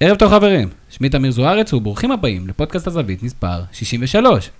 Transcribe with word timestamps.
ערב 0.00 0.16
טוב 0.16 0.30
חברים, 0.30 0.68
שמי 0.90 1.08
תמיר 1.08 1.30
זוארץ 1.30 1.72
וברוכים 1.72 2.12
הבאים 2.12 2.48
לפודקאסט 2.48 2.86
הזווית 2.86 3.22
מספר 3.22 3.62
63. 3.72 4.50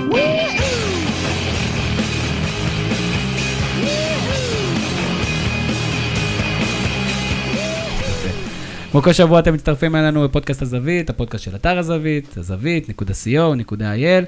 כמו 8.93 9.03
כל 9.03 9.13
שבוע 9.13 9.39
אתם 9.39 9.55
מצטרפים 9.55 9.97
אלינו 9.97 10.25
בפודקאסט 10.29 10.63
הזווית, 10.63 11.11
הפודקאסט 11.11 11.45
של 11.45 11.55
אתר 11.55 11.79
הזווית, 11.79 12.39
הזווית.co.il, 12.39 14.25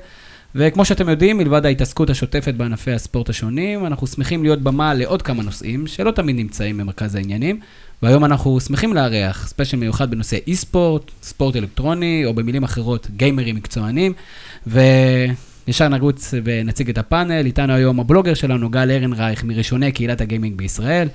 וכמו 0.54 0.84
שאתם 0.84 1.08
יודעים, 1.08 1.38
מלבד 1.38 1.66
ההתעסקות 1.66 2.10
השוטפת 2.10 2.54
בענפי 2.54 2.92
הספורט 2.92 3.28
השונים, 3.28 3.86
אנחנו 3.86 4.06
שמחים 4.06 4.42
להיות 4.42 4.62
במה 4.62 4.94
לעוד 4.94 5.22
כמה 5.22 5.42
נושאים 5.42 5.86
שלא 5.86 6.10
תמיד 6.10 6.36
נמצאים 6.36 6.78
במרכז 6.78 7.14
העניינים, 7.14 7.60
והיום 8.02 8.24
אנחנו 8.24 8.60
שמחים 8.60 8.94
לארח 8.94 9.48
special 9.48 9.76
מיוחד 9.76 10.10
בנושא 10.10 10.38
אי-ספורט, 10.46 11.10
ספורט 11.22 11.56
אלקטרוני, 11.56 12.22
או 12.26 12.34
במילים 12.34 12.64
אחרות, 12.64 13.06
גיימרים 13.16 13.56
מקצוענים, 13.56 14.12
וישר 14.66 15.88
נרוץ 15.88 16.34
ונציג 16.44 16.90
את 16.90 16.98
הפאנל. 16.98 17.46
איתנו 17.46 17.72
היום 17.72 18.00
הבלוגר 18.00 18.34
שלנו, 18.34 18.70
גל 18.70 18.90
ארנרייך, 18.90 19.44
מראשוני 19.44 19.92
קהילת 19.92 20.20
הגיימינג 20.20 20.56
בישראל. 20.56 21.08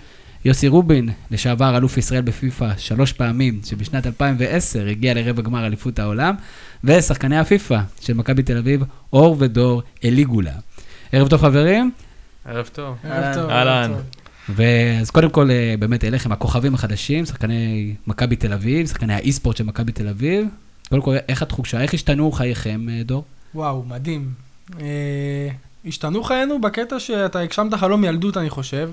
יוסי 0.46 0.68
רובין, 0.68 1.10
לשעבר 1.32 1.78
אלוף 1.78 1.98
ישראל 1.98 2.22
בפיפ"א 2.22 2.72
שלוש 2.78 3.14
פעמים, 3.14 3.60
שבשנת 3.64 4.08
2010 4.08 4.88
הגיע 4.88 5.14
לרבע 5.14 5.42
גמר 5.42 5.66
אליפות 5.66 6.00
העולם, 6.00 6.36
ושחקני 6.84 7.38
הפיפ"א 7.38 7.80
של 8.02 8.14
מכבי 8.14 8.44
תל 8.44 8.58
אביב, 8.58 8.84
אור 9.14 9.36
ודור 9.40 9.82
אליגולה. 10.04 10.52
ערב 11.12 11.28
טוב 11.28 11.42
חברים. 11.42 11.92
ערב 12.46 12.70
טוב. 12.74 12.96
ערב 13.04 13.36
טוב. 13.36 13.50
אהלן. 13.50 13.92
ואז 14.50 15.12
קודם 15.12 15.30
כל, 15.30 15.52
אה, 15.52 15.76
באמת 15.80 16.04
אליכם 16.04 16.32
הכוכבים 16.32 16.74
החדשים, 16.76 17.26
שחקני 17.26 17.94
מכבי 18.08 18.36
תל 18.36 18.54
אביב, 18.54 18.88
שחקני 18.88 19.14
האי-ספורט 19.14 19.58
של 19.58 19.64
מכבי 19.64 19.92
תל 19.92 20.08
אביב. 20.08 20.48
קודם 20.90 21.02
כל, 21.02 21.16
איך 21.30 21.42
התחושה, 21.42 21.82
איך 21.82 21.94
השתנו 21.94 22.32
חייכם, 22.32 22.88
אה, 22.90 23.02
דור? 23.06 23.24
וואו, 23.56 23.84
מדהים. 23.88 24.30
אה, 24.80 25.50
השתנו 25.86 26.24
חיינו 26.24 26.62
בקטע 26.62 27.00
שאתה 27.00 27.40
הגשמת 27.40 27.74
חלום 27.74 28.04
ילדות, 28.04 28.38
אני 28.38 28.50
חושב. 28.50 28.90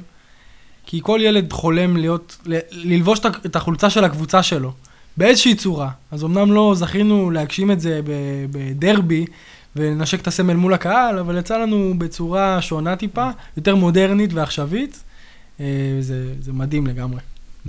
כי 0.87 1.01
כל 1.03 1.21
ילד 1.23 1.53
חולם 1.53 1.97
להיות, 1.97 2.39
ל- 2.47 2.59
ללבוש 2.71 3.19
את 3.47 3.57
החולצה 3.57 3.91
של 3.91 4.05
הקבוצה 4.05 4.43
שלו, 4.43 4.73
באיזושהי 5.17 5.55
צורה. 5.55 5.91
אז 6.11 6.25
אמנם 6.25 6.53
לא 6.53 6.75
זכינו 6.77 7.31
להגשים 7.31 7.71
את 7.71 7.81
זה 7.81 8.01
בדרבי 8.51 9.25
ולנשק 9.77 10.21
את 10.21 10.27
הסמל 10.27 10.55
מול 10.55 10.75
הקהל, 10.75 11.19
אבל 11.19 11.39
יצא 11.39 11.59
לנו 11.59 11.95
בצורה 11.99 12.63
שונה 12.63 12.97
טיפה, 12.97 13.29
יותר 13.57 13.77
מודרנית 13.77 14.33
ועכשווית. 14.33 15.03
אה, 15.61 15.67
זה, 16.01 16.33
זה 16.41 16.53
מדהים 16.53 16.87
לגמרי. 16.87 17.21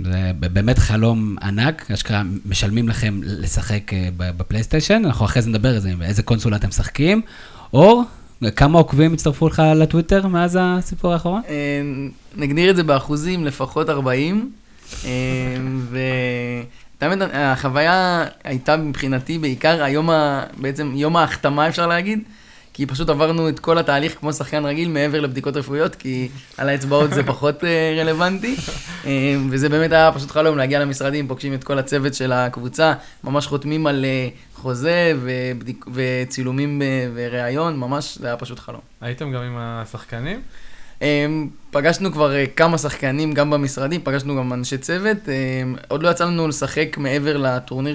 זה 0.04 0.30
באמת 0.38 0.78
חלום 0.78 1.36
ענק, 1.42 1.90
אשכרה 1.90 2.22
משלמים 2.46 2.88
לכם 2.88 3.20
לשחק 3.22 3.92
אה, 3.92 4.08
ב- 4.16 4.30
בפלייסטיישן, 4.36 5.02
אנחנו 5.04 5.24
אחרי 5.24 5.42
זה 5.42 5.50
נדבר 5.50 5.68
על 5.68 5.78
זה, 5.78 5.92
איזה 6.02 6.22
קונסולה 6.22 6.56
אתם 6.56 6.68
משחקים. 6.68 7.22
אור, 7.72 8.04
כמה 8.56 8.78
עוקבים 8.78 9.12
הצטרפו 9.12 9.48
לך 9.48 9.62
לטוויטר 9.76 10.26
מאז 10.26 10.58
הסיפור 10.60 11.12
האחרון? 11.12 11.42
אה, 11.48 11.54
נגדיר 12.36 12.70
את 12.70 12.76
זה 12.76 12.82
באחוזים, 12.82 13.44
לפחות 13.44 13.90
40. 13.90 14.50
אה, 15.04 15.10
ותאמת, 15.90 17.18
החוויה 17.32 18.24
הייתה 18.44 18.76
מבחינתי 18.76 19.38
בעיקר 19.38 19.82
היום, 19.82 20.10
ה... 20.10 20.42
בעצם 20.60 20.92
יום 20.94 21.16
ההחתמה 21.16 21.68
אפשר 21.68 21.86
להגיד, 21.86 22.20
כי 22.74 22.86
פשוט 22.86 23.08
עברנו 23.08 23.48
את 23.48 23.58
כל 23.58 23.78
התהליך 23.78 24.16
כמו 24.20 24.32
שחקן 24.32 24.64
רגיל 24.64 24.88
מעבר 24.88 25.20
לבדיקות 25.20 25.56
רפואיות, 25.56 25.94
כי 25.94 26.28
על 26.58 26.68
האצבעות 26.68 27.10
זה 27.10 27.22
פחות 27.22 27.64
אה, 27.64 27.96
רלוונטי. 28.00 28.56
אה, 29.06 29.36
וזה 29.50 29.68
באמת 29.68 29.92
היה 29.92 30.12
פשוט 30.12 30.30
חלום 30.30 30.58
להגיע 30.58 30.80
למשרדים, 30.80 31.28
פוגשים 31.28 31.54
את 31.54 31.64
כל 31.64 31.78
הצוות 31.78 32.14
של 32.14 32.32
הקבוצה, 32.32 32.92
ממש 33.24 33.46
חותמים 33.46 33.86
על 33.86 34.04
אה, 34.04 34.28
חוזה 34.54 35.12
ובדיק... 35.22 35.84
וצילומים 35.94 36.82
וראיון, 37.14 37.76
ממש, 37.76 38.18
זה 38.20 38.26
היה 38.26 38.36
פשוט 38.36 38.58
חלום. 38.58 38.80
הייתם 39.00 39.32
גם 39.32 39.42
עם 39.42 39.56
השחקנים? 39.58 40.40
פגשנו 41.70 42.12
כבר 42.12 42.32
כמה 42.56 42.78
שחקנים 42.78 43.34
גם 43.34 43.50
במשרדים, 43.50 44.00
פגשנו 44.04 44.36
גם 44.36 44.52
אנשי 44.52 44.78
צוות. 44.78 45.18
עוד 45.88 46.02
לא 46.02 46.08
יצא 46.08 46.24
לנו 46.24 46.48
לשחק 46.48 46.96
מעבר 46.98 47.36
לטורניר 47.36 47.94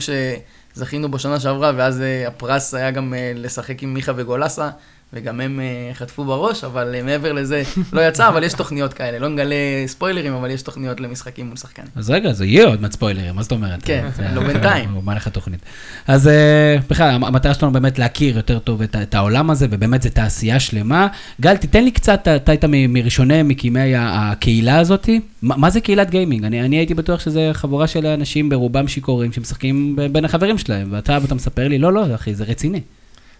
שזכינו 0.79 1.11
בשנה 1.11 1.39
שעברה, 1.39 1.71
ואז 1.75 2.01
אה, 2.01 2.27
הפרס 2.27 2.73
היה 2.73 2.91
גם 2.91 3.13
אה, 3.13 3.31
לשחק 3.35 3.83
עם 3.83 3.93
מיכה 3.93 4.11
וגולסה, 4.15 4.69
וגם 5.13 5.41
הם 5.41 5.59
אה, 5.59 5.65
חטפו 5.93 6.23
בראש, 6.25 6.63
אבל 6.63 6.95
אה, 6.95 7.03
מעבר 7.03 7.33
לזה 7.33 7.63
לא 7.93 8.07
יצא, 8.07 8.27
אבל 8.29 8.43
יש 8.43 8.53
תוכניות 8.53 8.93
כאלה. 8.93 9.19
לא 9.19 9.27
נגלה 9.29 9.55
ספוילרים, 9.87 10.33
אבל 10.33 10.51
יש 10.51 10.61
תוכניות 10.61 10.99
למשחקים 10.99 11.47
מול 11.47 11.57
שחקנים. 11.57 11.87
אז 11.95 12.09
רגע, 12.09 12.33
זה 12.33 12.45
יהיה 12.45 12.67
עוד 12.67 12.81
מעט 12.81 12.91
ספוילרים, 12.91 13.35
מה 13.35 13.41
זאת 13.43 13.51
אומרת? 13.51 13.79
כן, 13.83 14.07
זה- 14.15 14.23
לא 14.33 14.43
בינתיים. 14.43 14.89
הוא 14.95 15.03
בא 15.03 15.13
לך 15.13 15.27
תוכנית. 15.27 15.59
אז 16.07 16.27
אה, 16.27 16.75
בכלל, 16.89 17.09
המ- 17.09 17.23
המטרה 17.23 17.53
שלנו 17.53 17.71
באמת 17.71 17.99
להכיר 17.99 18.35
יותר 18.37 18.59
טוב 18.59 18.81
את 18.81 19.15
העולם 19.15 19.49
הזה, 19.49 19.67
ובאמת 19.69 20.01
זו 20.01 20.09
תעשייה 20.13 20.59
שלמה. 20.59 21.07
גל, 21.41 21.57
תיתן 21.57 21.83
לי 21.83 21.91
קצת, 21.91 22.27
אתה 22.35 22.51
היית 22.51 22.65
מראשוני 22.89 23.43
מקימי 23.43 23.93
הקהילה 23.97 24.79
הזאת. 24.79 25.09
מה 25.41 25.57
מה 25.57 25.69
זה 25.69 25.81
קהילת 25.81 26.09
גיימינג? 26.09 26.43
אני 26.45 26.77
הייתי 26.77 26.93
בטוח 26.93 27.19
שזה 27.19 27.49
חבורה 27.53 27.87
של 27.87 28.05
אנשים 28.05 28.49
ברובם 28.49 28.87
שיכורים 28.87 29.31
שמשחקים 29.31 29.79
בין 30.11 30.25
החברים 30.25 30.57
שלהם, 30.57 30.87
ואתה 30.91 31.17
אתה 31.25 31.35
מספר 31.35 31.67
לי, 31.67 31.77
לא, 31.77 31.93
לא, 31.93 32.15
אחי, 32.15 32.35
זה 32.35 32.43
רציני. 32.43 32.81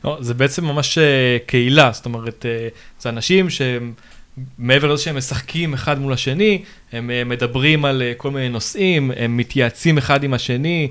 לא, 0.04 0.18
זה 0.22 0.34
בעצם 0.34 0.66
ממש 0.66 0.98
אה, 0.98 1.38
קהילה, 1.46 1.92
זאת 1.94 2.06
אומרת, 2.06 2.46
אה, 2.50 2.68
זה 3.00 3.10
אנשים 3.10 3.50
שהם, 3.50 3.94
מעבר 4.58 4.94
לזה 4.94 5.04
שהם 5.04 5.18
משחקים 5.18 5.74
אחד 5.74 6.00
מול 6.00 6.14
השני, 6.14 6.62
הם 6.92 7.12
אה, 7.12 7.24
מדברים 7.24 7.86
על 7.86 8.04
כל 8.18 8.32
מיני 8.32 8.50
נושאים, 8.50 9.12
הם 9.18 9.38
מתייעצים 9.38 9.98
אחד 9.98 10.24
עם 10.24 10.34
השני, 10.34 10.88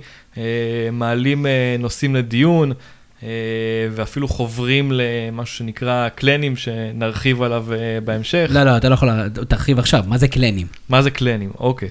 מעלים 0.93 1.47
נושאים 1.79 2.15
לדיון, 2.15 2.73
ואפילו 3.91 4.29
חוברים 4.29 4.93
למשהו 4.95 5.57
שנקרא 5.57 6.09
קלנים, 6.09 6.57
שנרחיב 6.57 7.43
עליו 7.43 7.67
בהמשך. 8.05 8.51
לא, 8.51 8.63
לא, 8.63 8.77
אתה 8.77 8.89
לא 8.89 8.95
יכול, 8.95 9.09
תרחיב 9.49 9.79
עכשיו, 9.79 10.05
מה 10.07 10.19
זה 10.19 10.29
קלנים? 10.29 10.67
מה 10.89 11.03
זה 11.03 11.11
קלנים? 11.11 11.51
אוקיי. 11.59 11.89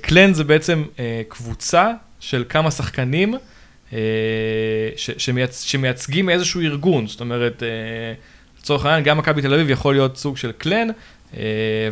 קלן 0.00 0.34
זה 0.34 0.44
בעצם 0.44 0.84
קבוצה 1.28 1.90
של 2.20 2.44
כמה 2.48 2.70
שחקנים 2.70 3.34
ש- 4.96 5.10
שמייצ... 5.18 5.62
שמייצגים 5.62 6.30
איזשהו 6.30 6.60
ארגון. 6.60 7.06
זאת 7.06 7.20
אומרת, 7.20 7.62
אה, 7.62 7.68
לצורך 8.60 8.84
העניין, 8.84 9.04
גם 9.04 9.18
מכבי 9.18 9.42
תל 9.42 9.54
אביב 9.54 9.70
יכול 9.70 9.94
להיות 9.94 10.16
סוג 10.16 10.36
של 10.36 10.52
קלן, 10.52 10.88
אה, 10.90 10.94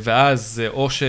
ואז 0.01 0.63
אה, 0.65 0.69
או 0.69 0.91
ש... 0.91 1.03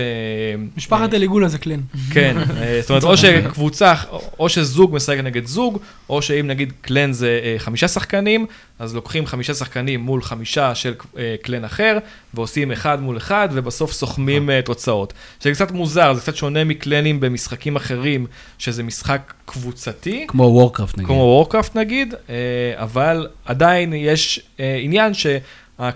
משפחת 0.76 1.14
אליגולה 1.14 1.48
זה 1.48 1.58
קלן. 1.58 1.80
כן, 2.12 2.36
אה, 2.38 2.78
זאת 2.80 2.90
אומרת, 2.90 3.04
או 3.04 3.16
שקבוצה, 3.16 3.94
או 4.38 4.48
שזוג 4.48 4.94
משחק 4.94 5.18
נגד 5.18 5.46
זוג, 5.46 5.78
או 6.08 6.22
שאם 6.22 6.46
נגיד 6.46 6.72
קלן 6.80 7.12
זה 7.12 7.40
אה, 7.42 7.54
חמישה 7.58 7.88
שחקנים, 7.88 8.46
אז 8.78 8.94
לוקחים 8.94 9.26
חמישה 9.26 9.54
שחקנים 9.54 10.00
מול 10.00 10.22
חמישה 10.22 10.74
של 10.74 10.94
אה, 11.18 11.34
קלן 11.42 11.64
אחר, 11.64 11.98
ועושים 12.34 12.72
אחד 12.72 13.02
מול 13.02 13.16
אחד, 13.16 13.48
ובסוף 13.52 13.92
סוכמים 13.92 14.50
אה, 14.50 14.62
תוצאות. 14.62 15.12
זה 15.40 15.52
קצת 15.52 15.70
מוזר, 15.70 16.14
זה 16.14 16.20
קצת 16.20 16.36
שונה 16.36 16.64
מקלנים 16.64 17.20
במשחקים 17.20 17.76
אחרים, 17.76 18.26
שזה 18.58 18.82
משחק 18.82 19.32
קבוצתי. 19.44 20.24
כמו 20.28 20.42
וורקראפט 20.42 20.94
נגיד. 20.94 21.06
כמו 21.06 21.16
וורקראפט 21.16 21.76
נגיד, 21.76 22.14
אה, 22.30 22.34
אבל 22.76 23.28
עדיין 23.44 23.92
יש 23.92 24.40
אה, 24.60 24.78
עניין 24.80 25.14
שהקלנים 25.14 25.63
אה, 25.80 25.90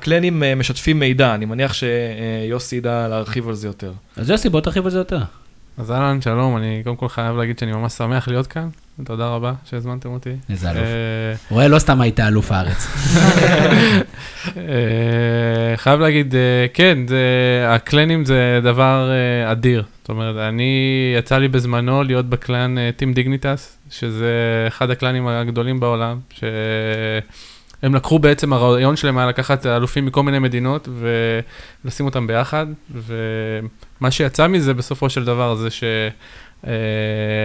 משתפים 0.56 0.98
מידע, 0.98 1.34
אני 1.34 1.44
מניח 1.44 1.72
שיוסי 1.72 2.76
ידע 2.76 3.08
להרחיב 3.08 3.48
על 3.48 3.54
זה 3.54 3.66
יותר. 3.66 3.92
אז 4.16 4.30
יוסי, 4.30 4.48
בוא 4.48 4.60
תרחיב 4.60 4.84
על 4.84 4.90
זה 4.90 4.98
יותר. 4.98 5.20
אז 5.78 5.90
אהלן, 5.90 6.20
שלום, 6.20 6.56
אני 6.56 6.80
קודם 6.84 6.96
כל 6.96 7.08
חייב 7.08 7.36
להגיד 7.36 7.58
שאני 7.58 7.72
ממש 7.72 7.92
שמח 7.92 8.28
להיות 8.28 8.46
כאן, 8.46 8.68
תודה 9.04 9.28
רבה 9.28 9.52
שהזמנתם 9.64 10.08
אותי. 10.08 10.30
איזה 10.50 10.70
אלוף. 10.70 10.82
אה, 10.82 11.34
רואה, 11.50 11.68
לא 11.68 11.78
סתם 11.78 12.00
היית 12.00 12.20
אלוף 12.20 12.52
הארץ. 12.52 12.86
אה, 14.56 15.76
חייב 15.76 16.00
להגיד, 16.00 16.34
אה, 16.34 16.66
כן, 16.74 16.98
הקלנים 17.68 18.24
זה 18.24 18.60
דבר 18.62 19.10
אה, 19.10 19.52
אדיר. 19.52 19.82
זאת 20.00 20.08
אומרת, 20.08 20.36
אני, 20.36 20.72
יצא 21.18 21.38
לי 21.38 21.48
בזמנו 21.48 22.02
להיות 22.02 22.26
בקלן 22.26 22.90
טים 22.96 23.12
דיגניטס, 23.12 23.78
שזה 23.90 24.64
אחד 24.68 24.90
הקלנים 24.90 25.26
הגדולים 25.26 25.81
בעולם, 25.81 26.19
שהם 27.80 27.94
לקחו 27.94 28.19
בעצם, 28.19 28.52
הרעיון 28.52 28.96
שלהם 28.96 29.19
היה 29.19 29.26
לקחת 29.26 29.66
אלופים 29.66 30.06
מכל 30.06 30.22
מיני 30.22 30.38
מדינות 30.38 30.88
ולשים 31.84 32.06
אותם 32.06 32.26
ביחד, 32.26 32.66
ומה 32.90 34.10
שיצא 34.10 34.46
מזה 34.46 34.75
בסופו 34.75 35.10
של 35.10 35.25
דבר 35.25 35.54
זה 35.54 35.70
ש... 35.70 35.84
Uh, 36.64 36.69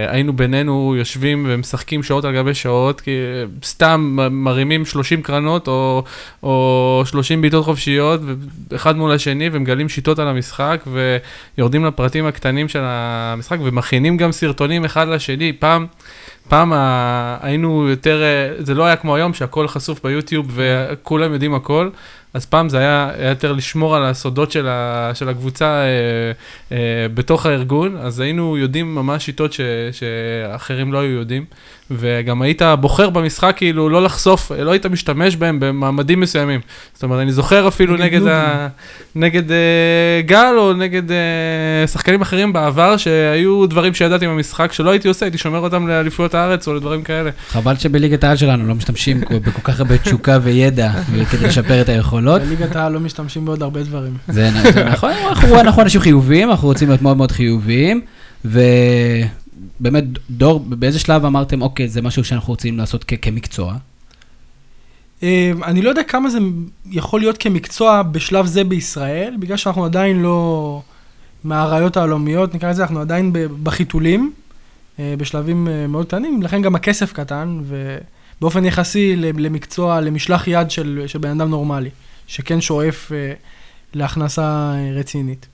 היינו 0.08 0.32
בינינו 0.32 0.94
יושבים 0.98 1.46
ומשחקים 1.48 2.02
שעות 2.02 2.24
על 2.24 2.34
גבי 2.34 2.54
שעות, 2.54 3.00
כי 3.00 3.10
סתם 3.64 4.00
מ- 4.00 4.44
מרימים 4.44 4.84
30 4.84 5.22
קרנות 5.22 5.68
או, 5.68 6.04
או 6.42 7.02
30 7.06 7.40
בעיטות 7.40 7.64
חופשיות, 7.64 8.20
אחד 8.76 8.96
מול 8.96 9.12
השני, 9.12 9.48
ומגלים 9.52 9.88
שיטות 9.88 10.18
על 10.18 10.28
המשחק, 10.28 10.84
ויורדים 11.56 11.84
לפרטים 11.84 12.26
הקטנים 12.26 12.68
של 12.68 12.80
המשחק, 12.82 13.58
ומכינים 13.62 14.16
גם 14.16 14.32
סרטונים 14.32 14.84
אחד 14.84 15.08
לשני. 15.08 15.52
פעם, 15.52 15.86
פעם 16.48 16.72
ה... 16.72 17.38
היינו 17.40 17.88
יותר, 17.88 18.22
אה, 18.22 18.54
זה 18.58 18.74
לא 18.74 18.84
היה 18.84 18.96
כמו 18.96 19.16
היום 19.16 19.34
שהכל 19.34 19.68
חשוף 19.68 20.02
ביוטיוב 20.02 20.50
וכולם 20.54 21.32
יודעים 21.32 21.54
הכל. 21.54 21.90
אז 22.34 22.46
פעם 22.46 22.68
זה 22.68 22.78
היה 22.78 23.10
היה 23.18 23.28
יותר 23.28 23.52
לשמור 23.52 23.96
על 23.96 24.04
הסודות 24.04 24.52
של, 24.52 24.68
ה, 24.68 25.10
של 25.14 25.28
הקבוצה 25.28 25.66
אה, 25.66 26.32
אה, 26.72 27.06
בתוך 27.14 27.46
הארגון, 27.46 27.96
אז 27.96 28.20
היינו 28.20 28.56
יודעים 28.58 28.94
ממש 28.94 29.24
שיטות 29.24 29.52
ש, 29.52 29.60
שאחרים 29.92 30.92
לא 30.92 30.98
היו 30.98 31.10
יודעים, 31.10 31.44
וגם 31.90 32.42
היית 32.42 32.62
בוחר 32.80 33.10
במשחק 33.10 33.54
כאילו 33.56 33.88
לא 33.88 34.02
לחשוף, 34.02 34.52
לא 34.52 34.70
היית 34.70 34.86
משתמש 34.86 35.36
בהם 35.36 35.60
במעמדים 35.60 36.20
מסוימים. 36.20 36.60
זאת 36.94 37.02
אומרת, 37.02 37.20
אני 37.20 37.32
זוכר 37.32 37.68
אפילו 37.68 37.96
נגד 37.96 38.14
נגד, 38.14 38.26
ה, 38.28 38.68
נגד 39.14 39.50
אה, 39.50 40.20
גל 40.26 40.54
או 40.58 40.72
נגד 40.72 41.10
אה, 41.10 41.86
שחקנים 41.86 42.22
אחרים 42.22 42.52
בעבר, 42.52 42.96
שהיו 42.96 43.66
דברים 43.66 43.94
שידעתי 43.94 44.26
במשחק 44.26 44.72
שלא 44.72 44.90
הייתי 44.90 45.08
עושה, 45.08 45.26
הייתי 45.26 45.38
שומר 45.38 45.58
אותם 45.58 45.88
לאליפויות 45.88 46.34
הארץ 46.34 46.68
או 46.68 46.74
לדברים 46.74 47.02
כאלה. 47.02 47.30
חבל 47.48 47.76
שבליגת 47.76 48.24
העל 48.24 48.36
שלנו 48.36 48.68
לא 48.68 48.74
משתמשים 48.74 49.20
בכל 49.20 49.62
כך 49.64 49.80
הרבה 49.80 49.98
תשוקה 49.98 50.38
וידע 50.42 50.90
כדי 51.30 51.46
לשפר 51.46 51.80
את 51.80 51.88
היכולות. 51.88 52.42
בליגת 52.42 52.76
העל 52.76 52.92
לא 52.92 53.00
משתמשים 53.00 53.44
בעוד 53.44 53.62
הרבה 53.62 53.82
דברים. 53.82 54.16
זה 54.28 54.50
נכון, 54.92 55.10
אנחנו 55.28 55.60
אנחנו 55.60 55.82
אנשים 55.82 56.00
חיוביים, 56.00 56.50
אנחנו 56.50 56.68
רוצים 56.68 56.88
להיות 56.88 57.02
מאוד 57.02 57.16
מאוד 57.16 57.32
חיוביים, 57.32 58.00
ובאמת, 59.80 60.04
דור, 60.30 60.60
באיזה 60.60 60.98
שלב 60.98 61.24
אמרתם, 61.24 61.62
אוקיי, 61.62 61.88
זה 61.88 62.02
משהו 62.02 62.24
שאנחנו 62.24 62.52
רוצים 62.52 62.78
לעשות 62.78 63.04
כ- 63.08 63.14
כמקצוע? 63.22 63.76
אה, 65.22 65.52
אני 65.64 65.82
לא 65.82 65.88
יודע 65.88 66.02
כמה 66.02 66.30
זה 66.30 66.38
יכול 66.90 67.20
להיות 67.20 67.38
כמקצוע 67.38 68.02
בשלב 68.02 68.46
זה 68.46 68.64
בישראל, 68.64 69.34
בגלל 69.40 69.56
שאנחנו 69.56 69.84
עדיין 69.84 70.22
לא 70.22 70.82
מהאריות 71.44 71.96
העולמיות, 71.96 72.54
נקרא 72.54 72.70
לזה, 72.70 72.82
אנחנו 72.82 73.00
עדיין 73.00 73.32
בחיתולים, 73.62 74.32
אה, 74.98 75.14
בשלבים 75.18 75.68
אה, 75.68 75.86
מאוד 75.86 76.06
קטנים, 76.06 76.42
לכן 76.42 76.62
גם 76.62 76.74
הכסף 76.74 77.12
קטן, 77.12 77.60
ובאופן 77.64 78.64
יחסי 78.64 79.16
למקצוע, 79.16 80.00
למשלח 80.00 80.48
יד 80.48 80.70
של, 80.70 81.04
של 81.06 81.18
בן 81.18 81.40
אדם 81.40 81.50
נורמלי, 81.50 81.90
שכן 82.26 82.60
שואף 82.60 83.12
אה, 83.12 83.32
להכנסה 83.94 84.74
רצינית. 84.94 85.46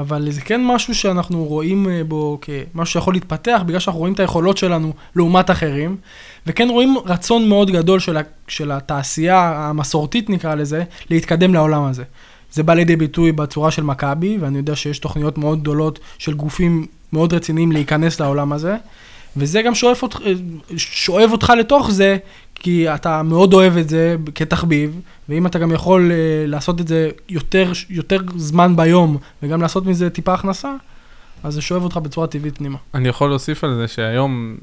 אבל 0.00 0.30
זה 0.30 0.40
כן 0.40 0.64
משהו 0.64 0.94
שאנחנו 0.94 1.44
רואים 1.44 1.88
אה, 1.88 2.04
בו 2.04 2.38
כמשהו 2.40 2.92
שיכול 2.92 3.14
להתפתח, 3.14 3.62
בגלל 3.66 3.80
שאנחנו 3.80 4.00
רואים 4.00 4.14
את 4.14 4.20
היכולות 4.20 4.56
שלנו 4.56 4.92
לעומת 5.16 5.50
אחרים, 5.50 5.96
וכן 6.46 6.68
רואים 6.70 6.96
רצון 7.06 7.48
מאוד 7.48 7.70
גדול 7.70 8.00
של, 8.00 8.16
של 8.48 8.72
התעשייה 8.72 9.52
המסורתית, 9.56 10.30
נקרא 10.30 10.54
לזה, 10.54 10.84
להתקדם 11.10 11.54
לעולם 11.54 11.84
הזה. 11.84 12.04
זה 12.52 12.62
בא 12.62 12.74
לידי 12.74 12.96
ביטוי 12.96 13.32
בצורה 13.32 13.70
של 13.70 13.82
מכבי, 13.82 14.38
ואני 14.40 14.58
יודע 14.58 14.76
שיש 14.76 14.98
תוכניות 14.98 15.38
מאוד 15.38 15.60
גדולות 15.60 15.98
של 16.18 16.34
גופים 16.34 16.86
מאוד 17.12 17.32
רציניים 17.32 17.72
להיכנס 17.72 18.20
לעולם 18.20 18.52
הזה, 18.52 18.76
וזה 19.36 19.62
גם 19.62 19.74
שואף 19.74 20.02
אותך, 20.02 20.18
שואב 20.76 21.32
אותך 21.32 21.52
לתוך 21.58 21.90
זה, 21.90 22.16
כי 22.58 22.94
אתה 22.94 23.22
מאוד 23.22 23.54
אוהב 23.54 23.76
את 23.76 23.88
זה 23.88 24.16
כתחביב, 24.34 25.00
ואם 25.28 25.46
אתה 25.46 25.58
גם 25.58 25.72
יכול 25.72 26.12
אה, 26.12 26.46
לעשות 26.46 26.80
את 26.80 26.88
זה 26.88 27.10
יותר, 27.28 27.72
יותר 27.90 28.18
זמן 28.36 28.76
ביום, 28.76 29.16
וגם 29.42 29.62
לעשות 29.62 29.86
מזה 29.86 30.10
טיפה 30.10 30.34
הכנסה, 30.34 30.72
אז 31.42 31.54
זה 31.54 31.62
שואב 31.62 31.82
אותך 31.82 31.96
בצורה 31.96 32.26
טבעית 32.26 32.58
פנימה. 32.58 32.78
אני 32.94 33.08
יכול 33.08 33.28
להוסיף 33.28 33.64
על 33.64 33.74
זה 33.74 33.88
שהיום 33.88 34.56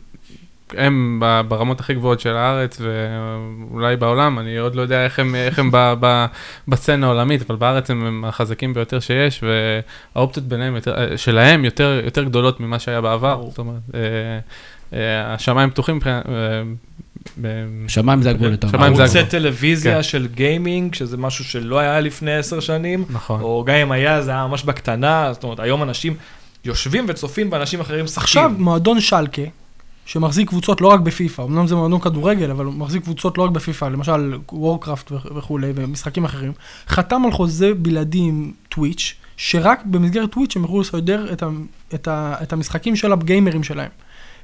הם 0.77 1.21
ברמות 1.47 1.79
הכי 1.79 1.93
גבוהות 1.93 2.19
של 2.19 2.35
הארץ 2.35 2.81
ואולי 2.81 3.95
בעולם, 3.95 4.39
אני 4.39 4.57
עוד 4.57 4.75
לא 4.75 4.81
יודע 4.81 5.03
איך 5.05 5.19
הם, 5.19 5.35
איך 5.35 5.59
הם 5.59 5.71
ב, 5.71 5.93
ב, 5.99 6.25
בסצנה 6.67 7.05
העולמית, 7.05 7.41
אבל 7.49 7.55
בארץ 7.55 7.89
הם, 7.91 8.05
הם 8.05 8.25
החזקים 8.25 8.73
ביותר 8.73 8.99
שיש, 8.99 9.43
והאופציות 9.43 10.45
ביניהם, 10.45 10.75
יותר, 10.75 10.95
אה, 10.97 11.17
שלהם 11.17 11.65
יותר, 11.65 12.01
יותר 12.05 12.23
גדולות 12.23 12.59
ממה 12.59 12.79
שהיה 12.79 13.01
בעבר. 13.01 13.43
זאת 13.49 13.57
אומרת, 13.57 13.81
אה, 14.93 15.33
השמיים 15.33 15.69
פתוחים 15.69 15.99
שמיים 17.87 18.21
זה 18.21 18.29
הגבול 18.29 18.51
יותר. 18.51 18.67
שמיים 18.67 18.95
זה 18.95 19.01
ערוצי 19.03 19.19
הגבול. 19.19 19.31
טלוויזיה 19.31 19.95
כן. 19.95 20.03
של 20.03 20.27
גיימינג, 20.27 20.95
שזה 20.95 21.17
משהו 21.17 21.45
שלא 21.45 21.79
היה 21.79 21.99
לפני 21.99 22.35
עשר 22.35 22.59
שנים, 22.59 23.05
נכון. 23.09 23.41
או 23.41 23.63
גם 23.67 23.75
אם 23.75 23.91
היה, 23.91 24.21
זה 24.21 24.31
היה 24.31 24.47
ממש 24.47 24.63
בקטנה, 24.63 25.29
זאת 25.33 25.43
אומרת, 25.43 25.59
היום 25.59 25.83
אנשים 25.83 26.15
יושבים 26.65 27.05
וצופים 27.07 27.49
באנשים 27.49 27.79
אחרים 27.79 28.05
משחקים. 28.05 28.23
עכשיו, 28.23 28.51
מועדון 28.57 29.01
שלקה, 29.01 29.41
שמחזיק 30.05 30.49
קבוצות 30.49 30.81
לא 30.81 30.87
רק 30.87 30.99
בפיפא, 30.99 31.41
אמנם 31.41 31.67
זה 31.67 31.75
מועדון 31.75 31.99
כדורגל, 31.99 32.51
אבל 32.51 32.65
הוא 32.65 32.73
מחזיק 32.73 33.03
קבוצות 33.03 33.37
לא 33.37 33.43
רק 33.43 33.51
בפיפא, 33.51 33.85
למשל 33.85 34.37
וורקראפט 34.51 35.11
וכולי, 35.11 35.71
ומשחקים 35.75 36.25
אחרים, 36.25 36.51
חתם 36.87 37.21
על 37.25 37.31
חוזה 37.31 37.73
בלעדי 37.73 38.19
עם 38.19 38.51
טוויץ', 38.69 39.15
שרק 39.37 39.81
במסגרת 39.85 40.31
טוויץ' 40.31 40.55
הם 40.55 40.61
יוכלו 40.61 40.81
לשדר 40.81 41.33
את, 41.33 41.43
ה, 41.43 41.47
את, 41.93 42.07
ה, 42.07 42.35
את 42.43 42.53
המשחקים 42.53 42.95
של 42.95 43.13
הגיימרים 43.13 43.63
שלהם. 43.63 43.89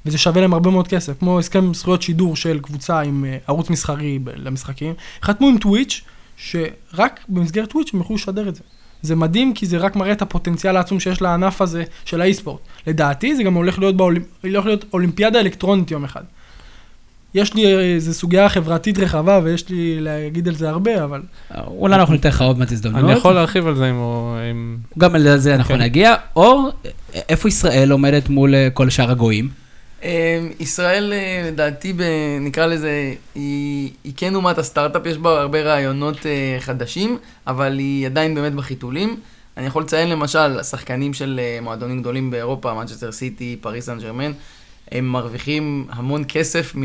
וזה 0.06 0.18
שווה 0.18 0.42
להם 0.42 0.54
הרבה 0.54 0.70
מאוד 0.70 0.88
כסף, 0.88 1.20
כמו 1.20 1.40
הסכם 1.40 1.74
זכויות 1.74 2.02
שידור 2.02 2.36
של 2.36 2.60
קבוצה 2.60 3.00
עם 3.00 3.26
אה, 3.26 3.38
ערוץ 3.48 3.70
מסחרי 3.70 4.20
למשחקים, 4.36 4.94
חתמו 5.24 5.48
עם 5.48 5.58
טוויץ', 5.58 6.02
שרק 6.38 7.20
במסגרת 7.30 7.70
טוויץ' 7.70 7.90
הם 7.94 8.00
יוכלו 8.00 8.16
לשדר 8.16 8.50
את 8.50 8.56
זה. 8.56 8.62
זה 9.02 9.16
מדהים, 9.16 9.54
כי 9.54 9.66
זה 9.66 9.78
רק 9.78 9.96
מראה 9.96 10.12
את 10.12 10.22
הפוטנציאל 10.22 10.78
העצום 10.78 11.00
שיש 11.00 11.22
לענף 11.22 11.62
הזה 11.62 11.84
של 12.06 12.22
האי-ספורט. 12.22 12.62
לדעתי, 12.88 13.36
זה 13.36 13.44
גם 13.44 13.54
הולך 13.54 13.80
להיות, 13.80 13.98
באולימ... 13.98 14.24
הולך 14.44 14.66
להיות 14.66 14.86
אולימפיאדה 14.94 15.40
אלקטרונית 15.40 15.92
יום 15.92 16.04
אחד. 16.04 16.24
יש 17.34 17.54
לי 17.54 17.78
איזו 17.96 18.14
סוגיה 18.14 18.50
חברתית 18.50 18.98
רחבה, 18.98 19.40
ויש 19.44 19.70
לי 19.70 20.00
להגיד 20.00 20.48
על 20.48 20.56
זה 20.56 20.70
הרבה, 20.70 21.04
אבל... 21.04 21.22
אולי 21.68 21.96
אנחנו 21.96 22.14
ניתן 22.14 22.30
לך 22.30 22.42
עוד 22.42 22.60
מעט 22.60 22.72
הזדמנות. 22.72 23.04
אני 23.04 23.12
יכול 23.12 23.34
להרחיב 23.34 23.68
על 23.68 23.76
זה 23.76 23.90
אם 24.52 24.78
גם 24.98 25.16
לזה 25.16 25.56
אנחנו 25.56 25.76
כן. 25.76 25.82
נגיע. 25.82 26.16
אור, 26.36 26.70
איפה 27.14 27.48
ישראל 27.48 27.92
עומדת 27.92 28.30
מול 28.30 28.56
אה, 28.56 28.70
כל 28.74 28.90
שאר 28.90 29.12
הגויים? 29.12 29.50
אה, 30.04 30.40
ישראל, 30.60 31.14
אה, 31.14 31.44
לדעתי, 31.48 31.94
נקרא 32.42 32.66
לזה, 32.66 33.14
היא, 33.36 33.92
היא 34.04 34.14
כן 34.18 34.36
אומת 34.36 34.58
הסטארט-אפ, 34.58 35.06
יש 35.06 35.18
בה 35.18 35.42
הרבה 35.42 35.62
רעיונות 35.62 36.26
אה, 36.26 36.58
חדשים, 36.60 37.18
אבל 37.48 37.80
היא 37.80 38.06
עדיין 38.06 38.36
באמת 38.36 38.54
בחיתולים. 38.54 39.20
אני 39.58 39.68
יכול 39.68 39.84
לציין 39.84 40.10
למשל, 40.10 40.60
השחקנים 40.60 41.14
של 41.14 41.40
אה, 41.44 41.60
מועדונים 41.62 42.02
גדולים 42.02 42.32
באירופה, 42.32 42.74
מנצ'סטר 42.74 43.12
סיטי, 43.12 43.58
פריס 43.62 43.86
סן 43.86 44.00
ג'רמן, 44.00 44.32
הם 44.92 45.06
מרוויחים 45.06 45.88
המון 45.90 46.24
כסף. 46.28 46.76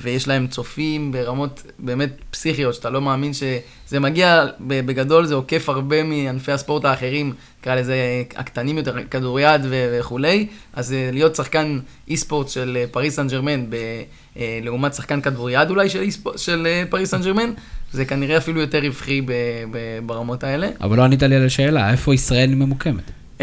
ויש 0.00 0.28
להם 0.28 0.46
צופים 0.46 1.12
ברמות 1.12 1.62
באמת 1.78 2.10
פסיכיות, 2.30 2.74
שאתה 2.74 2.90
לא 2.90 3.00
מאמין 3.00 3.32
שזה 3.34 4.00
מגיע, 4.00 4.44
בגדול 4.60 5.26
זה 5.26 5.34
עוקף 5.34 5.68
הרבה 5.68 6.02
מענפי 6.02 6.52
הספורט 6.52 6.84
האחרים, 6.84 7.32
נקרא 7.60 7.74
לזה 7.74 7.96
הקטנים 8.36 8.78
יותר, 8.78 8.94
כדוריד 9.10 9.60
וכולי, 9.70 10.46
אז 10.72 10.92
אה, 10.92 11.10
להיות 11.12 11.36
שחקן 11.36 11.78
אי-ספורט 12.08 12.48
של 12.48 12.76
אה, 12.80 12.84
פריס 12.90 13.16
סן 13.16 13.28
ג'רמן, 13.28 13.70
ב- 13.70 13.74
אה, 14.36 14.58
לעומת 14.62 14.94
שחקן 14.94 15.20
כדוריד 15.20 15.70
אולי 15.70 15.88
של, 15.88 16.00
אי-ספורט- 16.00 16.38
של 16.38 16.66
פריס 16.90 17.10
סן 17.10 17.22
ג'רמן, 17.22 17.50
זה 17.92 18.04
כנראה 18.04 18.36
אפילו 18.36 18.60
יותר 18.60 18.78
רווחי 18.82 19.20
ב- 19.20 19.32
ב- 19.70 19.98
ברמות 20.06 20.44
האלה. 20.44 20.68
אבל 20.80 20.96
לא 20.96 21.02
ענית 21.02 21.22
לי 21.22 21.34
על 21.36 21.46
השאלה, 21.46 21.90
איפה 21.90 22.14
ישראל 22.14 22.54
ממוקמת? 22.54 23.17
Um, 23.38 23.40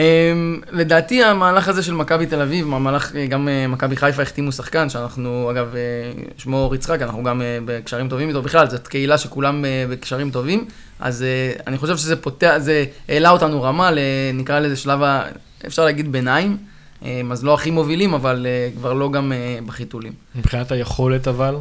לדעתי 0.72 1.24
המהלך 1.24 1.68
הזה 1.68 1.84
של 1.84 1.94
מכבי 1.94 2.26
תל 2.26 2.42
אביב, 2.42 2.74
המהלך, 2.74 3.16
אה, 3.16 3.26
גם 3.26 3.48
uh, 3.48 3.72
מכבי 3.72 3.96
חיפה 3.96 4.22
החתימו 4.22 4.52
שחקן, 4.52 4.90
שאנחנו 4.90 5.52
אגב, 5.52 5.74
uh, 5.74 6.32
שמו 6.38 6.58
אור 6.58 6.76
יצחק, 6.76 7.02
אנחנו 7.02 7.24
גם 7.24 7.42
uh, 7.42 7.44
בקשרים 7.66 8.10
טובים 8.10 8.28
איתו 8.30 8.42
בכלל, 8.42 8.70
זאת 8.70 8.88
קהילה 8.88 9.18
שכולם 9.18 9.64
uh, 9.64 9.92
בקשרים 9.92 10.32
טובים, 10.32 10.66
אז 11.00 11.26
uh, 11.58 11.62
אני 11.68 11.78
חושב 11.78 11.98
שזה 11.98 12.16
פותח, 12.16 12.54
זה 12.58 12.86
העלה 13.10 13.30
אותנו 13.30 13.64
רמה, 13.64 13.90
נקרא 14.34 14.60
לזה 14.60 14.76
שלב, 14.76 15.04
ה, 15.04 15.24
אפשר 15.66 15.86
להגיד 15.86 16.12
ביניים, 16.12 16.58
um, 17.02 17.06
אז 17.32 17.44
לא 17.44 17.54
הכי 17.54 17.72
מובילים, 17.72 18.14
אבל 18.14 18.46
uh, 18.46 18.78
כבר 18.80 18.94
לא 18.94 19.12
גם 19.12 19.32
uh, 19.32 19.66
בחיתולים. 19.68 20.14
מבחינת 20.36 20.72
היכולת 20.72 21.28
אבל, 21.28 21.56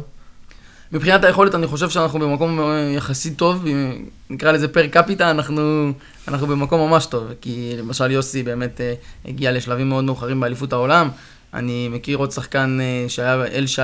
מבחינת 0.91 1.23
היכולת, 1.23 1.55
אני 1.55 1.67
חושב 1.67 1.89
שאנחנו 1.89 2.19
במקום 2.19 2.59
אה, 2.59 2.65
יחסית 2.95 3.37
טוב, 3.37 3.65
אם 3.67 3.91
נקרא 4.29 4.51
לזה 4.51 4.67
פר 4.67 4.87
קפיטה, 4.87 5.31
אנחנו, 5.31 5.91
אנחנו 6.27 6.47
במקום 6.47 6.89
ממש 6.89 7.05
טוב, 7.05 7.23
כי 7.41 7.73
למשל 7.79 8.11
יוסי 8.11 8.43
באמת 8.43 8.81
אה, 8.81 8.93
הגיע 9.27 9.51
לשלבים 9.51 9.89
מאוד 9.89 10.03
מאוחרים 10.03 10.39
באליפות 10.39 10.73
העולם. 10.73 11.09
אני 11.53 11.89
מכיר 11.91 12.17
עוד 12.17 12.31
שחקן 12.31 12.77
אה, 12.81 13.09
שהיה 13.09 13.43
אלשי 13.53 13.81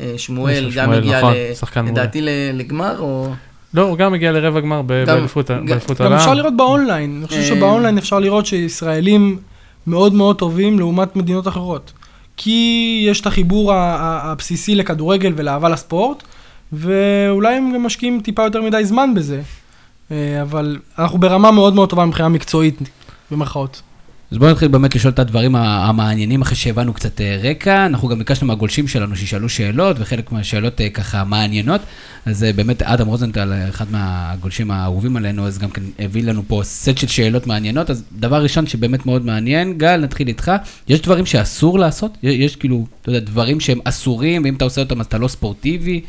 אה, 0.00 0.14
שמואל, 0.16 0.64
גם 0.74 0.84
שמואל, 0.84 0.98
הגיע, 0.98 1.18
נכון, 1.18 1.32
ל-. 1.32 1.88
לדעתי 1.88 2.20
ל- 2.22 2.28
לגמר, 2.54 2.98
או... 2.98 3.32
לא, 3.74 3.82
הוא 3.82 3.96
גם 3.96 4.14
הגיע 4.14 4.32
לרבע 4.32 4.60
גמר 4.60 4.82
באליפות 4.82 5.50
ה- 5.50 5.54
גם- 5.66 5.78
העולם. 5.98 6.12
אפשר 6.12 6.34
לראות 6.34 6.56
באונליין, 6.56 7.16
אני 7.18 7.26
חושב 7.26 7.42
שבאונליין 7.42 7.98
אפשר 7.98 8.18
לראות 8.18 8.46
שישראלים 8.46 9.38
מאוד 9.86 10.14
מאוד 10.14 10.38
טובים 10.38 10.78
לעומת 10.78 11.16
מדינות 11.16 11.48
אחרות. 11.48 11.92
כי 12.36 13.04
יש 13.08 13.20
את 13.20 13.26
החיבור 13.26 13.72
הבסיסי 13.74 14.74
לכדורגל 14.74 15.32
ולאהבה 15.36 15.68
לספורט, 15.68 16.22
ואולי 16.72 17.56
הם 17.56 17.72
גם 17.74 17.82
משקיעים 17.82 18.20
טיפה 18.20 18.42
יותר 18.42 18.62
מדי 18.62 18.84
זמן 18.84 19.14
בזה. 19.14 19.42
אה, 20.10 20.42
אבל 20.42 20.78
אנחנו 20.98 21.18
ברמה 21.18 21.50
מאוד 21.50 21.74
מאוד 21.74 21.90
טובה 21.90 22.04
מבחינה 22.04 22.28
מקצועית, 22.28 22.78
במרכאות. 23.30 23.82
אז 24.34 24.38
בואו 24.38 24.50
נתחיל 24.50 24.68
באמת 24.68 24.94
לשאול 24.94 25.12
את 25.12 25.18
הדברים 25.18 25.56
המעניינים 25.56 26.42
אחרי 26.42 26.56
שהבנו 26.56 26.94
קצת 26.94 27.20
אה, 27.20 27.38
רקע. 27.42 27.86
אנחנו 27.86 28.08
גם 28.08 28.18
ביקשנו 28.18 28.46
מהגולשים 28.46 28.88
שלנו 28.88 29.16
שישאלו 29.16 29.48
שאלות, 29.48 29.96
וחלק 30.00 30.32
מהשאלות 30.32 30.80
אה, 30.80 30.90
ככה 30.90 31.24
מעניינות. 31.24 31.80
אז 32.26 32.44
אה, 32.44 32.52
באמת 32.52 32.82
אדם 32.82 33.06
רוזנטל, 33.06 33.52
אחד 33.68 33.84
מהגולשים 33.90 34.70
האהובים 34.70 35.16
עלינו, 35.16 35.46
אז 35.46 35.58
גם 35.58 35.70
כן 35.70 35.82
הביא 35.98 36.22
לנו 36.22 36.42
פה 36.46 36.60
סט 36.64 36.98
של 36.98 37.06
שאלות 37.06 37.46
מעניינות. 37.46 37.90
אז 37.90 38.04
דבר 38.12 38.42
ראשון 38.42 38.66
שבאמת 38.66 39.06
מאוד 39.06 39.26
מעניין, 39.26 39.78
גל, 39.78 39.96
נתחיל 39.96 40.28
איתך. 40.28 40.52
יש 40.88 41.00
דברים 41.00 41.26
שאסור 41.26 41.78
לעשות? 41.78 42.18
יש, 42.22 42.34
יש 42.34 42.56
כאילו, 42.56 42.86
אתה 43.02 43.08
יודע, 43.08 43.20
דברים 43.20 43.60
שהם 43.60 43.78
אסורים, 43.84 44.44
ואם 44.44 44.54
אתה 44.54 44.64
עושה 44.64 44.80
אותם 44.80 45.00
אז 45.00 45.06
אתה 45.06 45.18
לא 45.18 45.28
ספורטיבי? 45.28 46.00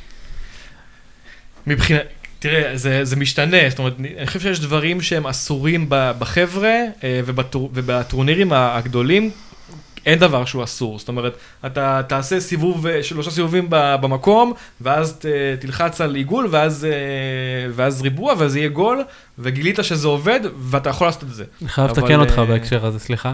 מבחינת, 1.68 2.02
תראה, 2.46 2.78
זה, 2.78 3.06
זה 3.06 3.16
משתנה, 3.16 3.58
זאת 3.70 3.80
אומרת, 3.80 3.94
אני 4.00 4.28
חושב 4.28 4.40
שיש 4.40 4.60
דברים 4.60 5.02
שהם 5.02 5.28
אסורים 5.28 5.86
בחבר'ה, 5.90 6.70
אה, 7.04 7.22
ובטור, 7.26 7.70
ובטורנירים 7.74 8.54
הגדולים, 8.54 9.32
אין 10.06 10.20
דבר 10.20 10.46
שהוא 10.46 10.64
אסור. 10.64 11.00
זאת 11.00 11.08
אומרת, 11.08 11.38
אתה 11.66 12.02
תעשה 12.08 12.40
סיבוב, 12.40 12.88
אה, 12.88 13.04
שלושה 13.04 13.32
סיבובים 13.32 13.68
במקום, 13.70 14.54
ואז 14.82 15.20
תלחץ 15.60 16.02
על 16.02 16.16
עיגול, 16.16 16.48
ואז, 16.52 16.86
אה, 16.86 17.72
ואז 17.76 18.02
ריבוע, 18.02 18.34
ואז 18.38 18.56
יהיה 18.56 18.70
גול, 18.70 19.04
וגילית 19.40 19.80
שזה 19.82 20.08
עובד, 20.08 20.40
ואתה 20.60 20.90
יכול 20.90 21.08
לעשות 21.08 21.24
את 21.24 21.34
זה. 21.34 21.44
אני 21.62 21.70
חייב 21.70 21.90
אבל, 21.90 22.04
לתקן 22.04 22.20
אותך 22.20 22.40
אה, 22.40 22.46
בהקשר 22.46 22.86
הזה, 22.86 23.00
סליחה. 23.00 23.34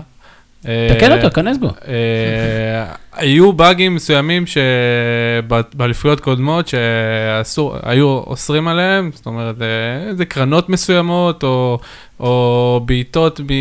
תקן 0.61 1.11
אה, 1.11 1.17
אותו, 1.17 1.31
כנס 1.31 1.57
בו. 1.57 1.67
אה, 1.87 2.85
היו 3.13 3.53
באגים 3.53 3.95
מסוימים 3.95 4.43
שבאליפויות 4.47 6.19
קודמות 6.19 6.67
שאסור, 6.67 7.75
היו 7.83 8.07
אוסרים 8.07 8.67
עליהם, 8.67 9.11
זאת 9.13 9.25
אומרת, 9.25 9.55
אה, 9.61 10.15
זה 10.15 10.25
קרנות 10.25 10.69
מסוימות, 10.69 11.43
או, 11.43 11.79
או 12.21 12.81
בעיטות, 12.85 13.41
ב- 13.45 13.53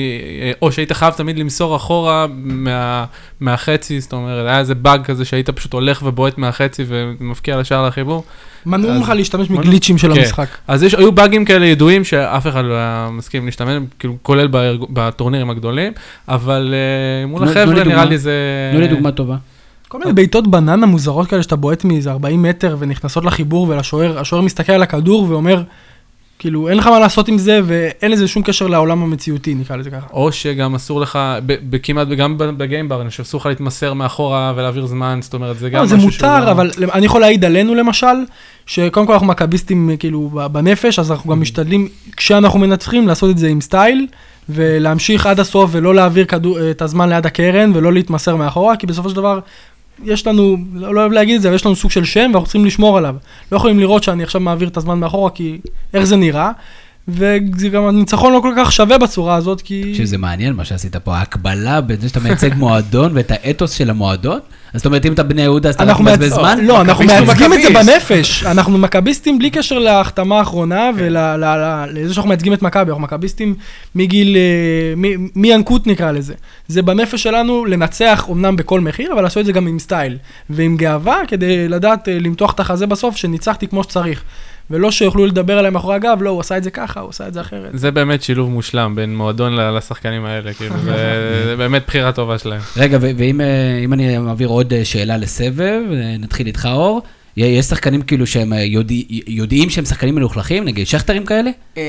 או 0.63 0.73
שהיית 0.73 0.93
חייב 0.93 1.15
תמיד 1.15 1.39
למסור 1.39 1.77
אחורה 1.77 2.27
מה, 2.35 3.05
מהחצי, 3.41 4.01
זאת 4.01 4.13
אומרת, 4.13 4.47
היה 4.47 4.59
איזה 4.59 4.75
באג 4.75 5.05
כזה 5.05 5.25
שהיית 5.25 5.51
פשוט 5.51 5.73
הולך 5.73 6.03
ובועט 6.05 6.39
מהחצי 6.39 6.85
ומפקיע 6.89 7.57
לשער 7.57 7.87
לחיבור. 7.87 8.25
מנעו 8.67 8.91
אז- 8.91 8.97
ממך 8.99 9.09
להשתמש 9.09 9.51
מנעו- 9.51 9.59
מגליצ'ים 9.61 9.99
של 9.99 10.15
כן. 10.15 10.21
המשחק. 10.21 10.47
אז 10.69 10.83
יש, 10.83 10.95
היו 10.95 11.13
באגים 11.13 11.45
כאלה 11.45 11.67
ידועים 11.67 12.05
שאף 12.05 12.47
אחד 12.47 12.65
לא 12.65 12.75
היה 12.75 13.09
מסכים 13.13 13.47
להשתמש, 13.47 13.75
כאילו, 13.99 14.17
כולל 14.23 14.47
בארג- 14.47 14.87
בטורנירים 14.91 15.51
הגדולים, 15.51 15.93
אבל 16.29 16.75
אה, 17.23 17.27
מול 17.27 17.49
החבר'ה 17.49 17.85
נראה. 17.85 18.05
לי 18.05 18.19
זה... 18.19 18.33
תנו 18.73 18.81
לי 18.81 18.89
דוגמה 18.89 19.11
טובה. 19.13 19.37
כל 19.89 19.99
מיני 19.99 20.13
בעיטות 20.13 20.49
בננה 20.51 20.87
מוזרות 20.87 21.27
כאלה 21.29 21.43
שאתה 21.43 21.57
בועט 21.57 21.85
מאיזה 21.85 22.11
40 22.11 22.43
מטר 22.43 22.77
ונכנסות 22.79 23.25
לחיבור 23.25 23.69
ולשוער, 23.69 24.19
השוער 24.19 24.43
מסתכל 24.43 24.73
על 24.73 24.83
הכדור 24.83 25.27
ואומר, 25.31 25.63
כאילו, 26.41 26.69
אין 26.69 26.77
לך 26.77 26.87
מה 26.87 26.99
לעשות 26.99 27.29
עם 27.29 27.39
זה 27.39 27.61
ואין 27.65 28.13
לזה 28.13 28.29
שום 28.29 28.43
קשר 28.43 28.67
לעולם 28.67 29.03
המציאותי, 29.03 29.55
נקרא 29.55 29.77
לזה 29.77 29.91
ככה. 29.91 30.07
או 30.13 30.33
שגם 30.33 30.75
אסור 30.75 31.01
לך, 31.01 31.19
בכמעט, 31.47 32.09
גם 32.09 32.39
בגיימבר, 32.39 33.01
אני 33.01 33.11
חושב, 33.11 33.23
אסור 33.23 33.41
לך 33.41 33.47
להתמסר 33.47 33.95
מאחורה 33.95 34.53
ולהעביר 34.57 34.87
זמן, 34.87 35.19
זאת 35.23 35.35
אומרת, 35.35 35.59
זה 35.59 35.71
גם 35.71 35.81
לא, 35.83 35.87
זה 35.87 35.97
משהו 35.97 36.13
שהוא 36.13 36.29
מותר, 36.29 36.45
לא- 36.45 36.51
אבל 36.51 36.71
אני 36.93 37.07
יכול 37.07 37.21
להעיד 37.21 37.45
עלינו 37.45 37.75
למשל, 37.75 38.07
שקודם 38.67 39.07
כל 39.07 39.13
אנחנו 39.13 39.27
מכביסטים 39.27 39.91
כאילו 39.99 40.31
בנפש, 40.53 40.99
אז 40.99 41.11
אנחנו 41.11 41.31
גם 41.31 41.41
משתדלים, 41.41 41.89
כשאנחנו 42.17 42.59
מנצחים, 42.59 43.09
לעשות 43.09 43.31
את 43.31 43.39
זה 43.39 43.49
עם 43.49 43.61
סטייל, 43.61 44.07
ולהמשיך 44.49 45.27
עד 45.27 45.41
הסוף 45.41 45.71
ולא 45.73 45.95
להעביר 45.95 46.25
כדור, 46.25 46.71
את 46.71 46.83
הזמן 46.83 47.09
ליד 47.09 47.27
הקרן 47.27 47.73
ולא 47.75 47.93
להתמסר 47.93 48.37
מאחורה, 48.37 48.77
כי 48.77 48.87
בסופו 48.87 49.09
של 49.11 49.17
דבר, 49.17 49.39
יש 50.05 50.27
לנו, 50.27 50.57
לא 50.75 50.95
לא 50.95 51.01
אוהב 51.01 51.13
להגיד 51.13 51.37
את 51.37 51.43
זה, 51.43 51.49
אבל 51.49 51.55
יש 51.55 51.67
לנו 51.67 51.77
סוג 51.77 51.91
של 51.91 52.05
שם 52.05 52.21
ואנחנו 52.21 52.45
צריכים 52.45 52.65
לשמור 52.65 52.99
עליו. 52.99 53.15
לא 53.53 53.57
יכולים 53.57 53.79
לראות 53.79 54.03
שאני 54.03 54.23
עכשיו 54.23 54.41
מעביר 54.41 54.69
את 54.69 54.77
הזמן 54.77 54.99
מאחורה, 54.99 55.31
כי 55.31 55.59
איך 55.95 56.05
זה 56.05 56.17
נראה, 56.17 56.51
וזה 57.09 57.69
גם 57.73 57.87
הניצחון 57.87 58.33
לא 58.33 58.41
כל 58.43 58.55
כך 58.57 58.73
שווה 58.73 58.99
בצורה 58.99 59.35
הזאת, 59.35 59.61
כי... 59.61 59.95
שזה 59.95 60.19
מעניין 60.19 60.53
מה 60.53 60.65
שעשית 60.65 60.97
פה, 60.97 61.17
ההקבלה 61.17 61.81
בין 61.81 62.01
זה 62.01 62.09
שאתה 62.09 62.21
מייצג 62.21 62.51
מועדון 62.55 63.13
ואת 63.15 63.31
האתוס 63.31 63.73
של 63.73 63.91
המועדון. 63.91 64.41
אז 64.75 64.81
זאת 64.81 64.87
אומרת, 64.87 65.07
אם 65.07 65.13
אתה 65.13 65.23
בני 65.23 65.43
יהודה, 65.43 65.69
אז 65.69 65.75
אתה 65.75 65.85
מבזבז 66.03 66.21
מייצ- 66.33 66.35
זמן? 66.35 66.59
לא, 66.63 66.81
אנחנו 66.81 67.05
מייצגים 67.05 67.53
את 67.53 67.59
זה. 67.63 67.71
בנפש. 67.75 68.45
אנחנו 68.45 68.79
מכביסטים 68.79 69.39
בלי 69.39 69.51
קשר 69.51 69.79
להחתמה 69.79 70.39
האחרונה 70.39 70.91
ולזה 70.97 72.15
שאנחנו 72.15 72.29
מייצגים 72.29 72.53
את 72.53 72.63
מכבי, 72.63 72.91
אנחנו 72.91 73.03
מכביסטים 73.03 73.55
מגיל, 73.95 74.37
אה, 74.37 74.43
מ- 74.97 75.29
מינקות 75.37 75.87
נקרא 75.87 76.11
לזה. 76.11 76.35
זה 76.69 76.83
בנפש 76.83 77.23
שלנו 77.23 77.65
לנצח 77.65 78.27
אמנם 78.31 78.57
בכל 78.57 78.81
מחיר, 78.81 79.13
אבל 79.13 79.23
לעשות 79.23 79.41
את 79.41 79.47
זה 79.47 79.53
גם 79.53 79.67
עם 79.67 79.79
סטייל 79.79 80.17
ועם 80.51 80.77
גאווה, 80.77 81.17
כדי 81.29 81.69
לדעת 81.69 82.09
אה, 82.09 82.19
למתוח 82.21 82.53
את 82.53 82.61
החזה 82.61 82.87
בסוף, 82.87 83.17
שניצחתי 83.17 83.67
כמו 83.69 83.83
שצריך. 83.85 84.23
ולא 84.71 84.91
שיוכלו 84.91 85.27
לדבר 85.27 85.59
עליהם 85.59 85.75
מאחורי 85.75 85.95
הגב, 85.95 86.19
לא, 86.21 86.31
הוא 86.31 86.41
עשה 86.41 86.57
את 86.57 86.63
זה 86.65 86.71
ככה, 86.71 87.01
הוא 87.01 87.11
עשה 87.11 87.29
את 87.29 87.35
זה 87.35 87.41
אחרת. 87.41 87.71
זה 87.75 87.91
באמת 87.91 88.23
שילוב 88.23 88.51
מושלם 88.51 88.95
בין 88.97 89.17
מועדון 89.17 89.57
לשחקנים 89.57 90.25
האלה, 90.25 90.55
כאילו, 90.55 90.75
זה 90.85 90.95
זה 91.47 91.55
באמת 91.57 91.83
בחירה 91.87 92.13
טובה 92.13 92.39
שלהם. 92.39 92.61
רגע, 92.77 92.99
ואם 93.01 93.41
אה, 93.41 93.85
אני 93.93 94.19
מעביר 94.19 94.49
עוד 94.49 94.73
אה, 94.73 94.85
שאלה 94.85 95.17
לסבב, 95.17 95.61
אה, 95.93 96.17
נתחיל 96.19 96.47
איתך 96.47 96.69
אור. 96.73 97.03
יש 97.37 97.67
שחקנים 97.67 98.03
כאילו 98.03 98.27
שהם 98.27 98.53
יודע- 98.53 98.95
יודעים 99.27 99.71
שהם 99.71 99.85
שחקנים 99.85 100.15
מלוכלכים, 100.15 100.65
נגיד 100.65 100.87
שכטרים 100.87 101.27
כאלה? 101.27 101.51
אמ, 101.77 101.83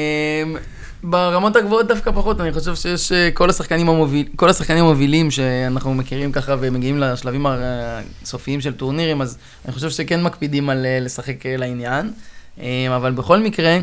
ברמות 1.03 1.55
הגבוהות 1.55 1.87
דווקא 1.87 2.11
פחות, 2.11 2.41
אני 2.41 2.51
חושב 2.53 2.75
שיש 2.75 3.11
כל 3.33 3.49
השחקנים, 3.49 3.89
המוביל, 3.89 4.25
כל 4.35 4.49
השחקנים 4.49 4.83
המובילים 4.85 5.31
שאנחנו 5.31 5.93
מכירים 5.93 6.31
ככה 6.31 6.55
ומגיעים 6.59 6.99
לשלבים 6.99 7.45
הסופיים 7.49 8.61
של 8.61 8.73
טורנירים, 8.73 9.21
אז 9.21 9.37
אני 9.65 9.73
חושב 9.73 9.89
שכן 9.89 10.23
מקפידים 10.23 10.69
על 10.69 10.85
לשחק 11.01 11.45
לעניין. 11.45 12.11
אמ, 12.59 12.91
אבל 12.95 13.11
בכל 13.11 13.39
מקרה, 13.39 13.79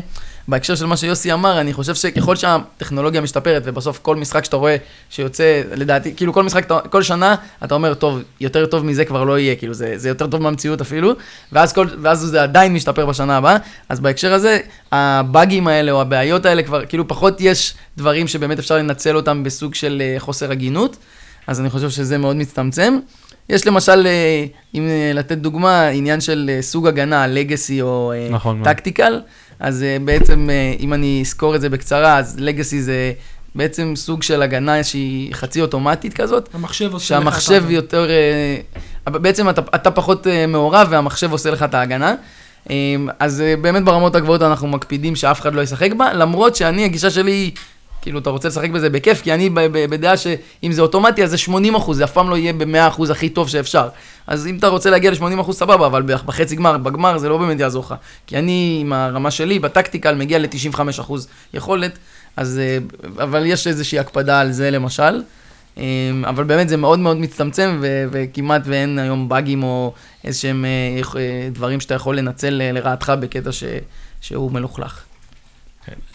בהקשר 0.47 0.75
של 0.75 0.85
מה 0.85 0.97
שיוסי 0.97 1.33
אמר, 1.33 1.61
אני 1.61 1.73
חושב 1.73 1.95
שככל 1.95 2.35
שהטכנולוגיה 2.35 3.21
משתפרת, 3.21 3.61
ובסוף 3.65 3.99
כל 4.01 4.15
משחק 4.15 4.45
שאתה 4.45 4.55
רואה 4.55 4.75
שיוצא, 5.09 5.61
לדעתי, 5.75 6.15
כאילו 6.15 6.33
כל 6.33 6.43
משחק, 6.43 6.67
כל 6.89 7.03
שנה, 7.03 7.35
אתה 7.63 7.75
אומר, 7.75 7.93
טוב, 7.93 8.21
יותר 8.39 8.65
טוב 8.65 8.85
מזה 8.85 9.05
כבר 9.05 9.23
לא 9.23 9.39
יהיה, 9.39 9.55
כאילו 9.55 9.73
זה, 9.73 9.93
זה 9.97 10.09
יותר 10.09 10.27
טוב 10.27 10.41
מהמציאות 10.41 10.81
אפילו, 10.81 11.13
ואז, 11.51 11.73
כל, 11.73 11.87
ואז 12.01 12.19
זה 12.19 12.43
עדיין 12.43 12.73
משתפר 12.73 13.05
בשנה 13.05 13.37
הבאה, 13.37 13.57
אז 13.89 13.99
בהקשר 13.99 14.33
הזה, 14.33 14.59
הבאגים 14.91 15.67
האלה 15.67 15.91
או 15.91 16.01
הבעיות 16.01 16.45
האלה 16.45 16.63
כבר, 16.63 16.85
כאילו 16.85 17.07
פחות 17.07 17.41
יש 17.41 17.73
דברים 17.97 18.27
שבאמת 18.27 18.59
אפשר 18.59 18.77
לנצל 18.77 19.15
אותם 19.15 19.43
בסוג 19.43 19.75
של 19.75 20.01
אה, 20.05 20.19
חוסר 20.19 20.51
הגינות, 20.51 20.97
אז 21.47 21.59
אני 21.59 21.69
חושב 21.69 21.89
שזה 21.89 22.17
מאוד 22.17 22.35
מצטמצם. 22.35 22.99
יש 23.49 23.67
למשל, 23.67 24.07
אה, 24.07 24.45
אם 24.75 24.87
אה, 24.87 25.11
לתת 25.13 25.37
דוגמה, 25.37 25.87
עניין 25.87 26.21
של 26.21 26.51
אה, 26.53 26.61
סוג 26.61 26.87
הגנה, 26.87 27.27
לגאסי 27.27 27.81
או 27.81 28.13
נכון 28.29 28.59
מאוד. 28.59 28.67
טקטיקל, 28.69 29.21
אז 29.59 29.83
אה, 29.83 29.97
בעצם, 30.05 30.49
אם 30.79 30.93
אני 30.93 31.19
אסקור 31.23 31.55
את 31.55 31.61
זה 31.61 31.69
בקצרה, 31.69 32.17
אז 32.17 32.35
לגאסי 32.39 32.81
זה 32.81 33.13
בעצם 33.55 33.93
סוג 33.95 34.23
של 34.23 34.41
הגנה 34.41 34.83
שהיא 34.83 35.33
חצי 35.33 35.61
אוטומטית 35.61 36.13
כזאת, 36.13 36.49
המחשב 36.53 36.93
עושה 36.93 37.15
לך 37.15 37.21
את 37.21 37.25
שהמחשב 37.25 37.53
ההגנה. 37.53 37.71
יותר, 37.71 38.09
אה, 38.09 38.57
אבל 39.07 39.19
בעצם 39.19 39.49
אתה, 39.49 39.61
אתה 39.75 39.91
פחות 39.91 40.27
מעורב 40.47 40.87
והמחשב 40.89 41.31
עושה 41.31 41.51
לך 41.51 41.63
את 41.63 41.73
ההגנה. 41.73 42.15
אז 43.19 43.43
באמת 43.61 43.83
ברמות 43.83 44.15
הגבוהות 44.15 44.41
אנחנו 44.41 44.67
מקפידים 44.67 45.15
שאף 45.15 45.41
אחד 45.41 45.53
לא 45.53 45.61
ישחק 45.61 45.93
בה, 45.93 46.13
למרות 46.13 46.55
שאני, 46.55 46.85
הגישה 46.85 47.09
שלי 47.09 47.31
היא, 47.31 47.51
כאילו, 48.01 48.19
אתה 48.19 48.29
רוצה 48.29 48.47
לשחק 48.47 48.69
בזה 48.69 48.89
בכיף, 48.89 49.21
כי 49.21 49.33
אני 49.33 49.49
בדעה 49.89 50.17
שאם 50.17 50.71
זה 50.71 50.81
אוטומטי, 50.81 51.23
אז 51.23 51.29
זה 51.29 51.37
80 51.37 51.75
אחוז, 51.75 51.97
זה 51.97 52.03
אף 52.03 52.11
פעם 52.11 52.29
לא 52.29 52.35
יהיה 52.37 52.53
ב-100 52.53 52.87
אחוז 52.87 53.09
הכי 53.09 53.29
טוב 53.29 53.49
שאפשר. 53.49 53.87
אז 54.27 54.47
אם 54.47 54.57
אתה 54.57 54.67
רוצה 54.67 54.89
להגיע 54.89 55.11
ל-80 55.11 55.41
אחוז, 55.41 55.57
סבבה, 55.57 55.85
אבל 55.85 56.01
בחצי 56.03 56.55
גמר, 56.55 56.77
בגמר 56.77 57.17
זה 57.17 57.29
לא 57.29 57.37
באמת 57.37 57.59
יעזור 57.59 57.83
לך. 57.83 57.95
כי 58.27 58.37
אני, 58.37 58.77
עם 58.81 58.93
הרמה 58.93 59.31
שלי, 59.31 59.59
בטקטיקל, 59.59 60.15
מגיע 60.15 60.39
ל-95 60.39 60.79
אחוז 60.99 61.27
יכולת, 61.53 61.97
אז, 62.37 62.59
אה, 62.59 62.77
אבל 63.23 63.45
יש 63.45 63.67
איזושהי 63.67 63.99
הקפדה 63.99 64.39
על 64.39 64.51
זה 64.51 64.71
למשל. 64.71 65.21
אה, 65.77 65.83
אבל 66.25 66.43
באמת 66.43 66.69
זה 66.69 66.77
מאוד 66.77 66.99
מאוד 66.99 67.17
מצטמצם, 67.17 67.77
ו- 67.81 68.05
וכמעט 68.11 68.61
ואין 68.65 68.99
היום 68.99 69.29
באגים 69.29 69.63
או 69.63 69.93
איזשהם 70.23 70.65
אה, 70.65 71.01
דברים 71.51 71.79
שאתה 71.79 71.93
יכול 71.93 72.17
לנצל 72.17 72.61
לרעתך 72.73 73.13
בקטע 73.19 73.51
ש- 73.51 73.63
שהוא 74.21 74.51
מלוכלך. 74.51 74.99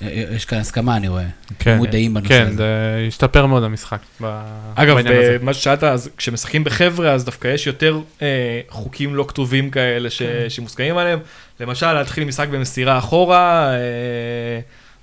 יש 0.00 0.44
כאן 0.44 0.58
הסכמה, 0.58 0.96
אני 0.96 1.08
רואה. 1.08 1.24
כן, 1.58 1.76
מודעים 1.76 2.14
בנושא 2.14 2.28
כן, 2.28 2.46
הזה. 2.46 2.56
זה 2.56 2.66
השתפר 3.08 3.46
מאוד 3.46 3.64
המשחק. 3.64 3.98
ב- 4.22 4.42
אגב. 4.74 4.96
מה 5.42 5.54
ששאלת, 5.54 5.84
אז 5.84 6.10
כשמשחקים 6.16 6.64
בחבר'ה, 6.64 7.12
אז 7.12 7.24
דווקא 7.24 7.48
יש 7.48 7.66
יותר 7.66 7.98
אה, 8.22 8.26
חוקים 8.68 9.14
לא 9.14 9.24
כתובים 9.28 9.70
כאלה 9.70 10.10
ש, 10.10 10.22
כן. 10.22 10.44
שמוסכמים 10.48 10.98
עליהם. 10.98 11.18
למשל, 11.60 11.92
להתחיל 11.92 12.24
משחק 12.24 12.48
במסירה 12.48 12.98
אחורה, 12.98 13.70
אה, 13.74 13.80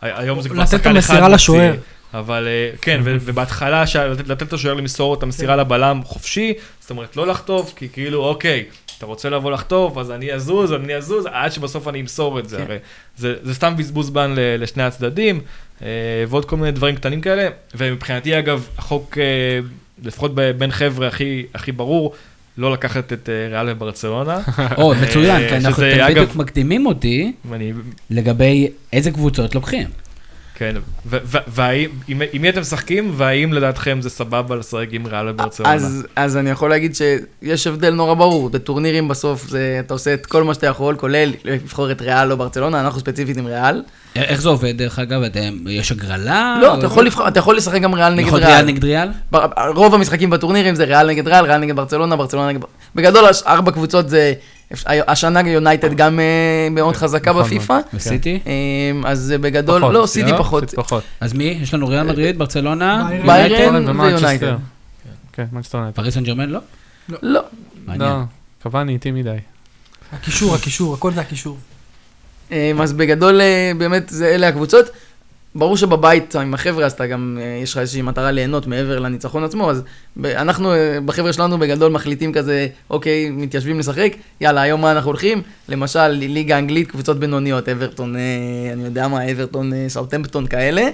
היום 0.02 0.42
זה 0.42 0.50
כבר 0.50 0.62
לתת 0.64 0.74
את 0.74 0.78
שחקן 0.80 0.90
אחד 0.90 0.96
המסירה 1.16 1.22
מוציא. 1.22 1.36
לשוער. 1.36 1.74
אבל 2.14 2.48
אה, 2.48 2.70
כן, 2.82 3.02
ובהתחלה 3.04 3.88
ש- 3.88 3.96
לתת- 3.96 4.28
לתת 4.28 4.54
לשוער 4.54 4.74
למסור 4.74 5.14
את 5.14 5.24
המסירה 5.24 5.56
לבלם 5.56 6.02
חופשי, 6.04 6.54
זאת 6.80 6.90
אומרת 6.90 7.18
לא 7.18 7.28
לחטוף, 7.28 7.74
כי 7.76 7.90
כאילו, 7.94 8.24
אוקיי, 8.26 8.64
אתה 9.02 9.08
רוצה 9.08 9.30
לבוא 9.30 9.52
לחטוף, 9.52 9.98
אז 9.98 10.12
אני 10.12 10.34
אזוז, 10.34 10.74
אני 10.74 10.96
אזוז, 10.96 11.26
עד 11.32 11.52
שבסוף 11.52 11.88
אני 11.88 12.02
אמסור 12.02 12.40
את 12.40 12.50
זה. 12.50 12.58
כן. 12.58 12.64
הרי 12.64 12.78
זה, 13.18 13.36
זה 13.44 13.54
סתם 13.54 13.74
בזבוז 13.78 14.08
זמן 14.08 14.36
לשני 14.38 14.84
הצדדים, 14.84 15.42
אה, 15.82 15.88
ועוד 16.28 16.46
כל 16.46 16.58
מיני 16.58 16.72
דברים 16.72 16.96
קטנים 16.96 17.22
כאלה. 17.22 17.50
ומבחינתי, 17.76 18.40
אגב, 18.40 18.68
החוק, 18.78 19.18
אה, 19.18 19.60
לפחות 20.04 20.36
בין 20.36 20.72
חבר'ה 20.72 21.08
הכי, 21.08 21.46
הכי 21.54 21.72
ברור, 21.72 22.14
לא 22.58 22.74
לקחת 22.74 23.14
את 23.14 23.30
אה, 23.30 23.48
ריאל 23.52 23.70
וברצלונה. 23.70 24.40
או, 24.78 24.94
מצוין, 25.02 25.50
כי 25.50 25.56
אנחנו 25.56 25.84
בדיוק 26.10 26.36
מקדימים 26.36 26.86
אותי 26.86 27.34
לגבי 28.10 28.68
איזה 28.94 29.12
קבוצות 29.12 29.56
לוקחים. 29.56 29.88
כן, 30.62 30.76
והאם, 31.48 31.90
עם 32.08 32.22
עם 32.34 32.42
מי 32.42 32.50
אתם 32.50 32.62
משחקים, 32.62 33.12
והאם 33.18 33.54
לדעתכם 33.54 34.02
זה 34.02 34.10
סבבה 34.10 34.56
לשחק 34.56 34.88
עם 34.92 35.08
ריאל 35.08 35.30
וברצלונה? 35.30 35.74
אז, 35.74 36.08
אז 36.16 36.38
אני 36.38 36.50
יכול 36.50 36.70
להגיד 36.70 36.96
שיש 36.96 37.68
הבדל 37.68 37.94
נורא 37.94 38.14
ברור, 38.14 38.50
בטורנירים 38.50 39.08
בסוף 39.08 39.48
זה, 39.50 39.78
אתה 39.86 39.94
עושה 39.94 40.14
את 40.14 40.26
כל 40.26 40.44
מה 40.44 40.54
שאתה 40.54 40.68
יכול, 40.68 40.96
כולל 40.96 41.34
לבחור 41.46 41.92
את 41.92 42.02
ריאל 42.02 42.32
או 42.32 42.38
ברצלונה, 42.38 42.82
אנחנו 42.82 43.00
ספציפית 43.00 43.38
עם 43.38 43.46
ריאל. 43.46 43.84
א- 44.18 44.20
איך 44.20 44.42
זה 44.42 44.50
עובד, 44.50 44.78
דרך 44.78 45.00
אגב? 45.00 45.22
אתם, 45.24 45.54
יש 45.70 45.92
הגרלה? 45.92 46.58
לא, 46.62 46.78
אתה 46.78 46.86
יכול, 46.86 47.06
לבחור, 47.06 47.28
אתה 47.28 47.40
יכול 47.40 47.58
לשחק 47.58 47.82
גם 47.82 47.94
ריאל 47.94 48.14
נגד 48.14 48.24
להיות 48.28 48.44
ריאל. 48.44 48.54
ריאל 48.54 48.66
נגד 48.66 48.84
ריאל? 48.84 49.10
רוב 49.76 49.94
המשחקים 49.96 50.30
בטורנירים 50.30 50.76
זה 50.76 50.84
ריאל 50.84 51.08
נגד 51.08 51.28
ריאל, 51.28 51.46
ריאל 51.46 51.58
נגד 51.58 51.76
ברצלונה, 51.76 52.16
ברצלונה 52.16 52.50
נגד... 52.50 52.62
בגדול, 52.96 53.24
ארבע 53.48 53.72
קבוצות 53.72 54.10
זה 54.10 54.34
השנה 54.86 55.50
יונייטד 55.50 55.94
גם 55.94 56.20
אה, 56.20 56.68
מאוד 56.72 56.96
חזקה 56.96 57.32
נכון 57.32 57.44
בפיפא. 57.44 57.80
וסיטי? 57.94 58.40
אה, 58.48 58.52
אז 59.10 59.34
בגדול, 59.42 59.82
פחות, 59.82 59.94
לא, 59.94 60.06
סיטי 60.06 60.32
לא, 60.32 60.38
פחות. 60.38 61.04
אז 61.20 61.34
מי? 61.34 61.60
יש 61.62 61.74
לנו 61.74 61.88
ריאל 61.88 62.04
מדריד, 62.04 62.38
ברצלונה, 62.38 63.08
ביירן. 63.10 63.28
ביירן, 63.28 63.76
יונייטד? 63.76 64.22
ויונייטד. 64.22 64.56
כן, 65.34 65.46
מנצ'סטר 65.52 65.78
יונייטד. 65.78 65.96
פריס 65.96 66.14
סן 66.14 66.24
ג'רמן? 66.24 66.50
לא? 66.50 66.60
לא. 67.22 67.42
מעניין. 67.86 68.10
לא, 68.10 68.18
קבאני 68.64 68.94
איטי 68.94 69.12
מדי. 69.12 69.38
הקישור, 70.14 70.56
הקישור, 70.56 70.94
הכל 70.94 71.12
זה 71.12 71.22
הקישור. 71.22 71.58
אה, 72.52 72.72
אז 72.82 72.94
בגדול, 72.94 73.42
אה, 73.42 73.72
באמת, 73.78 74.10
זה 74.10 74.28
אלה 74.28 74.48
הקבוצות. 74.48 74.86
ברור 75.56 75.78
שבבית 75.78 76.36
עם 76.36 76.54
החבר'ה, 76.54 76.86
אז 76.86 76.92
אתה 76.92 77.08
גם, 77.08 77.38
אה, 77.42 77.60
יש 77.64 77.72
לך 77.72 77.78
איזושהי 77.78 78.02
מטרה 78.02 78.32
ליהנות 78.32 78.68
מעבר 78.68 79.00
לניצחון 79.00 79.44
עצמו, 79.44 79.70
אז 79.70 79.84
אנחנו, 80.26 80.74
אה, 80.74 80.98
בחבר'ה 81.06 81.34
שלנו 81.34 81.58
בגדול 81.58 81.92
מחליטים 81.92 82.34
כזה, 82.34 82.68
אוקיי, 82.90 83.30
מתיישבים 83.30 83.80
לשחק, 83.80 84.14
יאללה, 84.42 84.62
היום 84.62 84.82
מה 84.82 84.92
אנחנו 84.92 85.10
הולכים? 85.10 85.42
למשל, 85.70 86.08
ליגה 86.08 86.58
אנגלית, 86.58 86.92
קבוצות 86.92 87.20
בינוניות, 87.20 87.70
אברטון, 87.70 88.16
אה, 88.16 88.22
אני 88.74 88.84
יודע 88.84 89.08
מה, 89.08 89.32
אברטון, 89.32 89.72
סאוטמפטון 89.88 90.48
כאלה, 90.48 90.90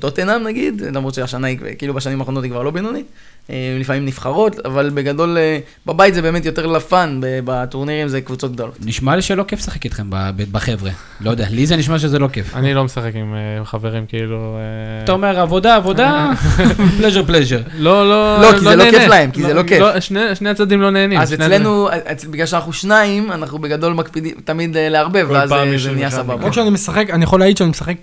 טוטנאם 0.00 0.42
נגיד, 0.42 0.82
למרות 0.94 1.14
שהשנה 1.14 1.46
היא, 1.46 1.58
כאילו 1.78 1.94
בשנים 1.94 2.18
האחרונות 2.20 2.44
היא 2.44 2.50
כבר 2.52 2.62
לא 2.62 2.70
בינונית, 2.70 3.06
אה, 3.50 3.76
לפעמים 3.80 4.04
נבחרות, 4.06 4.58
אבל 4.66 4.90
בגדול, 4.94 5.38
אה, 5.38 5.58
בבית 5.86 6.14
זה 6.14 6.22
באמת 6.22 6.44
יותר 6.44 6.66
לפאן, 6.66 7.18
ב- 7.22 7.40
בטורנירים 7.44 8.08
זה 8.08 8.20
קבוצות 8.20 8.52
גדולות. 8.52 8.76
נשמע 8.84 9.16
לי 9.16 9.22
שלא 9.22 9.42
כיף 9.48 9.58
לשחק 9.58 9.84
איתכם 9.84 10.04
ב- 10.10 10.30
ב- 10.36 10.52
בחבר'ה. 10.52 10.90
לא 11.20 11.30
יודע, 11.30 11.46
לי 11.50 11.66
זה 11.66 11.76
נשמע 11.76 11.98
שזה 11.98 12.18
לא 12.18 12.28
כיף. 12.28 12.56
אני 12.56 12.74
לא 12.74 12.84
משחק 12.84 13.10
עם 13.14 13.34
אה, 13.34 13.64
חברים, 13.64 14.04
כאילו... 14.08 14.56
אה, 14.56 15.04
אתה 15.04 15.12
אומר 15.12 15.40
עבודה, 15.40 15.76
עבודה, 15.76 16.30
פלז'ר 16.98 17.22
פלז'ר. 17.26 17.60
לא, 17.78 18.08
לא, 18.08 18.40
לא, 18.42 18.52
כי 18.52 18.64
זה 18.64 18.76
לא. 18.76 18.84
כיף 18.90 19.08
להם, 19.08 19.30
כי 19.30 19.42
זה 19.42 19.54
לא 19.54 19.62
כיף. 19.62 19.82
שני 20.00 20.20
שני 20.34 20.48
הצדדים 20.50 20.80
לא 20.80 20.90
נהנים. 20.90 21.20
אז 21.20 21.34
אצלנו, 21.34 21.88
אצל- 22.12 22.28
בגלל 22.28 22.46
שאנחנו 22.46 22.72
שניים, 22.72 23.32
אנחנו 23.32 23.58
בגדול 23.58 23.92
מקפידים 23.92 24.34
תמיד 24.44 24.76
אה, 24.76 24.88
לערבב, 24.88 25.26
ואז 25.30 25.52
אה, 25.52 25.78
זה 25.78 25.92
נהיה 25.92 26.10
סבבה. 26.10 26.46
רק 26.46 26.52
כשאני 26.52 26.70
משחק, 26.70 27.06
אני 27.10 27.24
יכול 27.24 27.40
להעיד 27.40 27.56
שאני 27.56 27.70
משחק 27.70 27.96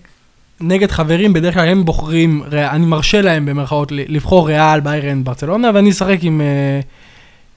נגד 0.62 0.92
חברים, 0.92 1.34
בדרך 1.34 1.54
כלל 1.54 1.68
הם 1.68 1.86
בוחרים, 1.86 2.44
אני 2.52 2.86
מרשה 2.86 3.22
להם 3.22 3.46
במרכאות 3.46 3.92
לבחור 3.92 4.48
ריאל, 4.48 4.80
ביירן, 4.80 5.24
ברצלונה, 5.24 5.72
ואני 5.74 5.90
אשחק 5.90 6.18
עם... 6.22 6.42
אה, 6.42 6.80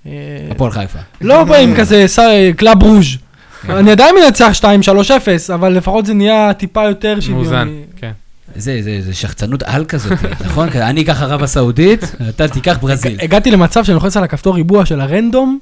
אה, 0.07 0.13
הפועל 0.51 0.71
חיפה. 0.71 0.99
לא 1.21 1.57
עם 1.57 1.75
כזה 1.77 2.07
קלאב 2.57 2.83
ברוז'. 2.83 3.07
כן. 3.63 3.73
אני 3.73 3.91
עדיין 3.91 4.15
מנצח 4.25 4.53
2-3-0, 4.61 4.65
אבל 5.55 5.73
לפחות 5.73 6.07
זה 6.07 6.15
נהיה 6.15 6.55
טיפה 6.55 6.85
יותר 6.85 7.15
מאוזן, 7.31 7.51
שוויוני. 7.51 7.83
כן. 7.97 8.13
זה, 8.57 8.83
זה, 8.83 9.01
זה 9.03 9.15
שחצנות 9.15 9.63
על 9.63 9.85
כזאת, 9.85 10.19
נכון? 10.45 10.69
אני 10.91 11.03
אקח 11.03 11.23
ערב 11.23 11.43
הסעודית, 11.43 12.05
אתה 12.29 12.49
תיקח 12.49 12.79
ברזיל. 12.81 13.19
הגעתי 13.23 13.51
למצב 13.51 13.85
שאני 13.85 13.95
לוחץ 13.95 14.17
על 14.17 14.25
הכפתור 14.25 14.55
ריבוע 14.55 14.87
של 14.87 15.01
הרנדום, 15.01 15.59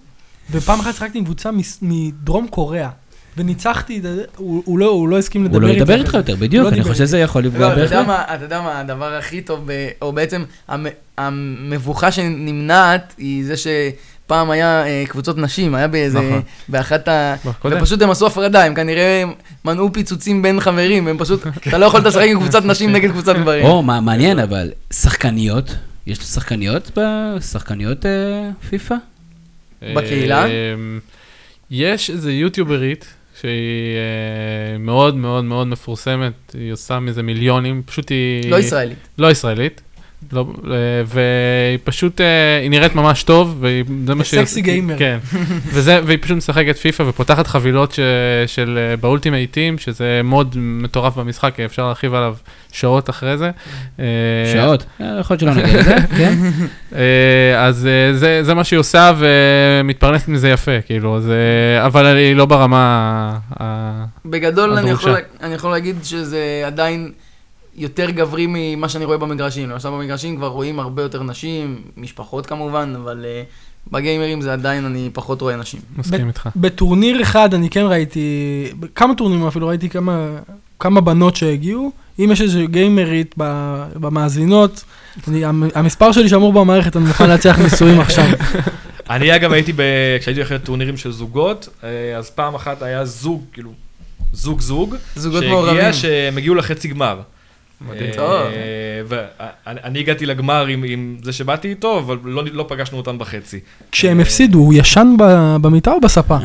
ופעם 0.51 0.81
אחת 0.81 0.95
שיחקתי 0.95 1.19
עם 1.19 1.25
קבוצה 1.25 1.51
מדרום 1.83 2.47
קוריאה, 2.49 2.89
וניצחתי, 3.37 3.97
את 3.99 4.03
זה, 4.03 4.25
הוא 4.37 4.63
הוא 4.67 4.79
לא 4.79 4.87
הוא 4.87 5.09
לא 5.09 5.19
הסכים 5.19 5.45
לדבר 5.45 5.57
הוא 5.57 5.69
לא. 5.69 5.73
ידבר 5.73 5.99
איתך 6.01 6.15
יותר, 6.15 6.37
בדיוק, 6.37 6.65
לא 6.65 6.69
אני 6.69 6.83
חושב 6.83 6.95
שזה 6.95 7.19
יכול 7.19 7.43
לא, 7.43 7.49
לפגוע 7.49 7.73
אתה 7.73 7.81
יודע 7.81 8.03
בהחלט. 8.03 8.27
אתה 8.35 8.45
יודע 8.45 8.61
מה, 8.61 8.81
הדבר 8.81 9.15
הכי 9.15 9.41
טוב, 9.41 9.61
ב- 9.67 9.89
או 10.03 10.13
בעצם 10.13 10.45
המ- 10.69 10.87
המבוכה 11.19 12.13
שנמנעת, 12.13 13.15
היא 13.19 13.45
זה 13.45 13.55
שפעם 13.57 14.51
היה 14.51 14.87
אה, 14.87 15.05
קבוצות 15.09 15.39
נשים, 15.39 15.75
היה 15.75 15.89
באיזה, 15.89 16.19
נכון. 16.21 16.43
באחת 16.69 17.09
ה... 17.09 17.35
ופשוט 17.65 18.03
הם 18.03 18.11
עשו 18.11 18.27
הפרדה, 18.27 18.65
הם 18.65 18.75
כנראה 18.75 19.25
מנעו 19.65 19.93
פיצוצים 19.93 20.43
בין 20.43 20.61
חברים, 20.61 21.09
הם 21.09 21.19
פשוט, 21.19 21.47
אתה 21.69 21.79
לא 21.79 21.87
יכולת 21.87 22.05
לשחק 22.05 22.27
עם 22.29 22.39
קבוצת 22.41 22.65
נשים 22.65 22.93
נגד 22.97 23.11
קבוצת 23.11 23.37
גברים. 23.37 23.65
או, 23.65 23.83
מה- 23.83 24.01
מעניין, 24.01 24.39
אבל 24.39 24.71
שחקניות, 24.93 25.75
יש 26.07 26.19
שחקניות 26.19 26.99
ב- 26.99 27.41
שחקניות 27.41 28.07
אה, 28.07 28.11
פיפא? 28.71 28.95
בקהילה? 29.95 30.47
אמ, 30.47 31.01
יש 31.71 32.11
איזה 32.11 32.33
יוטיוברית 32.33 33.05
שהיא 33.41 33.97
אה, 33.97 34.79
מאוד 34.79 35.17
מאוד 35.17 35.45
מאוד 35.45 35.67
מפורסמת, 35.67 36.55
היא 36.55 36.73
עושה 36.73 37.01
מזה 37.01 37.23
מיליונים, 37.23 37.83
פשוט 37.87 38.09
היא... 38.09 38.51
לא 38.51 38.57
ישראלית. 38.57 39.09
לא 39.19 39.31
ישראלית. 39.31 39.83
לא, 40.33 40.47
אה, 40.71 40.75
והיא 41.07 41.79
פשוט, 41.85 42.21
אה, 42.21 42.27
היא 42.63 42.71
נראית 42.71 42.95
ממש 42.95 43.23
טוב, 43.23 43.57
וזה 43.61 44.15
מה 44.15 44.25
שהיא... 44.25 44.41
סקסי 44.41 44.61
גיימר. 44.61 44.99
כן. 44.99 45.19
וזה, 45.75 46.01
והיא 46.05 46.19
פשוט 46.21 46.37
משחקת 46.37 46.77
פיפא 46.77 47.03
ופותחת 47.03 47.47
חבילות 47.47 47.93
ש, 47.93 48.01
של 48.47 48.79
אה, 48.91 48.97
באולטימייטים, 48.97 49.79
שזה 49.79 50.21
מוד 50.25 50.55
מטורף 50.59 51.17
במשחק, 51.17 51.61
אפשר 51.61 51.85
להרחיב 51.87 52.15
עליו 52.15 52.35
שעות 52.73 53.11
אחרי 53.11 53.37
זה. 53.39 53.51
שעות? 54.53 54.85
יכול 55.21 55.35
להיות 55.35 55.41
שלא 55.41 55.55
נגיע 55.55 55.81
לזה, 55.81 55.95
כן? 56.19 56.35
אה, 56.95 57.65
אז 57.67 57.89
זה, 58.13 58.43
זה 58.43 58.55
מה 58.55 58.65
שהיא 58.65 58.79
עושה 58.79 59.13
ומתפרנסת 59.19 60.29
מזה 60.29 60.49
יפה, 60.51 60.81
כאילו, 60.87 61.21
זה, 61.21 61.35
אבל 61.87 62.07
היא 62.07 62.37
לא 62.37 62.47
ברמה... 62.47 62.81
ה- 63.61 64.05
בגדול 64.25 64.71
אני 64.71 64.81
הדרושה. 64.91 65.09
יכול, 65.11 65.21
אני 65.43 65.55
יכול 65.55 65.71
להגיד 65.71 65.97
שזה 66.05 66.39
עדיין 66.67 67.11
יותר 67.81 68.11
גברי 68.11 68.47
ממה 68.49 68.89
שאני 68.89 69.05
רואה 69.05 69.19
במגרשים. 69.19 69.71
למשל 69.71 69.89
במגרשים 69.89 70.37
כבר 70.37 70.47
רואים 70.47 70.81
הרבה 70.81 71.03
יותר 71.03 71.23
נשים, 71.23 71.83
משפחות 71.97 72.47
כמובן, 72.47 72.95
אבל 73.03 73.25
uh, 73.25 73.93
בגיימרים 73.93 74.41
זה 74.41 74.53
עדיין 74.53 74.85
אני 74.85 75.11
פחות 75.13 75.41
רואה 75.43 75.57
נשים. 75.57 75.81
מסכים 75.99 76.29
איתך. 76.29 76.49
בטורניר 76.57 77.23
אחד 77.23 77.55
אני 77.55 77.71
כן 77.71 77.85
ראיתי, 77.85 78.21
כמה 78.95 79.15
טורנירים 79.15 79.47
אפילו, 79.47 79.69
ראיתי 79.69 79.89
כמה, 79.89 80.27
כמה 80.79 81.01
בנות 81.01 81.37
שהגיעו. 81.37 81.91
אם 82.19 82.31
יש 82.33 82.41
איזה 82.41 82.65
גיימרית 82.71 83.35
במאזינות, 83.95 84.85
אני, 85.29 85.45
המ- 85.45 85.71
המספר 85.75 86.13
שלי 86.13 86.29
שמור 86.29 86.53
במערכת, 86.53 86.97
אני 86.97 87.05
מוכן 87.05 87.29
להציח 87.29 87.59
נישואים 87.65 88.01
עכשיו. 88.01 88.25
אני 89.11 89.37
אגב 89.37 89.53
הייתי, 89.53 89.73
ב... 89.73 89.83
כשהייתי 90.21 90.43
אחרי 90.43 90.59
טורנירים 90.59 90.97
של 90.97 91.13
זוגות, 91.13 91.69
אה, 91.85 91.89
אז 92.19 92.31
פעם 92.31 92.55
אחת 92.55 92.83
היה 92.83 93.05
זוג, 93.05 93.45
כאילו, 93.53 93.71
זוג 94.33 94.61
זוג, 94.61 94.95
זוגות 95.17 95.45
מעורבים. 95.45 95.75
שהגיע, 95.75 95.93
שהם 95.93 96.37
הגיעו 96.39 96.55
לחצי 96.55 96.89
גמר. 96.89 97.21
מדהים. 97.89 98.11
טוב. 98.17 98.43
ואני 99.07 99.99
הגעתי 99.99 100.27
לגמר 100.27 100.67
עם, 100.67 100.85
עם 100.87 101.17
זה 101.23 101.33
שבאתי 101.33 101.69
איתו, 101.69 101.99
אבל 101.99 102.17
לא, 102.25 102.43
לא 102.53 102.65
פגשנו 102.69 102.99
אותם 102.99 103.19
בחצי. 103.19 103.61
כשהם 103.93 104.21
הפסידו, 104.21 104.59
הוא 104.59 104.75
ישן 104.77 105.15
ב- 105.19 105.57
במיטה 105.61 105.93
או 105.93 106.01
בספה? 106.01 106.37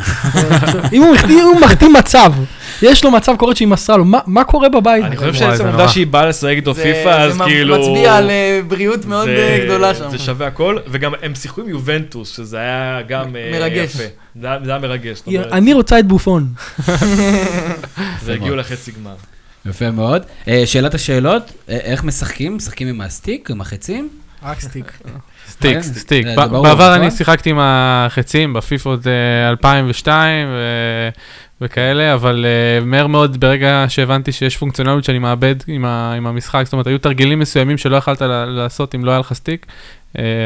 אם 0.93 1.01
הוא 1.43 1.59
מחטיא 1.61 1.87
מצב, 1.87 2.33
יש 2.81 3.03
לו 3.03 3.11
מצב 3.11 3.35
קורה 3.37 3.55
שהיא 3.55 3.67
מסרה 3.67 3.97
לו, 3.97 4.05
מה- 4.05 4.19
מה 4.27 4.43
קורה 4.43 4.69
בבית? 4.69 5.03
אני 5.05 5.17
חושב 5.17 5.33
שעצם 5.33 5.57
זה 5.57 5.63
העובדה. 5.63 5.87
שהיא 5.87 6.07
באה 6.07 6.25
לשחק 6.25 6.53
איתו 6.55 6.73
זה- 6.73 6.83
פיפא, 6.83 7.09
אז 7.09 7.33
זה 7.33 7.43
כאילו... 7.45 7.79
מצביע 7.79 8.15
על 8.15 8.29
אה, 8.29 8.59
בריאות 8.67 9.05
מאוד 9.05 9.25
זה- 9.25 9.57
אה, 9.59 9.65
גדולה 9.65 9.95
שם. 9.95 10.09
זה 10.11 10.17
שווה 10.17 10.47
הכל, 10.47 10.77
וגם 10.87 11.11
הם 11.21 11.35
שיחקו 11.35 11.61
עם 11.61 11.69
יובנטוס, 11.69 12.35
שזה 12.37 12.57
היה 12.57 12.99
גם 13.07 13.35
אה, 13.35 13.49
מרגש. 13.53 13.95
יפה. 13.95 14.03
זה 14.41 14.47
היה 14.47 14.59
זה 14.65 14.71
היה 14.71 14.79
מרגש, 14.79 15.21
אני 15.51 15.73
רוצה 15.73 15.99
את 15.99 16.07
בופון. 16.07 16.47
והגיעו 18.25 18.55
לחצי 18.55 18.91
גמר. 18.91 19.15
יפה 19.65 19.91
מאוד. 19.91 20.21
אה, 20.47 20.63
שאלת 20.65 20.93
השאלות, 20.93 21.51
אה, 21.69 21.75
איך 21.77 22.03
משחקים? 22.03 22.55
משחקים 22.55 22.87
עם 22.87 23.01
הסטיק, 23.01 23.51
עם 23.51 23.61
החצים? 23.61 24.09
רק 24.43 24.59
סטיק. 24.59 24.91
סטיק, 25.47 25.73
כן, 25.73 25.81
סטיק. 25.81 26.25
בעבר 26.35 26.73
נכון? 26.73 26.81
אני 26.91 27.11
שיחקתי 27.11 27.49
עם 27.49 27.57
החצים 27.61 28.53
בפיפות 28.53 29.07
אה, 29.07 29.49
2002 29.49 30.47
ו- 30.47 31.09
וכאלה, 31.61 32.13
אבל 32.13 32.45
אה, 32.45 32.85
מהר 32.85 33.07
מאוד, 33.07 33.39
ברגע 33.39 33.85
שהבנתי 33.87 34.31
שיש 34.31 34.57
פונקציונליות 34.57 35.03
שאני 35.03 35.19
מאבד 35.19 35.55
עם 35.67 35.85
ה- 35.85 36.13
עם 36.17 36.27
המשחק, 36.27 36.61
זאת 36.65 36.73
אומרת, 36.73 36.87
היו 36.87 36.97
תרגילים 36.99 37.39
מסוימים 37.39 37.77
שלא 37.77 37.95
יכלת 37.95 38.21
לעשות 38.47 38.95
אם 38.95 39.05
לא 39.05 39.11
היה 39.11 39.19
לך 39.19 39.33
סטיק, 39.33 39.65
אה, 39.65 39.71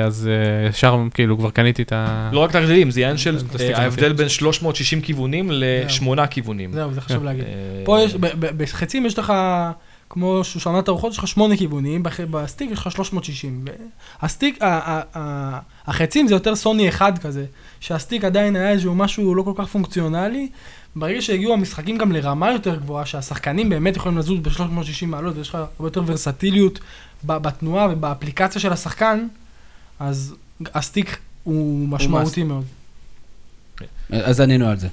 אז 0.06 0.30
אה, 0.64 0.70
ישר 0.70 0.98
כאילו 1.14 1.38
כבר 1.38 1.50
קניתי 1.50 1.82
את 1.82 1.92
ה... 1.94 2.30
לא 2.34 2.40
רק 2.40 2.52
תרגילים, 2.52 2.92
זה 2.92 3.00
עניין 3.00 3.18
של 3.18 3.38
זה 3.38 3.46
סטיק 3.48 3.62
אה, 3.62 3.82
ההבדל. 3.82 4.14
בין 4.14 4.30
360 4.30 5.02
כיוונים 5.02 5.48
לשמונה 5.52 6.28
כיוונים. 6.28 6.74
זהו, 6.74 6.94
זה 6.94 7.02
חשוב 7.02 7.24
להגיד. 7.24 7.44
אה, 7.44 7.50
פה 7.86 8.00
יש, 8.02 8.14
ב- 8.16 8.20
ב- 8.26 8.64
בחצים 8.64 9.06
יש 9.06 9.20
לך, 9.20 9.34
כמו 10.10 10.44
שושנת 10.44 10.88
הרוחות, 10.88 11.12
יש 11.12 11.18
לך 11.18 11.28
שמונה 11.28 11.58
כיוונים, 11.58 12.04
בסטיק 12.32 12.72
יש 12.72 12.80
לך 12.80 12.92
360. 12.92 13.66
ו- 13.68 13.72
הסטיק, 14.22 14.60
החצים 15.88 16.28
זה 16.28 16.36
יותר 16.36 16.56
סוני 16.56 16.90
אחד 16.90 17.18
כזה, 17.18 17.46
שהסטיק 17.80 18.24
עדיין 18.24 18.56
היה 18.56 18.70
איזשהו 18.72 18.96
משהו 18.96 19.36
לא 19.36 19.44
כל 19.44 19.54
כך 19.56 19.68
פונקציונלי. 19.68 20.50
ברגע 20.96 21.22
שהגיעו 21.22 21.54
המשחקים 21.54 21.98
גם 21.98 22.12
לרמה 22.12 22.52
יותר 22.52 22.76
גבוהה, 22.76 23.06
שהשחקנים 23.06 23.70
באמת 23.70 23.96
יכולים 23.96 24.18
לזוז 24.18 24.40
ב-360 24.40 25.06
מעלות, 25.08 25.38
ויש 25.38 25.50
לך 25.50 25.56
הרבה 25.56 25.88
יותר 25.88 26.04
ורסטיליות 26.06 26.80
ב- 27.26 27.38
בתנועה 27.38 27.88
ובאפליקציה 27.92 28.62
של 28.62 28.74
השחקן, 28.74 29.28
אז 30.00 30.36
הסטיק 30.74 31.18
הוא 31.44 31.88
משמעותי 31.88 32.44
מאוד. 32.44 32.64
אז 34.12 34.42
ענינו 34.42 34.68
על 34.70 34.78
זה. 34.78 34.88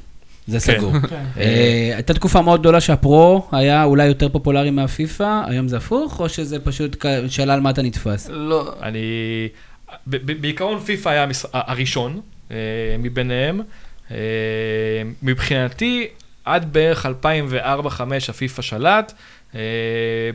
זה 0.47 0.61
כן. 0.73 0.79
סגור. 0.79 0.93
כן. 1.09 1.25
אה, 1.37 1.91
הייתה 1.95 2.15
תקופה 2.15 2.41
מאוד 2.43 2.61
גדולה 2.61 2.81
שהפרו 2.81 3.49
היה 3.53 3.85
אולי 3.85 4.07
יותר 4.07 4.29
פופולרי 4.29 4.71
מהפיפא, 4.71 5.43
היום 5.47 5.69
זה 5.69 5.77
הפוך, 5.77 6.21
או 6.21 6.29
שזה 6.29 6.59
פשוט 6.59 7.05
שאלה 7.29 7.55
על 7.55 7.61
מה 7.61 7.71
אתה 7.71 7.83
נתפס? 7.83 8.29
לא, 8.33 8.73
אני... 8.83 9.01
בעיקרון 10.07 10.81
פיפא 10.81 11.09
היה 11.09 11.27
הראשון 11.53 12.21
אה, 12.51 12.57
מביניהם. 12.99 13.61
אה, 14.11 14.17
מבחינתי, 15.23 16.07
עד 16.45 16.73
בערך 16.73 17.07
2004-2005 17.07 17.21
הפיפא 18.29 18.63
שלט. 18.63 19.13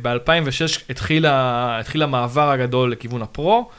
ב-2006 0.01 0.81
התחיל 0.89 1.25
ה- 1.25 1.77
התחיל 1.79 2.03
המעבר 2.03 2.49
הגדול 2.51 2.91
לכיוון 2.91 3.21
הפרו. 3.21 3.69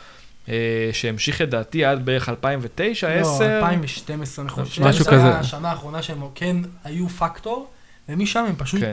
אה, 0.49 0.55
שהמשיך 0.93 1.41
לדעתי 1.41 1.85
עד 1.85 2.05
בערך 2.05 2.29
2009, 2.29 3.09
לא, 3.09 3.21
10. 3.21 3.57
2012 3.59 4.43
אני 4.45 4.51
חושב. 4.51 4.83
משהו 4.83 5.05
12 5.05 5.13
היה 5.25 5.31
כזה. 5.31 5.39
השנה 5.39 5.71
האחרונה 5.71 6.03
שהם 6.03 6.23
כן 6.35 6.57
היו 6.85 7.09
פקטור, 7.09 7.67
ומשם 8.09 8.45
הם 8.49 8.55
פשוט 8.59 8.81
כן. 8.81 8.93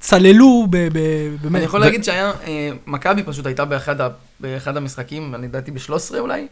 צללו 0.00 0.66
ב... 0.70 0.76
ב- 0.76 1.36
באמת. 1.42 1.54
אני 1.56 1.64
יכול 1.64 1.80
ו- 1.80 1.84
להגיד 1.84 2.04
שהיה, 2.04 2.32
אה, 2.46 2.70
מכבי 2.86 3.22
פשוט 3.22 3.46
הייתה 3.46 3.64
באחד 3.64 4.00
ה- 4.00 4.08
באחד 4.40 4.76
המשחקים, 4.76 5.34
אני 5.34 5.46
לדעתי 5.46 5.70
ב-13 5.70 6.18
אולי. 6.18 6.46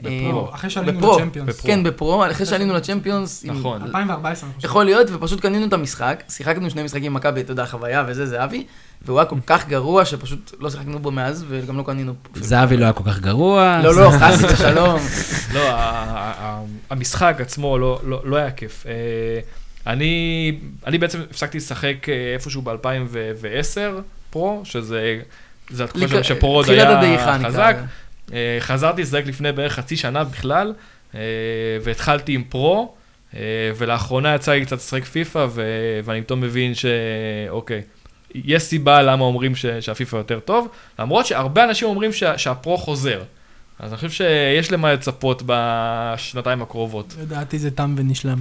בפרו. 0.00 0.48
אה, 0.48 0.54
אחרי 0.54 0.70
שעלינו. 0.70 1.12
לצ'מפיונס. 1.16 1.48
בפרו. 1.48 1.66
כן, 1.66 1.82
בפרו, 1.82 2.26
אחרי 2.30 2.46
שעלינו 2.46 2.74
לצ'מפיונס. 2.74 3.44
נכון. 3.44 3.82
2014 3.82 4.48
אני 4.48 4.56
חושב. 4.56 4.68
יכול 4.68 4.84
להיות, 4.84 5.06
ופשוט 5.12 5.40
קנינו 5.40 5.66
את 5.66 5.72
המשחק, 5.72 6.22
שיחקנו 6.28 6.70
שני 6.70 6.82
משחקים 6.82 7.04
עם 7.04 7.14
מכבי, 7.14 7.40
אתה 7.40 7.52
יודע, 7.52 7.66
חוויה 7.66 8.04
וזה, 8.08 8.26
זהבי, 8.26 8.66
והוא 9.04 9.18
היה 9.18 9.26
כל 9.26 9.36
כך 9.46 9.68
גרוע 9.68 10.04
שפשוט 10.04 10.52
לא 10.60 10.70
שיחקנו 10.70 10.98
בו 10.98 11.10
מאז, 11.10 11.44
וגם 11.48 11.78
לא 11.78 11.82
קנינו. 11.82 12.14
זהבי 12.34 12.76
לא 12.76 12.84
היה 12.84 12.92
כל 12.92 13.04
כך 13.06 13.20
גרוע. 13.20 13.80
לא, 13.82 13.94
לא, 13.94 14.10
חס 14.20 14.44
ושלום. 14.44 15.00
לא, 15.54 15.78
המשחק 16.90 17.36
עצמו 17.38 17.78
לא, 17.78 18.00
לא, 18.04 18.22
לא 18.24 18.36
היה 18.36 18.50
כיף. 18.50 18.86
אה, 18.86 18.92
אני, 19.86 20.58
אני 20.86 20.98
בעצם 20.98 21.20
הפסקתי 21.30 21.58
לשחק 21.58 22.08
אה, 22.08 22.34
איפשהו 22.34 22.62
ב-2010 22.62 24.00
פרו, 24.30 24.60
שזה, 24.64 25.20
זה 25.70 25.84
התקופה 25.84 26.08
שם 26.08 26.22
שפרו 26.22 26.54
עוד 26.54 26.70
היה 26.70 27.38
חזק. 27.44 27.76
אה, 28.32 28.56
חזרתי 28.60 29.02
לשחק 29.02 29.22
לפני 29.26 29.52
בערך 29.52 29.72
חצי 29.72 29.96
שנה 29.96 30.24
בכלל, 30.24 30.72
והתחלתי 31.82 32.34
עם 32.34 32.44
פרו, 32.44 32.94
ולאחרונה 33.76 34.34
יצא 34.34 34.52
לי 34.52 34.66
קצת 34.66 34.76
לשחק 34.76 35.04
פיפא, 35.04 35.46
ואני 36.04 36.22
פתאום 36.22 36.40
מבין 36.40 36.72
שאוקיי, 36.74 37.82
יש 38.34 38.62
סיבה 38.62 39.02
למה 39.02 39.24
אומרים 39.24 39.54
ש- 39.56 39.66
שהפיפא 39.66 40.16
יותר 40.16 40.40
טוב, 40.40 40.68
למרות 40.98 41.26
שהרבה 41.26 41.64
אנשים 41.64 41.88
אומרים 41.88 42.12
שה- 42.12 42.38
שהפרו 42.38 42.78
חוזר. 42.78 43.20
אז 43.78 43.90
אני 43.90 43.96
חושב 43.96 44.10
שיש 44.10 44.72
למה 44.72 44.92
לצפות 44.92 45.42
בשנתיים 45.46 46.62
הקרובות. 46.62 47.14
לדעתי 47.20 47.58
זה 47.58 47.70
תם 47.70 47.94
ונשלם. 47.98 48.38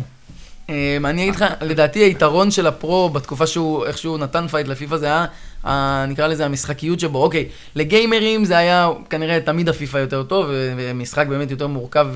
אמ, 0.70 0.76
אני 1.06 1.22
אגיד 1.24 1.36
לך, 1.36 1.46
לדעתי 1.62 2.00
היתרון 2.00 2.52
של 2.52 2.68
הפרו 2.68 3.10
בתקופה 3.10 3.48
שהוא, 3.48 3.86
איך 3.86 3.98
שהוא 3.98 4.18
נתן 4.18 4.48
fight 4.48 4.68
לפיפא 4.68 4.98
זה 4.98 5.06
היה, 5.06 6.06
נקרא 6.08 6.28
לזה 6.28 6.46
המשחקיות 6.46 7.00
שבו, 7.00 7.24
אוקיי, 7.24 7.46
לגיימרים 7.76 8.46
זה 8.46 8.58
היה 8.58 8.90
כנראה 9.10 9.40
תמיד 9.40 9.70
הפיפא 9.70 9.98
יותר 9.98 10.24
טוב, 10.24 10.46
ומשחק 10.78 11.28
באמת 11.28 11.52
יותר 11.52 11.68
מורכב 11.68 12.08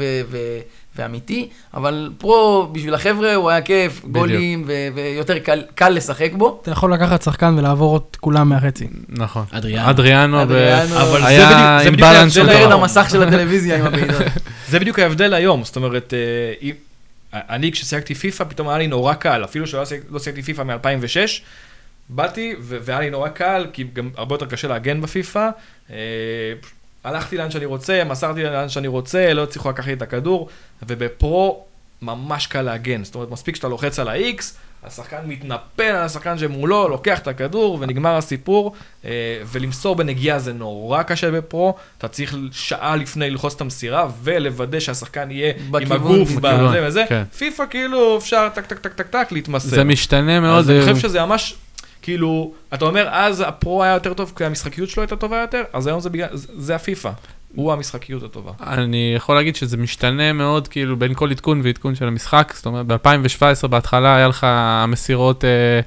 ואמיתי, 0.95 1.49
אבל 1.73 2.09
פרו 2.17 2.67
בשביל 2.71 2.93
החבר'ה 2.93 3.35
הוא 3.35 3.49
היה 3.49 3.61
כיף, 3.61 4.01
גולים, 4.11 4.63
ו- 4.67 4.71
ויותר 4.95 5.39
קל, 5.39 5.63
קל 5.75 5.89
לשחק 5.89 6.31
בו. 6.33 6.59
אתה 6.61 6.71
יכול 6.71 6.93
לקחת 6.93 7.21
שחקן 7.21 7.55
ולעבור 7.57 7.97
את 7.97 8.15
כולם 8.15 8.49
מהחצי. 8.49 8.87
נכון. 9.09 9.45
אדריאנו. 9.51 9.89
אדריאנו. 10.41 10.41
אבל 11.01 11.19
זה 11.21 11.27
היה 11.27 11.47
בדיוק- 11.49 11.81
זה 11.81 11.87
עם 11.87 11.93
בדיוק 11.93 12.09
balance 12.09 12.33
של 12.33 12.49
את 12.49 12.55
היום. 12.55 12.71
המסך 12.71 13.07
של 13.11 13.23
הטלוויזיה 13.23 13.77
עם 13.79 13.85
הבעיטות. 13.85 14.21
זה 14.69 14.79
בדיוק 14.79 14.99
ההבדל 14.99 15.33
היום, 15.33 15.63
זאת 15.63 15.75
אומרת, 15.75 16.13
אה, 17.33 17.39
אני 17.49 17.71
כששיחקתי 17.71 18.15
פיפא, 18.15 18.43
פתאום 18.43 18.69
היה 18.69 18.77
לי 18.77 18.87
נורא 18.87 19.13
קל, 19.13 19.43
אפילו 19.43 19.67
שלא 19.67 19.83
לא 20.09 20.19
שיחקתי 20.19 20.41
פיפא 20.41 20.61
מ-2006, 20.61 21.41
באתי 22.09 22.53
והיה 22.61 22.99
לי 22.99 23.09
נורא 23.09 23.29
קל, 23.29 23.67
כי 23.73 23.85
גם 23.93 24.09
הרבה 24.17 24.35
יותר 24.35 24.45
קשה 24.45 24.67
להגן 24.67 25.01
בפיפא. 25.01 25.49
הלכתי 27.05 27.37
לאן 27.37 27.51
שאני 27.51 27.65
רוצה, 27.65 28.03
מסרתי 28.03 28.43
לאן 28.43 28.69
שאני 28.69 28.87
רוצה, 28.87 29.33
לא 29.33 29.43
הצליחו 29.43 29.69
לקחת 29.69 29.87
לי 29.87 29.93
את 29.93 30.01
הכדור, 30.01 30.49
ובפרו 30.87 31.63
ממש 32.01 32.47
קל 32.47 32.61
להגן, 32.61 33.03
זאת 33.03 33.15
אומרת, 33.15 33.31
מספיק 33.31 33.55
שאתה 33.55 33.67
לוחץ 33.67 33.99
על 33.99 34.07
ה-X, 34.07 34.43
השחקן 34.83 35.17
מתנפל 35.25 35.83
על 35.83 36.03
השחקן 36.03 36.37
שמולו, 36.37 36.89
לוקח 36.89 37.19
את 37.19 37.27
הכדור 37.27 37.77
ונגמר 37.81 38.17
הסיפור, 38.17 38.75
אה, 39.05 39.11
ולמסור 39.45 39.95
בנגיעה 39.95 40.39
זה 40.39 40.53
נורא 40.53 41.03
קשה 41.03 41.31
בפרו, 41.31 41.75
אתה 41.97 42.07
צריך 42.07 42.35
שעה 42.51 42.95
לפני 42.95 43.29
ללחוץ 43.29 43.53
את 43.53 43.61
המסירה 43.61 44.07
ולוודא 44.23 44.79
שהשחקן 44.79 45.31
יהיה 45.31 45.53
עם 45.57 45.71
בכיוון, 45.71 45.97
הגוף, 45.97 46.31
בכיוון, 46.31 46.67
בזה 46.67 46.87
וזה. 46.87 47.03
כן. 47.09 47.23
פיפא 47.37 47.63
כאילו 47.69 48.17
אפשר 48.17 48.49
טק 48.53 48.65
טק 48.65 48.79
טק 48.79 48.93
טק 48.93 49.07
טק 49.07 49.31
להתמסר. 49.31 49.67
זה 49.67 49.83
משתנה 49.83 50.39
מאוד. 50.39 50.59
אז 50.59 50.69
אני 50.69 50.81
חושב 50.81 50.97
שזה 50.97 51.25
ממש, 51.25 51.55
כאילו, 52.05 52.51
אתה 52.73 52.85
אומר, 52.85 53.07
אז 53.11 53.43
הפרו 53.47 53.83
היה 53.83 53.93
יותר 53.93 54.13
טוב 54.13 54.33
כי 54.35 54.45
המשחקיות 54.45 54.89
שלו 54.89 55.03
הייתה 55.03 55.15
טובה 55.15 55.37
יותר, 55.41 55.63
אז 55.73 55.87
היום 55.87 55.99
זה 55.99 56.09
בגלל, 56.09 56.27
זה- 56.31 56.75
הפיפא, 56.75 57.11
הוא 57.55 57.73
המשחקיות 57.73 58.23
הטובה. 58.23 58.51
אני 58.67 59.13
יכול 59.15 59.35
להגיד 59.35 59.55
שזה 59.55 59.77
משתנה 59.77 60.33
מאוד, 60.33 60.67
כאילו, 60.67 60.97
בין 60.97 61.13
כל 61.13 61.31
עדכון 61.31 61.61
ועדכון 61.63 61.95
של 61.95 62.07
המשחק. 62.07 62.53
זאת 62.55 62.65
אומרת, 62.65 62.85
ב-2017 62.85 63.67
בהתחלה 63.67 64.15
היה 64.15 64.27
לך 64.27 64.43
המסירות, 64.49 65.45
אה, 65.45 65.49
אה, 65.49 65.79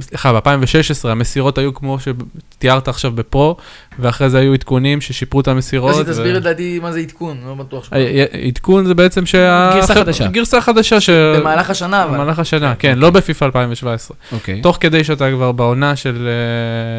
סליחה, 0.00 0.32
ב-2016 0.32 1.08
המסירות 1.08 1.58
היו 1.58 1.74
כמו 1.74 1.98
שתיארת 2.00 2.88
עכשיו 2.88 3.12
בפרו, 3.12 3.56
ואחרי 3.98 4.30
זה 4.30 4.38
היו 4.38 4.52
עדכונים 4.54 5.00
ששיפרו 5.00 5.40
את 5.40 5.48
המסירות. 5.48 5.96
ו- 5.96 6.04
תסביר 6.04 6.36
לדעתי 6.36 6.78
מה 6.82 6.92
זה 6.92 7.00
עדכון, 7.00 7.36
לא 7.46 7.54
בטוח. 7.54 7.84
ש- 7.84 7.92
אה, 7.92 7.98
אה, 7.98 8.46
עדכון 8.46 8.86
זה 8.86 8.94
בעצם 8.94 9.26
שה... 9.26 9.70
גרסה 9.74 9.94
חדשה. 9.94 10.26
גרסה 10.26 10.60
חדשה 10.60 11.00
ש... 11.00 11.10
במהלך 11.10 11.70
השנה, 11.70 12.04
אבל. 12.04 12.14
במהלך 12.14 12.38
השנה, 12.38 12.74
כן, 12.74 12.98
לא 12.98 13.10
בפיפא 13.10 13.44
2017. 13.44 14.16
אוקיי. 14.32 14.60
תוך 14.60 14.78
כדי 14.80 15.04
שאתה 15.04 15.30
כבר 15.30 15.52
בעונה 15.52 15.96
של 15.96 16.28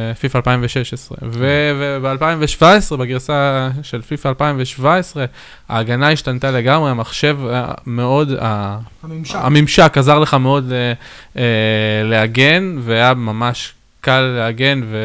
אה, 0.09 0.15
פיפא 0.15 0.37
2016. 0.37 1.17
וב-2017, 1.21 2.95
בגרסה 2.97 3.69
של 3.83 4.01
פיפא 4.01 4.27
2017, 4.27 5.25
ההגנה 5.69 6.11
השתנתה 6.11 6.51
לגמרי, 6.51 6.91
המחשב 6.91 7.37
מאוד, 7.85 8.31
הממשק. 9.03 9.35
הממשק 9.35 9.97
עזר 9.97 10.19
לך 10.19 10.33
מאוד 10.33 10.71
אה, 10.71 10.93
אה, 11.37 12.03
להגן, 12.03 12.77
והיה 12.79 13.13
ממש 13.13 13.73
קל 14.01 14.19
להגן, 14.19 14.81
ו... 14.85 14.97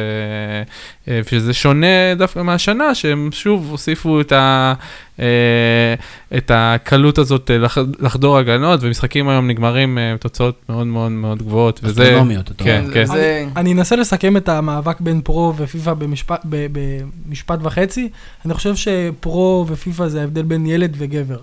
אה, 1.09 1.21
ושזה 1.25 1.53
שונה 1.53 2.15
דווקא 2.17 2.39
מהשנה, 2.43 2.95
שהם 2.95 3.29
שוב 3.33 3.71
הוסיפו 3.71 4.21
את, 4.21 4.33
ה... 4.33 4.75
אה, 5.21 5.95
את 6.37 6.51
הקלות 6.55 7.19
הזאת 7.19 7.51
לח... 7.51 7.79
לחדור 7.99 8.39
הגנות, 8.39 8.81
ומשחקים 8.83 9.29
היום 9.29 9.49
נגמרים 9.49 9.99
אה, 9.99 10.15
בתוצאות 10.15 10.63
מאוד 10.69 10.87
מאוד 10.87 11.13
מאוד 11.13 11.43
גבוהות. 11.43 11.81
וזה... 11.83 12.03
אסטרונומיות, 12.03 12.51
אתה 12.51 12.65
כן, 12.65 12.81
אומר. 12.83 12.95
כן. 12.95 13.07
זה... 13.07 13.47
אני 13.57 13.73
אנסה 13.73 13.97
לסכם 13.97 14.37
את 14.37 14.49
המאבק 14.49 15.01
בין 15.01 15.21
פרו 15.21 15.55
ופיפא 15.57 15.95
במשפט, 15.95 16.41
במשפט 16.45 17.59
וחצי. 17.63 18.09
אני 18.45 18.55
חושב 18.55 18.75
שפרו 18.77 19.67
ופיפא 19.69 20.09
זה 20.09 20.21
ההבדל 20.21 20.43
בין 20.43 20.67
ילד 20.67 20.95
וגבר. 20.99 21.39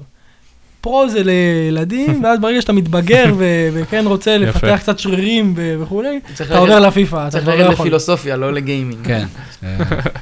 פרו 0.81 1.09
זה 1.09 1.21
לילדים, 1.23 2.07
ואז 2.23 2.39
ברגע 2.39 2.61
שאתה 2.61 2.73
מתבגר 2.73 3.33
ו- 3.37 3.43
וכן 3.73 4.03
רוצה. 4.07 4.37
לפתח 4.37 4.77
קצת 4.79 4.99
שרירים 4.99 5.53
ו- 5.57 5.75
וכולי, 5.81 6.19
אתה 6.41 6.57
עובר 6.57 6.79
לפיפא, 6.79 7.15
אתה 7.27 7.31
צריך 7.31 7.43
כבר 7.43 7.55
לא. 7.55 7.69
לפילוסופיה, 7.69 8.35
לא 8.37 8.53
ל 8.53 8.60
gaming. 8.60 9.05
כן, 9.07 9.25
אה, 9.63 9.77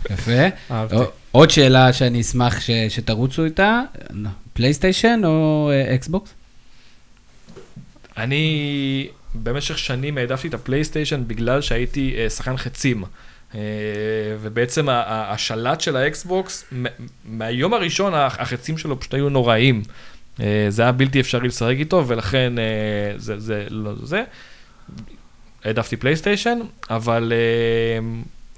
יפה. 0.14 0.32
עוד 1.32 1.50
שאלה 1.50 1.94
שאני 1.94 2.22
אשמח 2.22 2.60
ש- 2.62 2.72
שתרוצו 2.90 3.46
איתה, 3.46 3.82
פלייסטיישן 4.54 5.22
או 5.26 5.70
אה, 5.74 5.96
אקסבוקס? 5.96 6.30
אני 8.18 9.08
במשך 9.36 9.78
שנים 9.78 10.18
העדפתי 10.18 10.48
את 10.48 10.54
הפלייסטיישן 10.54 11.24
בגלל 11.28 11.62
שהייתי 11.62 12.16
אה, 12.18 12.30
שחקן 12.30 12.58
חצים. 12.58 13.04
ובעצם 14.42 14.88
השלט 14.90 15.82
של 15.82 15.96
האקסבוקס, 15.96 16.64
מהיום 17.26 17.74
הראשון 17.74 18.14
הח- 18.14 18.40
החצים 18.40 18.78
שלו 18.78 19.00
פשוט 19.00 19.14
היו 19.14 19.30
נוראים. 19.30 19.82
אה, 20.42 20.66
זה 20.70 20.82
היה 20.82 20.92
בלתי 20.92 21.20
אפשרי 21.20 21.48
לשחק 21.48 21.76
איתו, 21.80 22.04
ולכן 22.08 22.60
אה, 22.60 22.64
זה, 23.18 23.40
זה 23.40 23.66
לא 23.70 23.92
זה. 24.04 24.24
העדפתי 25.66 25.98
פלייסטיישן, 25.98 26.60
אבל 26.90 27.34
אה, 27.36 28.00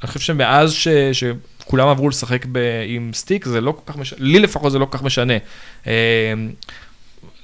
אני 0.01 0.07
חושב 0.07 0.19
שמאז 0.19 0.73
ש, 0.73 0.87
שכולם 1.13 1.87
עברו 1.87 2.09
לשחק 2.09 2.45
ב, 2.51 2.57
עם 2.87 3.11
סטיק, 3.13 3.45
זה 3.45 3.61
לא 3.61 3.71
כל 3.71 3.93
כך 3.93 3.97
משנה, 3.97 4.19
לי 4.21 4.39
לפחות 4.39 4.71
זה 4.71 4.79
לא 4.79 4.85
כל 4.85 4.97
כך 4.97 5.03
משנה. 5.03 5.33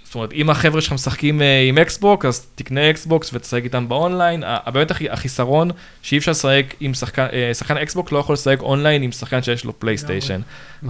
זאת 0.07 0.15
אומרת, 0.15 0.33
אם 0.33 0.49
החבר'ה 0.49 0.81
שלך 0.81 0.93
משחקים 0.93 1.41
אה, 1.41 1.65
עם 1.69 1.77
אקסבוקס, 1.77 2.25
אז 2.25 2.45
תקנה 2.55 2.89
אקסבוקס 2.89 3.29
ותשחק 3.33 3.63
איתם 3.63 3.89
באונליין. 3.89 4.43
באמת 4.73 4.91
החיסרון, 5.09 5.71
שאי 6.01 6.17
אפשר 6.17 6.31
לשחק 6.31 6.63
עם 6.79 6.93
שחקן, 6.93 7.25
אה, 7.33 7.53
שחקן 7.53 7.77
אקסבוקס 7.77 8.11
לא 8.11 8.17
יכול 8.19 8.33
לשחק 8.33 8.61
אונליין 8.61 9.01
עם 9.01 9.11
שחקן 9.11 9.41
שיש 9.43 9.65
לו 9.65 9.79
פלייסטיישן. 9.79 10.41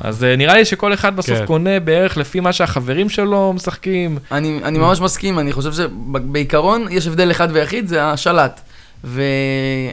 אז 0.02 0.24
אה, 0.24 0.36
נראה 0.36 0.54
לי 0.54 0.66
שכל 0.66 0.94
אחד 0.94 1.16
בסוף 1.16 1.38
כן. 1.38 1.46
קונה 1.46 1.80
בערך 1.80 2.18
לפי 2.18 2.40
מה 2.40 2.54
שהחברים 2.54 3.10
שלו 3.10 3.54
משחקים. 3.54 4.18
אני, 4.32 4.60
אני 4.64 4.80
ממש 4.80 5.00
מסכים, 5.02 5.40
אני 5.40 5.52
חושב 5.54 5.74
שבעיקרון 5.74 6.86
יש 6.92 7.08
הבדל 7.08 7.32
אחד 7.32 7.48
ויחיד, 7.52 7.88
זה 7.88 8.04
השלט. 8.06 8.62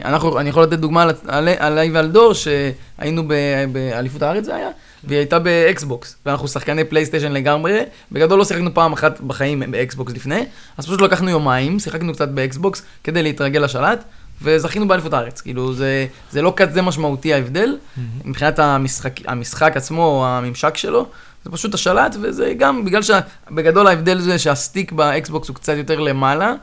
ואנחנו, 0.03 0.39
אני 0.39 0.49
יכול 0.49 0.63
לתת 0.63 0.79
דוגמה 0.79 1.03
על- 1.03 1.09
על- 1.27 1.49
עליי 1.59 1.91
ועל 1.91 2.07
דור, 2.11 2.33
שהיינו 2.33 3.23
ב- 3.27 3.33
באליפות 3.71 4.21
הארץ 4.21 4.45
זה 4.45 4.55
היה, 4.55 4.69
והיא 5.07 5.19
הייתה 5.19 5.39
באקסבוקס, 5.39 6.15
ואנחנו 6.25 6.47
שחקני 6.47 6.83
פלייסטיישן 6.83 7.31
לגמרי, 7.31 7.79
בגדול 8.11 8.39
לא 8.39 8.45
שיחקנו 8.45 8.73
פעם 8.73 8.93
אחת 8.93 9.21
בחיים 9.21 9.63
באקסבוקס 9.71 10.13
לפני, 10.13 10.45
אז 10.77 10.85
פשוט 10.85 11.01
לקחנו 11.01 11.29
יומיים, 11.29 11.79
שיחקנו 11.79 12.13
קצת 12.13 12.29
באקסבוקס 12.29 12.81
כדי 13.03 13.23
להתרגל 13.23 13.59
לשלט, 13.59 14.03
וזכינו 14.41 14.87
באליפות 14.87 15.13
הארץ, 15.13 15.41
כאילו 15.41 15.73
זה, 15.73 16.07
זה 16.31 16.41
לא 16.41 16.53
כזה 16.55 16.81
משמעותי 16.81 17.33
ההבדל, 17.33 17.77
מבחינת 18.25 18.59
המשחק, 18.59 19.13
המשחק 19.25 19.77
עצמו, 19.77 20.25
הממשק 20.27 20.77
שלו, 20.77 21.07
זה 21.45 21.51
פשוט 21.51 21.73
השלט, 21.73 22.15
וזה 22.21 22.53
גם 22.57 22.85
בגלל 22.85 23.01
שבגדול 23.01 23.87
ההבדל 23.87 24.19
זה 24.19 24.39
שהסטיק 24.39 24.91
באקסבוקס 24.91 25.47
הוא 25.47 25.55
קצת 25.55 25.73
יותר 25.77 25.99
למעלה, 25.99 26.53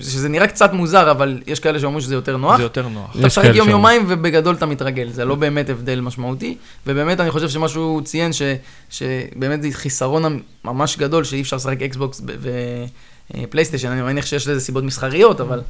שזה 0.00 0.28
נראה 0.28 0.46
קצת 0.46 0.72
מוזר, 0.72 1.10
אבל 1.10 1.42
יש 1.46 1.60
כאלה 1.60 1.80
שאומרים 1.80 2.00
שזה 2.00 2.14
יותר 2.14 2.36
נוח. 2.36 2.56
זה 2.56 2.62
יותר 2.62 2.88
נוח. 2.88 3.16
אתה 3.16 3.26
משחק 3.26 3.42
כאלה 3.42 3.56
יום 3.56 3.68
שאומרים. 3.68 3.96
יומיים 3.96 4.04
ובגדול 4.08 4.54
אתה 4.54 4.66
מתרגל, 4.66 5.08
זה 5.10 5.24
לא 5.24 5.34
באמת 5.34 5.70
הבדל 5.70 6.00
משמעותי, 6.00 6.56
ובאמת 6.86 7.20
אני 7.20 7.30
חושב 7.30 7.48
שמה 7.48 7.68
שהוא 7.68 8.02
ציין, 8.02 8.32
ש, 8.32 8.42
שבאמת 8.90 9.62
זה 9.62 9.68
חיסרון 9.72 10.40
ממש 10.64 10.96
גדול 10.98 11.24
שאי 11.24 11.40
אפשר 11.40 11.56
לשחק 11.56 11.82
אקסבוקס 11.82 12.22
ופלייסטיישן, 13.30 13.88
אני 13.88 14.02
מניח 14.02 14.26
שיש 14.26 14.48
לזה 14.48 14.60
סיבות 14.60 14.84
מסחריות, 14.84 15.40
אבל 15.40 15.60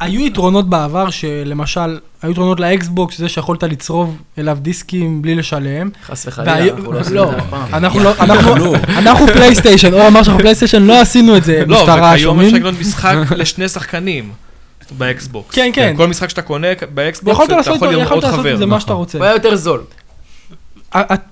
היו 0.00 0.26
יתרונות 0.26 0.68
בעבר 0.70 1.10
שלמשל, 1.10 1.98
היו 2.22 2.30
יתרונות 2.30 2.60
לאקסבוקס, 2.60 3.18
זה 3.18 3.28
שיכולת 3.28 3.62
לצרוב 3.62 4.18
אליו 4.38 4.58
דיסקים 4.60 5.22
בלי 5.22 5.34
לשלם. 5.34 5.90
חס 6.06 6.26
וחלילה, 6.26 6.58
אנחנו 6.58 6.92
לא 6.92 7.00
עושים 7.00 7.14
לא, 7.14 7.24
את 7.24 7.30
זה 7.30 7.38
אף 7.38 7.50
פעם. 7.50 7.74
אנחנו 7.74 8.00
לא, 8.00 8.12
אנחנו, 8.20 8.74
אנחנו 8.88 9.26
פלייסטיישן, 9.26 9.94
אור 9.94 10.06
אמר 10.06 10.22
שאנחנו 10.22 10.40
פלייסטיישן, 10.40 10.82
לא 10.82 11.00
עשינו 11.00 11.36
את 11.36 11.44
זה, 11.44 11.62
לא, 11.66 11.76
משטרה, 11.80 12.12
וכיום 12.14 12.18
שומעים? 12.18 12.48
אפשר 12.48 12.58
לקנות 12.58 12.80
משחק 12.80 13.16
לשני 13.36 13.68
שחקנים 13.68 14.30
באקסבוקס. 14.98 15.54
כן, 15.54 15.70
כן. 15.72 15.94
כל 15.96 16.06
משחק 16.06 16.30
שאתה 16.30 16.42
קונה 16.42 16.68
באקסבוקס, 16.94 17.34
יכולת 17.34 17.50
אתה 17.60 17.70
יכול 17.70 17.88
לראות 17.88 18.06
יכולת 18.06 18.10
עוד 18.12 18.24
לעשות 18.24 18.40
חבר. 18.40 18.52
את 18.54 18.58
זה 18.58 18.66
מה 18.66 18.76
נכון. 18.76 18.80
שאתה 18.80 18.92
רוצה. 18.92 19.18
הוא 19.18 19.24
היה 19.24 19.34
יותר 19.34 19.56
זול. 19.56 19.80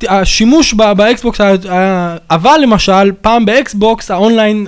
השימוש 0.09 0.75
באקסבוקס, 0.75 1.41
אבל 2.31 2.59
למשל, 2.63 3.13
פעם 3.21 3.47
באקסבוקס 3.47 4.11
האונליין 4.11 4.67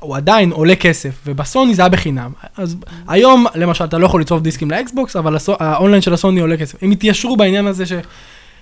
הוא 0.00 0.16
עדיין 0.16 0.50
עולה 0.50 0.76
כסף, 0.76 1.10
ובסוני 1.26 1.74
זה 1.74 1.82
היה 1.82 1.88
בחינם. 1.88 2.30
אז 2.56 2.76
היום, 3.08 3.46
למשל, 3.54 3.84
אתה 3.84 3.98
לא 3.98 4.06
יכול 4.06 4.20
לצרוב 4.20 4.42
דיסקים 4.42 4.70
לאקסבוקס, 4.70 5.16
אבל 5.16 5.36
האונליין 5.60 6.02
של 6.02 6.14
הסוני 6.14 6.40
עולה 6.40 6.56
כסף. 6.56 6.82
הם 6.82 6.90
התיישרו 6.90 7.36
בעניין 7.36 7.66
הזה 7.66 7.84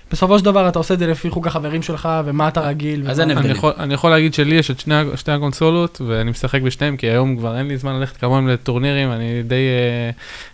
שבסופו 0.09 0.39
של 0.39 0.45
דבר 0.45 0.69
אתה 0.69 0.79
עושה 0.79 0.93
את 0.93 0.99
זה 0.99 1.07
לפי 1.07 1.29
חוג 1.29 1.47
החברים 1.47 1.81
שלך, 1.81 2.09
ומה 2.25 2.47
אתה 2.47 2.61
רגיל. 2.61 3.09
אז 3.09 3.19
אין 3.19 3.29
אני 3.29 3.39
הבדלים. 3.39 3.55
יכול, 3.55 3.71
אני 3.77 3.93
יכול 3.93 4.09
להגיד 4.09 4.33
שלי 4.33 4.55
יש 4.55 4.71
את 4.71 4.83
שתי 5.15 5.31
הקונסולות, 5.31 6.01
ואני 6.07 6.31
משחק 6.31 6.61
בשתיהם, 6.61 6.97
כי 6.97 7.07
היום 7.07 7.37
כבר 7.37 7.57
אין 7.57 7.67
לי 7.67 7.77
זמן 7.77 7.93
ללכת 7.93 8.17
כמוהם 8.17 8.47
לטורנירים, 8.47 9.11
אני 9.11 9.43
די 9.43 9.55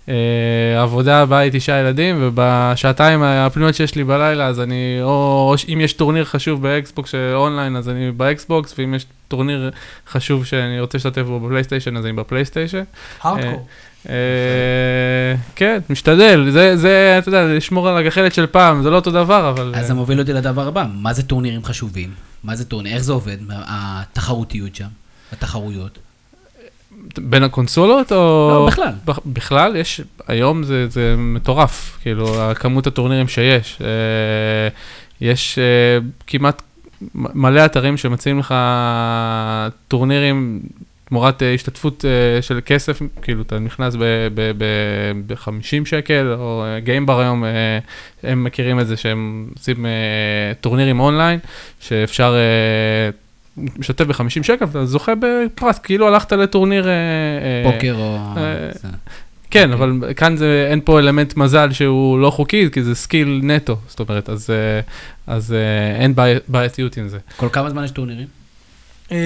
אה, 0.09 0.13
אה, 0.13 0.81
עבודה, 0.81 1.25
בית, 1.25 1.53
אישה, 1.53 1.79
ילדים, 1.79 2.17
ובשעתיים 2.19 3.23
הפנויות 3.23 3.75
שיש 3.75 3.95
לי 3.95 4.03
בלילה, 4.03 4.47
אז 4.47 4.59
אני, 4.59 4.99
או, 5.01 5.55
אם 5.73 5.81
יש 5.81 5.93
טורניר 5.93 6.25
חשוב 6.25 6.61
באקסבוקס 6.61 7.15
אה, 7.15 7.35
אונליין, 7.35 7.75
אז 7.75 7.89
אני 7.89 8.11
באקסבוקס, 8.11 8.75
ואם 8.77 8.93
יש 8.93 9.05
טורניר 9.27 9.71
חשוב 10.07 10.45
שאני 10.45 10.79
רוצה 10.79 10.97
להשתתף 10.97 11.21
בו 11.21 11.39
בפלייסטיישן, 11.39 11.97
אז 11.97 12.05
אני 12.05 12.13
בפלייסטיישן. 12.13 12.83
הארדקור. 13.21 13.67
אה, 14.09 14.13
כן, 15.55 15.79
משתדל, 15.89 16.49
זה, 16.49 16.77
זה, 16.77 17.15
אתה 17.17 17.29
יודע, 17.29 17.45
לשמור 17.45 17.89
על 17.89 17.97
הגחלת 17.97 18.33
של 18.33 18.45
פעם, 18.45 18.83
זה 18.83 18.89
לא 18.89 18.95
אותו 18.95 19.11
דבר, 19.11 19.49
אבל... 19.49 19.71
אז 19.75 19.81
אה, 19.81 19.87
זה 19.87 19.93
מוביל 19.93 20.19
אותי 20.19 20.33
לדבר 20.33 20.67
הבא, 20.67 20.85
מה 21.01 21.13
זה 21.13 21.23
טורנירים 21.23 21.63
חשובים? 21.63 22.09
מה 22.43 22.55
זה 22.55 22.65
טורניר? 22.65 22.93
איך 22.93 23.03
זה 23.03 23.13
עובד? 23.13 23.37
התחרותיות 23.49 24.75
שם, 24.75 24.87
התחרויות. 25.31 25.99
בין 27.17 27.43
הקונסולות 27.43 28.11
או... 28.11 28.49
לא, 28.53 28.67
בכלל. 28.71 28.93
בכ- 29.05 29.25
בכלל, 29.25 29.75
יש, 29.75 30.01
היום 30.27 30.63
זה, 30.63 30.87
זה 30.89 31.15
מטורף, 31.17 31.97
כאילו, 32.01 32.35
כמות 32.55 32.87
הטורנירים 32.87 33.27
שיש. 33.27 33.79
אה, 33.81 33.87
יש 35.21 35.59
כמעט 36.27 36.61
מלא 37.15 37.65
אתרים 37.65 37.97
שמציעים 37.97 38.39
לך 38.39 38.53
טורנירים 39.87 40.59
תמורת 41.13 41.43
אה, 41.43 41.53
השתתפות 41.53 42.05
אה, 42.05 42.41
של 42.41 42.59
כסף, 42.65 42.99
כאילו, 43.21 43.41
אתה 43.41 43.59
נכנס 43.59 43.95
ב-50 45.27 45.45
שקל, 45.85 46.33
או 46.39 46.63
אה, 46.65 46.79
גיימבר 46.79 47.19
היום, 47.19 47.43
אה, 47.45 47.49
הם 48.23 48.43
מכירים 48.43 48.79
את 48.79 48.87
זה 48.87 48.97
שהם 48.97 49.47
עושים 49.57 49.85
אה, 49.85 49.91
טורנירים 50.61 50.99
אונליין, 50.99 51.39
שאפשר... 51.79 52.35
אה, 52.35 53.09
משתתף 53.79 54.05
ב-50 54.05 54.43
שקל, 54.43 54.65
ואתה 54.67 54.85
זוכה 54.85 55.13
בפרס, 55.19 55.79
כאילו 55.79 56.07
הלכת 56.07 56.31
לטורניר... 56.31 56.87
פוקר 57.63 57.95
או... 57.97 58.17
כן, 59.51 59.71
אוקיי. 59.73 59.85
אבל 59.85 60.13
כאן 60.13 60.37
זה, 60.37 60.67
אין 60.71 60.79
פה 60.83 60.99
אלמנט 60.99 61.37
מזל 61.37 61.71
שהוא 61.71 62.19
לא 62.19 62.29
חוקי, 62.29 62.69
כי 62.71 62.83
זה 62.83 62.95
skill 62.95 63.39
נטו, 63.43 63.77
זאת 63.87 63.99
אומרת, 63.99 64.29
אז, 64.29 64.49
אז 65.27 65.55
אין 65.99 66.15
בעי- 66.15 66.39
בעייתיות 66.47 66.97
עם 66.97 67.07
זה. 67.07 67.17
כל 67.37 67.47
כמה 67.51 67.69
זמן 67.69 67.83
יש 67.83 67.91
טורנירים? 67.91 68.42
אמ, 69.11 69.17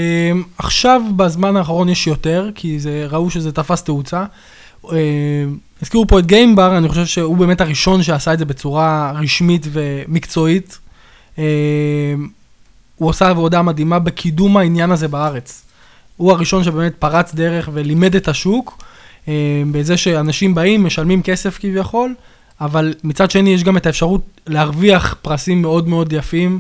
עכשיו, 0.58 1.02
בזמן 1.16 1.56
האחרון 1.56 1.90
יש 1.90 2.08
יותר, 2.08 2.50
כי 2.56 2.80
זה, 2.80 3.08
ראו 3.10 3.30
שזה 3.30 3.52
תפס 3.52 3.84
תאוצה. 3.84 4.26
אמ, 4.86 4.98
הזכירו 5.82 6.08
פה 6.08 6.20
את 6.20 6.26
גיימבר, 6.26 6.78
אני 6.78 6.90
חושב 6.90 7.06
שהוא 7.06 7.38
באמת 7.38 7.62
הראשון 7.62 8.04
שעשה 8.04 8.34
את 8.34 8.40
זה 8.40 8.46
בצורה 8.46 9.12
רשמית 9.16 9.68
ומקצועית. 9.72 10.78
אמ, 11.38 11.44
הוא 12.96 13.10
עושה 13.10 13.30
עבודה 13.30 13.62
מדהימה 13.62 14.00
בקידום 14.00 14.58
העניין 14.58 14.92
הזה 14.92 15.08
בארץ. 15.08 15.64
הוא 16.18 16.32
הראשון 16.32 16.64
שבאמת 16.64 16.94
פרץ 17.00 17.34
דרך 17.34 17.70
ולימד 17.74 18.16
את 18.16 18.28
השוק, 18.28 18.84
בזה 19.72 19.98
שאנשים 19.98 20.56
באים, 20.56 20.84
משלמים 20.84 21.24
כסף 21.24 21.58
כביכול, 21.60 22.16
אבל 22.62 22.94
מצד 23.04 23.32
שני 23.32 23.50
יש 23.50 23.64
גם 23.64 23.78
את 23.78 23.86
האפשרות 23.86 24.22
להרוויח 24.48 25.16
פרסים 25.22 25.62
מאוד 25.62 25.88
מאוד 25.88 26.14
יפים. 26.14 26.60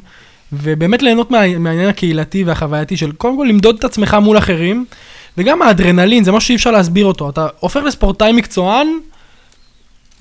ובאמת 0.54 1.04
ליהנות 1.04 1.32
מה, 1.32 1.58
מהעניין 1.58 1.90
הקהילתי 1.90 2.44
והחווייתי 2.44 2.98
של 2.98 3.12
קודם 3.12 3.38
כל 3.38 3.46
למדוד 3.50 3.76
את 3.80 3.84
עצמך 3.84 4.18
מול 4.22 4.38
אחרים, 4.38 4.86
וגם 5.38 5.62
האדרנלין, 5.62 6.24
זה 6.24 6.32
משהו 6.32 6.48
שאי 6.48 6.56
אפשר 6.56 6.72
להסביר 6.72 7.06
אותו. 7.06 7.30
אתה 7.30 7.48
הופך 7.60 7.82
לספורטאי 7.84 8.32
מקצוען, 8.32 8.88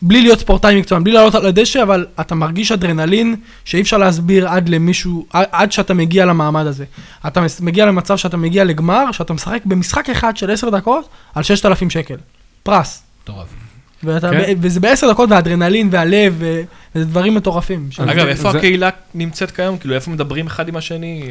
בלי 0.03 0.23
להיות 0.23 0.39
ספורטאי 0.39 0.79
מקצוען, 0.79 1.05
בלי 1.05 1.13
לעלות 1.13 1.35
על 1.35 1.47
הדשא, 1.47 1.83
אבל 1.83 2.07
אתה 2.21 2.35
מרגיש 2.35 2.73
אדרנלין 2.73 3.37
שאי 3.65 3.81
אפשר 3.81 3.99
להסביר 3.99 4.49
עד 4.49 4.69
למישהו, 4.69 5.27
עד, 5.31 5.73
שאתה 5.73 5.95
מגיע 5.95 6.25
למעמד 6.25 6.67
הזה. 6.67 6.85
אתה 7.27 7.41
מגיע 7.61 7.87
למצב 7.87 8.17
שאתה 8.17 8.37
מגיע 8.37 8.65
לגמר, 8.65 9.13
שאתה 9.13 9.33
משחק 9.33 9.61
במשחק 9.65 10.11
אחד 10.11 10.37
של 10.37 10.51
10 10.51 10.71
דקות 10.71 11.09
על 11.35 11.43
6,000 11.43 11.91
שקל. 11.91 12.17
פרס. 12.63 13.03
מטורף. 13.23 13.66
ואתה, 14.05 14.31
כן. 14.31 14.39
ב- 14.55 14.59
וזה 14.61 14.81
בעשר 14.81 15.11
דקות 15.11 15.31
והאדרנלין 15.31 15.89
והלב, 15.93 16.35
ו- 16.39 16.61
וזה 16.95 17.05
דברים 17.05 17.35
מטורפים. 17.35 17.89
אגב, 17.99 18.27
איפה 18.27 18.53
זה- 18.53 18.59
הקהילה 18.59 18.89
נמצאת 19.15 19.51
כיום? 19.51 19.79
כאילו, 19.79 19.95
איפה 19.95 20.11
מדברים 20.11 20.47
אחד 20.47 20.69
עם 20.69 20.77
השני? 20.77 21.23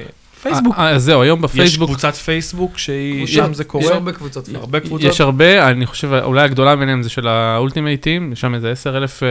פייסבוק. 0.43 0.75
אה, 0.77 0.89
אז 0.89 1.03
זהו, 1.03 1.21
היום 1.21 1.39
יש 1.39 1.43
בפייסבוק 1.51 1.89
קבוצת 1.89 2.15
פייסבוק 2.15 2.77
שהיא, 2.77 3.23
יש- 3.23 3.35
שם 3.35 3.53
זה 3.53 3.63
יש 3.63 3.67
קורה? 3.67 3.93
הרבה 3.93 4.11
קבוצות. 4.11 4.49
הרבה 4.53 4.79
קבוצות? 4.79 5.09
יש 5.11 5.21
הרבה, 5.21 5.67
אני 5.69 5.85
חושב, 5.85 6.13
אולי 6.13 6.41
הגדולה 6.41 6.75
ביניהם 6.75 7.03
זה 7.03 7.09
של 7.09 7.27
האולטימייטים, 7.27 8.31
יש 8.33 8.41
שם 8.41 8.55
איזה 8.55 8.71
עשר 8.71 8.97
אלף 8.97 9.23
אה, 9.23 9.27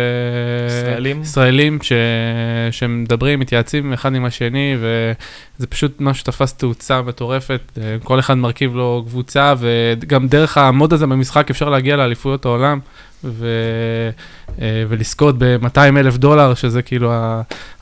ישראלים? 0.69 1.23
ישראלים 1.23 1.79
ש... 1.83 1.93
שמדברים, 2.71 3.41
מתייעצים 3.41 3.93
אחד 3.93 4.15
עם 4.15 4.25
השני, 4.25 4.77
וזה 4.79 5.67
פשוט 5.67 6.01
משהו 6.01 6.21
שתפס 6.21 6.53
תאוצה 6.55 7.03
מטורפת, 7.03 7.61
אה, 7.79 7.97
כל 8.03 8.21
אחד 8.21 8.35
מרכיב 8.35 8.75
לו 8.77 9.05
קבוצה, 9.09 9.55
וגם 9.59 10.29
דרך 10.29 10.59
המוד 10.59 10.93
הזה 10.93 11.07
במשחק 11.07 11.51
אפשר 11.51 11.69
להגיע 11.69 11.97
לאליפויות 11.97 12.45
העולם. 12.45 12.79
ו... 13.25 13.47
אה, 14.63 14.85
ולזכות 14.89 15.39
ב-200 15.39 15.79
אלף 15.99 16.17
דולר, 16.17 16.55
שזה 16.55 16.83
כאילו 16.83 17.13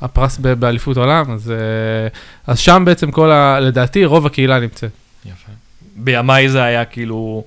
הפרס 0.01 0.39
באליפות 0.39 0.97
העולם, 0.97 1.31
אז, 1.33 1.51
אה, 1.51 2.09
אז 2.47 2.59
שם 2.59 2.83
בעצם 2.87 3.11
כל 3.11 3.31
ה... 3.31 3.61
לדעתי 3.61 4.05
רוב 4.05 4.27
הקהילה 4.27 4.61
נמצאת. 4.61 4.91
יפה. 5.27 5.53
בימיי 5.97 6.49
זה 6.49 6.63
היה 6.63 6.85
כאילו... 6.85 7.45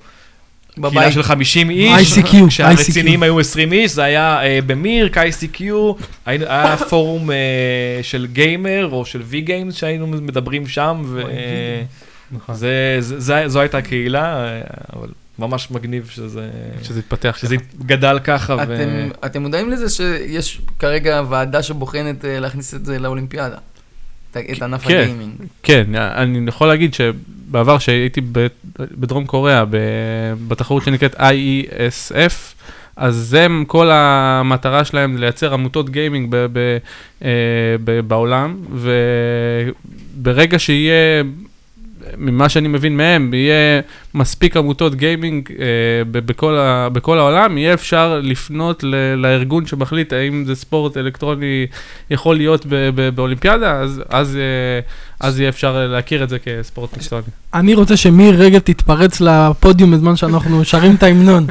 קהילה 0.80 0.90
בבית. 0.90 1.12
של 1.12 1.22
50 1.22 1.70
איש, 1.70 2.18
ICQ, 2.18 2.36
כשהרציניים 2.48 3.22
היו 3.22 3.40
20 3.40 3.72
איש, 3.72 3.92
זה 3.92 4.02
היה 4.04 4.42
אה, 4.42 4.58
במירק, 4.66 5.18
ICQ, 5.18 5.62
היינו- 6.26 6.46
היה 6.48 6.76
פורום 6.76 7.30
אה, 7.30 7.36
של 8.02 8.26
גיימר 8.32 8.88
או 8.92 9.04
של 9.04 9.22
V-Games 9.30 9.72
שהיינו 9.72 10.06
מדברים 10.06 10.66
שם, 10.66 11.02
נכון. 12.32 12.54
וזו 12.58 13.60
הייתה 13.60 13.78
הקהילה, 13.78 14.44
אה, 14.46 14.60
אבל 14.96 15.08
ממש 15.38 15.70
מגניב 15.70 16.08
שזה 16.14 16.50
שזה 16.82 16.98
התפתח 16.98 17.36
שזה 17.40 17.56
גדל 17.86 18.18
ככה. 18.24 18.54
ו- 18.54 18.62
אתם, 18.62 19.08
אתם 19.26 19.42
מודעים 19.42 19.70
לזה 19.70 19.88
שיש 19.88 20.60
כרגע 20.78 21.22
ועדה 21.28 21.62
שבוחנת 21.62 22.24
אה, 22.24 22.40
להכניס 22.40 22.74
את 22.74 22.84
זה 22.86 22.98
לאולימפיאדה? 22.98 23.56
את, 24.30 24.62
ענף 24.62 24.84
כן. 24.86 24.94
הגיימינג. 25.00 25.32
כן, 25.62 25.94
אני 25.94 26.48
יכול 26.48 26.68
להגיד 26.68 26.94
שבעבר 26.94 27.78
שהייתי 27.78 28.20
בדרום 28.78 29.26
קוריאה, 29.26 29.64
בתחרות 30.48 30.82
שנקראת 30.84 31.14
IESF, 31.14 32.32
אז 32.96 33.14
זה 33.14 33.46
כל 33.66 33.90
המטרה 33.92 34.84
שלהם 34.84 35.16
לייצר 35.16 35.54
עמותות 35.54 35.90
גיימינג 35.90 36.26
ב- 36.30 36.46
ב- 36.52 36.78
אה, 37.24 37.30
ב- 37.84 38.00
בעולם, 38.00 38.56
וברגע 40.16 40.58
שיהיה, 40.58 41.22
ממה 42.16 42.48
שאני 42.48 42.68
מבין 42.68 42.96
מהם, 42.96 43.34
יהיה 43.34 43.80
מספיק 44.14 44.56
עמותות 44.56 44.94
גיימינג 44.94 45.48
אה, 45.58 45.64
בכל, 46.12 46.56
ה- 46.58 46.88
בכל 46.88 47.18
העולם, 47.18 47.58
יהיה 47.58 47.74
אפשר 47.74 48.20
לפנות 48.22 48.84
ל- 48.84 48.94
לארגון 49.14 49.66
שמחליט 49.66 50.12
האם 50.12 50.44
זה 50.46 50.54
ספורט 50.54 50.96
אלקטרוני 50.96 51.66
יכול 52.10 52.36
להיות 52.36 52.66
ב- 52.66 52.74
ב- 52.94 53.08
באולימפיאדה, 53.14 53.72
אז, 53.80 54.02
אז, 54.08 54.36
אה, 54.36 54.80
אז 55.28 55.40
יהיה 55.40 55.48
אפשר 55.48 55.86
להכיר 55.88 56.24
את 56.24 56.28
זה 56.28 56.38
כספורט 56.38 56.96
מקצועני. 56.96 57.26
אני 57.54 57.74
רוצה 57.74 57.96
שמיר 57.96 58.34
רגב 58.42 58.58
תתפרץ 58.58 59.20
לפודיום 59.20 59.90
בזמן 59.92 60.16
שאנחנו 60.16 60.64
שרים 60.64 60.94
את 60.94 61.02
ההמנון. 61.02 61.46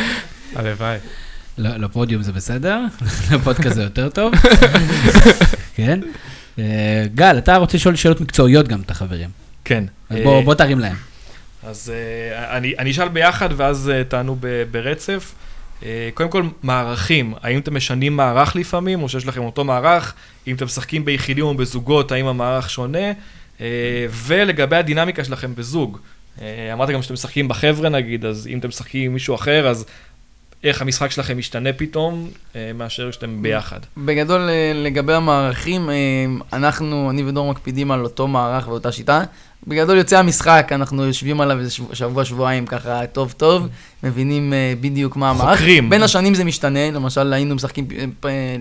הלוואי. 0.56 0.96
לא, 1.58 1.70
לפודיום 1.76 2.22
זה 2.22 2.32
בסדר, 2.32 2.80
לפודקאסט 3.32 3.74
זה 3.76 3.82
יותר 3.82 4.08
טוב. 4.08 4.32
כן. 5.76 6.00
אה, 6.58 6.64
גל, 7.14 7.38
אתה 7.38 7.56
רוצה 7.56 7.76
לשאול 7.76 7.96
שאלות 7.96 8.20
מקצועיות 8.20 8.68
גם 8.68 8.80
את 8.80 8.90
החברים. 8.90 9.45
כן. 9.66 9.84
אז 10.10 10.16
אה, 10.16 10.24
בוא 10.24 10.40
בוא 10.44 10.54
תרים 10.54 10.78
להם. 10.78 10.96
אז 11.62 11.92
אה, 11.94 12.56
אני 12.56 12.74
אני 12.78 12.90
אשאל 12.90 13.08
ביחד 13.08 13.48
ואז 13.56 13.90
אה, 13.94 14.04
תענו 14.04 14.36
ב- 14.40 14.62
ברצף. 14.70 15.34
קודם 16.14 16.30
כל, 16.30 16.42
מערכים, 16.62 17.34
האם 17.42 17.58
אתם 17.58 17.76
משנים 17.76 18.16
מערך 18.16 18.56
לפעמים, 18.56 19.02
או 19.02 19.08
שיש 19.08 19.26
לכם 19.26 19.42
אותו 19.42 19.64
מערך? 19.64 20.14
אם 20.46 20.54
אתם 20.54 20.64
משחקים 20.64 21.04
ביחידים 21.04 21.44
או 21.44 21.54
בזוגות, 21.54 22.12
האם 22.12 22.26
המערך 22.26 22.70
שונה? 22.70 23.12
ולגבי 24.10 24.76
הדינמיקה 24.76 25.24
שלכם 25.24 25.54
בזוג, 25.54 25.98
אמרת 26.72 26.90
גם 26.90 27.02
שאתם 27.02 27.14
משחקים 27.14 27.48
בחבר'ה 27.48 27.88
נגיד, 27.88 28.24
אז 28.24 28.46
אם 28.52 28.58
אתם 28.58 28.68
משחקים 28.68 29.02
עם 29.02 29.12
מישהו 29.12 29.34
אחר, 29.34 29.68
אז 29.68 29.84
איך 30.64 30.82
המשחק 30.82 31.10
שלכם 31.10 31.38
משתנה 31.38 31.72
פתאום, 31.72 32.28
אה, 32.56 32.70
מאשר 32.74 33.10
שאתם 33.10 33.42
ביחד. 33.42 33.80
בגדול, 33.96 34.48
אה, 34.48 34.72
לגבי 34.74 35.14
המערכים, 35.14 35.90
אה, 35.90 35.94
אנחנו, 36.52 37.10
אני 37.10 37.22
ודור 37.22 37.50
מקפידים 37.50 37.90
על 37.90 38.04
אותו 38.04 38.28
מערך 38.28 38.68
ואותה 38.68 38.92
שיטה. 38.92 39.22
בגדול 39.66 39.96
יוצא 39.96 40.18
המשחק, 40.18 40.68
אנחנו 40.72 41.04
יושבים 41.04 41.40
עליו 41.40 41.58
איזה 41.58 41.70
שבוע, 41.70 41.94
שבוע 41.94 42.24
שבועיים 42.24 42.66
ככה 42.66 43.06
טוב 43.06 43.34
טוב, 43.36 43.68
מבינים 44.02 44.52
בדיוק 44.80 45.16
מה 45.16 45.30
המערך. 45.30 45.58
חוקרים. 45.58 45.90
בין 45.90 46.02
השנים 46.02 46.34
זה 46.34 46.44
משתנה, 46.44 46.90
למשל 46.90 47.32
היינו 47.32 47.54
משחקים 47.54 47.88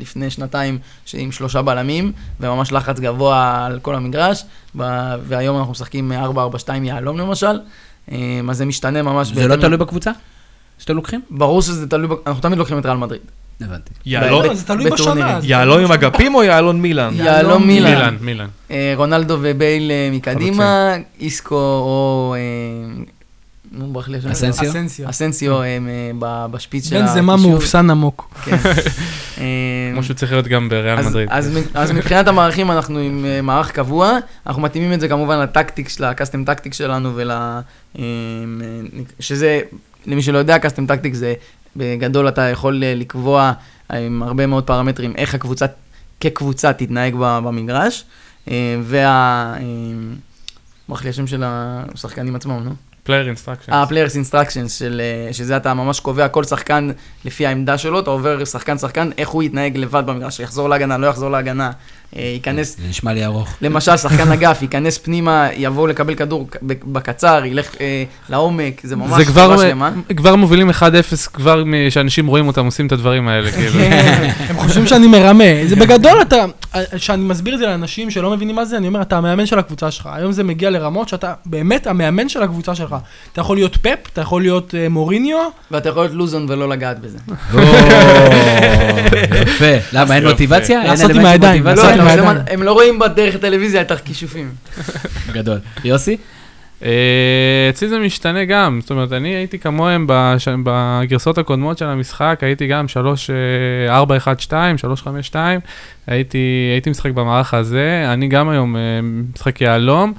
לפני 0.02 0.30
שנתיים 0.30 0.78
עם 1.14 1.32
שלושה 1.32 1.62
בלמים, 1.62 2.12
וממש 2.40 2.72
לחץ 2.72 3.00
גבוה 3.00 3.66
על 3.66 3.80
כל 3.80 3.96
המגרש, 3.96 4.46
והיום 4.76 5.58
אנחנו 5.58 5.72
משחקים 5.72 6.12
4-4-2 6.12 6.16
יהלום 6.84 7.18
למשל, 7.18 7.60
אז 8.50 8.58
זה 8.58 8.66
משתנה 8.66 9.02
ממש. 9.02 9.28
זה 9.34 9.48
לא 9.48 9.56
תלוי 9.56 9.78
בקבוצה? 9.78 10.12
שאתם 10.80 10.96
לוקחים? 10.96 11.22
ברור 11.30 11.62
שזה 11.62 11.88
תלוי, 11.90 12.18
אנחנו 12.28 12.42
תמיד 12.42 12.58
לוקחים 12.58 12.78
את 12.80 12.86
ריאל 12.86 12.98
מדריד. 12.98 13.22
הבנתי. 13.62 13.92
יהלום- 14.06 14.54
זה 14.54 14.66
תלוי. 14.66 14.90
בשנה. 14.92 15.42
זה 15.42 15.48
יהלום 15.48 15.80
עם. 15.84 15.92
אגפים 15.92 16.36
או 16.36 16.44
יהלום 16.44 16.82
מילאן? 16.82 17.14
יהלום 17.16 17.68
מילאן. 17.68 17.92
מילאן, 17.94 18.18
מילאן. 18.22 18.48
אה, 18.72 18.94
רונלדו 18.96 19.38
ובייל 19.42 19.92
אה, 19.92 20.10
מקדימה, 20.12 20.94
איסקו 21.20 21.56
או... 21.56 22.36
אה, 22.38 23.02
נו, 23.72 23.88
ברח 23.94 24.08
לי 24.10 24.18
השם. 24.18 24.30
אסנסיו? 24.30 24.70
אסנסיו. 24.70 25.10
אסנסיו 25.10 25.62
הם 25.64 25.88
אה, 25.88 26.12
ב- 26.20 26.52
בשפיץ 26.52 26.90
של 26.90 27.00
בן 27.02 27.08
זמה 27.08 27.34
הקישור. 27.34 27.52
מאופסן 27.52 27.90
עמוק. 27.90 28.34
כן. 28.46 28.58
כמו 29.94 30.04
שהוא 30.04 30.16
צריך 30.16 30.32
להיות 30.32 30.48
גם 30.48 30.70
בריאל 30.70 31.02
מדריד. 31.08 31.30
אז 31.74 31.92
מבחינת 31.92 32.28
המערכים 32.28 32.72
אנחנו 32.72 33.00
עם 33.00 33.26
מערך 33.44 33.72
קבוע, 33.72 34.18
אנחנו 34.48 34.62
מתאימים 34.62 34.94
את 34.94 35.00
זה 35.00 35.08
כמובן 35.08 35.40
ל 35.40 35.46
tactics, 35.46 36.00
ל 36.00 36.06
custom 36.06 36.44
tactics 36.46 36.78
שלנו 36.78 37.12
ול... 37.16 37.32
שזה, 39.20 39.60
למי 40.08 40.22
שלא 40.22 40.38
יודע, 40.38 40.60
custom 40.60 40.86
tactics 40.86 41.18
זה 41.18 41.34
בגדול 41.76 42.28
אתה 42.28 42.42
יכול 42.42 42.84
אה, 42.84 42.96
לקבוע 42.96 43.52
עם 43.90 44.24
הרבה 44.24 44.46
מאוד 44.46 44.64
פרמטרים 44.64 45.14
איך 45.16 45.36
הקבוצה 45.36 45.66
כקבוצה 46.20 46.74
תתנהג 46.74 47.16
במגרש, 47.18 48.06
אה, 48.50 48.78
וה... 48.82 49.54
אה, 49.58 49.62
ברח 50.90 51.04
לי 51.04 51.10
השם 51.10 51.28
של 51.28 51.44
השחקנים 51.46 52.36
עצמם, 52.36 52.62
נו? 52.64 52.72
player 53.04 53.28
instruction. 53.28 53.74
ה-players 53.74 54.32
instructions, 54.32 54.70
של, 54.70 55.02
אה, 55.28 55.34
שזה 55.34 55.58
אתה 55.58 55.74
ממש 55.74 56.00
קובע 56.00 56.28
כל 56.28 56.44
שחקן 56.44 56.90
לפי 57.26 57.46
העמדה 57.48 57.78
שלו, 57.78 58.00
אתה 58.00 58.10
עובר 58.10 58.46
שחקן-שחקן, 58.46 59.10
איך 59.18 59.30
הוא 59.30 59.44
יתנהג 59.44 59.78
לבד 59.78 60.04
במגרש, 60.06 60.40
יחזור 60.40 60.70
להגנה, 60.70 60.98
לא 60.98 61.08
יחזור 61.08 61.30
להגנה, 61.30 61.66
אה, 61.68 61.72
ייכנס, 62.16 62.78
זה 62.82 62.90
נשמע 62.90 63.14
לי 63.14 63.26
ארוך. 63.26 63.50
למשל, 63.62 63.98
שחקן 63.98 64.32
אגף, 64.36 64.62
ייכנס 64.62 64.98
פנימה, 64.98 65.48
יבוא 65.58 65.88
לקבל 65.88 66.16
כדור 66.16 66.48
ב- 66.68 66.74
בקצר, 66.86 67.42
ילך 67.46 67.72
אה, 67.82 68.04
לעומק, 68.30 68.82
זה 68.84 68.96
ממש 68.96 69.12
זה 69.18 69.26
כבר, 69.26 69.44
חברה 69.54 69.58
שלמה. 69.68 69.92
כבר 70.16 70.36
מובילים 70.36 70.70
1-0 70.70 70.74
כבר 71.34 71.64
מ- 71.66 71.90
שאנשים 71.90 72.28
רואים 72.28 72.48
אותם 72.48 72.66
עושים 72.66 72.88
את 72.88 72.92
הדברים 72.92 73.28
האלה, 73.28 73.52
כאילו. 73.52 73.80
הם 74.50 74.58
חושבים 74.58 74.88
שאני 74.88 75.08
מרמה. 75.08 75.44
זה 75.68 75.76
בגדול 75.76 76.22
אתה, 76.22 76.46
כשאני 76.96 77.24
מסביר 77.24 77.54
את 77.54 77.60
זה 77.60 77.66
לאנשים 77.66 78.12
שלא 78.12 78.32
מבינים 78.32 78.56
מה 78.56 78.66
זה, 78.66 78.78
אני 78.78 78.88
אומר, 78.88 79.02
אתה 79.02 79.18
המאמן 79.18 79.46
של 79.46 79.60
הקבוצה 79.60 79.92
שלך. 79.92 80.10
היום 80.14 80.32
זה 80.32 80.44
מגיע 80.44 80.70
לרמות 80.70 81.10
שאתה 81.10 81.34
באמת 81.46 81.88
המאמן 81.88 82.30
של 82.30 82.44
הקבוצה 82.44 82.76
שלך. 82.76 82.96
אתה 83.34 83.42
יכול 83.42 83.58
להיות 83.58 83.76
פפ, 83.78 83.98
אתה 84.14 84.22
יכול 84.22 84.42
להיות 84.42 84.76
אה, 84.78 84.90
מוריניו, 84.90 85.38
ואתה 85.72 85.90
יכול 85.90 86.02
להיות 86.04 86.14
לוזון 86.16 86.46
ולא 86.50 86.70
לגעת 86.70 86.98
בזה. 87.00 87.18
יפה. 89.42 89.66
למה, 89.94 90.16
אין. 90.16 90.28
מוטיבציה? 90.28 90.84
לעשות 90.84 91.12
עם 91.12 91.26
הידיים. 91.26 91.64
מוטיבציה? 92.06 92.34
לא. 92.34 92.40
הם 92.54 92.64
לא 92.64 92.72
רואים 92.74 93.00
בדרך 93.00 93.36
הטלוויזיה 93.36 93.82
את 93.82 93.92
הכישופים. 93.92 94.52
גדול. 95.34 95.58
יוסי? 95.84 96.18
אה, 96.84 96.90
אצלי 97.70 97.90
זה 97.90 98.00
משתנה 98.00 98.46
גם, 98.46 98.80
זאת 98.82 98.92
אומרת, 98.92 99.12
אני 99.12 99.30
הייתי 99.36 99.60
כמוהם 99.60 100.06
בש- 100.10 100.48
בגרסאות 100.64 101.38
הקודמות 101.38 101.78
של 101.78 101.86
המשחק, 101.86 102.40
הייתי 102.42 102.68
גם 102.68 102.88
3, 102.88 103.30
4, 103.90 104.18
1, 104.18 104.40
2, 104.40 104.78
3, 104.78 105.02
5, 105.02 105.28
2, 105.28 105.60
הייתי 106.08 106.38
הייתי 106.74 106.90
משחק 106.90 107.12
במערך 107.12 107.54
הזה, 107.54 108.06
אני 108.14 108.28
גם 108.28 108.50
היום 108.50 108.76
אה, 108.76 108.82
משחק 109.36 109.62
יהלום. 109.62 110.14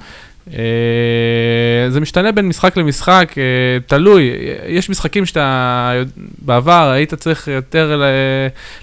אה, 0.53 1.89
זה 1.89 1.99
משתנה 1.99 2.31
בין 2.31 2.47
משחק 2.47 2.77
למשחק, 2.77 3.33
אה, 3.37 3.43
תלוי, 3.87 4.31
יש 4.67 4.89
משחקים 4.89 5.25
שאתה, 5.25 5.91
בעבר 6.39 6.89
היית 6.93 7.13
צריך 7.13 7.47
יותר 7.47 8.01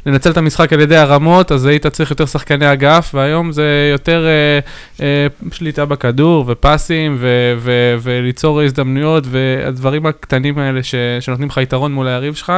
לנצל 0.06 0.30
את 0.30 0.36
המשחק 0.36 0.72
על 0.72 0.80
ידי 0.80 0.96
הרמות, 0.96 1.52
אז 1.52 1.66
היית 1.66 1.86
צריך 1.86 2.10
יותר 2.10 2.26
שחקני 2.26 2.72
אגף, 2.72 3.10
והיום 3.14 3.52
זה 3.52 3.90
יותר 3.92 4.26
אה, 5.00 5.26
שליטה 5.52 5.84
בכדור 5.84 6.44
ופסים 6.48 7.16
ו- 7.18 7.54
ו- 7.58 7.96
וליצור 8.02 8.60
הזדמנויות 8.60 9.24
והדברים 9.26 10.06
הקטנים 10.06 10.58
האלה 10.58 10.82
ש- 10.82 10.94
שנותנים 11.20 11.48
לך 11.48 11.56
יתרון 11.56 11.92
מול 11.92 12.08
היריב 12.08 12.34
שלך. 12.34 12.52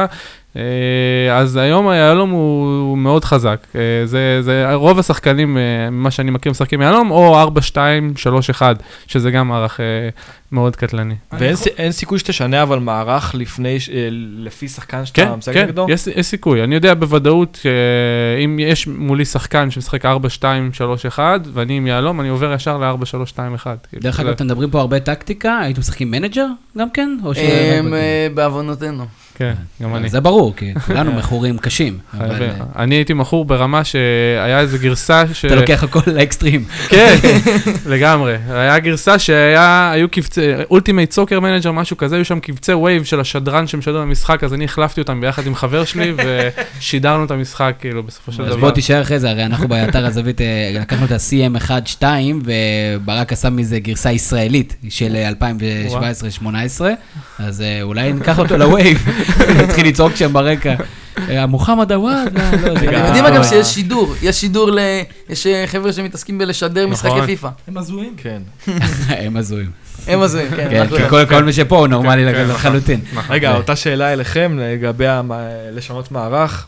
אה, 0.57 1.37
אז 1.37 1.55
היום 1.55 1.87
היהלום 1.87 2.29
הוא, 2.29 2.97
מאוד 2.97 3.23
חזק. 3.25 3.67
אה, 3.75 3.81
זה, 4.05 4.41
זה 4.41 4.73
רוב 4.73 4.99
השחקנים, 4.99 5.57
אה, 5.57 5.61
ממה 5.89 6.11
שאני 6.11 6.31
מכיר, 6.31 6.51
משחקים 6.51 6.81
יהלום, 6.81 7.11
או 7.11 7.39
4, 7.39 7.61
2, 7.61 8.13
3, 8.15 8.49
1, 8.49 8.75
שזה 9.07 9.31
גם 9.31 9.47
מערך 9.47 9.79
אה, 9.79 9.85
מאוד 10.51 10.75
קטלני. 10.75 11.15
ואין 11.31 11.55
אין 11.77 11.91
סיכוי 11.91 12.19
שתשנה 12.19 12.63
אבל 12.63 12.79
מערך 12.79 13.35
לפני, 13.35 13.77
אה, 13.93 14.07
לפי 14.37 14.67
שחקן 14.67 14.97
כן, 14.97 15.05
שאתה 15.25 15.35
משחק 15.35 15.53
כן, 15.53 15.65
נגדו? 15.65 15.85
יש, 15.89 16.07
יש 16.07 16.25
סיכוי. 16.25 16.63
אני 16.63 16.75
יודע 16.75 16.93
בוודאות 16.93 17.59
שאם 17.61 18.59
יש 18.59 18.87
מולי 18.87 19.25
שחקן 19.25 19.71
שמשחק 19.71 20.05
4, 20.05 20.29
2, 20.29 20.73
3, 20.73 21.05
1, 21.05 21.41
ואני 21.53 21.77
עם 21.77 21.87
יהלום, 21.87 22.21
אני 22.21 22.29
עובר 22.29 22.53
ישר 22.53 22.77
ל-4, 22.77 23.05
3, 23.05 23.29
2, 23.29 23.53
1. 23.53 23.87
כאילו, 23.89 24.01
דרך 24.03 24.15
זה- 24.15 24.21
אגב, 24.21 24.31
אתם 24.31 24.45
מדברים 24.45 24.69
פה 24.69 24.79
הרבה 24.79 24.99
טקטיקה, 24.99 25.57
הייתם 25.59 25.79
משחקים 25.79 26.11
manager 26.11 26.45
גם 26.77 26.89
כן? 26.89 27.17
או 27.25 27.33
ש... 27.35 27.37
הם, 27.37 27.93
אה, 27.93 28.27
בעוונותינו. 28.33 29.05
כן, 29.37 29.53
גם 29.81 29.95
אני. 29.95 30.09
זה 30.09 30.19
ברור, 30.19 30.53
כי 30.55 30.73
כולנו 30.85 31.13
מכורים 31.13 31.57
קשים. 31.57 31.97
אה, 32.21 32.27
אני 32.75 32.95
הייתי 32.95 33.13
מכור 33.13 33.45
ברמה 33.45 33.83
שהיה 33.83 34.59
איזה 34.59 34.77
גרסה 34.77 35.23
ש... 35.33 35.45
אתה 35.45 35.55
לוקח 35.55 35.83
הכל 35.83 35.99
לאקסטרים. 36.07 36.65
כן, 36.89 37.15
לגמרי. 37.85 38.35
היה 38.49 38.79
גרסה 38.79 39.19
שהיה, 39.19 39.91
היו 39.91 40.09
קבצי, 40.09 40.41
Ultimate 40.69 41.11
Soccer 41.11 41.39
Manager, 41.39 41.71
משהו 41.71 41.97
כזה, 41.97 42.15
היו 42.15 42.25
שם 42.25 42.39
קבצי 42.39 42.73
wave 42.73 43.03
של 43.03 43.19
השדרן 43.19 43.67
שמשדר 43.67 44.01
במשחק, 44.01 44.43
אז 44.43 44.53
אני 44.53 44.65
החלפתי 44.65 45.01
אותם 45.01 45.21
ביחד 45.21 45.47
עם 45.47 45.55
חבר 45.55 45.85
שלי, 45.85 46.13
ושידרנו 46.79 47.25
את 47.25 47.31
המשחק, 47.31 47.75
כאילו, 47.79 48.03
בסופו 48.03 48.31
של 48.31 48.43
אז 48.43 48.49
דבר. 48.49 48.59
בוא 48.59 48.71
תישאר 48.71 49.01
אחרי 49.01 49.19
זה, 49.19 49.29
הרי 49.29 49.45
אנחנו 49.45 49.67
באתר 49.67 50.05
הזווית 50.05 50.41
אה, 50.41 50.71
לקחנו 50.81 51.05
את 51.05 51.11
ה-CM1-2, 51.11 52.03
וברק 52.43 53.33
עשה 53.33 53.49
מזה 53.49 53.79
גרסה 53.79 54.11
ישראלית 54.11 54.75
של 54.89 55.15
אה, 55.15 55.29
2017-2018, 56.41 56.81
אז 57.39 57.61
אה, 57.61 57.81
אולי 57.81 58.13
ניקח 58.13 58.39
אותו 58.39 58.57
ל 58.57 58.65
wave, 58.65 59.05
נתחיל 59.63 59.87
לצעוק 59.87 60.15
שם 60.15 60.33
ברקע. 60.33 60.75
אה, 61.29 61.45
מוחמד 61.45 61.91
עוואד, 61.91 62.37
לא, 62.37 62.43
לא, 62.51 62.79
זה 62.79 62.89
אתם 62.89 63.05
יודעים 63.07 63.25
אגב 63.25 63.35
אה. 63.37 63.43
שיש 63.43 63.67
שידור, 63.67 64.15
יש 64.21 64.35
שידור 64.41 64.71
ל... 64.71 64.79
יש 65.29 65.47
אה, 65.47 65.63
חבר'ה 65.67 65.93
שמתעסקים 65.93 66.37
בלשדר 66.37 66.87
משחקי 66.87 67.09
נכון. 67.13 67.25
פיפא. 67.25 67.49
הם 67.67 67.77
הזויים. 67.77 68.13
כן. 68.17 68.41
הם 69.25 69.37
הזויים. 69.37 69.71
הם 70.07 70.21
הזויים, 70.21 70.49
כן. 70.49 70.67
כן, 70.69 70.87
כי. 70.97 71.09
כל- 71.09 71.25
כל 71.25 71.43
מי 71.43 71.53
שפה 71.53 71.77
הוא 71.77 71.87
נורמלי 71.87 72.25
כן, 72.25 72.33
כן, 72.33 72.47
לחלוטין. 72.47 72.99
נכון. 73.13 73.35
רגע, 73.35 73.51
אה. 73.51 73.57
אותה 73.57 73.75
שאלה 73.75 74.13
אליכם 74.13 74.57
לגבי 74.61 75.05
לשנות 75.71 76.11
מערך. 76.11 76.67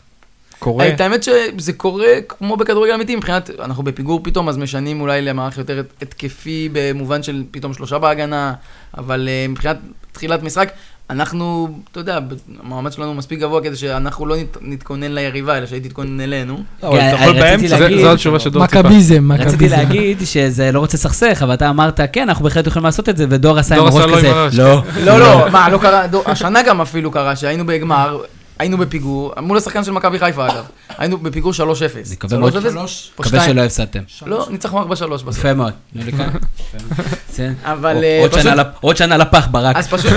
קורה? 0.58 0.88
את 0.88 1.00
האמת 1.00 1.22
שזה 1.22 1.72
קורה 1.72 2.06
כמו 2.28 2.56
בכדורגל 2.56 2.94
אמיתי, 2.94 3.16
מבחינת, 3.16 3.50
אנחנו 3.62 3.82
בפיגור 3.82 4.20
פתאום, 4.22 4.48
אז 4.48 4.56
משנים 4.58 5.00
אולי 5.00 5.22
למערך 5.22 5.58
יותר 5.58 5.82
התקפי 6.02 6.68
במובן 6.72 7.22
של 7.22 7.42
פתאום 7.50 7.74
שלושה 7.74 7.98
בהגנה, 7.98 8.54
אבל 8.98 9.28
אה, 9.30 9.46
מבחינת 9.48 9.76
תחילת 10.12 10.42
משחק, 10.42 10.70
אנחנו, 11.10 11.68
אתה 11.92 12.00
יודע, 12.00 12.18
המעמד 12.62 12.92
שלנו 12.92 13.14
מספיק 13.14 13.40
גבוה 13.40 13.62
כדי 13.62 13.76
שאנחנו 13.76 14.26
לא 14.26 14.36
נת- 14.36 14.56
נתכונן 14.60 15.12
ליריבה, 15.12 15.58
אלא 15.58 15.66
שהיא 15.66 15.82
תתכונן 15.82 16.20
אלינו. 16.20 16.54
לא, 16.82 16.90
כן, 16.92 16.96
אתה 16.96 17.16
יכול 17.22 17.28
רציתי 17.28 17.40
באמצע. 17.40 17.68
זה- 17.68 17.78
להגיד- 17.78 18.00
זו 18.00 18.12
התשובה 18.12 18.38
שדור 18.38 18.66
ציפה. 18.66 18.82
מכביזם, 18.82 19.32
רציתי 19.32 19.48
מכביזם. 19.54 19.76
להגיד 19.76 20.18
שזה 20.24 20.72
לא 20.72 20.78
רוצה 20.78 20.96
לסכסך, 20.96 21.40
אבל 21.44 21.54
אתה 21.54 21.70
אמרת, 21.70 22.00
כן, 22.12 22.28
אנחנו 22.28 22.44
בהחלט 22.44 22.66
יכולים 22.66 22.84
לעשות 22.86 23.08
את 23.08 23.16
זה, 23.16 23.26
ודור 23.28 23.58
עשה 23.58 23.76
עם 23.76 23.86
עשה 23.86 24.06
לא 24.06 24.16
כזה. 24.16 24.32
לא. 24.62 24.82
לא, 25.04 25.18
לא, 25.20 25.50
מה, 25.52 25.68
לא 25.68 25.78
קרה, 25.78 26.02
השנה 26.26 26.62
גם 26.62 26.80
אפילו 26.80 27.10
קרה, 27.10 27.36
שהיינו 27.36 27.66
בגמר, 27.66 28.18
היינו 28.60 28.78
בפיגור, 28.78 29.32
מול 29.42 29.56
השחקן 29.58 29.84
של 29.84 29.90
מכבי 29.92 30.18
חיפה 30.18 30.46
אגב, 30.46 30.64
היינו 30.98 31.18
בפיגור 31.18 31.52
3-0. 31.52 31.60
אני 31.60 32.14
מקווה 32.14 32.38
מאוד- 32.38 32.52
3-0? 32.56 32.60
שלוש. 32.70 33.10
או 33.18 33.22
מקווה 33.24 33.40
שתיים. 33.40 33.54
שלא 33.56 33.64
הפסדתם. 33.64 34.02
לא, 34.26 34.46
ניצחנו 34.50 34.82
4-3 34.82 34.86
בסוף. 35.24 35.38
יפה 35.38 35.54
מאוד. 35.54 35.72
בסדר. 35.94 37.52
אבל 37.64 37.94
עוד- 37.94 38.04
אה, 38.04 38.26
פשוט- 38.30 38.52
עוד 38.80 38.96
שנה 38.96 39.16
לפח, 39.16 39.46
ברק. 39.50 39.76
אז 39.76 39.88
פשוט 39.88 40.12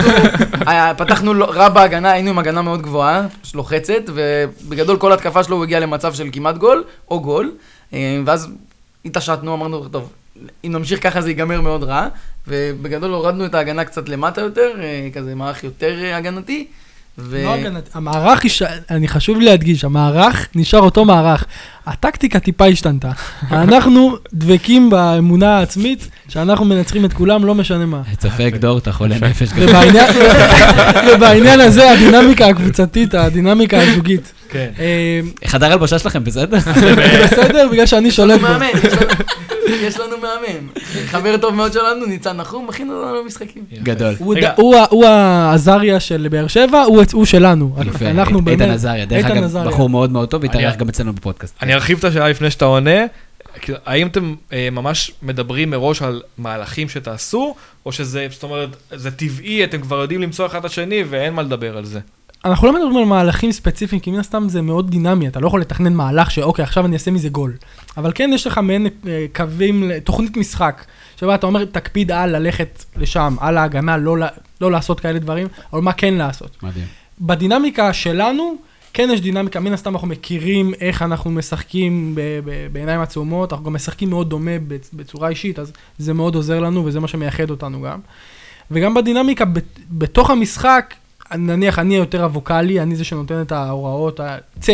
פתחנו 0.98 1.32
רע 1.48 1.70
בהגנה, 1.70 2.12
היינו 2.12 2.30
עם 2.30 2.40
הגנה 2.40 2.62
מאוד 2.62 2.82
גבוהה, 2.82 3.22
לוחצת, 3.56 4.04
ובגדול 4.14 4.98
כל 4.98 5.14
התקפה 5.14 5.44
שלו 5.44 5.56
הוא 5.56 5.64
הגיע 5.64 5.80
למצב 5.80 6.14
של 6.14 6.30
כמעט 6.32 6.58
גול, 6.58 6.84
או 7.12 7.22
גול, 7.22 7.52
אה, 7.94 8.20
ואז 8.26 8.48
התעשתנו, 9.06 9.54
אמרנו, 9.54 9.88
טוב, 9.88 10.10
אם 10.66 10.72
נמשיך 10.72 11.04
ככה 11.04 11.22
זה 11.22 11.30
ייגמר 11.30 11.62
מאוד 11.62 11.84
רע, 11.84 12.08
ובגדול 12.48 13.12
הורדנו 13.14 13.46
את 13.46 13.56
ההגנה 13.56 13.86
קצת 13.86 14.10
למטה 14.10 14.42
יותר, 14.42 14.70
אה, 14.82 15.10
כזה 15.14 15.36
מערך 15.36 15.64
יותר 15.64 15.96
הגנתי. 16.16 16.68
ו... 17.18 17.44
לא 17.44 17.54
הגנתי, 17.56 17.90
המערך, 17.94 18.46
יש- 18.46 18.62
אני 18.92 19.08
חשוב 19.08 19.40
לי 19.40 19.46
להדגיש, 19.46 19.84
המערך 19.84 20.48
נשאר 20.56 20.80
אותו 20.80 21.06
מערך. 21.06 21.46
הטקטיקה 21.86 22.40
טיפה 22.40 22.66
השתנתה. 22.66 23.12
אנחנו 23.52 24.16
דבקים 24.34 24.90
באמונה 24.90 25.58
העצמית 25.58 26.08
שאנחנו 26.30 26.66
מנצחים 26.66 27.06
את 27.06 27.14
כולם, 27.14 27.46
לא 27.46 27.56
משנה 27.56 27.86
מה. 27.86 28.02
צופה 28.18 28.44
דור, 28.58 28.78
אתה 28.78 28.92
חולה 28.92 29.16
נפש 29.30 29.50
ובעניין 31.16 31.60
הזה, 31.62 31.92
הדינמיקה 31.92 32.48
הקבוצתית, 32.48 33.14
הדינמיקה 33.14 33.82
הזוגית. 33.82 34.34
כן. 34.54 34.72
אה, 34.80 35.20
חדר 35.48 35.72
הלבשה 35.72 36.00
שלכם 36.00 36.24
בסדר? 36.24 36.58
בסדר, 37.24 37.68
בגלל 37.72 37.86
שאני 37.86 38.12
לנו 38.12 38.12
שולט 38.12 38.40
בו. 38.42 38.48
יש 38.48 40.00
לנו- 40.00 40.06
לנו 40.06 40.18
מאמן. 40.18 40.68
חבר 41.06 41.38
טוב 41.38 41.56
מאוד 41.56 41.74
שלנו, 41.74 42.06
ניצן 42.06 42.38
נחום, 42.38 42.68
מכין 42.68 42.90
אותנו 42.90 43.22
למשחקים. 43.24 43.64
גדול. 43.84 44.14
הוא 44.90 45.06
העזריה 45.06 46.00
של 46.00 46.28
באר 46.32 46.48
שבע, 46.48 46.82
הוא- 46.82 47.04
שלנו. 47.26 47.76
יפה. 47.86 48.10
אנחנו 48.10 48.40
איתן. 48.48 48.70
עזריה, 48.72 49.06
דרך 49.06 49.26
אגב. 49.26 49.68
בחור 49.68 49.90
מאוד 49.90 50.12
מאוד 50.12 50.30
טוב, 50.30 50.42
והתארח 50.44 50.72
אני- 50.74 50.78
גם 50.78 50.90
אצלנו 50.90 51.14
בפודקאסט. 51.14 51.56
אני 51.62 51.74
ארחיב 51.74 51.98
את 51.98 52.04
השאלה 52.04 52.30
לפני 52.30 52.52
שאתה 52.52 52.66
עונה. 52.66 53.00
כאילו, 53.62 53.78
האם 53.86 54.08
אתם 54.08 54.36
אה, 54.54 54.70
ממש 54.72 55.12
מדברים 55.22 55.70
מראש 55.70 56.02
על 56.02 56.22
מהלכים 56.38 56.90
שתעשו, 56.90 57.56
או 57.86 57.92
שזה, 57.92 58.28
זאת 58.32 58.44
אומרת, 58.44 58.70
זה 58.92 59.12
טבעי, 59.12 59.64
אתם 59.64 59.82
כבר 59.82 60.02
יודעים 60.02 60.22
למצוא 60.22 60.46
אחד 60.46 60.60
את 60.60 60.66
השני 60.66 61.04
ואין 61.10 61.34
מה 61.34 61.42
לדבר 61.42 61.78
על 61.78 61.86
זה. 61.86 62.00
אנחנו 62.46 62.68
לא 62.68 62.74
מדברים 62.74 62.98
על 62.98 63.06
מהלכים 63.06 63.52
ספציפיים, 63.52 64.00
כי 64.02 64.12
מן 64.12 64.20
הסתם 64.20 64.50
זה 64.50 64.62
מאוד 64.62 64.90
דינמי, 64.92 65.28
אתה 65.28 65.40
לא 65.40 65.48
יכול 65.48 65.62
לתכנן 65.62 65.94
מהלך 65.94 66.32
שאוקיי, 66.32 66.64
עכשיו 66.64 66.86
אני 66.86 66.94
אעשה 66.94 67.12
מזה 67.12 67.30
גול. 67.30 67.54
אבל 67.98 68.12
כן 68.16 68.30
יש 68.34 68.48
לך 68.48 68.58
מעין 68.58 68.88
אה, 69.08 69.26
קווים, 69.36 69.92
תוכנית 70.04 70.38
משחק, 70.38 70.86
שבה 71.20 71.36
אתה 71.36 71.48
אומר, 71.48 71.66
תקפיד 71.66 72.12
על 72.12 72.38
ללכת 72.38 72.86
לשם, 72.96 73.36
על 73.40 73.58
ההגנה, 73.58 73.98
לא, 73.98 74.16
לא 74.62 74.72
לעשות 74.72 75.00
כאלה 75.00 75.20
דברים, 75.20 75.48
אבל 75.74 75.82
מה 75.82 75.94
כן 75.94 76.14
לעשות. 76.14 76.58
מדהים. 76.64 76.86
בדינמיקה 77.22 77.94
שלנו, 77.94 78.56
כן 78.94 79.10
יש 79.14 79.22
דינמיקה, 79.22 79.60
מן 79.60 79.74
הסתם 79.74 79.94
אנחנו 79.94 80.08
מכירים 80.08 80.74
איך 80.82 81.02
אנחנו 81.02 81.32
משחקים 81.32 82.16
בעיניים 82.72 83.02
עצומות, 83.02 83.54
אנחנו 83.54 83.66
גם 83.66 83.74
משחקים 83.74 84.10
מאוד 84.10 84.30
דומה 84.30 84.52
בצ- 84.68 84.90
בצורה 84.94 85.30
אישית, 85.30 85.60
אז 85.60 85.72
זה 85.98 86.14
מאוד 86.14 86.36
עוזר 86.36 86.60
לנו 86.60 86.86
וזה 86.86 87.00
מה 87.00 87.08
שמייחד 87.08 87.50
אותנו 87.50 87.82
גם. 87.82 88.00
וגם 88.72 88.94
בדינמיקה, 88.94 89.46
בתוך 89.92 90.30
המשחק, 90.30 90.94
נניח 91.38 91.80
אני 91.80 91.96
יותר 91.96 92.24
הווקאלי, 92.24 92.80
אני 92.82 92.96
זה 92.96 93.04
שנותן 93.04 93.42
את 93.42 93.52
ההוראות, 93.52 94.20
צא, 94.60 94.74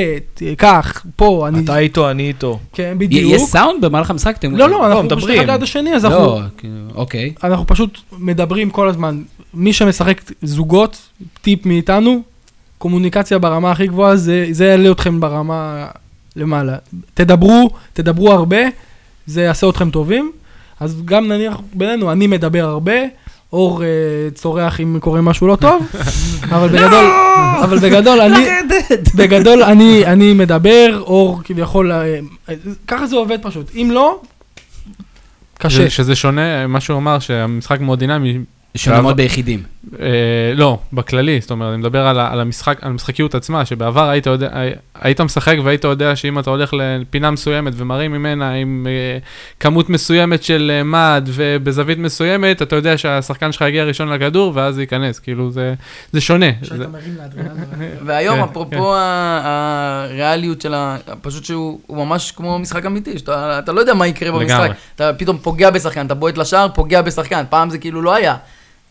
קח, 0.57 1.05
פה, 1.15 1.47
אני... 1.47 1.63
אתה 1.63 1.77
איתו, 1.77 2.11
אני 2.11 2.27
איתו. 2.27 2.59
כן, 2.73 2.95
בדיוק. 2.97 3.33
יש 3.33 3.41
סאונד 3.41 3.85
במהלך 3.85 4.09
המשחק? 4.09 4.35
אתם- 4.39 4.55
לא, 4.55 4.69
לא, 4.69 4.87
אנחנו 4.87 5.03
מדברים. 5.03 5.25
פשוט 5.25 5.37
אחד 5.39 5.49
ליד 5.49 5.63
השני, 5.63 5.93
אז 5.95 6.05
אנחנו... 6.05 6.17
לא, 6.25 6.39
כאילו, 6.57 6.73
אוקיי. 6.95 7.33
אנחנו 7.43 7.67
פשוט 7.67 7.99
מדברים 8.17 8.69
כל 8.69 8.89
הזמן. 8.89 9.21
מי 9.53 9.73
שמשחק 9.73 10.21
זוגות, 10.41 11.09
טיפ 11.41 11.65
מאיתנו, 11.65 12.21
קומוניקציה 12.77 13.39
ברמה 13.39 13.71
הכי 13.71 13.87
גבוהה, 13.87 14.15
זה, 14.15 14.47
זה 14.51 14.65
יעלה 14.65 14.91
אתכם 14.91 15.19
ברמה 15.19 15.87
למעלה. 16.35 16.75
תדברו, 17.13 17.69
תדברו 17.93 18.31
הרבה, 18.31 18.57
זה 19.25 19.41
יעשה 19.41 19.69
אתכם 19.69 19.89
טובים. 19.89 20.31
אז 20.79 21.01
גם 21.05 21.27
נניח 21.27 21.57
בינינו, 21.73 22.11
אני 22.11 22.27
מדבר 22.27 22.65
הרבה, 22.65 22.93
אור 23.53 23.83
אה, 23.83 23.87
צורח 24.33 24.79
אם 24.79 24.97
קורה 24.99 25.21
משהו 25.21 25.47
לא 25.47 25.55
טוב, 25.55 25.85
אבל 26.43 26.67
בגדול, 26.67 27.05
אבל 27.63 27.79
בגדול, 27.79 28.21
אני, 28.21 28.45
בגדול 29.15 29.63
אני, 29.63 30.05
אני 30.05 30.33
מדבר, 30.33 31.01
אור 31.01 31.41
כביכול, 31.43 31.91
אה, 31.91 32.19
ככה 32.87 33.07
זה 33.07 33.15
עובד 33.15 33.37
פשוט. 33.41 33.71
אם 33.75 33.89
לא, 33.93 34.21
קשה. 35.57 35.69
שזה- 35.77 35.89
שזה 35.89 36.15
שונה, 36.15 36.67
מה 36.67 36.79
שהוא 36.81 36.97
אמר, 36.97 37.19
שהמשחק 37.19 37.79
מאוד 37.79 37.99
דינמי. 37.99 38.39
מאוד 39.01 39.17
ביחידים. 39.17 39.63
אה, 40.01 40.05
לא, 40.55 40.79
בכללי, 40.93 41.41
זאת 41.41 41.51
אומרת, 41.51 41.69
אני 41.73 41.77
מדבר 41.77 42.07
על, 42.07 42.19
על 42.19 42.39
המשחק, 42.39 42.77
על 42.81 42.91
המשחקיות 42.91 43.35
עצמה, 43.35 43.65
שבעבר 43.65 44.09
היית, 44.09 44.25
יודע, 44.25 44.49
הי- 44.53 44.71
היית 45.01 45.21
משחק 45.21 45.55
והיית 45.63 45.83
יודע 45.83 46.15
שאם 46.15 46.39
אתה 46.39 46.49
הולך 46.49 46.73
לפינה 46.77 47.31
מסוימת 47.31 47.73
ומרים 47.77 48.11
ממנה 48.11 48.53
עם 48.53 48.87
אה, 48.89 49.17
כמות 49.59 49.89
מסוימת 49.89 50.43
של 50.43 50.71
אה, 50.73 50.83
מד 50.83 51.29
ובזווית 51.33 51.97
מסוימת, 51.97 52.61
אתה 52.61 52.75
יודע 52.75 52.97
שהשחקן 52.97 53.51
שלך 53.51 53.61
יגיע 53.61 53.83
ראשון 53.83 54.09
לכדור 54.09 54.51
ואז 54.55 54.75
זה 54.75 54.81
ייכנס, 54.81 55.19
כאילו 55.19 55.51
זה, 55.51 55.73
זה 56.11 56.21
שונה. 56.21 56.45
זה. 56.61 56.85
והיום, 58.05 58.35
כן, 58.37 58.43
אפרופו 58.43 58.95
ה- 58.95 59.41
הריאליות 59.43 60.61
של 60.61 60.73
ה... 60.73 60.97
פשוט 61.21 61.45
שהוא 61.45 61.79
הוא 61.87 62.05
ממש 62.05 62.31
כמו 62.31 62.59
משחק 62.59 62.85
אמיתי, 62.85 63.19
שאתה 63.19 63.59
אתה 63.59 63.71
לא 63.71 63.79
יודע 63.79 63.93
מה 63.93 64.07
יקרה 64.07 64.31
במשחק. 64.31 64.49
לגמרי. 64.59 64.69
אתה 64.95 65.11
פתאום 65.17 65.37
פוגע 65.37 65.69
בשחקן, 65.69 66.05
אתה 66.05 66.13
בועט 66.13 66.37
לשער, 66.37 66.67
פוגע 66.75 67.01
בשחקן. 67.01 67.43
פעם 67.49 67.69
זה 67.69 67.77
כאילו 67.77 68.01
לא 68.01 68.15
היה. 68.15 68.35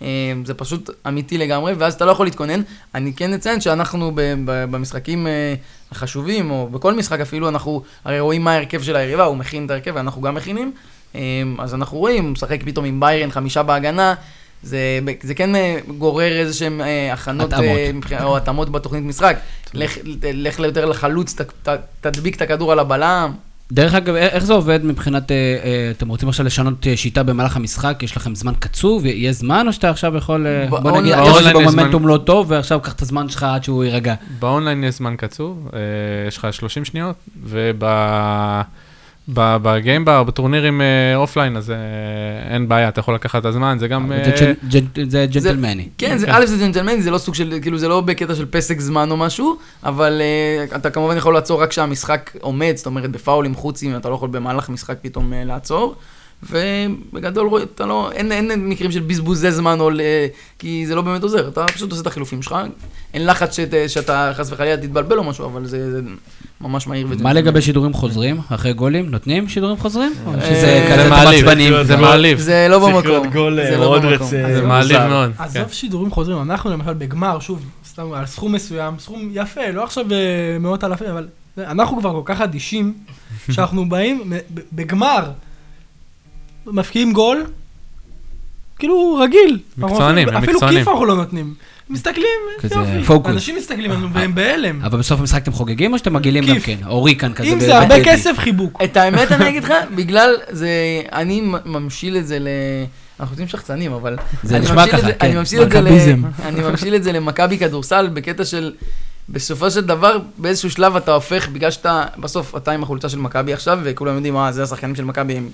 אה, 0.03 0.33
זה 0.45 0.55
פשוט 0.55 0.91
אמיתי 1.09 1.39
לגמרי, 1.39 1.73
ואז 1.73 1.95
אתה 1.95 2.05
לא 2.05 2.11
יכול 2.11 2.27
להתכונן. 2.27 2.61
אני 2.95 3.13
כן 3.13 3.35
אציין 3.35 3.61
שאנחנו 3.61 4.13
במשחקים 4.47 5.27
אה, 5.27 5.55
החשובים, 5.93 6.51
או 6.51 6.69
בכל 6.71 6.95
משחק 6.95 7.21
אפילו, 7.21 7.49
אנחנו 7.49 7.83
הרי 8.05 8.21
רואים 8.21 8.45
מה 8.45 8.53
ההרכב 8.53 8.83
של 8.83 8.97
היריבה, 8.97 9.25
הוא 9.25 9.37
מכין 9.37 9.67
את 9.67 9.71
ההרכב 9.71 9.93
ואנחנו 9.95 10.23
גם 10.23 10.35
מכינים. 10.35 10.73
אה, 11.15 11.21
אז 11.59 11.75
אנחנו 11.75 11.99
רואים, 11.99 12.25
הוא 12.25 12.33
משחק 12.33 12.63
פתאום 12.65 12.85
עם 12.85 13.01
ביירן, 13.01 13.31
חמישה 13.31 13.63
בהגנה. 13.63 14.15
זה, 14.63 14.79
זה 15.23 15.35
כן 15.35 15.57
אה, 15.57 15.79
גורר 15.99 16.39
איזה 16.39 16.55
שהם 16.55 16.81
אה, 16.81 17.13
הכנות 17.13 17.53
התאמות. 17.53 18.23
או 18.23 18.37
התאמות 18.37 18.71
בתוכנית 18.71 19.05
משחק. 19.05 19.37
לך, 19.75 19.99
לך 20.23 20.59
יותר 20.59 20.85
לחלוץ, 20.85 21.35
ת, 21.35 21.69
ת, 21.69 21.79
תדביק 22.01 22.37
את 22.37 22.43
הכדור 22.43 22.73
על 22.73 22.79
הבלם. 22.79 23.33
דרך 23.73 23.95
אגב, 23.95 24.15
איך 24.15 24.45
זה 24.45 24.53
עובד 24.53 24.85
מבחינת, 24.85 25.31
אה, 25.31 25.37
אה, 25.37 25.91
אתם 25.91 26.09
רוצים 26.09 26.29
עכשיו 26.29 26.47
לשנות 26.47 26.87
אה, 26.87 26.97
שיטה 26.97 27.23
במהלך 27.23 27.57
המשחק, 27.57 27.99
יש 28.03 28.17
לכם 28.17 28.35
זמן 28.35 28.53
קצוב, 28.59 29.07
יש 29.07 29.37
זמן, 29.37 29.65
או 29.67 29.73
שאתה 29.73 29.91
עכשיו 29.91 30.17
יכול, 30.17 30.47
בוא 30.71 31.01
נגיד, 31.01 31.15
זמן. 31.69 31.91
לא 32.03 32.19
טוב, 32.25 32.51
ועכשיו 32.51 32.81
קח 32.81 32.93
את 32.93 33.03
הזמן 33.03 33.29
שלך 33.29 33.43
עד 33.43 33.65
שהוא 33.65 33.85
יירגע. 33.85 34.15
באונליין 34.39 34.85
יש 34.85 34.95
זמן 34.95 35.17
קצוב, 35.17 35.69
יש 36.29 36.37
לך 36.37 36.47
30 36.51 36.85
שניות, 36.85 37.17
ובגיימבר, 39.29 40.23
בטורנירים 40.23 40.81
אה, 40.81 41.17
אופליין, 41.17 41.57
אז 41.57 41.71
אה, 41.71 41.77
אין 42.55 42.69
בעיה, 42.69 42.89
אתה 42.89 43.01
יכול 43.01 43.15
לקחת 43.15 43.41
את 43.41 43.45
הזמן, 43.45 43.77
זה 43.81 43.89
גם... 43.89 44.13
זה 45.11 45.21
אה, 45.21 45.27
ג'נטלמני. 45.27 45.89
כן, 45.99 46.19
זה, 46.19 46.27
כן. 46.27 46.33
א' 46.35 46.47
זה 46.47 46.57
ג'נטלמני, 46.57 47.03
זה 47.03 47.11
לא 47.11 47.19
סוג 47.19 47.35
של, 47.35 47.59
כאילו 47.63 47.79
זה 47.79 47.89
לא 47.89 48.01
בקטע 48.01 48.35
של 48.35 48.47
פסק 48.47 48.81
זמן 48.81 49.11
או 49.11 49.17
משהו, 49.17 49.57
אבל 49.85 50.23
אתה 50.77 50.91
כמובן 50.91 51.17
יכול 51.17 51.35
לעצור 51.35 51.63
רק 51.63 51.71
כשהמשחק 51.71 52.31
עומד, 52.41 52.73
זאת 52.77 52.87
אומרת 52.87 53.11
בפאולים 53.11 53.55
חוצים, 53.55 53.97
אתה 53.97 54.09
לא 54.09 54.15
יכול 54.15 54.29
במהלך 54.29 54.69
משחק 54.69 54.97
פתאום 55.03 55.33
לעצור. 55.37 55.95
ובגדול 56.43 57.47
רואה, 57.49 57.63
אתה 57.63 57.87
לא, 57.87 58.11
אין, 58.13 58.33
אין 58.33 58.69
מקרים 58.69 58.93
של 58.93 59.01
בזבוזי 59.01 59.53
זמן, 59.53 59.81
או 59.81 59.91
ל, 59.91 60.01
כי 60.59 60.87
זה 60.87 60.95
לא 60.95 61.03
באמת 61.03 61.23
עוזר, 61.23 61.49
אתה 61.49 61.65
פשוט 61.67 61.91
עושה 61.91 62.03
את 62.03 62.07
החילופים 62.07 62.43
שלך, 62.43 62.57
אין 63.15 63.27
לחץ 63.27 63.57
שת, 63.57 63.75
שאתה 63.89 64.33
חס 64.35 64.53
וחלילה 64.53 64.77
תתבלבל 64.77 65.19
או 65.19 65.25
משהו, 65.25 65.47
אבל 65.47 65.67
זה, 65.67 65.91
זה 65.93 66.01
ממש 66.61 66.87
מהיר 66.87 67.07
מה. 67.21 67.33
לגבי 67.33 67.63
שידורים 67.63 67.93
חוזרים, 67.93 68.41
אחרי 68.49 68.73
גולים? 68.73 69.11
נותנים 69.11 69.49
שידורים 69.49 69.77
חוזרים? 69.77 70.13
או 70.27 70.35
אה, 70.35 70.41
שזה 70.41 70.61
זה 70.61 70.89
כזה 70.93 71.11
מעליב? 71.11 71.83
זה 71.83 71.97
מעליב. 71.97 72.39
זה 72.39 72.67
לא 72.71 72.79
צריך 72.79 72.95
במקום, 72.95 73.11
להיות 73.11 73.33
גול, 73.33 73.61
אה, 73.61 73.67
זה 73.71 73.77
לא 73.77 73.81
מאוד 73.81 74.03
במקום. 74.03 74.27
רציני. 74.27 74.55
זה 74.55 74.61
אה, 74.61 74.67
מעליב. 74.67 74.99
מאוד. 74.99 75.33
כן. 75.37 75.43
עזוב 75.43 75.73
שידורים 75.73 76.11
חוזרים, 76.11 76.43
אנחנו 76.43 76.71
למשל 76.71 76.93
בגמר, 76.93 77.41
שוב, 77.41 77.65
סתם 77.87 78.13
על 78.13 78.27
סכום 78.27 78.53
מסוים, 78.53 78.95
סכום 78.99 79.29
יפה, 79.33 79.71
לא 79.73 79.85
עכשיו 79.85 80.13
אה, 80.13 80.59
מאות 80.61 80.85
אלפים, 80.85 81.07
אבל 81.09 81.29
אנחנו 81.59 82.01
כבר 82.01 82.13
כל 82.13 82.23
כך 82.35 82.41
אדישים, 82.41 82.95
שאנחנו 83.51 83.89
באים 83.89 84.33
בגמר, 84.73 85.31
מפקיעים 86.73 87.13
גול, 87.13 87.45
כאילו 88.79 89.15
רגיל. 89.23 89.59
מקצוענים, 89.79 90.19
אפילו- 90.29 90.37
הם 90.39 90.43
אפילו 90.43 90.53
מקצוענים. 90.53 90.79
כיף 90.79 90.89
אנחנו 90.89 91.05
לא 91.05 91.17
נותנים. 91.17 91.55
מסתכלים, 91.91 92.27
כזה 92.61 92.75
יופי. 92.75 93.03
פוקוס. 93.07 93.33
אנשים 93.33 93.57
מסתכלים 93.57 93.91
עלינו 93.91 94.13
והם 94.13 94.35
בהלם. 94.35 94.81
אבל 94.85 94.99
בסוף 94.99 95.21
המשחק 95.21 95.43
אתם 95.43 95.53
חוגגים 95.53 95.93
או 95.93 95.99
שאתם 95.99 96.13
מגעילים 96.13 96.45
גם. 96.45 96.59
כן? 96.61 96.77
אורי 96.87 97.17
כאן 97.17 97.33
כזה. 97.35 97.49
אם 97.49 97.61
זה 97.61 97.79
הרבה. 97.79 98.05
כסף, 98.05 98.35
חיבוק. 98.39 98.83
את 98.85 98.97
האמת 98.97 99.33
אני 99.33 99.49
אגיד 99.49 99.65
לך, 99.65 99.73
בגלל 99.95 100.35
זה, 100.51 100.69
אני 101.13 101.43
ממשיל 101.65 102.17
את 102.17 102.27
זה 102.27 102.39
ל... 102.39 102.49
אנחנו 103.21 103.33
יוצאים 103.33 103.49
שחצנים, 103.49 103.93
אבל... 103.93 104.17
זה 104.43 104.57
אני 104.57 104.65
נשמע 104.65 104.87
ככה, 104.87 105.01
זה- 105.01 105.13
כן. 105.13 105.27
אני 106.47 106.61
ממשיל 106.63 106.95
את 106.95 107.03
זה 107.03 107.13
למכבי 107.13 107.59
כדורסל 107.59 108.09
בקטע 108.13 108.45
של... 108.45 108.73
בסופו 109.29 109.71
של 109.71 109.81
דבר, 109.81 110.19
באיזשהו 110.39 110.71
שלב 110.71 110.97
אתה 110.97 111.13
הופך, 111.13 111.49
בגלל 111.49 111.71
שאתה, 111.71 112.05
בסוף 112.19 112.57
אתה 112.57 112.73
עם 112.73 112.83
החולצה 112.83 113.09
של 113.09 113.19
מכבי 113.19 113.53
עכשיו, 113.53 113.79
וכולם 113.83 114.15
יודעים, 114.15 114.37
אה, 114.37 114.53
זה 114.53 114.63
השחקנים 114.63 114.95
של 114.95 115.05
מכבי 115.05 115.37
הם 115.37 115.49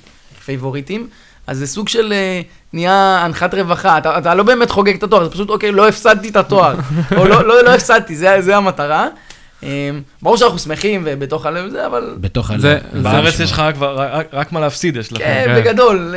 פייבוריטים, 0.44 1.08
אז 1.46 1.58
זה 1.58 1.66
סוג 1.66 1.88
של 1.88 2.12
אה, 2.12 2.40
נהיה 2.72 3.18
הנחת 3.24 3.54
רווחה, 3.54 3.98
אתה, 3.98 4.18
אתה 4.18 4.34
לא 4.34 4.42
באמת 4.42 4.70
חוגג 4.70 4.94
את 4.94 5.02
התואר, 5.02 5.24
זה 5.24 5.30
פשוט, 5.30 5.50
אוקיי, 5.50 5.72
לא 5.72 5.88
הפסדתי 5.88 6.28
את 6.28 6.36
התואר, 6.36 6.74
או 7.18 7.24
לא, 7.28 7.44
לא, 7.44 7.64
לא 7.64 7.74
הפסדתי, 7.74 8.16
זה, 8.16 8.36
זה 8.40 8.56
המטרה. 8.56 9.08
אמ, 9.64 9.68
ברור 10.22 10.36
שאנחנו 10.36 10.58
שמחים 10.58 11.02
ובתוך 11.06 11.46
הלב 11.46 11.70
זה, 11.70 11.86
אבל 11.86 12.16
בתוך 12.20 12.50
הלב. 12.50 12.60
זה- 12.60 12.78
זה 12.92 13.00
בארץ. 13.00 13.40
יש 13.40 13.52
לך 13.52 13.62
כבר 13.74 13.96
רק- 13.98 14.26
רק 14.32 14.52
מה 14.52 14.60
להפסיד, 14.60 14.96
יש 14.96 15.12
לך. 15.12 15.18
כן, 15.18 15.42
כן. 15.46 15.60
בגדול, 15.60 16.14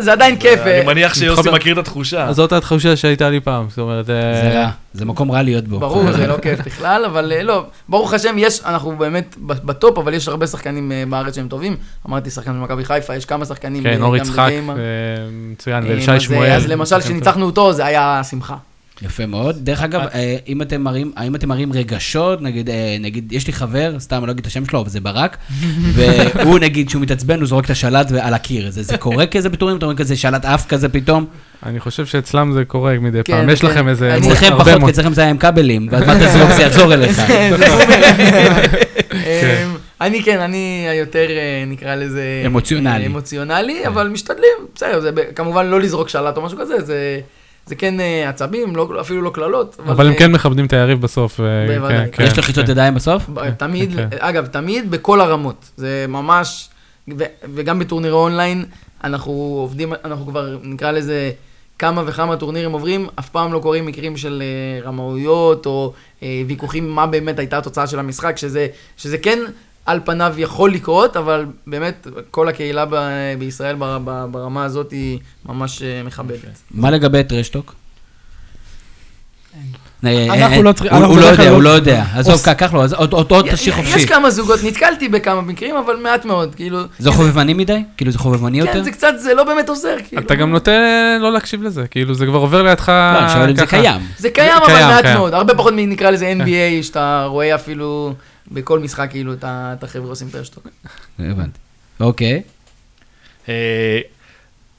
זה- 0.00 0.12
עדיין 0.12 0.36
כיף. 0.38 0.60
אני 0.60 0.78
אה, 0.80 0.84
מניח 0.84 1.14
שיוסי. 1.14 1.50
מכיר 1.50 1.72
את 1.72 1.78
התחושה. 1.78 2.24
אז 2.26 2.36
זאת 2.36 2.52
התחושה 2.52 2.96
שהייתה 2.96 3.30
לי 3.30 3.40
פעם, 3.40 3.66
זאת 3.68 3.78
אומרת... 3.78 4.10
אה, 4.10 4.14
זה 4.42 4.58
רע, 4.58 4.68
זה 4.92 5.04
מקום 5.04 5.30
רע 5.32 5.42
להיות 5.42 5.68
בו. 5.68 5.78
ברור, 5.80 6.12
זה 6.12 6.26
לא 6.32 6.36
כיף 6.42 6.60
בכלל, 6.66 7.04
אבל 7.04 7.32
אה, 7.32 7.42
לא, 7.42 7.64
ברוך 7.88 8.12
השם, 8.12 8.34
יש, 8.38 8.60
אנחנו 8.64 8.96
באמת 8.96 9.36
בטופ, 9.42 9.98
אבל 9.98 10.14
יש 10.14 10.28
הרבה 10.28 10.46
שחקנים 10.46 10.92
בארץ 11.08 11.34
שהם 11.34 11.48
טובים. 11.48 11.76
אמרתי 12.08 12.30
שחקן 12.30 12.52
של 12.52 12.58
מכבי 12.58 12.84
חיפה, 12.84 13.16
יש 13.16 13.24
כמה 13.24 13.44
שחקנים. 13.44 13.82
כן, 13.82 14.02
אור 14.02 14.16
יצחק, 14.16 14.50
מצוין, 15.52 15.84
ואלישי 15.84 16.10
אז, 16.12 16.22
שמואל. 16.22 16.50
אז 16.52 16.66
למשל, 16.66 17.00
כשניצחנו 17.00 17.46
אותו, 17.46 17.72
זה 17.72 17.86
היה 17.86 18.20
שמחה. 18.30 18.56
יפה 19.02 19.26
מאוד. 19.26 19.56
דרך 19.64 19.82
אגב, 19.82 20.00
אה, 20.14 20.36
אם 20.48 20.62
אתם 20.62 20.80
מראים, 20.82 21.12
האם 21.16 21.34
אתם 21.34 21.48
מראים 21.48 21.72
רגשות, 21.72 22.42
נגיד, 22.42 22.70
אה, 22.70 22.96
נגיד, 23.00 23.32
יש 23.32 23.46
לי 23.46 23.52
חבר, 23.52 23.94
סתם, 23.98 24.16
אני 24.16 24.26
לא 24.26 24.32
אגיד 24.32 24.40
את 24.40 24.46
השם 24.46 24.66
שלו, 24.66 24.80
אבל 24.80 24.88
זה 24.88 25.00
ברק, 25.00 25.36
והוא 25.94 26.58
נגיד, 26.58 26.86
כשהוא 26.88 27.02
מתעצבן, 27.02 27.38
הוא 27.40 27.46
זורק 27.48 27.64
את 27.64 27.70
השלט 27.70 28.12
על 28.20 28.34
הקיר. 28.34 28.70
זה 28.70 28.82
זה 28.82 28.96
קורה 28.96 29.26
כזה 29.26 29.48
בטורים? 29.48 29.76
אתה 29.76 29.86
רואה 29.86 29.96
כזה 29.96 30.16
שלט 30.16 30.44
עף 30.44 30.66
כזה 30.66 30.88
פתאום? 30.88 31.26
אני 31.66 31.80
חושב 31.80 32.06
שאצלם 32.06 32.52
זה 32.52 32.64
קורה 32.64 32.98
מדי 33.00 33.20
כן, 33.24 33.32
פעם. 33.32 33.50
יש 33.50 33.60
כן. 33.60 33.66
לכם 33.66 33.88
איזה... 33.88 34.14
אני- 34.14 34.26
אצלכם 34.32 34.46
פחות. 34.58 34.84
כי 34.84 34.90
אצלכם 34.90 35.12
זה 35.12 35.20
היה 35.20 35.30
עם 35.30 35.38
כבלים, 35.38 35.88
ואז 35.90 36.02
מה 36.06 36.14
תזרוק, 36.14 36.50
זה 36.50 36.62
יחזור 36.62 36.94
אליך. 36.94 37.20
אמ, 39.12 39.76
אני 40.00 40.22
כן, 40.22 40.38
אני 40.40 40.86
היותר, 40.88 41.26
אה, 41.30 41.64
נקרא 41.66 41.94
לזה... 41.94 42.42
אמוציונלי. 42.46 43.06
אמוציונלי, 43.06 43.86
אבל 43.86 44.08
משתדלים, 44.08 44.50
בסדר, 44.74 45.00
זה 45.00 45.10
כמובן 45.34 45.66
לא 45.66 45.80
לזרוק 45.80 46.08
שלט 46.08 46.36
או 46.36 46.42
משהו 46.42 46.58
כזה, 46.58 46.80
זה- 46.84 47.20
זה 47.66 47.74
כן 47.74 48.00
אה, 48.00 48.28
עצבים, 48.28 48.76
לא- 48.76 49.00
אפילו 49.00 49.22
לא 49.22 49.30
קללות. 49.30 49.76
אבל 49.88 50.06
הם 50.06 50.12
אה, 50.12 50.18
כן 50.18 50.32
מכבדים 50.32 50.66
את 50.66 50.72
היריב 50.72 51.00
בסוף. 51.00 51.40
אה, 51.40 51.46
בוודאי. 51.78 51.96
כן, 51.98 52.08
כן, 52.12 52.24
יש 52.24 52.38
לחיצות 52.38 52.64
כן. 52.64 52.70
ידיים 52.70 52.94
בסוף? 52.94 53.28
ב- 53.34 53.50
תמיד, 53.50 53.94
כן. 53.96 54.08
אגב, 54.18 54.46
תמיד 54.46 54.90
בכל 54.90 55.20
הרמות. 55.20 55.70
זה 55.76 56.06
ממש, 56.08 56.68
ו- 57.18 57.24
וגם 57.54 57.78
בטורנירי 57.78 58.14
אונליין, 58.14 58.64
אנחנו 59.04 59.32
עובדים, 59.32 59.92
אנחנו 60.04 60.26
כבר 60.26 60.58
נקרא 60.62 60.90
לזה 60.90 61.30
כמה 61.78 62.02
וכמה 62.06 62.36
טורנירים 62.36 62.72
עוברים, 62.72 63.06
אף 63.18 63.28
פעם 63.28 63.52
לא 63.52 63.58
קורים 63.58 63.86
מקרים 63.86 64.16
של 64.16 64.42
רמאויות 64.84 65.66
או 65.66 65.92
אה, 66.22 66.42
ויכוחים 66.46 66.90
מה 66.90 67.06
באמת 67.06 67.38
הייתה 67.38 67.58
התוצאה 67.58 67.86
של 67.86 67.98
המשחק, 67.98 68.36
שזה, 68.36 68.66
שזה 68.96 69.18
כן 69.18 69.38
על 69.86 70.00
פניו 70.04 70.34
יכול 70.38 70.72
לקרות, 70.72 71.16
אבל 71.16 71.46
באמת 71.66 72.06
כל 72.30 72.48
הקהילה 72.48 72.84
ב- 72.90 73.10
בישראל 73.38 73.74
בר- 73.74 73.98
ב- 74.04 74.24
ברמה 74.30 74.64
הזאת 74.64 74.90
היא 74.90 75.18
ממש 75.48 75.82
אה, 75.82 76.02
מכבדת. 76.04 76.58
מה 76.70 76.90
לגבי 76.90 77.24
טרשטוק? 77.24 77.74
אה, 80.04 80.24
אנחנו 80.34 80.56
אה, 80.56 80.62
לא 80.62 80.72
צריכים- 80.72 80.92
הוא- 80.92 80.98
אנחנו 81.00 81.14
הוא 81.14 81.20
לא 81.20 81.26
בדרך 81.26 81.38
יודע, 81.38 81.44
כלל 81.50 81.54
הוא 81.54 81.62
לא- 81.62 81.70
לא 81.70 81.74
יודע. 81.74 82.04
עזוב, 82.14 82.32
עוש- 82.34 82.48
קח 82.48 82.72
לו, 82.74 82.82
אז 82.84 82.92
עוד- 82.92 83.12
עוד 83.12 83.30
עוד 83.30 83.50
תשאיר 83.52 83.74
יש 83.78 83.86
חופשי. 83.86 84.06
כמה 84.06 84.30
זוגות, 84.30 84.60
נתקלתי 84.64 85.08
בכמה 85.08 85.40
מקרים, 85.40 85.76
אבל 85.76 85.96
מעט 85.96 86.24
מאוד, 86.24 86.54
כאילו... 86.54 86.78
זה 86.98 87.10
חובבני 87.10 87.54
מדי? 87.54 87.82
כאילו 87.96 88.10
זה 88.10 88.18
חובבני 88.18 88.58
יותר? 88.58 88.72
כן, 88.72 88.82
זה 88.84 88.90
קצת, 88.90 89.12
זה 89.18 89.34
לא 89.34 89.44
באמת 89.44 89.68
עוזר, 89.68 89.96
כאילו. 90.08 90.22
אתה 90.22 90.34
גם 90.34 90.50
נוטה 90.50 90.70
לא 91.20 91.32
להקשיב 91.32 91.62
לזה, 91.62 91.86
כאילו 91.86 92.14
זה 92.14 92.26
כבר 92.26 92.38
עובר 92.38 92.62
לידך 92.62 92.88
לא, 92.88 93.18
אני 93.18 93.28
שואל 93.32 93.50
אם 93.50 93.56
זה 93.56 93.66
ככה. 93.66 93.76
קיים. 93.80 94.00
זה 94.18 94.30
קיים, 94.30 94.50
זה 94.52 94.56
אבל 94.58 94.66
קיים, 94.66 94.86
מעט 94.88 95.02
קיים. 95.04 95.16
מאוד. 95.16 95.34
הרבה 95.34 95.54
פחות 95.54 95.72
מנקרא 95.76 96.10
לזה 96.10 96.32
NBA, 96.38 96.82
שאתה 96.82 97.24
רואה 97.28 97.54
אפילו 97.54 98.14
בכל 98.52 98.78
משחק, 98.78 99.10
כאילו, 99.10 99.34
את 99.42 99.84
החבר'ה 99.84 100.08
עושים 100.08 100.28
טרשטוק. 100.30 100.68
הבנתי. 101.18 101.58
אוקיי. 102.00 102.42
אה, 103.48 104.00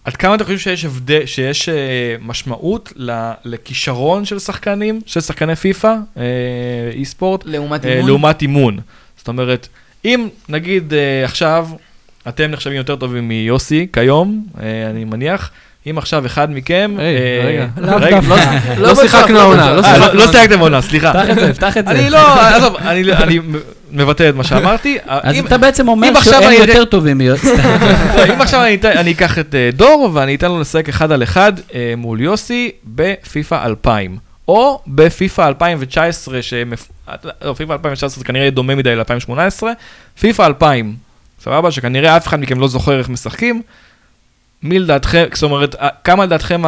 עד 0.06 0.16
כמה 0.18 0.36
אתה 0.36 0.44
חושב 0.44 0.58
שיש 0.58 0.86
הבדל, 0.86 1.26
שיש 1.26 1.70
אה, 1.70 1.76
משמעות 2.22 2.94
ל- 2.96 3.32
לכישרון 3.46 4.26
של 4.26 4.40
שחקנים, 4.40 5.02
של 5.06 5.22
שחקני 5.22 5.56
פיפא, 5.56 5.96
אה, 6.18 6.24
אי 6.94 7.06
ספורט, 7.06 7.42
לעומת 7.46 7.86
אה, 7.86 7.94
אימון. 7.94 8.08
לעומת 8.08 8.42
אימון? 8.42 8.80
זאת 9.18 9.28
אומרת, 9.28 9.68
אם 10.06 10.28
נגיד 10.50 10.94
אה, 10.94 11.26
עכשיו, 11.26 11.70
אתם 12.28 12.52
נחשבים 12.52 12.76
יותר 12.76 12.96
טובים 12.96 13.28
מיוסי 13.28 13.88
כיום, 13.94 14.46
אה, 14.60 14.90
אני 14.90 15.04
מניח, 15.04 15.52
אם 15.90 15.98
עכשיו 15.98 16.26
אחד 16.26 16.52
מכם... 16.52 16.96
היי, 16.98 17.18
אה, 17.42 17.46
רגע. 17.46 17.68
דווקא. 17.76 18.20
לא 18.78 18.92
בטוח, 18.94 19.02
שיחקנו 19.04 19.40
העונה, 19.40 19.74
לא 19.74 19.84
אה, 19.84 19.98
לא- 19.98 20.14
לא 20.14 20.32
שיחקתם 20.32 20.60
עונה, 20.60 20.82
סליחה. 20.82 21.12
פתח 21.14 21.30
את 21.30 21.36
זה, 21.36 21.54
פתח 21.54 21.78
את 21.78 21.86
זה. 21.88 21.92
אני 21.92 22.10
לא, 22.10 22.42
עזוב, 22.42 22.76
אני- 22.76 23.14
אני 23.14 23.40
מבטא 23.92 24.30
את 24.30 24.36
מה 24.36 24.44
שאמרתי. 24.44 24.98
אז 25.08 25.36
אם- 25.36 25.46
אתה 25.46 25.58
בעצם 25.58 25.88
אומר 25.88 26.10
אם 26.10 26.16
עכשיו 26.16 26.42
שהם 26.42 26.68
יותר 26.68 26.86
טובים. 26.86 27.22
לא, 28.18 28.34
אם 28.34 28.42
עכשיו 28.42 28.62
אני 28.86 29.12
אקח 29.12 29.40
את 29.40 29.56
אה, 29.56 29.70
דור 29.74 30.10
ואני 30.14 30.36
אתן 30.36 30.48
לו 30.48 30.60
לשחק 30.62 30.90
אחד 30.90 31.12
על 31.12 31.24
אחד 31.24 31.54
אה, 31.76 31.94
מול 31.98 32.22
יוסי 32.22 32.72
בפיפא 32.86 33.66
2000. 33.66 34.18
או 34.48 34.82
בפיפא 34.88 35.42
2019, 35.48 36.42
שמפ... 36.42 36.88
לא, 37.42 37.54
פיפא 37.54 37.74
2019 37.74 38.20
זה 38.20 38.26
כנראה 38.26 38.50
דומה 38.50 38.76
מדי 38.76 38.96
ל-2018, 38.96 39.64
פיפא 40.20 40.42
2000, 40.44 40.96
סבבה? 41.44 41.72
שכנראה 41.72 42.18
אף 42.18 42.28
אחד 42.28 42.40
מכם 42.40 42.60
לא 42.60 42.68
זוכר 42.68 43.00
איך 43.00 43.10
משחקים. 43.10 43.62
מי 44.64 44.80
לדעתכם, 44.80 45.26
זאת 45.34 45.44
אומרת, 45.44 45.76
ה- 45.80 45.90
כמה 46.04 46.26
לדעתכם 46.26 46.62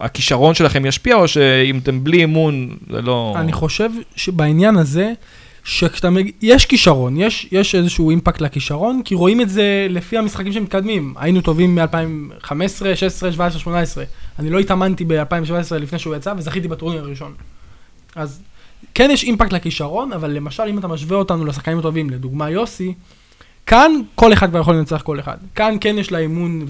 הכישרון 0.00 0.54
שלכם 0.54 0.86
ישפיע, 0.86 1.16
או 1.16 1.28
שאם 1.28 1.78
אתם 1.78 2.04
בלי 2.04 2.18
אימון, 2.18 2.76
זה 2.90 3.02
לא... 3.02 3.34
אני 3.36 3.52
חושב 3.52 3.90
שבעניין 4.16 4.76
הזה, 4.76 5.12
שכשאתה 5.64 6.10
מגיע, 6.10 6.32
יש 6.42 6.66
כישרון, 6.66 7.16
יש, 7.16 7.48
יש 7.52 7.74
איזשהו 7.74 8.10
אימפקט 8.10 8.40
לכישרון, 8.40 9.00
כי 9.04 9.14
רואים 9.14 9.40
את 9.40 9.48
זה 9.48 9.86
לפי 9.90 10.18
המשחקים 10.18 10.52
שמתקדמים. 10.52 11.14
היינו 11.16 11.40
טובים 11.40 11.74
מ-2015, 11.74 12.50
16, 12.94 13.32
17, 13.32 13.60
18. 13.60 14.04
אני 14.38 14.50
לא 14.50 14.58
התאמנתי 14.58 15.04
ב-2017 15.04 15.74
לפני 15.74 15.98
שהוא 15.98 16.16
יצא, 16.16 16.34
וזכיתי 16.38 16.68
בטורניר 16.68 17.02
הראשון. 17.02 17.34
אז 18.16 18.42
כן 18.94 19.10
יש 19.12 19.24
אימפקט 19.24 19.52
לכישרון, 19.52 20.12
אבל 20.12 20.30
למשל, 20.30 20.62
אם 20.70 20.78
אתה 20.78 20.88
משווה 20.88 21.16
אותנו 21.16 21.44
לשחקנים 21.44 21.78
הטובים, 21.78 22.10
לדוגמה 22.10 22.50
יוסי, 22.50 22.94
כאן 23.68 23.92
כל 24.14 24.32
אחד 24.32 24.50
כבר 24.50 24.60
יכול 24.60 24.74
לנצח 24.74 25.02
כל 25.02 25.20
אחד. 25.20 25.36
כאן 25.54 25.76
כן 25.80 25.98
יש 25.98 26.12
לאימון 26.12 26.66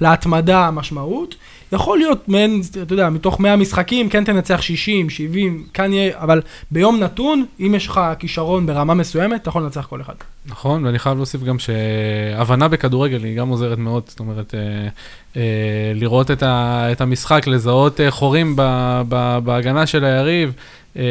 ולהתמדה 0.00 0.70
משמעות. 0.70 1.34
יכול 1.72 1.98
להיות 1.98 2.28
מעין, 2.28 2.60
אתה 2.82 2.94
יודע, 2.94 3.10
מתוך 3.10 3.40
100 3.40 3.56
משחקים, 3.56 4.08
כן 4.08 4.24
תנצח 4.24 4.60
60, 4.60 5.10
70, 5.10 5.66
כאן 5.74 5.92
יהיה, 5.92 6.12
אבל 6.20 6.40
ביום 6.70 7.00
נתון, 7.00 7.44
אם 7.60 7.74
יש 7.76 7.86
לך 7.86 8.00
כישרון 8.18 8.66
ברמה 8.66 8.94
מסוימת, 8.94 9.42
אתה 9.42 9.48
יכול 9.48 9.62
לנצח 9.62 9.86
כל 9.86 10.00
אחד. 10.00 10.14
נכון, 10.46 10.84
ואני 10.84 10.98
חייב 10.98 11.16
להוסיף 11.16 11.42
גם 11.42 11.56
שהבנה 11.58 12.68
בכדורגל 12.68 13.24
היא 13.24 13.36
גם 13.36 13.48
עוזרת 13.48 13.78
מאוד, 13.78 14.02
זאת 14.06 14.20
אומרת, 14.20 14.54
אה, 14.54 14.88
אה, 15.36 15.92
לראות 15.94 16.30
את, 16.30 16.42
ה, 16.42 16.88
את 16.92 17.00
המשחק, 17.00 17.46
לזהות 17.46 18.00
אה, 18.00 18.10
חורים 18.10 18.56
ב, 18.56 18.62
ב, 19.08 19.38
בהגנה 19.44 19.86
של 19.86 20.04
היריב, 20.04 20.52
אה, 20.96 21.02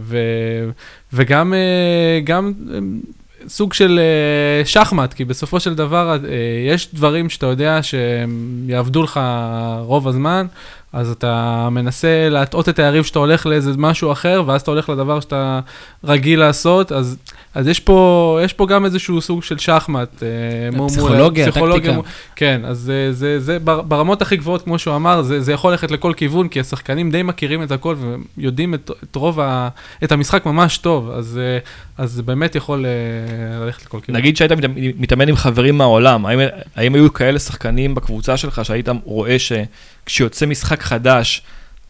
ו, 0.00 0.18
וגם 1.12 1.54
אה, 1.54 2.20
גם, 2.24 2.52
אה, 2.74 2.78
סוג 3.48 3.72
של 3.72 4.00
אה, 4.02 4.64
שחמט, 4.64 5.12
כי 5.12 5.24
בסופו 5.24 5.60
של 5.60 5.74
דבר 5.74 6.10
אה, 6.10 6.16
יש 6.68 6.88
דברים 6.94 7.30
שאתה 7.30 7.46
יודע 7.46 7.82
שהם 7.82 8.64
יעבדו 8.68 9.02
לך 9.02 9.20
רוב 9.80 10.08
הזמן, 10.08 10.46
אז 10.92 11.10
אתה 11.10 11.68
מנסה 11.70 12.28
להטעות 12.28 12.68
את 12.68 12.78
היריב 12.78 13.04
שאתה 13.04 13.18
הולך 13.18 13.46
לאיזה 13.46 13.72
משהו 13.76 14.12
אחר, 14.12 14.42
ואז 14.46 14.60
אתה 14.60 14.70
הולך 14.70 14.88
לדבר 14.88 15.20
שאתה 15.20 15.60
רגיל 16.04 16.40
לעשות, 16.40 16.92
אז, 16.92 17.16
אז 17.58 17.66
יש, 17.68 17.80
פה, 17.80 17.98
יש 18.44 18.52
פה 18.52 18.66
גם 18.66 18.84
איזשהו 18.84 19.20
סוג 19.20 19.42
של 19.42 19.58
שחמט. 19.58 20.22
אה, 20.22 20.28
פסיכולוגיה, 20.88 21.46
טקטיקה. 21.46 21.60
כן, 22.36 22.60
אז 22.64 22.78
זה, 22.78 23.08
זה, 23.12 23.40
זה 23.40 23.58
בר- 23.58 23.82
ברמות 23.82 24.22
הכי 24.22 24.36
גבוהות, 24.36 24.62
כמו 24.62 24.78
שהוא 24.78 24.96
אמר, 24.96 25.22
זה, 25.22 25.40
זה 25.40 25.52
יכול 25.52 25.70
ללכת 25.70 25.90
לכל 25.90 26.12
כיוון, 26.16 26.48
כי 26.48 26.60
השחקנים 26.60 27.10
די 27.10 27.22
מכירים 27.22 27.62
את 27.62 27.70
הכל 27.72 27.96
ויודעים 28.36 28.74
את, 28.74 28.90
את 29.10 29.16
רוב 29.16 29.40
ה... 29.40 29.68
את 30.04 30.12
המשחק 30.12 30.46
ממש 30.46 30.78
טוב, 30.78 31.10
אז, 31.10 31.38
אה, 31.42 31.58
אז 32.04 32.12
זה 32.12 32.22
באמת 32.22 32.54
יכול 32.54 32.86
אה, 32.86 32.90
ללכת 33.64 33.84
לכל 33.86 34.00
כיוון. 34.00 34.20
נגיד 34.20 34.36
שהיית 34.36 34.52
מת- 34.52 34.64
מתאמן 34.98 35.28
עם 35.28 35.36
חברים 35.36 35.78
מהעולם, 35.78 36.26
האם, 36.26 36.38
האם 36.76 36.94
היו 36.94 37.12
כאלה 37.12 37.38
שחקנים 37.38 37.94
בקבוצה 37.94 38.36
שלך 38.36 38.64
שהיית 38.64 38.88
רואה 39.04 39.36
שכשיוצא 39.38 40.46
משחק 40.46 40.82
חדש, 40.82 41.42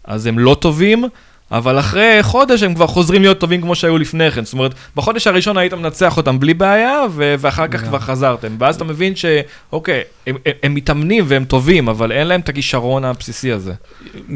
אז 0.04 0.26
הם 0.26 0.38
לא 0.38 0.56
טובים, 0.60 1.04
אבל 1.52 1.78
אחרי 1.78 2.18
חודש 2.22 2.62
הם 2.62 2.74
כבר 2.74 2.86
חוזרים 2.86 3.22
להיות 3.22 3.38
טובים 3.38 3.60
כמו 3.60 3.74
שהיו 3.74 3.98
לפני 3.98 4.30
כן. 4.30 4.44
זאת 4.44 4.52
אומרת, 4.52 4.74
בחודש 4.96 5.26
הראשון 5.26 5.58
היית 5.58 5.74
מנצח 5.74 6.16
אותם 6.16 6.40
בלי 6.40 6.54
בעיה, 6.54 7.00
ו- 7.10 7.34
ואחר 7.38 7.68
כך 7.68 7.84
כבר 7.84 7.98
חזרתם. 7.98 8.56
ואז 8.58 8.76
אתה 8.76 8.84
מבין 8.84 9.12
שאוקיי, 9.16 10.02
הם, 10.26 10.36
הם, 10.46 10.52
הם 10.62 10.74
מתאמנים 10.74 11.24
והם 11.26 11.44
טובים, 11.44 11.88
אבל 11.88 12.12
אין 12.12 12.26
להם 12.26 12.40
את 12.40 12.48
הכישרון 12.48 13.04
הבסיסי 13.04 13.52
הזה. 13.52 13.72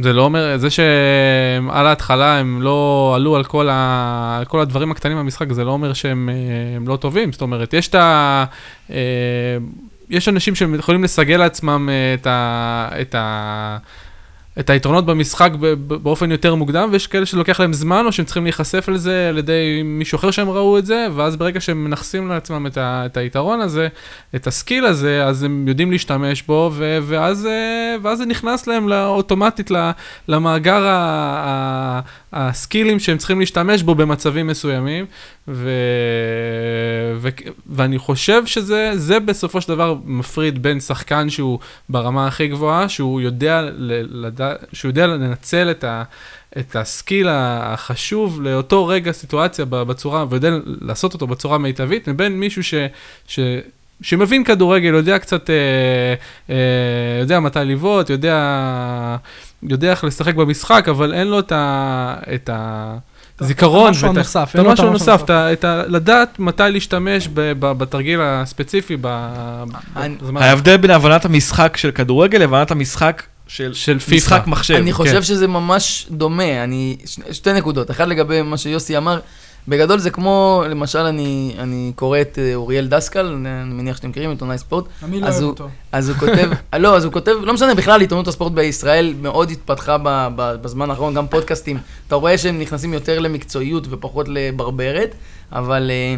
זה 0.02 0.12
לא 0.12 0.22
אומר, 0.22 0.56
זה 0.56 0.70
שעל 0.70 1.86
ההתחלה 1.86 2.38
הם 2.38 2.62
לא 2.62 3.12
עלו 3.16 3.36
על 3.36 3.44
כל, 3.44 3.68
ה, 3.70 4.36
על 4.38 4.44
כל 4.44 4.60
הדברים 4.60 4.90
הקטנים 4.90 5.18
במשחק, 5.18 5.52
זה 5.52 5.64
לא 5.64 5.70
אומר 5.70 5.92
שהם 5.92 6.28
אה, 6.32 6.76
הם 6.76 6.88
לא 6.88 6.96
טובים. 6.96 7.32
זאת 7.32 7.42
אומרת, 7.42 7.74
יש 7.74 7.88
את 7.88 7.94
ה... 7.94 8.44
אה, 8.90 8.96
יש 10.10 10.28
אנשים 10.28 10.54
שיכולים 10.54 11.04
לסגל 11.04 11.36
לעצמם 11.36 11.88
אה, 11.92 12.14
את 12.14 12.26
ה... 12.26 12.88
את 13.00 13.14
ה 13.18 13.78
את 14.58 14.70
היתרונות 14.70 15.06
במשחק 15.06 15.50
באופן 15.86 16.30
יותר 16.30 16.54
מוקדם, 16.54 16.88
ויש 16.92 17.06
כאלה 17.06 17.26
שלוקח 17.26 17.60
להם 17.60 17.72
זמן, 17.72 18.06
או 18.06 18.12
שהם 18.12 18.24
צריכים 18.24 18.44
להיחשף 18.44 18.88
לזה 18.88 19.28
על 19.28 19.38
ידי 19.38 19.82
מישהו 19.84 20.16
אחר 20.16 20.30
שהם 20.30 20.50
ראו 20.50 20.78
את 20.78 20.86
זה, 20.86 21.06
ואז 21.14 21.36
ברגע 21.36 21.60
שהם 21.60 21.84
מנכסים 21.84 22.28
לעצמם 22.28 22.66
את, 22.66 22.76
ה, 22.76 23.02
את 23.06 23.16
היתרון 23.16 23.60
הזה, 23.60 23.88
את 24.34 24.46
הסקיל 24.46 24.86
הזה, 24.86 25.24
אז 25.24 25.42
הם 25.42 25.68
יודעים 25.68 25.90
להשתמש 25.90 26.42
בו, 26.42 26.70
ו, 26.72 26.98
ואז, 27.02 27.46
אה, 27.46 27.96
ואז 28.02 28.18
זה 28.18 28.26
נכנס 28.26 28.66
להם 28.66 28.92
אוטומטית 28.92 29.70
למאגר 30.28 30.86
ה, 30.86 32.00
הסקילים 32.32 33.00
שהם 33.00 33.18
צריכים 33.18 33.40
להשתמש 33.40 33.82
בו 33.82 33.94
במצבים 33.94 34.46
מסוימים, 34.46 35.06
ו... 35.48 35.70
ו... 37.16 37.28
ואני 37.66 37.98
חושב 37.98 38.46
שזה 38.46 38.90
זה 38.94 39.20
בסופו 39.20 39.60
של 39.60 39.68
דבר 39.68 39.94
מפריד 40.04 40.62
בין 40.62 40.80
שחקן 40.80 41.30
שהוא 41.30 41.58
ברמה 41.88 42.26
הכי 42.26 42.48
גבוהה, 42.48 42.88
שהוא 42.88 43.20
יודע, 43.20 43.62
ל... 43.62 44.26
לד... 44.26 44.40
שהוא 44.72 44.88
יודע 44.88 45.06
לנצל 45.06 45.70
את 45.70 45.84
ה... 45.84 46.02
את 46.58 46.76
הסקיל 46.76 47.28
החשוב 47.30 48.42
לאותו 48.42 48.86
רגע 48.86 49.12
סיטואציה 49.12 49.64
בצורה, 49.64 50.24
ויודע 50.30 50.50
לעשות 50.64 51.14
אותו 51.14 51.26
בצורה 51.26 51.58
מיטבית, 51.58 52.08
מבין 52.08 52.40
מישהו 52.40 52.64
ש, 52.64 52.74
ש, 53.26 53.40
שמבין 54.02 54.44
כדורגל, 54.44 54.94
יודע 54.94 55.18
קצת, 55.18 55.50
אה, 55.50 55.54
אה, 56.50 56.56
יודע 57.20 57.40
מתי 57.40 57.58
לבעוט, 57.64 58.10
יודע, 58.10 58.36
יודע 59.62 59.90
איך 59.90 60.04
לשחק 60.04 60.34
במשחק, 60.34 60.88
אבל 60.90 61.14
אין 61.14 61.26
לו 61.26 61.38
את 61.38 61.52
ה... 61.52 62.14
את 62.34 62.50
ה 62.52 62.96
זיכרון, 63.40 63.92
נוסף, 64.14 64.48
את 64.50 64.56
אין 64.56 64.64
לו 64.64 64.72
את 64.72 64.78
המשהו 64.78 64.88
המשהו 64.88 65.12
נוסף, 65.14 65.30
הנוסף. 65.30 65.88
לדעת 65.88 66.38
מתי 66.38 66.62
להשתמש 66.70 67.28
ב- 67.28 67.52
ב- 67.58 67.72
בתרגיל 67.72 68.20
הספציפי, 68.22 68.96
ב- 69.00 69.64
אני- 69.96 70.16
בזמן 70.22 70.42
ההבדל 70.42 70.76
בין 70.76 70.90
הבנת 70.90 71.24
המשחק 71.24 71.76
של 71.76 71.90
כדורגל 71.90 72.38
לבנת 72.38 72.70
המשחק 72.70 73.22
של 73.46 73.74
של. 73.74 73.98
משחק 74.12 74.46
מחשב. 74.46 74.74
אני 74.74 74.84
כן. 74.92 74.96
חושב 74.96 75.22
שזה 75.22 75.46
ממש 75.48 76.06
דומה, 76.10 76.64
אני, 76.64 76.96
ש, 77.06 77.18
שתי 77.32 77.52
נקודות, 77.52 77.90
אחד 77.90 78.08
לגבי 78.08 78.42
מה 78.42 78.56
שיוסי 78.56 78.96
אמר, 78.96 79.20
בגדול 79.68 79.98
זה 79.98 80.10
כמו, 80.10 80.64
למשל 80.70 80.98
אני, 80.98 81.54
אני 81.58 81.92
קורא 81.96 82.20
את 82.20 82.38
אה, 82.38 82.54
אוריאל 82.54 82.86
דסקל, 82.88 83.26
אני 83.26 83.74
מניח 83.74 83.96
שאתם 83.96 84.08
מכירים, 84.08 84.30
עיתונאי 84.30 84.58
ספורט, 84.58 84.84
אני 85.02 85.20
לא 85.20 85.26
אוהב 85.26 85.42
אותו. 85.42 85.68
אז 85.92 86.08
הוא 86.08 86.16
כותב, 86.16 86.50
אה, 86.74 86.78
לא, 86.78 86.96
אז 86.96 87.04
הוא 87.04 87.12
כותב, 87.12 87.32
לא 87.42 87.54
משנה, 87.54 87.74
בכלל 87.74 88.00
עיתונות 88.00 88.28
הספורט 88.28 88.52
בישראל 88.52 89.14
מאוד 89.22 89.50
התפתחה 89.50 89.98
ב, 89.98 90.28
ב, 90.36 90.54
בזמן 90.62 90.90
האחרון, 90.90 91.14
גם 91.14 91.26
פודקאסטים, 91.28 91.78
אתה 92.08 92.14
רואה 92.14 92.38
שהם 92.38 92.58
נכנסים 92.58 92.92
יותר 92.92 93.18
למקצועיות 93.18 93.86
ופחות 93.90 94.26
לברברת, 94.28 95.14
אבל 95.52 95.90
אה, 95.90 96.16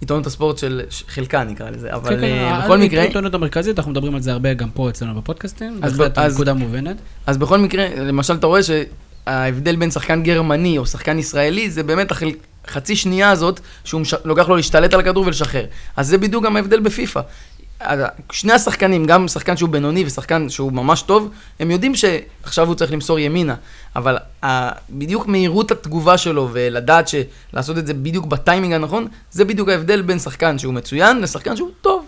עיתונות 0.00 0.26
הספורט 0.26 0.58
של, 0.58 0.82
חלקה 1.08 1.44
נקרא 1.44 1.70
לזה, 1.70 1.94
אבל 1.94 2.10
כן, 2.10 2.20
כן, 2.20 2.60
בכל 2.64 2.78
מקרה, 2.78 3.02
העיתונות 3.02 3.34
המרכזית, 3.34 3.78
אנחנו 3.78 3.92
מדברים 3.92 4.14
על 4.14 4.20
זה 4.20 4.32
הרבה 4.32 4.54
גם 4.54 4.70
פה 4.70 4.88
אצלנו 4.88 5.20
בפודקאסטים, 5.20 5.78
אז 5.82 5.98
בהחלט 5.98 6.18
נקודה 6.18 6.54
מובנת. 6.54 6.96
אז 7.26 7.38
בכל 7.38 7.58
מקרה, 7.58 7.88
למשל 7.96 8.34
אתה 8.34 8.46
רואה 8.46 8.60
שההבדל 8.62 9.76
בין 9.76 9.90
שחקן 9.90 10.22
גרמני 10.22 10.78
או 10.78 10.86
שחקן 10.86 11.18
ישראלי 11.18 11.70
זה 11.70 11.82
באמת 11.82 12.12
החל... 12.64 12.72
חצי 12.74 12.96
שנייה 12.96 13.30
הזאת 13.30 13.60
שהוא 13.84 14.00
מש... 14.00 14.14
לוקח 14.24 14.48
לו 14.48 14.56
להשתלט 14.56 14.94
על 14.94 15.00
הכדור 15.00 15.26
ולשחרר. 15.26 15.64
אז 15.96 16.08
זה 16.08 16.18
בדיוק 16.18 16.44
גם 16.44 16.56
ההבדל 16.56 16.80
בפיפא. 16.80 17.20
ה- 17.80 17.94
שני 18.32 18.52
השחקנים, 18.52 19.04
גם 19.04 19.28
שחקן 19.28 19.56
שהוא 19.56 19.70
בינוני 19.70 20.04
ושחקן 20.06 20.48
שהוא 20.48 20.72
ממש 20.72 21.02
טוב, 21.02 21.30
הם 21.60 21.70
יודעים 21.70 21.92
שעכשיו 21.94 22.66
הוא 22.66 22.74
צריך 22.74 22.92
למסור 22.92 23.18
ימינה, 23.18 23.54
אבל 23.96 24.16
ה... 24.44 24.70
בדיוק 24.90 25.26
מהירות 25.26 25.70
התגובה 25.70 26.18
שלו 26.18 26.48
ולדעת 26.52 27.08
שלעשות 27.08 27.78
את 27.78 27.86
זה 27.86 27.94
בדיוק 27.94 28.26
בטיימינג 28.26 28.72
הנכון, 28.74 29.06
זה 29.30 29.44
בדיוק 29.44 29.68
ההבדל 29.68 30.02
בין 30.02 30.18
שחקן 30.18 30.58
שהוא 30.58 30.74
מצוין 30.74 31.20
לשחקן 31.20 31.56
שהוא 31.56 31.70
טוב. 31.80 32.04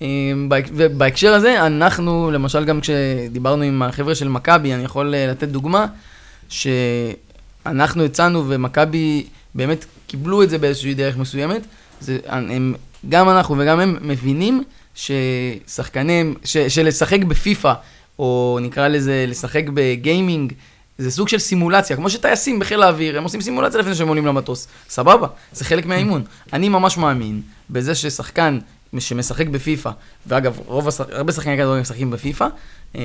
אמ, 0.00 0.06
בהק- 0.48 0.70
ובהקשר 0.74 1.34
הזה, 1.34 1.66
אנחנו, 1.66 2.30
למשל 2.30 2.64
גם 2.64 2.80
כשדיברנו 2.80 3.62
עם 3.62 3.82
החבר'ה 3.82 4.14
של 4.14 4.28
מכבי, 4.28 4.74
אני 4.74 4.84
יכול 4.84 5.14
אה, 5.14 5.26
לתת 5.26 5.48
דוגמה, 5.48 5.86
שאנחנו 7.64 8.04
הצענו 8.04 8.44
ומכבי 8.48 9.26
באמת 9.54 9.84
קיבלו 10.06 10.42
את 10.42 10.50
זה 10.50 10.58
באיזושהי 10.58 10.94
דרך 10.94 11.16
מסוימת, 11.16 11.62
זה, 12.00 12.18
הם, 12.26 12.74
גם 13.08 13.28
אנחנו 13.28 13.58
וגם 13.58 13.80
הם 13.80 13.98
מבינים 14.02 14.64
ששחקנים, 14.94 16.34
ש, 16.44 16.56
שלשחק 16.56 17.24
בפיפא, 17.24 17.72
או 18.18 18.58
נקרא 18.62 18.88
לזה 18.88 19.24
לשחק 19.28 19.64
בגיימינג, 19.74 20.52
זה 20.98 21.10
סוג 21.10 21.28
של 21.28 21.38
סימולציה, 21.38 21.96
כמו 21.96 22.10
שטייסים 22.10 22.58
בחיל 22.58 22.82
האוויר, 22.82 23.18
הם 23.18 23.24
עושים 23.24 23.40
סימולציה 23.40 23.80
לפני 23.80 23.94
שהם 23.94 24.08
עולים 24.08 24.26
למטוס. 24.26 24.68
סבבה, 24.88 25.28
זה 25.52 25.64
חלק 25.64 25.86
מהאימון. 25.86 26.22
אני 26.52 26.68
ממש 26.68 26.96
מאמין 26.96 27.42
בזה 27.70 27.94
ששחקן 27.94 28.58
שמשחק 29.00 29.46
בפיפא, 29.46 29.90
ואגב, 30.26 30.58
רוב 30.66 30.88
השח... 30.88 31.04
הרבה 31.12 31.32
שחקני 31.32 31.56
כדורגל 31.56 31.80
משחקים 31.80 32.10
בפיפא, 32.10 32.46
אה, 32.96 33.00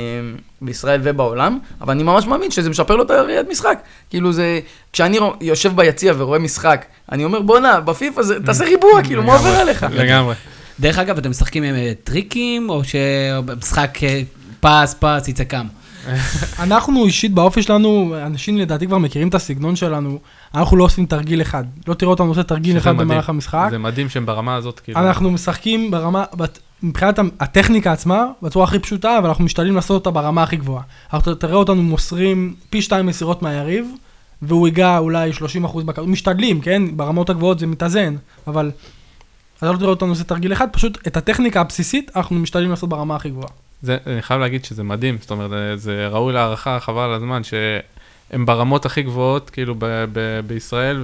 בישראל 0.62 1.02
ובעולם, 1.04 1.60
אבל 1.82 1.94
אני 1.94 2.04
ממש 2.04 2.28
מאמין 2.28 2.52
שזה 2.52 2.70
משפר 2.70 2.96
לו 2.96 3.04
את 3.04 3.12
הראיית 3.12 3.48
משחק. 3.50 3.80
כאילו 4.10 4.34
זה, 4.34 4.60
כשאני 4.94 5.20
יושב 5.42 5.76
ביציע 5.76 6.14
ורואה 6.18 6.40
משחק, 6.40 6.86
אני 7.12 7.24
אומר, 7.24 7.42
בואנה, 7.42 7.80
בפיפא 7.80 8.22
זה, 8.22 8.44
תעשה 8.46 8.66
ריבוע, 8.66 9.04
כאילו, 9.08 9.24
מה 9.24 9.34
עובר 9.34 9.50
עליך? 9.50 9.86
לגמרי. 9.92 10.36
דרך 10.80 10.98
אגב, 10.98 11.18
אתם 11.18 11.30
משחקים 11.30 11.64
עם 11.64 11.76
אה, 11.76 11.92
טריקים, 12.04 12.70
או 12.70 12.82
שמשחק 12.84 13.98
אה, 14.04 14.22
פס, 14.60 14.96
פס, 15.00 15.28
יצא 15.28 15.44
קם? 15.44 15.68
אנחנו 16.60 17.06
אישית 17.06 17.34
באופי 17.34 17.64
שלנו, 17.64 18.16
אנשים 18.26 18.58
לדעתי 18.58 18.88
כבר 18.88 18.98
מכירים 18.98 19.28
את 19.28 19.36
הסגנון 19.36 19.76
שלנו, 19.76 20.20
אנחנו 20.56 20.78
לא 20.78 20.84
עושים 20.84 21.06
תרגיל 21.06 21.42
אחד. 21.42 21.64
לא 21.88 21.94
תראה 21.94 22.10
אותנו 22.12 22.28
עושה 22.28 22.44
תרגיל 22.44 22.78
אחד 22.78 22.92
מדהים. 22.92 23.08
במהלך 23.08 23.30
המשחק. 23.30 23.68
זה 23.72 23.78
מדהים 23.78 24.10
שהם 24.10 24.26
ברמה 24.26 24.56
הזאת, 24.56 24.80
כאילו. 24.80 25.00
אנחנו 25.00 25.32
משחקים 25.32 25.92
ברמה, 25.92 26.24
מבחינת 26.84 27.20
הטכניקה 27.40 27.92
עצמה, 27.92 28.26
בצורה 28.42 28.66
הכי 28.66 28.80
פשוטה, 28.80 29.18
אבל 29.18 29.28
אנחנו 29.28 29.44
משתדלים 29.44 29.76
לעשות 29.76 29.96
אותה 29.96 30.12
ברמה 30.12 30.44
הכי 30.44 30.56
גבוהה. 30.56 30.84
אנחנו 31.14 31.36
תראה 31.36 31.56
אותנו 31.56 31.84
מוסרים 31.84 32.56
פי 32.70 32.82
שתיים 32.82 33.06
מסירות 33.06 33.42
מהיריב, 33.42 33.86
והוא 34.42 34.68
ייגע 34.68 34.98
אולי 34.98 35.32
30% 35.66 35.84
בכדור, 35.86 36.08
משתדלים, 36.08 36.62
כן? 36.62 36.98
ברמות 36.98 37.30
הגבוהות 37.30 37.60
זה 37.60 37.68
מתאזן, 37.68 38.16
אבל... 38.48 38.72
אתה 39.58 39.72
לא 39.72 39.78
תראה 39.78 39.90
אותנו 39.90 40.10
עושה 40.10 40.24
תרגיל 40.24 40.54
אחד, 40.54 40.68
פשוט 40.72 41.08
את 41.08 41.18
הטכניקה 41.18 41.62
הבסיסית 41.62 42.12
אנחנו 42.16 42.36
משתדלים 42.36 42.70
לעשות 42.70 42.90
ברמה 42.90 43.16
הכי 43.16 43.30
גבוהה. 43.30 43.48
זה, 43.82 43.98
אני 44.08 44.22
חייב 44.22 44.40
להגיד 44.42 44.66
שזה 44.66 44.84
מדהים, 44.84 45.18
זאת 45.22 45.32
אומרת, 45.32 45.52
זה- 45.80 46.08
ראוי 46.08 46.34
להערכה, 46.34 46.80
חבל 46.80 47.02
על 47.04 47.14
הזמן, 47.14 47.42
שהם 48.32 48.46
ברמות 48.46 48.86
הכי 48.86 49.04
גבוהות, 49.04 49.50
כאילו, 49.50 49.76
ב, 49.76 50.06
ב, 50.14 50.40
בישראל, 50.48 51.04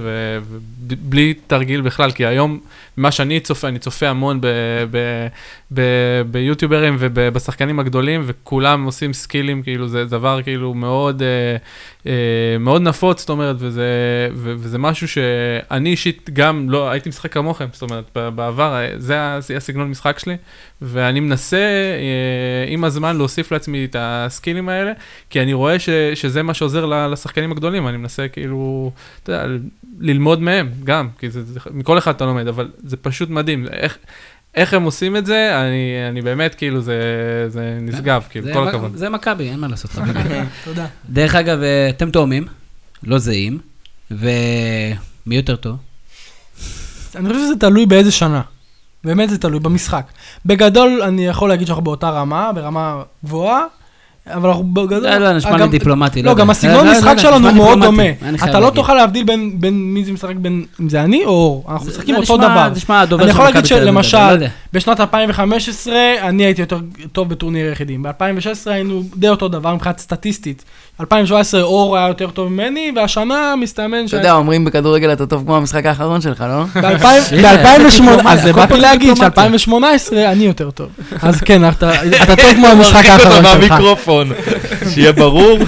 ובלי 0.84 1.34
תרגיל 1.46 1.80
בכלל, 1.80 2.10
כי 2.10 2.26
היום, 2.26 2.60
מה 2.96 3.10
שאני 3.10 3.40
צופה, 3.40 3.68
אני 3.68 3.78
צופה 3.78 4.08
המון 4.08 4.40
ב, 4.40 4.46
ב, 4.90 4.98
ביוטיוברים 6.30 6.96
ובשחקנים 6.98 7.80
הגדולים, 7.80 8.22
וכולם 8.24 8.84
עושים 8.84 9.12
סקילים, 9.12 9.62
כאילו, 9.62 9.88
זה 9.88 10.04
דבר 10.04 10.42
כאילו 10.42 10.74
מאוד, 10.74 11.22
אה, 11.22 11.56
אה, 12.06 12.58
מאוד 12.60 12.82
נפוץ, 12.82 13.20
זאת 13.20 13.28
אומרת, 13.28 13.56
וזה, 13.58 13.84
ו, 14.34 14.54
וזה 14.58 14.78
משהו 14.78 15.08
שאני 15.08 15.90
אישית 15.90 16.30
גם 16.32 16.70
לא, 16.70 16.90
הייתי 16.90 17.08
משחק 17.08 17.32
כמוכם, 17.32 17.66
זאת 17.72 17.82
אומרת, 17.82 18.04
בעבר, 18.34 18.80
זה 18.98 19.56
הסגנון 19.56 19.90
משחק 19.90 20.18
שלי. 20.18 20.36
ואני 20.82 21.20
מנסה 21.20 21.56
אה, 21.56 22.72
עם 22.72 22.84
הזמן 22.84 23.16
להוסיף 23.16 23.52
לעצמי 23.52 23.84
את 23.84 23.96
הסקילים 23.98 24.68
האלה, 24.68 24.92
כי 25.30 25.42
אני 25.42 25.52
רואה 25.52 25.78
ש, 25.78 25.90
שזה 26.14 26.42
מה 26.42 26.54
שעוזר 26.54 26.86
לשחקנים 26.86 27.52
הגדולים, 27.52 27.88
אני 27.88 27.96
מנסה 27.96 28.28
כאילו, 28.28 28.90
אתה 29.22 29.32
יודע, 29.32 29.46
ללמוד 29.98 30.42
מהם 30.42 30.70
גם, 30.84 31.08
כי 31.18 31.30
זה, 31.30 31.42
זה, 31.44 31.60
מכל 31.70 31.98
אחד 31.98 32.14
אתה 32.14 32.24
לומד, 32.24 32.48
אבל 32.48 32.70
זה 32.78 32.96
פשוט 32.96 33.30
מדהים, 33.30 33.66
איך, 33.72 33.98
איך 34.56 34.74
הם 34.74 34.82
עושים 34.82 35.16
את 35.16 35.26
זה, 35.26 35.60
אני, 35.60 36.08
אני 36.08 36.22
באמת, 36.22 36.54
כאילו, 36.54 36.80
זה, 36.80 36.94
זה 37.48 37.78
נשגב, 37.80 38.22
כאילו, 38.30 38.46
זה 38.46 38.52
כל 38.52 38.64
מ- 38.64 38.68
הכבוד. 38.68 38.96
זה 38.96 39.08
מכבי, 39.08 39.50
אין 39.50 39.60
מה 39.60 39.68
לעשות, 39.68 39.90
חביבי. 39.90 40.18
תודה. 40.64 40.86
דרך 41.08 41.34
אגב, 41.34 41.62
אה, 41.62 41.88
אתם 41.88 42.10
תאומים, 42.10 42.46
לא 43.02 43.18
זהים, 43.18 43.58
ומי 44.10 44.26
יותר 45.36 45.56
טוב? 45.56 45.76
אני 47.16 47.28
חושב 47.28 47.40
שזה 47.40 47.56
תלוי 47.60 47.86
באיזה 47.86 48.12
שנה. 48.12 48.42
באמת 49.04 49.30
זה 49.30 49.38
תלוי 49.38 49.60
במשחק. 49.60 50.06
בגדול, 50.46 51.02
אני 51.02 51.26
יכול 51.26 51.48
להגיד 51.48 51.66
שאנחנו 51.66 51.84
באותה 51.84 52.10
רמה, 52.10 52.50
ברמה 52.54 53.02
גבוהה, 53.24 53.62
אבל 54.34 54.48
אנחנו 54.48 54.64
בגדול... 54.64 54.98
לא, 55.08 55.18
לא, 55.18 55.32
נשמע 55.32 55.56
לי 55.56 55.68
דיפלומטי. 55.68 56.22
לא, 56.22 56.30
יודע. 56.30 56.40
גם 56.42 56.50
הסגנון 56.50 56.76
לא, 56.86 56.92
לא, 56.92 56.98
משחק 56.98 57.14
לא, 57.16 57.22
שלנו 57.22 57.52
מאוד 57.52 57.78
דומה. 57.82 58.02
אתה 58.44 58.60
לא. 58.60 58.70
תוכל 58.70 58.94
להבדיל 58.94 59.24
בין- 59.24 59.94
מי 59.94 60.04
זה 60.04 60.12
משחק, 60.12 60.34
בין 60.36 60.64
אם 60.80 60.88
זה 60.88 61.02
אני 61.02 61.24
או 61.24 61.30
אור. 61.30 61.64
אנחנו 61.68 61.84
זה- 61.84 61.90
משחקים 61.90 62.14
זה 62.14 62.20
אותו 62.20 62.36
דבר. 62.36 62.68
נשמע 62.68 63.00
הדובר 63.00 63.22
אני 63.22 63.30
יכול 63.30 63.44
להגיד 63.44 63.66
שלמשל, 63.66 64.34
לא. 64.34 64.46
בשנת 64.72 65.00
2015 65.00 65.94
אני 66.22 66.44
הייתי 66.44 66.60
יותר 66.60 66.78
טוב 67.12 67.28
בטורניר 67.28 67.72
יחידים. 67.72 68.02
ב-2016 68.02 68.10
היינו 68.70 69.02
די 69.16 69.28
אותו 69.28 69.48
דבר 69.48 69.74
מבחינת 69.74 69.98
סטטיסטית. 69.98 70.64
2017 71.00 71.62
אור 71.62 71.96
היה 71.96 72.08
יותר 72.08 72.30
טוב 72.30 72.52
ממני, 72.52 72.92
והשנה 72.96 73.54
מסתמן 73.60 74.04
אתה 74.06 74.16
יודע, 74.16 74.32
אומרים 74.32 74.64
בכדורגל 74.64 75.12
אתה 75.12 75.26
טוב 75.26 75.42
כמו 75.44 75.56
המשחק 75.56 75.86
האחרון 75.86 76.20
שלך, 76.20 76.44
לא? 76.48 76.64
ב-2008, 76.64 78.02
אז 78.28 78.42
זה 78.42 78.52
באתי 78.52 78.80
להגיד 78.80 79.14
דיפלומטיה. 79.14 79.58
ש-2018 79.58 80.14
אני 80.16 80.44
יותר 80.44 80.70
טוב. 80.70 80.88
אז 81.22 81.40
כן, 81.40 81.68
אתה 81.68 81.92
אתה 82.22 82.36
טוב 82.36 82.54
כמו 82.54 82.66
המשחק 82.76 83.04
האחרון 83.04 83.42
שלך. 83.42 83.42
מהמיקרופון, 83.42 84.28
שיהיה 84.94 85.12
ברור. 85.12 85.58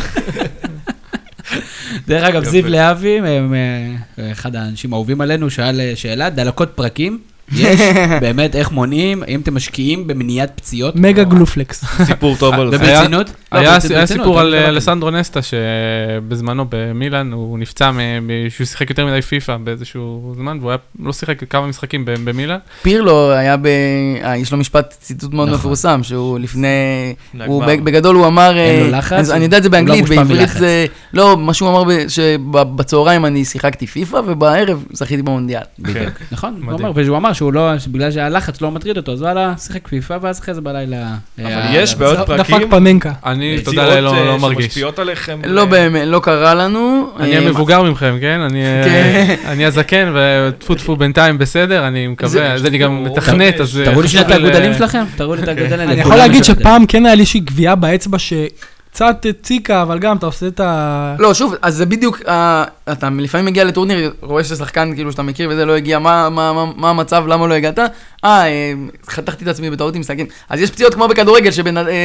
דרך 2.08 2.24
אגב. 2.24 2.44
זיו 2.44 2.68
להבי, 2.68 3.20
אה, 3.20 4.32
אחד 4.32 4.56
האנשים 4.56 4.92
האהובים 4.92 5.20
עלינו, 5.20 5.50
שאל 5.50 5.80
אה, 5.80 5.92
שאלה, 5.94 6.30
דלקות 6.30 6.68
פרקים, 6.74 7.18
יש 7.52 7.80
באמת 8.20 8.56
איך 8.56 8.72
מונעים, 8.72 9.22
אם 9.28 9.40
אתם 9.40 9.54
משקיעים 9.54 10.06
במניעת 10.06 10.52
פציעות. 10.56 10.96
מגה 10.96 11.24
גלופלקס. 11.24 11.84
סיפור 12.06 12.36
טוב 12.36 12.54
על 12.54 12.70
זה. 12.70 12.76
וברצינות? 12.80 13.26
לא, 13.52 13.58
היה 13.58 13.72
ברצינות, 13.72 13.96
היה 13.96 14.06
סיפור 14.06 14.40
על 14.40 14.46
לא 14.46 14.54
אה, 14.54 14.58
אמרתי. 14.60 14.74
אלסנדרו 14.74 15.10
נסטה, 15.10 15.40
שבזמנו 15.42 16.64
במילאן 16.68 17.32
הוא 17.32 17.58
נפצע 17.58 17.90
שהוא 18.48 18.66
שיחק 18.66 18.90
יותר 18.90 19.06
מדי 19.06 19.22
פיפא 19.22 19.56
באיזשהו 19.56 20.34
זמן, 20.36 20.58
והוא 20.60 20.72
לא 21.02 21.12
שיחק 21.12 21.44
כמה 21.50 21.66
משחקים 21.66 22.02
במילאן. 22.06 22.58
פירלו 22.82 23.32
היה 23.32 23.56
ב... 23.56 23.66
אה, 24.24 24.36
יש 24.36 24.52
לו 24.52 24.58
משפט, 24.58 24.94
ציטוט 25.00 25.32
מאוד 25.32 25.48
נכון. 25.48 25.58
מפורסם, 25.58 26.02
שהוא 26.02 26.38
לפני... 26.38 26.68
בגדול 27.84 28.16
הוא 28.16 28.26
אמר... 28.26 28.58
אין 28.58 28.80
לו 28.80 28.94
אה, 28.94 28.98
לחץ, 28.98 29.30
אני 29.30 29.44
יודע 29.44 29.58
את 29.58 29.62
זה 29.62 29.68
לא 29.68 29.72
באנגלית, 29.72 30.08
בעברית. 30.08 30.48
זה... 30.48 30.86
לא, 31.12 31.36
מה 31.36 31.54
שהוא 31.54 31.68
אמר 31.68 32.08
שבצהריים 32.08 33.24
אני 33.24 33.44
שיחקתי 33.44 33.86
פיפא, 33.86 34.16
ובערב 34.26 34.84
זכיתי 34.92 35.22
במונדיאל. 35.22 35.62
בדיוק. 35.78 36.12
נכון, 36.32 36.62
הוא 37.08 37.16
אמר 37.16 37.32
שהוא 37.38 37.52
לא, 37.52 37.70
בגלל 37.88 38.10
שהלחץ 38.10 38.60
לא 38.60 38.70
מטריד 38.70 38.96
אותו, 38.96 39.12
אז 39.12 39.22
וואלה, 39.22 39.54
שיחק 39.58 39.88
פיפא, 39.88 40.18
ואז 40.20 40.40
אחרי 40.40 40.54
זה 40.54 40.60
בלילה... 40.60 41.14
אבל 41.38 41.46
אה, 41.46 41.70
יש 41.74 41.94
אה, 41.94 41.98
בעוד 41.98 42.18
דפק 42.18 42.50
פרקים, 42.50 42.70
פננקה. 42.70 43.12
אני, 43.26 43.60
תודה 43.64 43.88
לאל, 43.88 44.04
לא 44.04 44.14
אה, 44.14 44.24
לא 44.24 44.38
מרגיש. 44.38 44.64
שמשפיעות 44.64 44.98
עליכם. 44.98 45.40
לא 45.44 45.60
אה, 45.60 45.66
באמת, 45.66 46.02
לא 46.06 46.20
קרה 46.20 46.54
לנו. 46.54 47.10
אני 47.20 47.36
אה, 47.36 47.38
המבוגר 47.38 47.82
מכם, 47.82 48.16
כן? 48.20 48.40
אני 48.40 48.64
אה, 48.64 48.84
כן. 48.84 49.34
אני 49.46 49.64
הזקן, 49.64 50.12
וטפו 50.14 50.74
טפו 50.74 50.96
בינתיים 50.96 51.38
בסדר, 51.38 51.88
אני 51.88 52.06
מקווה, 52.06 52.52
אז 52.52 52.66
אני 52.66 52.78
גם 52.78 53.04
מתכנת, 53.04 53.60
אז... 53.60 53.80
אה, 53.80 53.84
תראו 53.84 54.02
לי 54.02 54.08
שנייה 54.08 54.26
את 54.26 54.30
האגודלים 54.30 54.74
שלכם, 54.74 55.04
תראו 55.16 55.34
לי 55.34 55.42
את 55.42 55.48
האגודלים. 55.48 55.88
אני 55.88 56.00
יכול 56.00 56.16
להגיד. 56.16 56.44
שפעם 56.44 56.86
כן 56.86 57.06
היה 57.06 57.14
לי 57.14 57.20
איזושהי 57.20 57.40
גבייה 57.40 57.74
באצבע 57.74 58.18
שקצת 58.98 59.26
הציקה, 59.28 59.82
אבל 59.82 59.98
גם 59.98 60.16
אתה 60.16 60.26
עושה 60.26 60.46
את 60.46 60.60
ה... 60.60 61.16
לא, 61.18 61.34
שוב, 61.34 61.54
אז 61.62 61.76
זה 61.76 61.86
בדיוק, 61.86 62.20
אה, 62.28 62.64
אתה 62.92 63.08
לפעמים 63.18 63.46
מגיע 63.46 63.64
לטורניר, 63.64 64.12
רואה 64.20 64.44
ששחקן 64.44 64.94
כאילו 64.94 65.12
שאתה 65.12 65.22
מכיר 65.22 65.48
וזה 65.52 65.64
לא 65.64 65.76
הגיע, 65.76 65.98
מה, 65.98 66.30
מה, 66.30 66.52
מה, 66.52 66.64
מה 66.76 66.90
המצב, 66.90 67.24
למה 67.26 67.46
לא 67.46 67.54
הגעת? 67.54 67.78
אה, 67.78 67.88
אה, 68.24 68.72
חתכתי 69.08 69.44
את 69.44 69.48
עצמי 69.48 69.70
בטעות 69.70 69.94
עם 69.94 70.02
סכין. 70.02 70.26
אז 70.48 70.60
יש 70.60 70.70
פציעות 70.70 70.94
כמו 70.94 71.08
בכדורגל. 71.08 71.50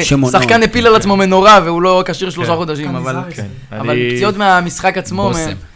ששחקן 0.04 0.64
הפיל 0.64 0.88
על 0.88 0.96
עצמו 0.96 1.16
מנורה 1.16 1.60
והוא 1.66 1.82
לא 1.82 2.04
כשיר 2.06 2.30
שלושה 2.30 2.52
כן. 2.52 2.56
חודשים, 2.56 2.96
אבל... 2.96 3.16
כן. 3.30 3.48
אבל 3.72 3.90
אני- 3.90 4.12
פציעות 4.16 4.38
מהמשחק 4.38 4.98
עצמו, 4.98 5.32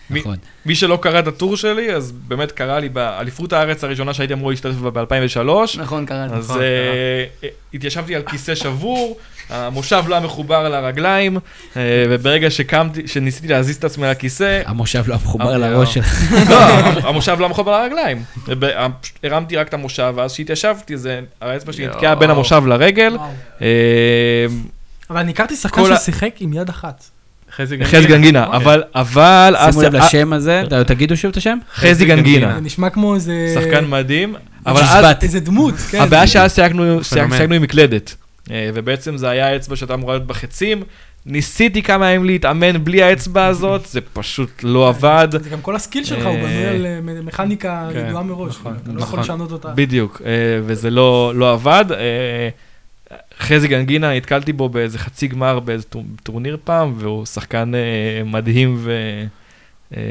נכון. 0.10 0.36
מי 0.66 0.76
שלא 0.76 1.00
קרא 1.02 1.20
את 1.20 1.28
הטור 1.28 1.58
שלי, 1.58 1.96
אז 1.96 2.12
באמת 2.12 2.52
קרה 2.52 2.80
לי 2.80 2.90
באליפות 2.90 3.54
הארץ 3.54 3.84
הראשונה 3.84 4.14
שהייתי 4.14 4.34
אמור 4.34 4.50
להשתתף 4.50 4.76
בה 4.76 4.90
ב-2003. 5.06 5.78
נכון, 5.78 6.06
קראתי. 6.06 6.34
אז 6.34 6.50
נכון, 6.50 6.62
אה, 6.62 6.66
אה, 7.44 7.50
התיישבתי 7.74 8.16
על 8.16 8.22
כיסא 8.22 8.56
שבור, 8.56 9.18
המושב 9.50 10.04
לא 10.08 10.16
היה 10.16 10.26
מחובר 10.26 10.70
לרגליים, 10.70 11.38
אה, 11.78 11.82
וברגע 12.10 12.50
שקמתי, 12.50 13.08
שניסיתי 13.08 13.48
להזיז 13.48 13.76
את 13.76 13.84
עצמי 13.84 14.08
לכיסא, 14.08 14.62
המושב 14.66 15.04
לא 15.08 15.16
מחובר 15.16 15.52
אה, 15.52 15.58
לראש 15.58 15.94
שלך. 15.94 16.22
לא, 16.50 16.56
המושב 17.10 17.38
לא 17.40 17.50
מחובר 17.50 17.82
לרגליים. 17.82 18.24
וב- 18.48 18.64
הרמתי 19.24 19.56
רק 19.58 19.68
את 19.68 19.74
המושב, 19.74 20.14
ואז 20.16 20.34
כשהתיישבתי, 20.34 20.98
זה- 20.98 21.20
האצבע 21.42 21.74
שלי 21.74 21.88
נתקעה 21.88 22.16
בין. 22.16 22.30
המושב 22.30 22.64
לרגל. 22.68 23.18
אה, 23.62 23.68
אבל 25.10 25.20
אני 25.20 25.32
הכרתי 25.32 25.56
שחקן 25.56 25.82
ששיחק 25.98 26.32
עם 26.40 26.54
יד 26.54 26.70
אחת. 26.70 27.04
חזי 27.56 27.78
גנגינה, 28.08 28.46
אוקיי. 28.46 28.58
אבל, 28.60 28.84
אבל, 28.96 29.56
שימו 29.72 29.82
לב 29.82 29.96
לשם 29.96 30.34
הזה, 30.34 30.64
תגידו 30.88 31.18
שוב 31.18 31.32
את 31.32 31.38
השם. 31.38 31.58
חזי 31.76 32.06
גנגינה, 32.06 32.54
זה 32.56 32.62
נשמע 32.62 32.90
כמו 32.90 33.16
איזה... 33.16 33.52
שחקן 33.56 33.86
מדהים, 33.88 34.36
אבל 34.66 34.82
אז. 34.82 35.06
איזה 35.22 35.40
דמות, 35.40 35.74
כן. 35.92 36.02
הבעיה 36.02 36.28
שאז. 36.28 36.56
שיחקנו 36.56 37.00
עם 37.56 37.62
מקלדת, 37.62 38.10
אה, 38.10 38.27
ובעצם 38.52 39.18
זה 39.18 39.30
היה 39.30 39.48
האצבע 39.48 39.76
שהייתה 39.76 39.94
אמורה 39.94 40.14
להיות 40.14 40.28
בחצים. 40.28 40.84
ניסיתי 41.26 41.84
כמה 41.84 42.10
ימים 42.12 42.26
להתאמן 42.26 42.84
בלי 42.84 43.04
האצבע 43.04 43.46
הזאת, 43.46 43.86
זה 43.86 44.00
פשוט 44.14 44.50
לא 44.64 44.88
עבד. 44.90 45.28
זה 45.32 45.50
גם 45.50 45.62
כל 45.62 45.76
ה 45.76 45.81
skill 45.81 46.04
שלך, 46.04 46.26
הוא 46.26 46.36
אה, 46.36 46.42
בנוי 46.42 46.66
על 46.66 46.86
אה, 46.86 47.00
מכניקה 47.24 47.90
כן, 47.94 48.06
ידועה 48.08 48.24
מראש. 48.24 48.56
נכון, 48.60 48.74
אתה 48.84 48.92
לא 48.92 49.02
יכול 49.02 49.04
נכון. 49.08 49.20
לשנות 49.20 49.52
אותה. 49.52 49.70
בדיוק, 49.76 50.22
אה, 50.26 50.32
וזה 50.66 50.90
לא 50.90 51.32
לא 51.36 51.52
עבד. 51.54 51.86
אה, 51.92 52.50
חזי 53.40 53.68
גנגינה, 53.68 54.16
נתקלתי 54.16 54.54
בו 54.54 54.70
באיזה 54.70 55.00
חצי 55.00 55.28
גמר 55.28 55.60
באיזה 55.60 55.84
טור- 55.84 56.04
טורניר 56.24 56.58
פעם, 56.64 56.94
והוא 56.98 57.26
שחקן 57.26 57.72
אה, 57.76 57.80
מדהים 58.26 58.76
ו... 58.80 58.92
אה, 59.98 60.02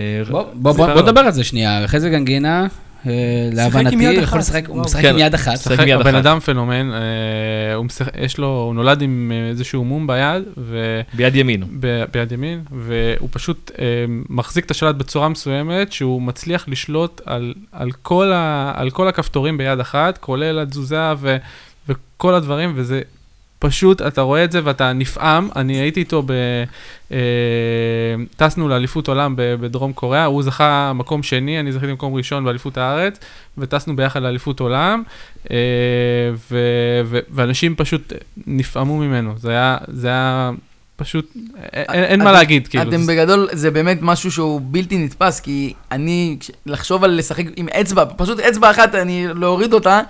בוא- 0.55 1.03
נדבר 1.03 1.21
על 1.21 1.31
זה 1.33 1.45
שנייה. 1.45 1.83
חזי 1.89 2.11
גנגינה, 2.11 2.63
אה, 2.63 2.67
להבנתי, 3.53 3.95
עם 3.95 4.01
יד 4.01 4.23
יכול 4.23 4.39
לשחק, 4.39 4.69
הוא. 4.69 4.81
משחק 4.81 5.03
כן. 5.03 5.09
עם 5.09 5.19
יד 5.19 5.35
אחת. 5.35 5.53
משחק 5.53 5.73
שחק- 5.73 5.81
עם 5.83 5.89
יד 5.89 6.01
הבן. 6.01 6.15
אדם 6.15 6.41
פנומן, 6.41 6.91
אה, 6.93 7.75
הוא 8.43 8.75
נולד 8.75 9.03
עם 9.03 9.33
אה, 9.35 9.49
איזשהו 9.49 9.85
מום 9.85 10.07
ביד. 10.07 10.43
ביד 11.15 11.37
ימין. 11.37 11.63
ביד 12.13 12.33
ימין, 12.33 12.63
והוא 12.73 13.29
פשוט 13.33 13.71
אה, 13.79 13.85
מחזיק 14.29 14.65
את 14.67 14.71
השלט 14.71 14.95
בצורה 14.95 15.29
מסוימת, 15.29 15.93
שהוא 15.93 16.23
מצליח 16.23 16.65
לשלוט 16.69 17.21
על, 17.27 17.55
על, 17.73 17.91
כל, 18.03 18.33
ה, 18.33 18.73
על 18.77 18.91
כל 18.91 19.09
הכפתורים 19.09 19.59
ביד 19.59 19.81
אחת, 19.81 20.19
כולל 20.19 20.59
התזוזה 20.59 21.13
וכל 21.89 22.35
הדברים, 22.35 22.73
וזה 22.75 23.01
פשוט, 23.59 24.03
אתה 24.03 24.21
רואה 24.21 24.45
את 24.45 24.53
זה 24.53 24.61
ואתה 24.65 24.93
נפעם. 24.93 25.49
אני 25.57 25.77
הייתי 25.77 26.01
איתו 26.01 26.23
ב... 26.27 26.33
אה, 27.13 27.19
טסנו 28.37 28.69
לאליפות 28.69 29.09
עולם 29.09 29.35
בדרום 29.37 29.93
קוריאה, 29.93 30.25
הוא 30.25 30.43
זכה 30.43 30.93
מקום 30.95 31.23
שני, 31.23 31.61
אני 31.61 31.73
זכיתי 31.73 31.93
מקום 31.93 32.15
ראשון 32.15 32.45
באליפות 32.45 32.79
הארץ, 32.79 33.21
וטסנו 33.59 33.97
ביחד 33.97 34.23
לאליפות 34.23 34.61
עולם, 34.61 35.03
אה, 35.51 35.57
ו, 36.51 36.59
ו, 37.05 37.19
ואנשים 37.31 37.75
פשוט 37.75 38.13
נפעמו 38.47 38.99
ממנו. 38.99 39.35
זה 39.39 39.51
היה, 39.51 39.79
זה 39.89 40.09
היה 40.09 40.51
פשוט, 40.97 41.33
אין, 41.73 41.85
אין 42.05 42.19
מה 42.23 42.31
אתם- 42.31 42.39
להגיד, 42.39 42.69
כאילו. 42.69 42.83
אתם 42.89 43.03
זה- 43.03 43.13
בגדול, 43.13 43.49
זה 43.53 43.71
באמת 43.71 43.99
משהו 44.03 44.31
שהוא 44.33 44.61
בלתי 44.65 44.99
נתפס, 44.99 45.41
כי 45.41 45.73
אני, 45.93 46.37
לחשוב 46.67 47.05
על 47.05 47.11
לשחק 47.19 47.45
עם 47.57 47.69
אצבע, 47.69 48.05
פשוט 48.17 48.41
אצבע 48.41 48.71
אחת, 48.71 48.95
אני 48.95 49.27
להוריד 49.35 49.73
אותה, 49.73 50.01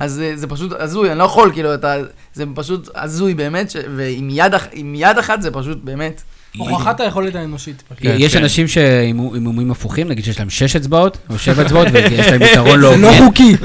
אז 0.00 0.12
זה- 0.12 0.32
זה 0.36 0.46
פשוט 0.46 0.72
הזוי, 0.78 1.10
אני 1.10 1.18
לא 1.18 1.24
יכול, 1.24 1.50
כאילו, 1.52 1.74
אתה, 1.74 1.94
זה 2.34 2.44
פשוט 2.54 2.88
הזוי 2.94 3.34
באמת, 3.34 3.70
ש- 3.70 3.76
ועם 3.96 4.28
יד 4.30 4.52
עם 4.72 4.94
יד 4.94 5.18
אחת 5.18 5.42
זה 5.42 5.50
פשוט 5.50 5.78
באמת, 5.84 6.22
הוכחת 6.58 7.00
היכולת 7.00 7.34
האנושית. 7.34 7.82
כן, 7.96 8.14
יש 8.18 8.32
כן. 8.36 8.42
אנשים 8.42 8.68
שעם 8.68 9.20
אימונים 9.34 9.70
הפוכים, 9.70 10.08
נגיד 10.08 10.24
שיש 10.24 10.38
להם 10.38 10.50
שש 10.50 10.76
אצבעות, 10.76 11.18
או 11.30 11.38
שבע 11.38 11.62
אצבעות, 11.66 11.88
ויש 11.92 12.26
להם 12.26 12.42
יתרון 12.42 12.78
לא 12.80 12.90
זה 12.96 13.02
לא. 13.02 13.12
חוקי. 13.24 13.56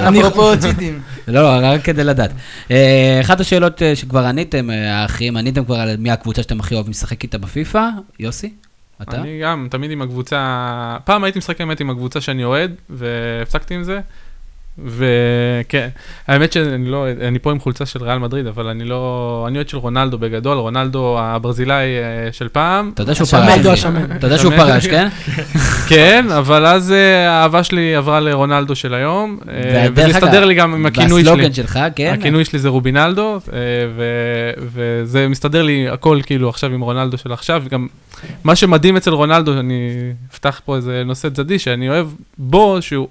אני- 0.00 0.20
אפרופו 0.20 0.58
צ'יטים. 0.60 1.00
לא, 1.28 1.60
לא, 1.60 1.66
רק 1.66 1.82
כדי 1.82 2.04
לדעת. 2.04 2.30
אה, 2.70 3.18
אחת 3.20 3.40
השאלות 3.40 3.82
אה, 3.82 3.96
שכבר 3.96 4.26
עניתם, 4.26 4.70
אה, 4.70 5.02
האחים, 5.02 5.36
עניתם 5.36 5.64
כבר 5.64 5.76
על 5.76 5.96
מי 5.96 6.10
הקבוצה 6.10 6.42
שאתם 6.42 6.60
הכי 6.60 6.74
אוהבים 6.74 6.90
לשחק 6.90 7.22
איתה 7.22 7.38
בפיפא? 7.38 7.88
יוסי? 8.18 8.54
אתה? 9.02 9.16
אני 9.16 9.40
גם, 9.42 9.68
תמיד 9.70 9.90
עם 9.90 10.02
הקבוצה, 10.02 10.96
פעם 11.04 11.24
הייתי 11.24 11.38
משחק 11.38 11.58
באמת 11.58 11.80
עם 11.80 11.90
הקבוצה 11.90 12.20
שאני 12.20 12.44
אוהד, 12.44 12.74
והפסקתי 12.90 13.74
עם 13.74 13.82
זה. 13.82 14.00
וכן, 14.86 15.88
האמת 16.26 16.52
שאני 16.52 16.90
לא, 16.90 17.06
אני 17.20 17.38
פה 17.38 17.50
עם 17.50 17.60
חולצה 17.60 17.86
של 17.86 18.04
ריאל 18.04 18.18
מדריד, 18.18 18.46
אבל 18.46 18.68
אני 18.68 18.84
לא, 18.84 19.44
אני 19.48 19.58
אוהד 19.58 19.68
של 19.68 19.76
רונלדו 19.76 20.18
בגדול, 20.18 20.58
רונלדו 20.58 21.16
הברזילאי 21.20 21.86
אה, 21.86 22.32
של 22.32 22.48
פעם. 22.48 22.90
אתה 22.94 23.02
יודע 23.02 23.14
שהוא 23.14 23.26
פרש. 23.26 23.84
לא. 23.84 23.90
אתה 24.16 24.26
יודע 24.26 24.38
שהוא. 24.38 24.52
פרש, 24.56 24.86
כן? 24.86 25.08
כן, 25.90 26.26
אבל 26.38 26.66
אז 26.66 26.92
אה, 26.92 27.30
האהבה 27.30 27.64
שלי 27.64 27.94
עברה 27.94 28.20
לרונלדו 28.20 28.76
של 28.76 28.94
היום, 28.94 29.38
אה, 29.48 29.86
וזה 29.92 30.06
הסתדר 30.06 30.44
לי 30.44 30.54
גם 30.54 30.74
עם 30.74 30.86
הכינוי 30.86 31.22
שלי. 31.22 31.30
והסלוגן 31.30 31.52
שלך, 31.52 31.78
כן? 31.96 32.14
הכינוי 32.18 32.44
שלי 32.44 32.58
זה 32.58 32.68
רובינלדו, 32.68 33.40
ו- 33.96 34.52
וזה 34.58 35.28
מסתדר 35.28 35.62
לי 35.62 35.88
הכל 35.88 36.20
כאילו 36.26 36.48
עכשיו 36.48 36.72
עם 36.72 36.80
רונלדו 36.80 37.18
של 37.18 37.32
עכשיו, 37.32 37.62
וגם 37.66 37.86
מה 38.44 38.56
שמדהים 38.56 38.96
אצל 38.96 39.10
רונלדו, 39.10 39.60
אני 39.60 39.90
אפתח 40.32 40.60
פה 40.64 40.76
איזה 40.76 41.02
נושא 41.06 41.28
צדדי, 41.28 41.58
שאני 41.58 41.88
אוהב 41.88 42.06
בו, 42.38 42.82
שהוא, 42.82 43.08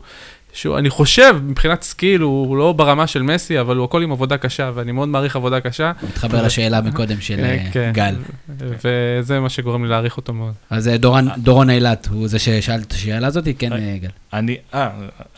שהוא 0.53 0.77
אני 0.77 0.89
חושב, 0.89 1.35
מבחינת 1.43 1.81
skill, 1.81 2.21
הוא 2.21 2.57
לא 2.57 2.73
ברמה 2.73 3.07
של 3.07 3.21
מסי, 3.21 3.59
אבל 3.59 3.75
הוא 3.75 3.85
הכל 3.85 4.03
עם 4.03 4.11
עבודה 4.11 4.37
קשה, 4.37 4.71
ואני 4.73 4.91
מאוד 4.91 5.07
מעריך 5.09 5.35
עבודה 5.35 5.59
קשה. 5.59 5.91
מתחבר 6.09 6.43
לשאלה 6.45 6.81
מקודם 6.81 7.21
של 7.21 7.39
אה, 7.39 7.49
אה, 7.49 7.71
כן. 7.71 7.91
גל. 7.93 8.15
וזה 8.59 9.39
מה 9.39 9.49
שגורם 9.49 9.83
לי 9.83 9.89
להעריך 9.89 10.17
אותו 10.17 10.33
מאוד. 10.33 10.53
אז 10.69 10.87
אה, 10.87 10.97
דורון- 11.37 11.69
אילת, 11.69 12.07
הוא 12.11 12.27
זה 12.27 12.39
ששאל 12.39 12.79
את 12.81 12.91
השאלה 12.91 13.27
הזאת? 13.27 13.47
כן, 13.59 13.69
גל. 14.01 14.09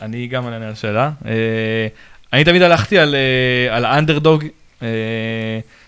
אני, 0.02 0.26
גם 0.26 0.44
אענה 0.44 0.56
על 0.66 0.72
השאלה. 0.72 1.10
אני 2.32 2.44
תמיד 2.44 2.62
הלכתי 2.62 2.98
על, 2.98 3.14
האנדרדוג. 3.84 4.44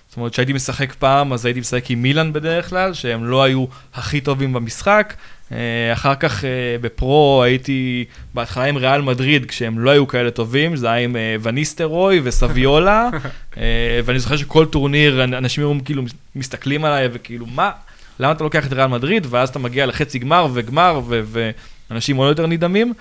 זאת 0.09 0.17
אומרת, 0.17 0.33
כשהייתי 0.33 0.53
משחק 0.53 0.93
פעם, 0.93 1.33
אז 1.33 1.45
הייתי 1.45 1.61
משחק 1.61 1.91
עם 1.91 2.03
מילאן 2.03 2.33
בדרך 2.33 2.69
כלל, 2.71 2.93
שהם 2.95 3.25
לא 3.25 3.43
היו 3.43 3.65
הכי 3.95 4.21
טובים 4.21 4.53
במשחק. 4.53 5.15
אה, 5.53 5.59
אחר 5.93 6.15
כך 6.15 6.45
אה, 6.45 6.51
בפרו 6.81 7.43
הייתי 7.43 8.05
בהתחלה 8.35 8.65
עם 8.65 8.77
ריאל 8.77 9.01
מדריד, 9.03 9.47
כשהם 9.47 9.79
לא 9.79 9.91
היו 9.91 10.07
כאלה 10.07 10.31
טובים, 10.31 10.77
זה 10.77 10.91
היה 10.91 11.05
עם 11.05 11.17
אה, 11.17 11.37
וניסטרוי 11.43 12.21
וסביולה. 12.25 13.09
ואני 14.05 14.19
זוכר 14.19 14.37
שכל 14.37 14.67
טורניר, 14.67 15.25
אנ- 15.25 15.35
אנשים 15.35 15.65
היו 15.65 15.75
כאילו 15.85 16.03
מסתכלים 16.37 16.85
עליי 16.85 17.09
וכאילו, 17.13 17.47
מה? 17.55 17.71
למה 18.21 18.33
אתה 18.33 18.45
לוקח 18.45 18.67
את 18.67 18.73
ריאל 18.73 18.87
מדריד? 18.87 19.27
ואז 19.31 19.49
אתה 19.49 19.59
מגיע 19.59 19.87
לחצי 19.87 20.19
גמר 20.19 20.47
וגמר, 20.53 21.01
ואנשים 21.91 22.17
עוד 22.17 22.29
יותר 22.29 22.47
נדהמים. 22.47 22.93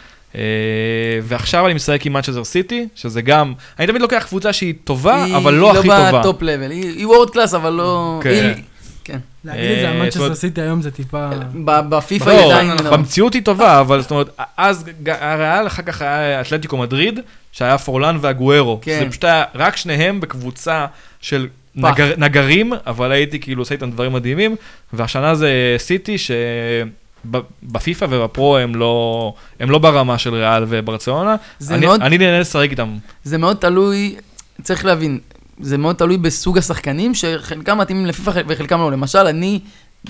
ועכשיו 1.23 1.65
אני 1.65 1.73
משחק 1.73 2.05
עם 2.05 2.13
מנצ'סטר 2.13 2.43
סיטי, 2.43 2.87
שזה 2.95 3.21
גם, 3.21 3.53
אני 3.79 3.87
תמיד 3.87 4.01
לוקח 4.01 4.25
קבוצה 4.29 4.53
שהיא 4.53 4.73
טובה, 4.83 5.23
היא- 5.23 5.35
אבל 5.35 5.53
לא 5.53 5.69
הכי 5.71 5.79
היא 5.79 5.97
טובה. 5.97 6.11
לא 6.11 6.19
ב 6.19 6.25
top 6.25 6.41
level, 6.41 6.71
היא 6.71 6.83
היא 6.97 7.07
world 7.07 7.29
class, 7.29 7.53
אבל 7.53 7.69
לא... 7.73 8.19
כן. 9.03 9.19
להגיד 9.45 9.71
את 9.71 9.79
זה 9.79 9.89
על 9.89 10.01
אה, 10.01 10.09
זאת 10.11 10.21
מנצ'סטר 10.21 10.35
סיטי 10.35 10.61
היום 10.61 10.81
זה 10.81 10.91
טיפה... 10.91 11.29
ב- 11.65 11.89
בפיפא 11.89 12.29
לא, 12.29 12.31
היא 12.31 12.71
עדיין... 12.71 12.77
במציאות 12.91 13.33
היא 13.33 13.43
טובה, 13.43 13.79
אבל 13.79 14.01
זאת 14.01 14.11
אומרת, 14.11 14.29
אז 14.57 14.85
הריאל, 15.07 15.67
אחר 15.67 15.83
כך 15.83 16.01
היה 16.01 16.41
אתלטיקו 16.41 16.77
מדריד, 16.77 17.19
שהיה 17.51 17.77
פורלן 17.77 18.17
ואגוארו. 18.21 18.79
כן. 18.81 18.99
זה 19.03 19.09
פשוט 19.09 19.23
היה 19.23 19.43
רק 19.55 19.75
שניהם 19.77 20.19
בקבוצה 20.19 20.85
של 21.21 21.47
נגרים, 22.17 22.73
אבל 22.87 23.11
הייתי 23.11 23.39
כאילו 23.39 23.61
עושה 23.61 23.75
איתם 23.75 23.91
דברים 23.91 24.13
מדהימים, 24.13 24.55
והשנה 24.93 25.35
זה 25.35 25.49
סיטי, 25.77 26.15
שבפיפא 27.25 28.05
ובפרו 28.09 28.57
הם 28.57 28.75
לא, 28.75 29.33
הם 29.59 29.69
לא 29.69 29.77
ברמה 29.77 30.17
של 30.17 30.33
ריאל 30.33 30.63
וברצלונה. 30.67 31.35
זה 31.59 31.75
אני, 31.75 31.85
מאוד- 31.85 32.01
אני 32.01 32.17
נהנה 32.17 32.39
לשחק 32.39 32.67
איתם. 32.71 32.97
זה 33.23 33.37
מאוד 33.37 33.57
תלוי, 33.57 34.15
צריך 34.63 34.85
להבין, 34.85 35.19
זה 35.61 35.77
מאוד 35.77 35.95
תלוי 35.95 36.17
בסוג 36.17 36.57
השחקנים, 36.57 37.15
שחלקם 37.15 37.77
מתאימים 37.77 38.05
לפיפ"א 38.05 38.41
וחלקם 38.47 38.79
לא. 38.79 38.91
למשל, 38.91 39.19
אני 39.19 39.59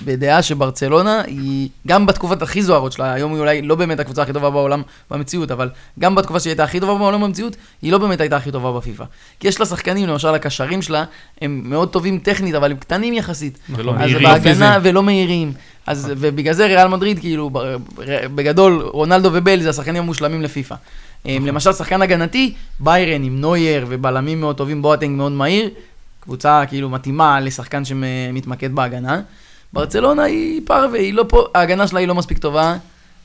בדעה 0.04 0.42
שברצלונה 0.42 1.22
היא, 1.26 1.68
גם 1.86 2.06
בתקופות 2.06 2.42
הכי 2.42 2.62
זוהרות 2.62 2.92
שלה, 2.92 3.12
היום 3.12 3.32
היא 3.32 3.40
אולי 3.40 3.62
לא 3.62 3.74
באמת 3.74 4.00
הקבוצה 4.00 4.22
הכי 4.22 4.32
טובה 4.32 4.50
בעולם 4.50 4.82
במציאות, 5.10 5.50
אבל 5.50 5.70
גם 5.98 6.14
בתקופה 6.14 6.40
שהיא 6.40 6.50
הייתה 6.50 6.64
הכי 6.64 6.80
טובה 6.80 6.94
בעולם 6.94 7.20
במציאות, 7.20 7.56
היא 7.82 7.92
לא 7.92 7.98
באמת 7.98 8.20
הייתה 8.20 8.36
הכי 8.36 8.50
טובה 8.50 8.72
בפיפ"א. 8.72 9.04
כי 9.40 9.48
יש 9.48 9.60
לה 9.60 9.66
שחקנים, 9.66 10.08
למשל 10.08 10.28
הקשרים 10.28 10.82
שלה, 10.82 11.04
הם 11.42 11.62
מאוד 11.64 11.88
טובים 11.88 12.18
טכנית, 12.18 12.54
אבל 12.54 12.70
הם 12.70 12.76
קטנים 12.76 13.14
יחסית. 13.14 13.58
ולא 13.70 13.92
אז 13.92 13.98
מהירים. 13.98 14.28
בהגנה 14.28 14.78
ולא 14.82 15.02
מהירים. 15.02 15.52
אז, 15.86 16.12
ובגלל 16.16 16.54
זה 16.54 16.66
ריאל 16.66 16.88
מדריד, 16.88 17.18
כאילו, 17.18 17.50
בגדול, 18.34 18.82
רונלדו 18.92 19.30
ובל 19.32 19.62
זה 19.62 19.70
השחקנים 19.70 20.02
המושלמים 20.02 20.42
לפיפ"א. 20.42 20.74
הם, 21.24 21.46
למשל, 21.46 21.72
שחקן 21.72 22.02
הגנתי, 22.02 22.54
ביירן 22.80 23.22
עם 23.22 23.40
נוייר 23.40 23.86
ובלמים 23.88 24.40
מאוד 24.40 24.56
טובים, 24.56 24.82
בואטנג 24.82 25.16
מאוד 25.16 25.32
מהיר, 25.32 25.70
קבוצה 26.20 26.62
כאילו 26.68 26.88
מתאימה 26.90 27.40
לשחקן 27.40 27.84
שמתמקד 27.84 28.74
בהגנה. 28.74 29.20
ברצלונה 29.72 30.22
היא 30.22 30.60
פרווה, 30.64 30.98
היא 30.98 31.14
לא 31.14 31.24
פה, 31.28 31.44
ההגנה 31.54 31.86
שלה 31.86 32.00
היא 32.00 32.08
לא 32.08 32.14
מספיק 32.14 32.38
טובה, 32.38 32.76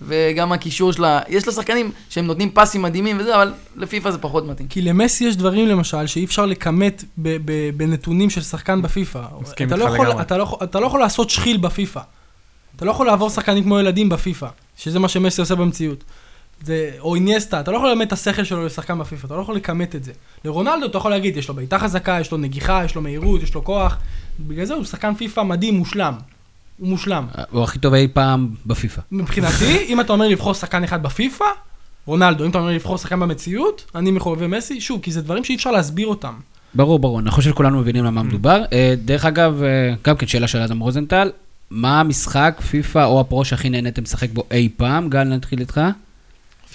וגם 0.02 0.52
הקישור 0.52 0.94
שלה, 0.94 1.20
יש 1.30 1.48
לה 1.48 1.54
שחקנים 1.54 1.92
שהם 2.10 2.26
נותנים 2.26 2.50
פסים 2.54 2.82
מדהימים 2.82 3.18
וזה, 3.20 3.36
אבל 3.36 3.54
לפיפ"א 3.76 4.12
זה 4.12 4.18
פחות 4.18 4.46
מתאים. 4.48 4.68
כי 4.68 4.82
למסי 4.82 5.24
יש 5.24 5.36
דברים 5.38 5.68
למשל 5.68 6.08
שאי 6.08 6.26
אפשר 6.26 6.46
לכמת 6.46 7.04
ב- 7.18 7.38
ב- 7.46 7.70
בנתונים 7.78 8.30
של 8.30 8.42
שחקן 8.42 8.82
בפיפא. 8.82 9.22
מסכים 9.42 9.68
אתה 9.68 9.76
לא 9.76 9.88
איתך 9.88 10.00
לגמרי. 10.00 10.22
אתה 10.22 10.38
לא 10.38 10.44
יכול- 10.44 10.60
אתה 10.64 10.80
לא 10.80 10.86
יכול 10.86 11.00
לעשות 11.00 11.30
שחיל 11.30 11.58
בפיפא. 11.58 12.00
אתה 12.76 12.86
לא 12.86 12.92
יכול 12.92 13.08
לעבור 13.08 13.30
שחקנים 13.30 13.64
כמו 13.64 13.80
ילדים 13.80 14.10
בפיפא, 14.10 14.48
שזה 14.78 15.00
מה 15.00 15.10
שמסי 15.10 15.42
עושה 15.42 15.56
במציאות. 15.56 16.04
זה, 16.64 16.92
או 17.00 17.16
איניאסטה, 17.16 17.60
אתה 17.60 17.72
לא 17.72 17.78
יכול 17.78 17.90
ללמד 17.90 18.06
את 18.06 18.14
השכל 18.14 18.44
שלו 18.44 18.66
לשחקן 18.66 19.00
בפיפא, 19.00 19.28
אתה 19.28 19.36
לא 19.36 19.42
יכול 19.42 19.56
לכמת 19.56 19.96
את 19.96 20.04
זה. 20.04 20.12
לרונלדו 20.46 20.86
אתה 20.86 20.98
יכול 20.98 21.12
להגיד, 21.12 21.38
יש 21.38 21.48
לו 21.50 21.54
בעיטה 21.54 21.80
חזקה, 21.80 22.18
יש 22.22 22.32
לו 22.32 22.38
נגיחה, 22.38 22.82
יש 22.86 22.96
לו 22.96 23.02
מהירות, 23.02 23.44
יש 23.44 23.54
לו 23.54 23.64
כוח. 23.64 23.98
בגלל 24.40 24.66
זה 24.66 24.74
הוא 24.74 24.86
שחקן 24.86 25.16
פיפא 25.16 25.42
מדהים, 25.42 25.78
מושלם. 25.78 26.14
הוא 26.78 26.88
מושלם. 26.88 27.26
הוא 27.52 27.64
הכי 27.64 27.80
טוב 27.80 27.94
אי 27.94 28.08
פעם 28.14 28.50
בפיפא. 28.66 29.02
מבחינתי, 29.12 29.78
אם 29.90 30.02
אתה 30.02 30.14
אומר 30.14 30.28
לבחור 30.28 30.54
שחקן 30.54 30.84
אחד 30.84 31.04
בפיפא, 31.04 31.46
רונלדו, 32.06 32.46
אם 32.46 32.50
אתה 32.50 32.58
אומר 32.58 32.72
לבחור 32.72 32.98
שחקן 32.98 33.20
במציאות, 33.20 33.92
אני 33.96 34.12
מחובבי 34.12 34.48
מסי, 34.48 34.82
שוב, 34.82 35.02
כי 35.02 35.12
זה 35.12 35.22
דברים 35.22 35.44
שאי 35.44 35.56
אפשר 35.56 35.72
להסביר 35.72 36.08
אותם. 36.08 36.34
ברור, 36.74 37.00
ברור, 37.00 37.20
אני 37.20 37.32
חושב 37.32 37.50
שכולנו 37.50 37.80
מבינים 37.80 38.06
למה 38.06 38.24
מדובר. 38.24 38.64
אה, 38.74 38.94
דרך 39.06 39.26
אגב, 39.26 39.64
אה, 39.64 39.94
גם 40.04 40.18
כן 40.18 40.28
שאלה 40.28 40.48
של 40.48 40.60
אדם 40.60 40.80
רוזנטל, 40.80 41.32
מה 41.72 42.00
המשחק, 42.00 42.62
פיפא 42.70 43.06
או 43.06 43.20
הפרו 43.20 43.46
שהכי 43.46 43.70
נהניתם 43.70 44.04
לשחק 44.04 44.30
בו 44.34 44.44
אי 44.52 44.70
פעם? 44.78 45.10
גל, 45.10 45.24
נתחיל 45.24 45.60
איתך. 45.60 45.82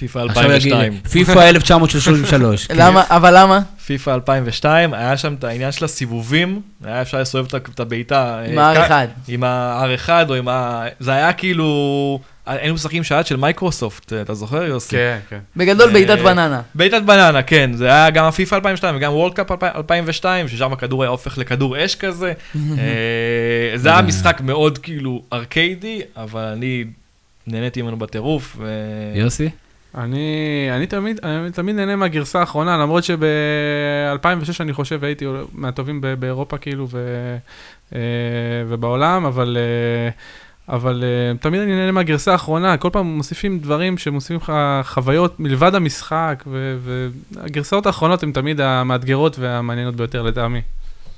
פיפא 0.03 0.19
עכשיו 0.19 0.43
יגיד, 0.53 0.73
2002. 0.73 1.01
פיפא 1.13 1.39
1933. 1.49 2.67
כן. 2.67 2.75
למה, 2.77 3.03
אבל 3.09 3.39
למה? 3.43 3.61
פיפא 3.87 4.11
2002, 4.11 4.95
היה 4.95 5.17
שם 5.17 5.35
את 5.35 5.45
העניין 5.45 5.73
של 5.73 5.85
הסיבובים, 5.85 6.61
היה 6.85 7.03
אפשר 7.03 7.21
לסובב 7.21 7.55
את 7.55 7.81
הבעיטה. 7.81 8.41
עם 8.51 8.59
אה, 8.59 8.65
ה-R1. 8.67 9.07
כ- 9.07 9.29
עם 9.29 9.45
ה-R1 9.45 10.09
או 10.29 10.35
עם 10.35 10.49
ה... 10.49 10.85
זה 11.01 11.13
היה 11.13 11.33
כאילו... 11.33 12.21
היינו 12.47 12.75
משחקים 12.75 13.05
שעד 13.05 13.27
של 13.27 13.37
מייקרוסופט, 13.37 14.13
אתה 14.13 14.35
זוכר 14.35 14.63
יוסי? 14.63 14.91
כן, 14.97 15.19
כן. 15.31 15.39
בגדול 15.57 15.89
אה, 15.89 15.93
בעיטת 15.93 16.19
בננה. 16.19 16.61
בעיטת 16.75 17.03
בננה, 17.03 17.43
כן, 17.43 17.71
זה 17.75 17.87
היה 17.87 18.11
גם 18.11 18.25
הפיפא 18.25 18.55
2002 18.55 18.97
וגם 18.97 19.13
World 19.13 19.35
Cup 19.35 19.51
2002, 19.63 20.49
ששם 20.49 20.73
הכדור 20.73 21.03
היה 21.03 21.11
הופך 21.11 21.39
לכדור 21.39 21.85
אש 21.85 21.95
כזה. 21.95 22.33
אה, 22.57 22.61
זה 23.77 23.89
היה 23.93 24.03
משחק 24.03 24.41
מאוד 24.41 24.79
כאילו 24.79 25.23
ארקיידי, 25.33 26.01
אבל 26.17 26.43
אני 26.43 26.85
נהניתי 27.47 27.83
ממנו 27.83 27.97
בטירוף. 27.99 28.57
יוסי? 29.15 29.49
אני, 29.95 30.69
אני 30.71 30.87
תמיד, 30.87 31.21
אני 31.23 31.51
תמיד 31.51 31.77
נהנה 31.77 31.97
מהגרסה 31.97 32.41
האחרונה, 32.41 32.79
למרות 32.79 33.05
שב-2006 33.05 34.55
אני 34.61 34.73
חושב 34.73 35.05
הייתי 35.05 35.27
מהטובים 35.53 36.01
באירופה 36.19 36.59
כאילו 36.59 36.87
ו, 36.91 36.99
אה, 37.95 38.01
ובעולם, 38.69 39.25
אבל, 39.25 39.57
אה, 39.61 40.11
אבל 40.75 41.05
אה, 41.05 41.39
תמיד 41.39 41.61
אני 41.61 41.75
נהנה 41.75 41.93
מהגרסה 41.93 42.33
האחרונה, 42.33 42.77
כל 42.77 42.91
פעם 42.93 43.07
מוסיפים 43.07 43.59
דברים 43.59 43.99
שמוסיפים 43.99 44.37
לך 44.37 44.53
חוויות 44.83 45.41
מלבד 45.41 45.75
המשחק, 45.75 46.45
ו- 46.47 46.79
והגרסאות 47.35 47.87
האחרונות 47.87 48.23
הן 48.23 48.33
תמיד 48.33 48.61
המאתגרות 48.61 49.39
והמעניינות 49.39 49.97
ביותר 49.97 50.23
לטעמי. 50.23 50.61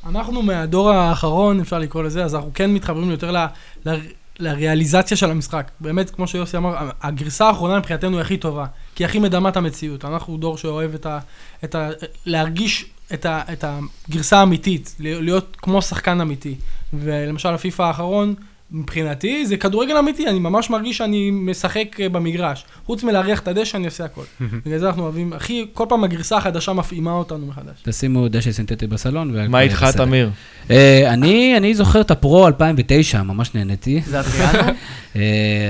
אנחנו 0.06 0.42
מהדור 0.42 0.90
האחרון, 0.90 1.60
אפשר 1.60 1.78
לקרוא 1.78 2.02
לזה, 2.02 2.24
אז 2.24 2.34
אנחנו 2.34 2.50
כן 2.54 2.74
מתחברים 2.74 3.10
יותר 3.10 3.30
ל, 3.30 3.46
ל, 3.86 3.96
לריאליזציה 4.38 5.16
של 5.16 5.30
המשחק. 5.30 5.70
באמת, 5.80 6.10
כמו 6.10 6.26
שיוסי 6.26 6.56
אמר, 6.56 6.90
הגרסה 7.02 7.46
האחרונה 7.46 7.78
מבחינתנו 7.78 8.16
היא 8.16 8.20
הכי 8.20 8.36
טובה, 8.36 8.66
כי 8.94 9.04
היא 9.04 9.08
הכי 9.08 9.18
מדמה 9.18 9.48
את 9.48 9.56
המציאות. 9.56 10.04
אנחנו 10.04 10.36
דור 10.36 10.58
שאוהב 10.58 10.94
את 10.94 11.06
ה... 11.06 11.18
את 11.64 11.74
ה 11.74 11.90
להרגיש 12.26 12.86
את, 13.14 13.26
ה, 13.26 13.42
את 13.52 13.64
הגרסה 13.64 14.38
האמיתית, 14.38 14.96
להיות 15.00 15.56
כמו 15.62 15.82
שחקן 15.82 16.20
אמיתי. 16.20 16.54
ולמשל, 16.94 17.48
הפיפא 17.48 17.82
האחרון, 17.82 18.34
מבחינתי, 18.72 19.46
זה 19.46 19.56
כדורגל 19.56 19.96
אמיתי, 19.96 20.26
אני 20.28 20.38
ממש 20.38 20.70
מרגיש 20.70 20.96
שאני 20.98 21.30
משחק 21.30 22.00
אה, 22.00 22.08
במגרש. 22.08 22.64
חוץ 22.86 23.02
מלהריח 23.04 23.40
את 23.40 23.48
הדשא, 23.48 23.76
אני 23.76 23.86
עושה 23.86 24.04
הכל. 24.04 24.22
בגלל 24.66 24.78
זה 24.78 24.86
אנחנו 24.86 25.02
אוהבים, 25.02 25.32
הכי, 25.32 25.66
כל 25.72 25.84
פעם 25.88 26.04
הגרסה 26.04 26.36
החדשה 26.36 26.72
מפעימה 26.72 27.12
אותנו 27.12 27.46
מחדש. 27.46 27.74
תשימו 27.82 28.28
דשא 28.28 28.52
סינתטי 28.52 28.86
בסלון. 28.86 29.48
מה 29.50 29.60
איתך. 29.60 29.86
תמיר? 29.96 30.30
אה, 30.70 31.10
אני 31.12 31.54
אני 31.56 31.74
זוכר 31.74 32.00
את 32.00 32.10
הפרו 32.10 32.46
2009, 32.46 33.22
ממש 33.22 33.54
נהניתי. 33.54 34.00
זה 34.06 34.20
אדריאנו? 34.20 34.68
אה, 35.16 35.22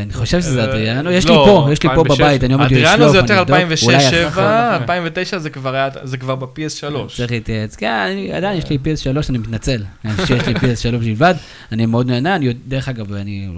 אני 0.05 0.12
חושב 0.12 0.40
שזה 0.40 0.64
אדריאנו, 0.64 1.11
יש 1.11 1.24
לי 1.24 1.30
לא, 1.34 1.45
פה, 1.47 1.68
יש 1.72 1.82
לי 1.82 1.88
פה 1.88 1.95
2006. 2.03 2.20
בבית, 2.20 2.45
אני 2.45 2.53
עומד 2.55 2.66
אדריאנו 2.66 3.09
זה 3.11 3.16
יותר 3.18 3.32
אני 3.34 3.40
אבדוק, 3.40 3.57
אולי 3.82 4.09
2006-2007, 4.09 4.28
אחר- 4.28 4.76
2009 4.76 5.38
זה 5.38 5.51
כבר 5.51 5.74
היה, 5.74 5.88
זה 6.03 6.16
כבר 6.16 6.34
ב-PS3. 6.34 7.16
צריך 7.16 7.30
להתייעץ. 7.30 7.76
כן, 7.76 7.90
אני- 7.90 8.32
עדיין 8.32 8.59
יש 8.59 8.70
לי 8.70 8.78
PS3, 8.84 9.30
אני 9.30 9.38
מתנצל. 9.38 9.82
יש 10.05 10.30
לי 10.30 10.55
PS3 10.55 10.97
בלבד, 11.01 11.34
אני 11.72 11.86
מאוד 11.86 12.07
נהנה, 12.07 12.36
אני, 12.36 12.47
יודע- 12.47 12.80
דרך 12.85 12.89
אגב, 12.89 13.12
אני 13.12 13.49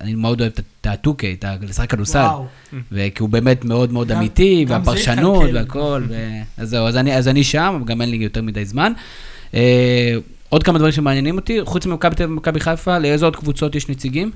אני 0.00 0.14
מאוד 0.14 0.40
אוהב 0.40 0.52
את 0.80 0.86
ה-2K, 0.86 1.24
את 1.38 1.44
לשחק 1.62 1.90
כדורסל. 1.90 2.26
כי 2.92 3.22
הוא 3.22 3.28
באמת 3.28 3.64
מאוד 3.64 3.92
מאוד 3.92 4.08
גם- 4.08 4.16
אמיתי, 4.16 4.64
גם 4.64 4.80
והפרשנות. 4.86 5.44
והכל, 5.54 6.02
ו- 6.08 6.14
אז 6.56 6.68
זהו, 6.68 6.86
אז 6.86 6.96
אני- 6.96 7.16
אז 7.16 7.28
אני 7.28 7.44
שם, 7.44 7.82
גם 7.86 8.00
אין 8.00 8.10
לי 8.10 8.16
יותר 8.16 8.42
מדי 8.42 8.64
זמן. 8.64 8.92
אה, 9.54 10.14
עוד 10.48 10.62
כמה 10.62 10.78
דברים 10.78 10.92
שמעניינים 10.92 11.36
אותי, 11.36 11.58
חוץ 11.64 11.86
ממכבי 11.86 12.14
תל 12.14 12.22
אביב 12.22 12.32
ומכבי 12.36 12.60
חיפה, 12.60 12.98
לאיזה 12.98 13.24
עוד 13.24 13.36
קבוצות 13.36 13.74
יש 13.74 13.88
נציגים? 13.88 14.30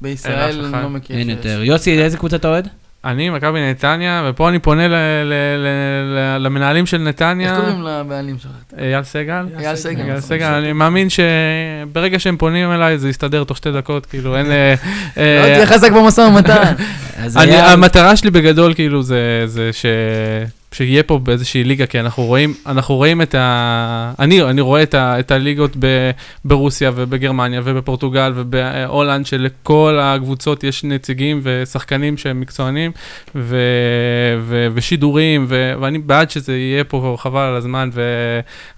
בישראל 0.00 0.64
אני. 0.64 0.82
לא 0.82 0.90
מכיר. 0.90 1.16
אין. 1.16 1.30
יותר. 1.30 1.60
יוסי, 1.64 1.96
לאיזה 1.98 2.16
קבוצה 2.16 2.36
אתה 2.36 2.48
אוהד? 2.48 2.68
אני, 3.04 3.30
מכבי 3.30 3.70
נתניה, 3.70 4.24
ופה 4.28 4.48
אני 4.48 4.58
פונה 4.58 4.82
למנהלים 6.38 6.86
של 6.86 6.98
נתניה. 6.98 7.50
איך 7.50 7.60
קוראים 7.60 7.82
לבעלים 7.82 8.38
שלך? 8.38 8.50
אייל 8.78 9.02
סגל. 9.02 9.46
אייל 9.58 9.76
סגל. 9.76 10.00
אייל 10.00 10.20
סגל, 10.20 10.46
אני 10.46 10.72
מאמין 10.72 11.08
שברגע 11.10 12.18
שהם 12.18 12.36
פונים 12.36 12.72
אליי 12.72 12.98
זה 12.98 13.08
יסתדר 13.08 13.44
תוך 13.44 13.56
שתי 13.56 13.72
דקות, 13.72 14.06
כאילו 14.06 14.36
אין... 14.36 14.50
אה, 14.50 14.74
אה, 15.18 15.40
לא 15.42 15.54
תהיה 15.54 15.66
חזק 15.66 15.92
במשא 15.92 16.20
ומתן. 16.20 16.74
המטרה 17.50 18.16
שלי 18.16 18.30
בגדול 18.30 18.74
כאילו 18.74 19.02
זה 19.02 19.70
ש... 19.72 19.86
שיהיה 20.74 21.02
פה 21.02 21.18
באיזושהי 21.18 21.64
ליגה, 21.64 21.86
כי 21.86 22.00
אנחנו 22.00 22.22
רואים, 22.22 22.54
אנחנו 22.66 22.94
רואים 22.94 23.22
את 23.22 23.34
ה... 23.34 24.12
אני, 24.18 24.42
אני 24.42 24.60
רואה 24.60 24.82
את, 24.82 24.94
ה, 24.94 25.20
את 25.20 25.30
הליגות 25.30 25.76
ב, 25.78 26.10
ברוסיה 26.44 26.90
ובגרמניה 26.94 27.60
ובפורטוגל 27.64 28.32
ובהולנד, 28.34 29.26
שלכל 29.26 29.98
הקבוצות 30.00 30.64
יש 30.64 30.84
נציגים 30.84 31.40
ושחקנים 31.42 32.16
שהם 32.16 32.40
מקצוענים 32.40 32.92
ו, 33.34 33.56
ו, 34.40 34.66
ושידורים, 34.74 35.46
ו, 35.48 35.72
ואני 35.80 35.98
בעד 35.98 36.30
שזה 36.30 36.56
יהיה 36.56 36.84
פה 36.84 37.16
חבל 37.18 37.40
על 37.40 37.56
הזמן, 37.56 37.90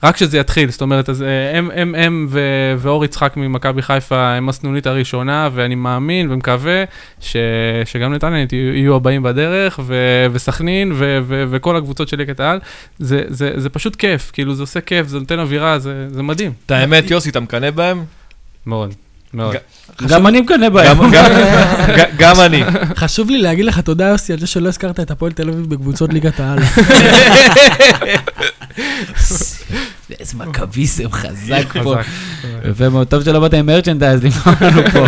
ורק 0.03 0.17
שזה 0.17 0.39
יתחיל, 0.39 0.71
זאת 0.71 0.81
אומרת, 0.81 1.09
אז 1.09 1.23
אה, 1.23 1.59
הם, 1.59 1.71
הם, 1.75 1.95
הם 1.95 2.27
ו, 2.31 2.41
ואור 2.79 3.05
יצחק 3.05 3.37
ממכבי 3.37 3.83
חיפה 3.83 4.33
הם 4.33 4.49
הסנונית 4.49 4.87
הראשונה, 4.87 5.49
ואני 5.53 5.75
מאמין 5.75 6.33
ומקווה 6.33 6.85
ש, 7.21 7.37
שגם 7.85 8.15
נתניה 8.15 8.47
יהיו 8.53 8.95
הבאים 8.95 9.23
בדרך, 9.23 9.81
ו, 9.83 9.95
וסכנין, 10.33 10.93
ו, 10.95 11.19
ו, 11.23 11.45
וכל 11.51 11.77
הקבוצות 11.77 11.86
של 12.07 12.17
ליגת 12.17 12.41
העל, 12.41 12.59
זה, 12.99 13.23
זה, 13.29 13.53
זה 13.57 13.69
פשוט 13.69 13.97
כיף, 13.97 14.31
כאילו 14.33 14.55
זה 14.55 14.63
עושה 14.63 14.81
כיף, 14.81 15.09
זה 15.09 15.19
נותן 15.19 15.39
אווירה, 15.39 15.79
זה, 15.79 16.07
זה 16.11 16.23
מדהים. 16.23 16.53
את 16.67 16.71
האמת, 16.71 17.11
יוסי, 17.11 17.31
אתה 17.31 17.41
מקנא 17.41 17.71
בהם? 17.71 18.05
מאוד, 18.67 18.95
מאוד. 19.35 19.57
גם 20.09 20.27
אני 20.27 20.41
מקנא 20.41 20.69
בהם. 20.69 20.99
גם- 22.19 22.41
אני. 22.41 22.63
חשוב 22.97 23.31
לי 23.31 23.39
להגיד 23.39 23.65
לך 23.65 23.81
תודה, 23.81 24.05
יוסי, 24.05 24.33
על 24.33 24.39
זה 24.39 24.47
שלא 24.47 24.69
הזכרת 24.69 25.01
את 25.01 25.11
הפועל 25.11 25.33
תל 25.33 25.49
אביב 25.49 25.67
בקבוצות 25.75 26.13
ליגת 26.13 26.41
העל. 26.41 26.59
איזה 30.21 30.37
מכביסם 30.37 31.13
חזק 31.13 31.65
פה. 31.83 31.95
יפה 32.71 32.89
מאוד, 32.89 33.07
טוב 33.07 33.25
שלא 33.25 33.41
באת 33.41 33.55
עם 33.55 33.67
מרצ'נדייז 33.67 34.25
למכור 34.25 34.53
לנו 34.61 34.83
פה. 34.93 35.07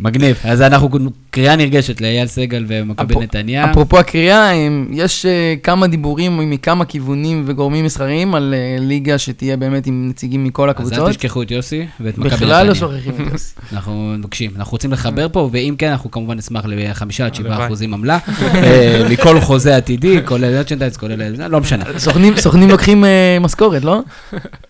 מגניב. 0.00 0.36
אז 0.44 0.62
אנחנו 0.62 0.88
קריאה 1.30 1.56
נרגשת 1.56 2.00
לאייל 2.00 2.26
סגל 2.26 2.64
ומכבי 2.68 3.14
נתניה. 3.20 3.70
אפרופו 3.70 3.98
הקריאה, 3.98 4.50
יש 4.90 5.26
אה, 5.26 5.54
כמה 5.62 5.86
דיבורים 5.86 6.50
מכמה 6.50 6.84
כיוונים 6.84 7.42
וגורמים 7.46 7.84
מסחריים 7.84 8.34
על 8.34 8.54
אה, 8.56 8.76
ליגה 8.80 9.18
שתהיה 9.18 9.56
באמת 9.56 9.86
עם 9.86 10.08
נציגים 10.08 10.44
מכל 10.44 10.62
אז 10.62 10.76
אל 10.76 10.84
הקבוצות. 10.84 11.08
תשכחו 11.10 11.42
את 11.42 11.50
יוסי 11.50 11.86
ואת 12.00 12.18
מכבי 12.18 12.34
נתניה. 12.34 12.46
בכלל 12.48 12.66
לא 12.66 12.74
שוכחים 12.74 13.12
את 13.26 13.32
יוסי. 13.32 13.54
אנחנו 13.72 14.14
מבקשים, 14.18 14.50
אנחנו 14.56 14.72
רוצים 14.72 14.92
לחבר 14.92 15.26
פה, 15.32 15.48
ואם 15.52 15.74
כן, 15.78 15.90
אנחנו 15.90 16.10
כמובן 16.10 16.36
נשמח 16.38 16.64
לחמישה 16.66 17.26
עד 17.26 17.34
שבעה. 17.34 17.66
אחוזים 17.66 17.94
עמלה, 17.94 18.18
אה, 18.54 19.06
מכל 19.10 19.40
חוזה 19.40 19.76
עתידי, 19.76 20.16
כולל 20.24 20.56
מרצ'נדייז, 20.56 20.96
כולל, 20.96 21.48
לא 21.48 21.60
משנה. 21.60 21.84
סוכנים- 21.98 22.70
לוקחים 22.70 23.04
משכורת, 23.40 23.84
לא? 23.84 24.00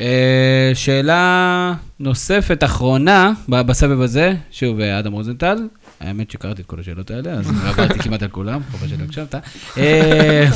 אה, 0.00 0.70
שאלה 0.74 1.74
נוספת, 2.00 2.64
אחרונה, 2.64 3.32
בסבב 3.48 4.00
הזה, 4.00 4.34
שוב, 4.50 4.80
אה, 4.80 4.98
אדם 4.98 5.12
רוזנטל. 5.12 5.68
האמת 6.00 6.30
שקראתי 6.30 6.62
את 6.62 6.66
כל 6.66 6.80
השאלות 6.80 7.10
האלה, 7.10 7.30
אז 7.30 7.50
עברתי 7.68 7.98
כמעט 7.98 8.22
על 8.22 8.28
כולם, 8.28 8.60
חבל 8.70 8.88
שלא 8.88 9.04
הקשבת. 9.04 9.34
אה, 9.78 10.48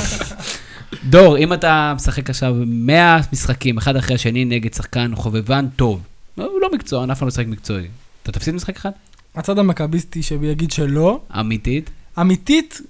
דור, 1.05 1.39
אם 1.39 1.53
אתה 1.53 1.93
משחק 1.97 2.31
עכשיו 2.31 2.55
100 2.67 3.19
משחקים, 3.33 3.79
אחד 3.79 3.97
אחרי 3.97 4.15
השני, 4.15 4.45
נגד 4.45 4.75
שחקן 4.75 5.15
חובבן 5.15 5.67
טוב, 5.77 6.03
לא, 6.39 6.45
הוא 6.45 6.61
לא 6.61 6.69
מקצוען, 6.73 7.11
אף 7.11 7.19
פעם 7.19 7.27
לא 7.27 7.29
משחק 7.29 7.47
מקצועי, 7.47 7.87
אתה 8.23 8.33
תפסיד 8.33 8.55
משחק 8.55 8.77
אחד? 8.77 8.91
הצד 9.35 9.59
המכביסטי 9.59 10.23
שיגיד 10.23 10.71
שלא. 10.71 11.21
אמיתית? 11.41 11.91
אמיתית, 12.21 12.81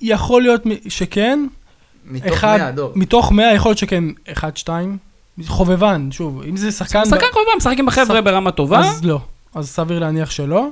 יכול 0.00 0.42
להיות 0.42 0.62
שכן. 0.88 1.46
מתוך 2.06 2.36
אחד, 2.36 2.58
100, 2.58 2.72
דור. 2.72 2.92
מתוך 2.94 3.32
100 3.32 3.54
יכול 3.54 3.70
להיות 3.70 3.78
שכן, 3.78 4.04
אחד, 4.32 4.56
שתיים. 4.56 4.98
חובבן, 5.46 6.08
שוב, 6.12 6.42
אם 6.48 6.56
זה 6.56 6.72
שחקן... 6.72 7.04
שחקן 7.04 7.26
חובבן, 7.32 7.50
משחק 7.56 7.74
עם 7.78 7.88
החבר'ה 7.88 8.18
שח- 8.18 8.24
ברמה 8.24 8.50
טובה. 8.50 8.78
אז 8.80 9.04
לא. 9.04 9.20
אז 9.54 9.68
סביר 9.68 9.98
להניח 9.98 10.30
שלא. 10.30 10.68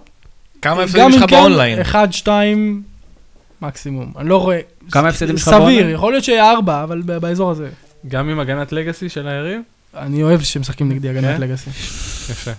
כמה 0.62 0.82
הפסדים 0.82 1.08
יש 1.10 1.16
לך 1.16 1.30
כן, 1.30 1.36
באונליין? 1.36 1.80
אחד, 1.80 2.08
שתיים, 2.12 2.82
מקסימום. 3.62 4.12
אני 4.18 4.28
לא 4.28 4.36
רואה... 4.42 4.60
כמה 4.90 5.08
הפסדים 5.08 5.34
יש 5.34 5.42
לך 5.42 5.48
סביר, 5.48 5.58
באונליין? 5.58 5.90
יכול 5.90 6.12
להיות 6.12 6.24
שיהיה 6.24 6.50
ארבע, 6.50 6.82
אבל 6.82 7.02
ב- 7.06 7.16
באזור 7.18 7.50
הזה. 7.50 7.68
גם 8.08 8.28
עם 8.28 8.40
הגנת 8.40 8.72
לגאסי 8.72 9.08
של 9.08 9.28
היריב? 9.28 9.60
אני 9.96 10.22
אוהב 10.22 10.42
שמשחקים 10.42 10.88
נגדי 10.88 11.08
הגנת 11.08 11.36
כן? 11.36 11.40
לגאסי. 11.40 11.70
יפה. 12.30 12.50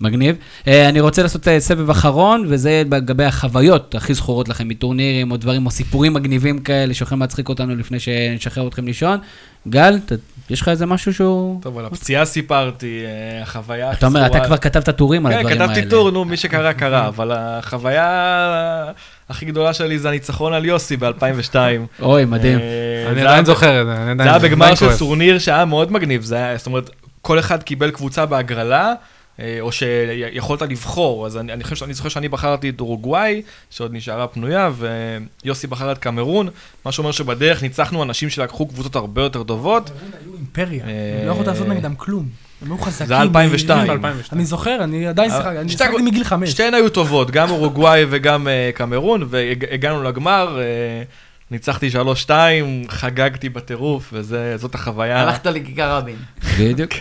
מגניב. 0.00 0.36
אה, 0.68 0.88
אני 0.88 1.00
רוצה 1.00 1.22
לעשות 1.22 1.48
אה, 1.48 1.60
סבב 1.60 1.90
אחרון, 1.90 2.44
וזה 2.48 2.82
לגבי 2.90 3.24
החוויות 3.24 3.94
הכי 3.94 4.14
זכורות 4.14 4.48
לכם 4.48 4.68
מטורנירים, 4.68 5.30
או 5.30 5.36
דברים, 5.36 5.66
או 5.66 5.70
סיפורים 5.70 6.14
מגניבים 6.14 6.58
כאלה 6.58 6.94
שיכולים 6.94 7.20
להצחיק 7.20 7.48
אותנו 7.48 7.76
לפני 7.76 8.00
שנשחרר 8.00 8.68
אתכם 8.68 8.86
לישון. 8.86 9.18
גל, 9.68 9.98
ת- 9.98 10.12
יש 10.50 10.60
לך 10.60 10.68
איזה 10.68 10.86
משהו 10.86 11.14
שהוא... 11.14 11.60
טוב, 11.62 11.78
על 11.78 11.84
הפציעה 11.86 12.24
סיפרתי, 12.24 13.02
אה, 13.04 13.42
החוויה... 13.42 13.92
אתה 13.92 14.06
אומר, 14.06 14.26
אתה 14.26 14.40
כבר 14.40 14.56
כתבת 14.56 14.90
טורים 14.90 15.26
על 15.26 15.32
כן, 15.32 15.38
הדברים 15.38 15.60
האלה. 15.60 15.72
כתבתי 15.74 15.90
טור, 15.90 16.10
נו, 16.10 16.24
מי 16.24 16.36
שקרא, 16.36 16.72
קרא, 16.72 17.08
אבל 17.08 17.32
החוויה 17.34 18.84
הכי 19.28 19.44
גדולה 19.46 19.72
שלי 19.74 19.98
זה 19.98 20.08
הניצחון 20.08 20.52
על 20.52 20.64
יוסי 20.64 20.96
ב-2002. 20.96 21.54
אוי, 22.02 22.24
מדהים. 22.24 22.58
אני 23.12 23.20
עדיין 23.20 23.44
זוכר 23.44 23.80
את 23.80 23.86
זה, 23.86 23.92
אני 23.92 24.10
עדיין... 24.10 24.16
זה 24.16 24.30
היה 24.30 24.38
בגמר 24.38 24.74
של. 24.74 24.96
טורניר 24.98 25.38
שהיה 25.38 25.64
מאוד 25.64 25.92
מגניב, 25.92 26.22
זה 26.22 26.36
היה, 26.36 26.56
זאת 26.56 26.66
אומרת, 26.66 26.90
כל 27.22 27.38
אחד 27.38 27.62
קיבל 27.62 27.90
קבוצה 27.90 28.26
בהגרלה, 28.26 28.92
או 29.60 29.72
שיכולת 29.72 30.62
לבחור, 30.62 31.26
אז 31.26 31.36
אני, 31.36 31.52
אני 31.52 31.64
חושב 31.64 31.76
שאני 31.76 31.94
זוכר 31.94 32.08
שאני 32.08 32.28
בחרתי 32.28 32.68
את 32.68 32.80
אורוגוואי, 32.80 33.42
שעוד 33.70 33.94
נשארה 33.94 34.26
פנויה, 34.26 34.70
ויוסי 35.44 35.66
בחר 35.66 35.92
את 35.92 35.98
קמרון, 35.98 36.48
מה 36.84 36.92
שאומר 36.92 37.12
שבדרך 37.12 37.62
ניצחנו 37.62 38.02
אנשים 38.02 38.30
שלקחו 38.30 38.66
קבוצות 38.66 38.96
הרבה 38.96 39.22
יותר 39.22 39.42
טובות. 39.42 39.90
היו 39.90 40.34
אימפריה, 40.34 40.84
אה, 40.84 41.26
לא 41.26 41.30
יכולת 41.30 41.46
לעשות 41.46 41.68
נגדם 41.68 41.94
כלום. 41.94 42.28
הם 42.62 42.72
היו 42.72 42.78
חזקים. 42.78 43.06
זה 43.06 43.14
היה 43.14 43.22
2002. 43.22 43.78
מהירים. 43.78 43.96
2002. 43.96 44.38
אני 44.38 44.46
זוכר, 44.46 44.84
אני 44.84 45.06
עדיין 45.06 45.30
אה, 45.30 45.36
שיחק, 45.36 45.56
אני 45.56 45.68
שתי 45.68 45.84
שיחקתי 45.84 46.02
מגיל 46.02 46.24
חמש. 46.24 46.50
שתיהן 46.50 46.74
היו 46.74 46.88
טובות, 46.88 47.30
גם 47.30 47.50
אורוגוואי 47.50 48.04
וגם 48.10 48.48
אה, 48.48 48.70
קמרון, 48.74 49.26
והגענו 49.28 50.02
לגמר, 50.02 50.58
אה, 50.60 51.02
ניצחתי 51.50 51.88
3-2, 52.26 52.30
חגגתי 52.88 53.48
בטירוף, 53.48 54.10
וזאת 54.12 54.74
החוויה. 54.74 55.20
הלכת 55.22 55.46
לכיכר 55.46 55.96
רבין. 55.96 56.16
בדיוק. 56.60 56.92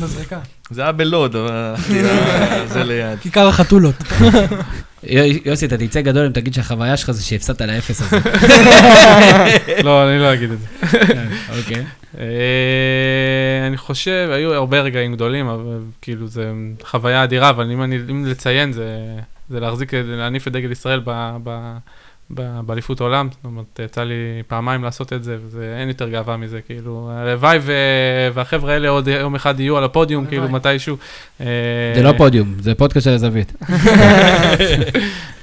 מזרקה. 0.00 0.38
זה 0.70 0.82
היה 0.82 0.92
בלוד, 0.92 1.36
אבל 1.36 1.74
ל- 1.90 2.66
זה 2.66 2.84
ליד. 2.84 3.18
כיכר 3.18 3.48
החתולות. 3.48 3.94
יו- 5.02 5.22
יוסי, 5.46 5.66
אתה 5.66 5.76
תצא 5.78 6.00
גדול 6.00 6.26
אם 6.26 6.32
תגיד 6.32 6.54
שהחוויה 6.54 6.96
שלך 6.96 7.10
זה 7.10 7.22
שהפסדת 7.24 7.60
לאפס 7.62 8.02
הזה. 8.02 8.16
לא, 9.84 10.08
אני 10.10 10.18
לא 10.18 10.34
אגיד 10.34 10.50
את 10.50 10.58
זה. 10.60 10.66
אוקיי. 11.58 11.84
אה, 12.18 12.24
אני 13.66 13.76
חושב, 13.76 14.28
היו 14.32 14.52
הרבה 14.54 14.80
רגעים 14.80 15.12
גדולים, 15.14 15.46
אבל 15.48 15.78
כאילו 16.02 16.26
זה 16.28 16.50
חוויה 16.84 17.24
אדירה, 17.24 17.50
אבל 17.50 17.70
אם 18.10 18.24
לציין, 18.26 18.72
זה, 18.72 18.86
זה 19.50 19.60
להחזיק, 19.60 19.94
להניף 19.94 20.48
את 20.48 20.52
דגל 20.52 20.72
ישראל 20.72 21.00
ב- 21.04 21.76
באליפות 22.30 23.00
העולם, 23.00 23.28
זאת 23.32 23.44
אומרת, 23.44 23.80
יצא 23.84 24.02
לי 24.02 24.14
פעמיים 24.48 24.84
לעשות 24.84 25.12
את 25.12 25.24
זה, 25.24 25.36
ואין 25.50 25.88
יותר 25.88 26.08
גאווה 26.08 26.36
מזה, 26.36 26.60
כאילו, 26.66 27.10
הלוואי 27.12 27.58
ו- 27.62 27.72
והחבר'ה 28.34 28.72
האלה 28.72 28.88
עוד 28.88 29.08
יום 29.08 29.34
אחד 29.34 29.60
יהיו 29.60 29.76
על 29.76 29.84
הפודיום, 29.84 30.24
הלוואי. 30.24 30.38
כאילו, 30.40 30.52
מתישהו. 30.54 30.96
אה, 31.40 31.46
זה 31.96 32.02
לא 32.02 32.12
פודיום, 32.18 32.54
זה 32.60 32.74
פודקאסט 32.74 33.04
של 33.04 33.10
הזווית. 33.10 33.52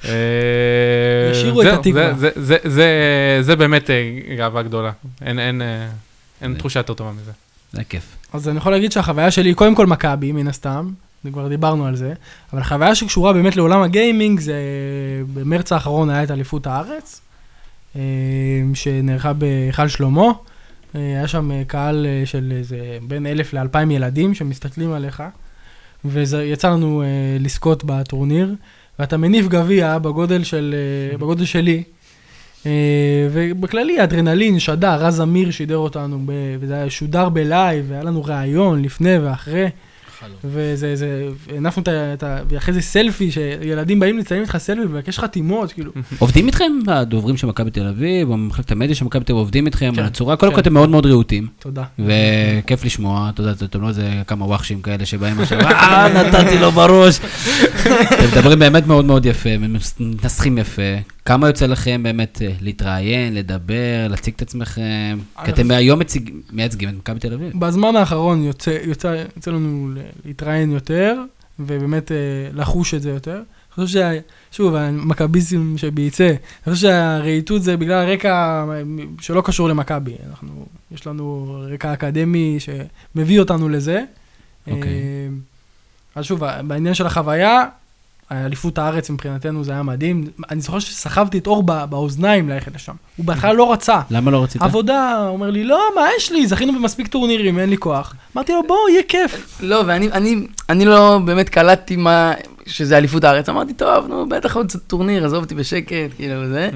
אה, 0.05 0.11
ישירו 1.31 1.61
את 1.61 1.67
התקווה. 1.67 2.13
זה- 2.13 2.29
זה- 2.36 2.57
זה- 2.63 2.69
זה- 2.69 3.38
זה 3.41 3.55
באמת 3.55 3.89
אה, 3.89 4.09
גאווה 4.38 4.61
גדולה, 4.63 4.91
אין- 5.21 5.61
תחושה 6.57 6.79
יותר 6.79 6.93
טובה 6.93 7.11
מזה. 7.11 7.31
זה 7.73 7.84
כיף. 7.89 8.03
אז 8.34 8.49
אני 8.49 8.57
יכול 8.57 8.71
להגיד 8.71 8.91
שהחוויה 8.91 9.31
שלי 9.31 9.49
היא 9.49 9.55
קודם 9.55 9.75
כל 9.75 9.86
מכבי, 9.88 10.31
מן 10.31 10.47
הסתם, 10.47 10.89
כבר 11.32 11.47
דיברנו 11.47 11.86
על 11.86 11.95
זה, 11.95 12.13
אבל 12.53 12.61
החוויה 12.61 12.95
שקשורה 12.95 13.34
באמת 13.34 13.55
לעולם 13.55 13.82
הגיימינג 13.82 14.39
זה 14.39 14.55
במרץ 15.34 15.71
האחרון 15.71 16.09
היה 16.09 16.24
את 16.24 16.32
אליפות 16.32 16.67
הארץ, 16.67 17.21
אה, 17.95 18.01
שנערכה 18.74 19.34
בהיכל 19.34 19.88
שלמה. 19.88 20.32
אה, 20.95 21.01
היה 21.01 21.28
שם 21.28 21.51
אה, 21.51 21.61
קהל 21.67 22.05
של 22.26 22.53
איזה 22.57 22.97
בין 23.07 23.26
אלף 23.26 23.53
לאלפיים 23.53 23.91
ילדים 23.91 24.34
שמסתכלים 24.34 24.91
עליך, 24.91 25.24
ויצא 26.05 26.69
לנו 26.69 27.03
לזכות 27.39 27.84
בטורניר, 27.84 28.55
ואתה 28.99 29.17
מניף 29.17 29.47
גביע 29.47 29.97
בגודל, 29.97 30.43
של, 30.43 30.76
בגודל 31.13 31.45
שלי. 31.45 31.84
ובכללי, 33.32 34.03
אדרנלין, 34.03 34.59
שדר, 34.59 35.05
רז 35.05 35.21
אמיר 35.21 35.51
שידר 35.51 35.78
אותנו, 35.78 36.19
וזה 36.59 36.76
היה 36.76 36.89
שודר 36.89 37.30
בלייב, 37.30 37.86
והיה 37.89 38.03
לנו 38.03 38.24
ראיון 38.26 38.82
לפני 38.82 39.17
ואחרי. 39.17 39.69
וזה, 40.43 40.95
זה, 40.95 41.28
הנפנו 41.55 41.84
את 42.13 42.24
ה... 42.24 42.38
ואחרי 42.49 42.74
זה 42.74 42.82
סלפי, 42.82 43.32
שילדים 43.32 43.99
באים 43.99 44.17
לציין 44.17 44.41
איתך 44.41 44.57
סלפי 44.57 44.82
ולבקש 44.82 45.19
חתימות, 45.19 45.71
כאילו. 45.71 45.91
עובדים 46.19 46.47
איתכם 46.47 46.71
הדוברים 46.88 47.38
של 47.38 47.47
מכבי 47.47 47.71
תל 47.71 47.88
אביב, 47.88 48.30
או 48.30 48.38
מחלקת 48.38 48.71
המדיה 48.71 48.95
של 48.95 49.05
מכבי 49.05 49.24
תל 49.24 49.34
אביב, 49.34 49.39
עובדים 49.41 49.65
איתכם 49.65 49.91
כן, 49.95 49.99
על 49.99 50.05
הצורה, 50.05 50.36
קודם 50.36 50.51
כן. 50.51 50.55
כל 50.55 50.61
אתם 50.61 50.74
מאוד 50.74 50.89
מאוד 50.89 51.05
רהוטים, 51.05 51.47
תודה. 51.59 51.84
וכיף 51.99 52.86
לשמוע, 52.86 53.30
אתה 53.34 53.41
יודע, 53.41 53.51
אתם 53.65 53.82
לא 53.82 53.88
איזה 53.88 54.09
כמה 54.28 54.45
וואחשים 54.45 54.82
כאלה 54.82 55.05
שבאים 55.05 55.39
עכשיו, 55.39 55.59
אה, 55.61 56.07
נתתי 56.24 56.57
לו 56.59 56.71
בראש. 56.71 57.19
אתם 57.86 58.26
מדברים 58.38 58.59
באמת 58.59 58.88
מאוד 58.88 59.05
מאוד 59.05 59.26
יפה, 59.26 59.49
מנסחים 59.99 60.57
יפה. 60.57 60.82
כמה 61.26 61.47
יוצא 61.47 61.65
לכם 61.65 62.03
באמת 62.03 62.41
אה, 62.45 62.51
להתראיין, 62.61 63.34
לדבר, 63.36 63.74
להציג 64.09 64.34
את 64.36 64.41
עצמכם? 64.41 65.17
כי 65.45 65.51
אתם 65.51 65.71
היום 65.71 65.99
מציג- 65.99 66.32
מייצגים 66.51 66.89
את 66.89 66.93
מכבי 66.93 67.19
תל 67.19 67.34
אביב. 67.34 67.51
בזמן 67.59 67.95
האחרון 67.95 68.43
יוצא, 68.43 68.78
יוצא, 68.84 69.24
יוצא 69.36 69.51
לנו 69.51 69.89
להתראיין 70.26 70.72
יותר, 70.72 71.22
ובאמת 71.59 72.11
אה, 72.11 72.18
לחוש 72.53 72.93
את 72.93 73.01
זה 73.01 73.09
יותר. 73.09 73.36
אני 73.78 73.86
חושב 73.86 73.99
שה... 73.99 74.20
שוב, 74.51 74.76
המכביזם 74.76 75.78
שבייצא, 75.78 76.28
אני 76.28 76.74
חושב 76.74 76.88
שהרהיטות 76.88 77.64
זה 77.64 77.78
בגלל 77.78 78.09
הרקע 78.09 78.66
שלא 79.20 79.41
קשור 79.45 79.70
למכבי. 79.70 80.16
אנחנו, 80.30 80.66
יש 80.91 81.07
לנו 81.07 81.55
רקע 81.74 81.93
אקדמי 81.93 82.57
שמביא 82.59 83.39
אותנו 83.39 83.70
לזה. 83.70 84.03
אוקיי. 84.68 84.91
אה, 84.91 85.28
אז 86.16 86.26
שוב, 86.26 86.43
בעניין 86.68 86.93
של 86.93 87.05
החוויה, 87.05 87.66
אליפות 88.45 88.77
הארץ 88.77 89.09
מבחינתנו 89.09 89.63
זה 89.63 89.71
היה 89.71 89.84
מדהים. 89.84 90.23
אני 90.51 90.61
זוכר 90.61 90.79
שסחבתי 90.79 91.38
את 91.38 91.47
אור 91.47 91.63
בא- 91.63 91.86
באוזניים 91.86 92.49
ללכת 92.49 92.75
לשם. 92.75 92.93
הוא 93.17 93.25
בהתחלה 93.25 93.53
לא 93.53 93.73
רצה. 93.73 93.99
למה 94.09 94.31
לא 94.31 94.43
רצית? 94.43 94.61
עבודה, 94.61 95.17
הוא 95.17 95.27
אומר 95.34 95.49
לי, 95.49 95.63
לא, 95.63 95.81
מה 95.95 96.01
יש 96.17 96.31
לי? 96.31 96.47
זכינו 96.47 96.73
במספיק 96.73 97.07
טורנירים, 97.07 97.59
אין 97.59 97.69
לי 97.69 97.77
כוח. 97.77 98.15
אמרתי 98.36 98.51
לו, 98.53 98.61
בוא, 98.67 98.89
יהיה 98.89 99.03
כיף. 99.07 99.59
לא, 99.63 99.84
ואני 99.88 100.11
אני, 100.11 100.36
אני 100.69 100.86
לא 100.86 101.19
באמת 101.25 101.49
קלטתי 101.49 101.95
מה, 101.95 102.34
שזה 102.65 102.97
אליפות 102.97 103.23
הארץ. 103.23 103.49
אמרתי, 103.49 103.73
טוב, 103.73 104.07
נו, 104.07 104.29
בטח 104.29 104.55
עוד 104.55 104.71
טורניר, 104.88 105.25
עזוב 105.25 105.43
אותי 105.43 105.55
בשקט, 105.55 105.93
כאילו, 106.15 106.47
זה. 106.47 106.69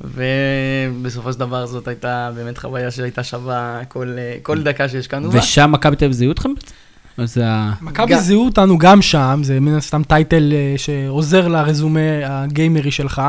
ובסופו 0.00 1.32
של 1.32 1.38
דבר 1.38 1.66
זאת 1.66 1.88
הייתה 1.88 2.30
באמת 2.34 2.58
חוויה 2.58 2.90
שהייתה 2.90 3.24
שווה 3.24 3.80
כל, 3.88 4.08
כל 4.42 4.62
דקה 4.62 4.88
שהשקענו 4.88 5.30
בה. 5.30 5.38
ושם 5.38 5.72
מכבי 5.72 5.96
תל 5.96 6.04
אביב 6.04 6.12
זיהו 6.16 6.32
אתכם 6.32 6.54
בעצם? 6.54 6.74
או 7.20 7.26
זה 7.26 7.46
ה... 7.46 7.72
מכבי 7.80 8.18
זיהו 8.18 8.44
אותנו 8.44 8.78
גם 8.78 9.02
שם, 9.02 9.40
זה 9.44 9.60
מן 9.60 9.74
הסתם 9.74 10.02
title 10.02 10.52
אה, 10.52 10.74
שעוזר 10.76 11.48
לרזומה 11.48 12.00
הגיימרי 12.24 12.90
שלך, 12.90 13.22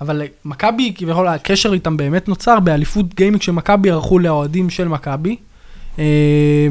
אבל 0.00 0.22
מכבי, 0.44 0.92
כביכול 0.96 1.28
הקשר 1.28 1.72
איתם 1.72 1.96
באמת 1.96 2.28
נוצר 2.28 2.60
באליפות 2.60 3.14
גיימינג 3.14 3.42
שמכבי 3.42 3.90
ערכו 3.90 4.18
לאוהדים 4.18 4.70
של 4.70 4.88
מכבי. 4.88 5.36
אה, 5.98 6.04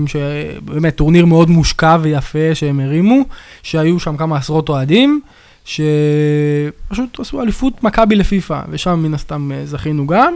שבאמת 0.05 0.95
טורניר 0.95 1.25
מאוד 1.25 1.49
מושקע 1.49 1.97
ויפה 2.01 2.55
שהם 2.55 2.79
הרימו, 2.79 3.21
שהיו 3.63 3.99
שם 3.99 4.17
כמה 4.17 4.37
עשרות 4.37 4.69
אוהדים, 4.69 5.21
שפשוט 5.65 7.19
עשו 7.19 7.41
אליפות 7.41 7.83
מכבי 7.83 8.15
לפיפא, 8.15 8.61
ושם 8.69 8.99
מן 9.03 9.13
הסתם 9.13 9.51
אה, 9.51 9.65
זכינו 9.65 10.07
גם, 10.07 10.35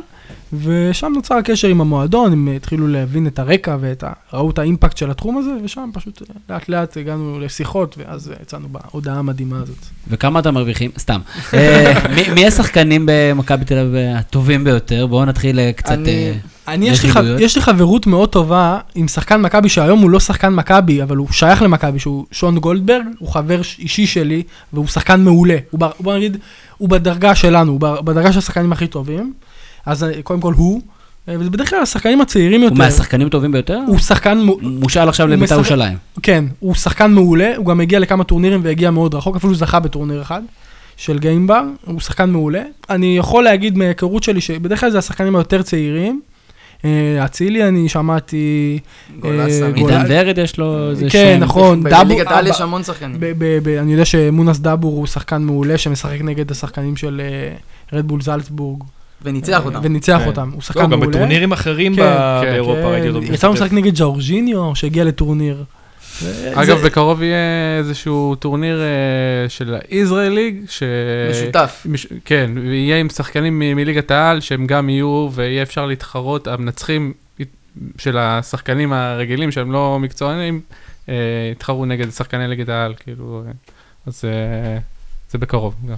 ושם 0.64 1.12
נוצר 1.16 1.36
הקשר 1.36 1.68
עם 1.68 1.82
המועדון, 1.82 2.32
הם 2.34 2.48
התחילו 2.56 2.88
להבין 2.88 3.28
את 3.28 3.40
הרקע 3.40 3.78
ואת 3.80 4.04
ה... 4.04 4.12
ראו 4.34 4.50
את 4.50 4.60
האימפקט 4.60 4.98
של 4.98 5.12
התחום 5.12 5.38
הזה, 5.38 5.50
ושם 5.64 5.90
פשוט 5.94 6.22
אה, 6.22 6.28
לאט 6.50 6.70
לאט 6.70 6.98
הגענו 6.98 7.40
לשיחות, 7.40 7.96
ואז 7.98 8.30
אה, 8.32 8.36
יצאנו 8.42 8.68
בהודעה 8.72 9.20
המדהימה 9.20 9.58
הזאת. 9.62 9.76
וכמה 10.08 10.40
אתם 10.40 10.54
מרוויחים? 10.54 10.92
סתם. 10.98 11.20
אה, 11.54 11.94
מי- 12.36 12.48
השחקנים 12.48 13.04
במכבי 13.12 13.66
תל 13.66 13.78
אביב 13.78 13.96
הטובים 14.18 14.64
ביותר? 14.64 15.08
בואו 15.08 15.26
נתחיל 15.26 15.60
קצת... 15.72 15.98
אני- 16.68 16.90
יש 16.90 17.04
לי? 17.06 17.12
יש 17.40 17.56
לי 17.56 17.62
חברות 17.62 18.08
מאוד 18.08 18.30
טובה 18.30 18.80
עם 18.96 19.08
שחקן 19.08 19.42
מכבי, 19.42 19.70
שהיום 19.70 20.00
הוא 20.02 20.10
לא 20.10 20.20
שחקן 20.20 20.54
מכבי, 20.56 21.04
אבל 21.04 21.18
הוא 21.18 21.28
שייך 21.32 21.62
למכבי, 21.62 22.00
שהוא 22.00 22.26
שון 22.32 22.58
גולדברג, 22.60 23.06
הוא 23.20 23.30
חבר 23.30 23.62
אישי 23.80 24.08
שלי, 24.08 24.44
והוא 24.74 24.88
שחקן 24.88 25.22
מעולה. 25.24 25.58
הוא. 25.72 25.80
בוא 26.00 26.16
נגיד, 26.16 26.38
הוא 26.78 26.90
בדרגה 26.90 27.36
שלנו, 27.36 27.72
הוא 27.72 27.80
בדרגה 28.02 28.32
של 28.32 28.40
השחקנים 28.40 28.72
הכי 28.72 28.88
טובים. 28.88 29.34
אז 29.88 30.04
אה, 30.04 30.22
קודם 30.24 30.40
כל 30.42 30.54
הוא, 30.54 30.82
אה, 31.30 31.36
ובדרך 31.40 31.70
כלל 31.70 31.80
השחקנים 31.80 32.22
הצעירים 32.22 32.62
יותר, 32.64 32.74
הוא 32.76 32.80
מהשחקנים 32.80 33.28
הטובים 33.28 33.52
ביותר? 33.52 33.80
הוא 33.88 33.98
שחקן, 33.98 34.38
מו- 34.38 34.58
מושאל 34.62 35.10
עכשיו 35.10 35.28
לבית"ר 35.28 35.44
משחק- 35.44 35.56
ירושלים. 35.56 35.98
כן, 36.24 36.46
הוא 36.60 36.76
שחקן 36.76 37.12
מעולה, 37.12 37.54
הוא 37.58 37.66
גם 37.66 37.80
הגיע 37.82 38.00
לכמה 38.00 38.24
טורנירים 38.24 38.60
והגיע 38.64 38.92
מאוד 38.92 39.16
רחוק, 39.16 39.36
אפילו 39.36 39.56
זכה 39.56 39.80
בטורניר 39.80 40.22
אחד 40.22 40.42
של 40.98 41.20
גיימבר, 41.20 41.62
הוא 41.86 42.00
שחקן 42.00 42.30
מעולה. 42.30 42.62
אני 42.90 43.18
יכול 43.18 43.44
להגיד 43.44 43.78
מההיכרות 43.78 44.24
שלי 44.24 44.42
שבדרך 44.42 44.80
כלל 44.80 44.90
זה 44.90 44.98
השחקנים 44.98 45.36
היותר 45.36 45.62
צעירים. 45.62 46.22
אה, 46.86 47.26
אצילי 47.26 47.68
אני 47.68 47.90
שמעתי, 47.90 48.80
עידן 49.24 50.04
ורד 50.08 50.38
יש 50.38 50.58
לו 50.58 50.90
איזה 50.90 51.08
כן, 51.10 51.36
שם. 51.40 51.44
נכון, 51.44 51.84
בליגת 51.84 52.28
העל 52.28 52.48
יש 52.48 52.62
המון 52.62 52.84
שחקנים. 52.84 53.16
אני 53.82 53.92
יודע 53.92 54.06
שמונס 54.06 54.60
דאבור 54.60 54.96
הוא 54.98 55.08
שחקן 55.08 55.42
מעולה 55.42 55.78
שמשחק 55.78 56.22
נגד 56.22 56.52
השחקנים 56.52 56.96
של 56.96 57.22
רדבול 57.94 58.22
זלצבורג. 58.22 58.84
וניצח 59.22 59.66
אותם. 59.66 59.80
וניצח 59.84 60.18
כן. 60.22 60.28
אותם, 60.28 60.50
הוא 60.50 60.56
לא, 60.56 60.62
שחקן 60.62 60.82
גם 60.82 60.90
מעולה. 60.90 61.08
בטורנירים 61.08 61.52
אחרים 61.52 61.96
כן, 61.96 62.02
ב- 62.02 62.40
כן, 62.44 62.50
באירופה 62.52 62.82
כן, 62.82 62.88
ראיתי 62.88 63.10
אותו. 63.10 63.24
יצא. 63.34 63.50
לשחק 63.50 63.72
נגד 63.74 63.96
ג'אורג'יניו 63.98 64.76
שהגיע 64.76 65.04
לטורניר. 65.04 65.64
אגב, 66.54 66.78
זה- 66.78 66.86
בקרוב 66.86 67.22
יהיה 67.22 67.38
איזשהו 67.78 68.36
טורניר 68.36 68.80
אה, 68.82 68.86
של 69.50 69.76
היזרעאל 69.90 70.32
ליג, 70.34 70.56
ש... 70.70 70.84
משותף. 71.32 71.86
מש... 71.90 72.08
כן, 72.26 72.52
ויהיה 72.56 73.00
עם 73.00 73.10
שחקנים 73.10 73.60
מ- 73.60 73.76
מליגת 73.76 74.12
העל, 74.12 74.40
שהם 74.42 74.68
גם 74.68 74.90
יהיו, 74.90 75.30
ויהיה 75.34 75.64
אפשר 75.64 75.86
להתחרות, 75.86 76.48
המנצחים 76.48 77.14
של 77.98 78.18
השחקנים 78.18 78.94
הרגילים, 78.94 79.52
שהם 79.52 79.72
לא 79.72 79.98
מקצוענים, 80.02 80.62
אה, 81.10 81.14
יתחרו 81.52 81.86
נגד 81.86 82.10
שחקני 82.12 82.48
ליגת 82.48 82.70
העל, 82.70 82.94
כאילו, 83.00 83.44
אה, 83.48 83.52
אז 84.08 84.22
אה, 84.26 84.78
זה 85.32 85.38
בקרוב 85.38 85.76
גם. 85.90 85.96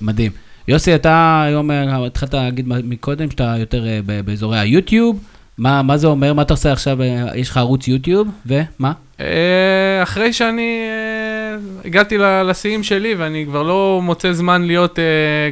מדהים. 0.00 0.32
יוסי, 0.68 0.94
אתה 0.94 1.42
היום 1.46 1.70
אה, 1.70 2.06
התחלת 2.06 2.34
להגיד 2.34 2.68
מקודם 2.68 3.30
שאתה 3.30 3.54
יותר 3.58 3.86
אה, 3.86 4.00
באזורי 4.24 4.58
היוטיוב. 4.58 5.18
מה 5.58 5.82
מה 5.82 5.96
זה 5.96 6.06
אומר? 6.06 6.32
מה 6.32 6.42
אתה 6.42 6.52
עושה 6.52 6.72
עכשיו? 6.72 7.02
אה, 7.02 7.36
יש 7.36 7.50
לך 7.50 7.56
ערוץ 7.56 7.88
יוטיוב, 7.88 8.28
ומה? 8.46 8.92
אחרי 10.02 10.32
שאני 10.32 10.80
הגעתי 11.84 12.18
לשיאים 12.18 12.82
שלי, 12.82 13.14
ואני 13.14 13.44
כבר 13.48 13.62
לא 13.62 14.00
מוצא 14.02 14.32
זמן 14.32 14.62
להיות 14.62 14.98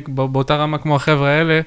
באותה 0.09 0.57
רמה 0.57 0.79
כמו 0.79 0.97
החבר'ה 0.97 1.29
האלה, 1.29 1.61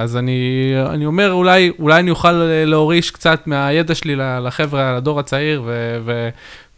אז 0.00 0.16
אני, 0.16 0.72
אני 0.90 1.06
אומר, 1.06 1.32
אולי, 1.32 1.72
אולי 1.78 2.00
אני 2.00 2.10
אוכל 2.10 2.32
להוריש 2.66 3.10
קצת 3.10 3.46
מהידע 3.46 3.94
שלי 3.94 4.16
לחבר'ה, 4.16 4.96
לדור 4.96 5.20
הצעיר, 5.20 5.62
ו, 5.66 5.98
ו, 6.04 6.28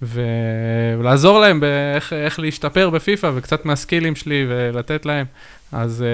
ולעזור 0.07 1.41
להם 1.41 1.61
באיך 1.61 2.13
איך 2.13 2.41
להשתפר 2.41 2.91
בפיפא, 2.91 3.31
וקצת 3.35 3.65
מהסקילים 3.65 4.17
שלי 4.17 4.47
ולתת 4.49 5.07
להם. 5.07 5.27
אז, 5.73 6.05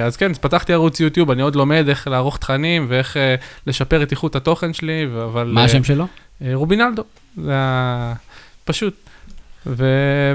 אה, 0.00 0.06
אז 0.06 0.16
כן, 0.16 0.30
אז 0.30 0.38
פתחתי 0.38 0.72
ערוץ 0.72 1.00
יוטיוב, 1.00 1.30
אני 1.30 1.42
עוד 1.42 1.56
לומד 1.56 1.84
איך 1.88 2.08
לערוך 2.08 2.38
תכנים 2.38 2.86
ואיך 2.88 3.16
אה, 3.16 3.34
לשפר 3.66 4.02
את 4.02 4.10
איכות 4.10 4.36
התוכן 4.36 4.72
שלי, 4.72 5.06
אבל... 5.24 5.50
מה 5.54 5.60
אה, 5.60 5.64
השם 5.66 5.84
שלו? 5.84 6.06
רובינלדו, 6.52 7.02
זה. 7.36 7.52
פשוט. 8.64 9.07
ו... 9.66 9.86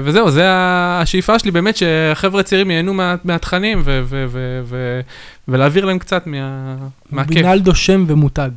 וזהו, 0.02 0.30
זה 0.30 0.42
השאיפה 0.48 1.38
שלי 1.38 1.50
באמת 1.50 1.76
שהחבר'ה 1.76 2.40
הצעירים 2.40 2.70
ייהנו 2.70 2.94
מה... 2.94 3.14
מהתכנים 3.24 3.80
ו... 3.84 4.00
ו... 4.04 4.24
ו... 4.28 4.60
ו... 4.64 5.00
ולהעביר 5.48 5.84
להם 5.84 5.98
קצת 5.98 6.26
מה... 6.26 6.76
מהכיף. 7.10 7.34
בינלדו 7.34 7.74
שם 7.74 8.04
ומותג. 8.08 8.50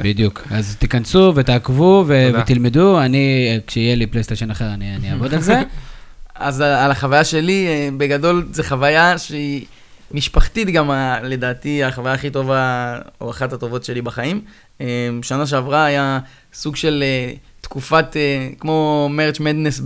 בדיוק. 0.00 0.42
אז 0.50 0.76
תיכנסו 0.76 1.32
ותעקבו 1.36 2.04
ו-. 2.06 2.30
ותלמדו. 2.40 3.00
אני, 3.00 3.18
אה, 3.50 3.58
כשיהיה 3.66 3.94
לי 3.94 4.06
פלייסטיישן 4.06 4.50
אחר, 4.50 4.74
אני 4.74 4.96
אני 4.96 5.10
אעבוד 5.12 5.34
על 5.34 5.40
זה. 5.40 5.62
אז 6.34 6.60
על- 6.60 6.72
על 6.72 6.90
החוויה 6.90 7.24
שלי, 7.24 7.66
אה, 7.66 7.88
בגדול 7.96 8.46
זו 8.52 8.62
חוויה 8.62 9.18
שהיא 9.18 9.64
משפחתית 10.10 10.68
גם, 10.70 10.90
ה- 10.90 11.18
לדעתי, 11.22 11.84
החוויה 11.84 12.14
הכי 12.14 12.30
טובה, 12.30 12.98
או 13.20 13.30
אחת 13.30 13.52
הטובות 13.52 13.84
שלי 13.84 14.02
בחיים. 14.02 14.40
אה, 14.80 14.86
שנה 15.22 15.46
שעברה 15.46 15.84
היה 15.84 16.18
סוג 16.54 16.76
של 16.76 17.02
אה, 17.06 17.32
תקופת, 17.64 18.16
אה, 18.16 18.48
כמו 18.60 19.08
March 19.10 19.40
Madness 19.40 19.80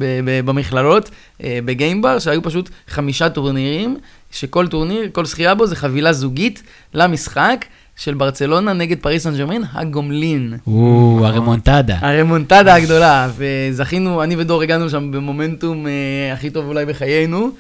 במכללות, 0.45 1.11
אה, 1.45 1.59
בגיימבר, 1.65 2.19
שהיו 2.19 2.43
פשוט 2.43 2.71
חמישה 2.89 3.29
טורנירים, 3.29 3.97
שכל 4.31 4.67
טורניר, 4.67 5.09
כל 5.13 5.25
זכייה 5.25 5.55
בו 5.55 5.67
זה 5.67 5.77
חבילה 5.77 6.13
זוגית 6.13 6.63
למשחק 6.95 7.65
של 7.97 8.15
ברצלונה 8.15 8.73
נגד 8.73 8.99
פריס 8.99 9.23
סן 9.23 9.37
ג'רמן, 9.37 9.63
הגומלין. 9.73 10.55
או, 10.67 11.21
הרמונטדה. 11.25 11.97
הרמונטדה 12.01 12.75
הגדולה, 12.75 13.31
וזכינו, 13.37 14.23
אני 14.23 14.37
ודור 14.37 14.63
הגענו 14.63 14.87
לשם 14.87 15.11
במומנטום 15.13 15.87
אה, 15.87 16.33
הכי 16.33 16.51
טוב 16.51 16.67
אולי 16.67 16.87
בחיינו, 16.87 17.51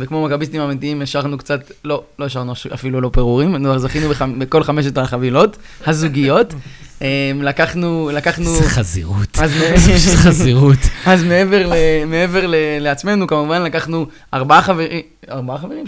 וכמו 0.00 0.24
מכביסטים 0.26 0.60
אמיתיים 0.60 1.02
השארנו 1.02 1.38
קצת, 1.38 1.60
לא, 1.84 2.02
לא 2.18 2.24
השארנו 2.24 2.52
אפילו 2.74 3.00
לא 3.00 3.10
פירורים, 3.12 3.54
אנחנו 3.56 3.78
זכינו 3.78 4.08
בח, 4.08 4.22
בכל 4.38 4.62
חמשת 4.64 4.98
החבילות 4.98 5.56
הזוגיות. 5.86 6.54
אה, 7.02 7.08
לקחנו, 7.40 8.10
לקחנו, 8.14 8.54
איזה 8.54 8.68
חזירות. 8.70 9.38
איזה 9.42 10.16
חזירות. 10.24 10.78
אז 11.06 11.24
מעבר, 11.24 11.66
ל, 11.66 11.72
מעבר 12.06 12.46
ל, 12.46 12.54
לעצמנו, 12.80 13.26
כמובן 13.26 13.62
לקחנו 13.62 14.06
ארבעה 14.34 14.62
חברים, 14.62 15.00
ארבעה 15.30 15.58
חברים? 15.58 15.84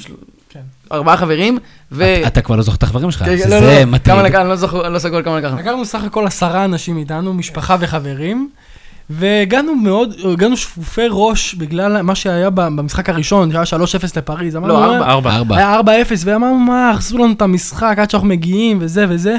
כן. 0.51 0.61
ארבעה 0.93 1.17
חברים, 1.17 1.59
ו... 1.93 2.05
אתה- 2.27 2.41
כבר 2.41 2.57
לא 2.57 2.63
זוכר 2.63 2.77
את 2.77 2.83
החברים 2.83 3.11
שלך, 3.11 3.23
כן, 3.23 3.37
כן, 3.39 3.49
זה 3.49 3.61
לא, 3.61 3.61
לא, 3.61 3.85
מטריד. 3.85 4.17
כמה 4.17 4.23
לקחנו, 4.23 4.41
אני 4.41 4.49
לא 4.49 4.57
זוכר, 4.57 4.87
אני 4.87 4.95
לא 4.95 4.99
סגור 4.99 5.23
כמה 5.23 5.39
לקחנו. 5.39 5.59
לקחנו 5.59 5.85
סך 5.85 6.05
הכל 6.05 6.27
עשרה 6.27 6.65
אנשים 6.65 6.99
איתנו, 6.99 7.35
משפחה 7.35 7.77
וחברים, 7.81 8.49
והגענו 9.11 9.75
מאוד, 9.75 10.15
הגענו 10.33 10.57
שפופי 10.57 11.07
ראש 11.11 11.55
בגלל 11.55 12.03
מה 12.03 12.15
שהיה 12.15 12.51
במשחק 12.51 13.09
הראשון, 13.09 13.51
שהיה 13.53 13.67
3-0 13.67 14.17
לפריז. 14.17 14.57
לא, 14.57 14.79
"אה, 14.79 14.85
ארבע. 14.95 15.07
ארבע. 15.11 15.31
ארבע. 15.37 15.57
היה 15.57 15.75
4-0, 15.75 16.23
ואמרנו, 16.25 16.59
מה, 16.59 16.91
הרסו 16.91 17.19
לנו 17.19 17.33
את 17.33 17.43
המשחק 17.43 17.95
עד 17.99 18.11
שאנחנו 18.11 18.29
מגיעים, 18.29 18.79
וזה 18.81 19.07
וזה. 19.09 19.37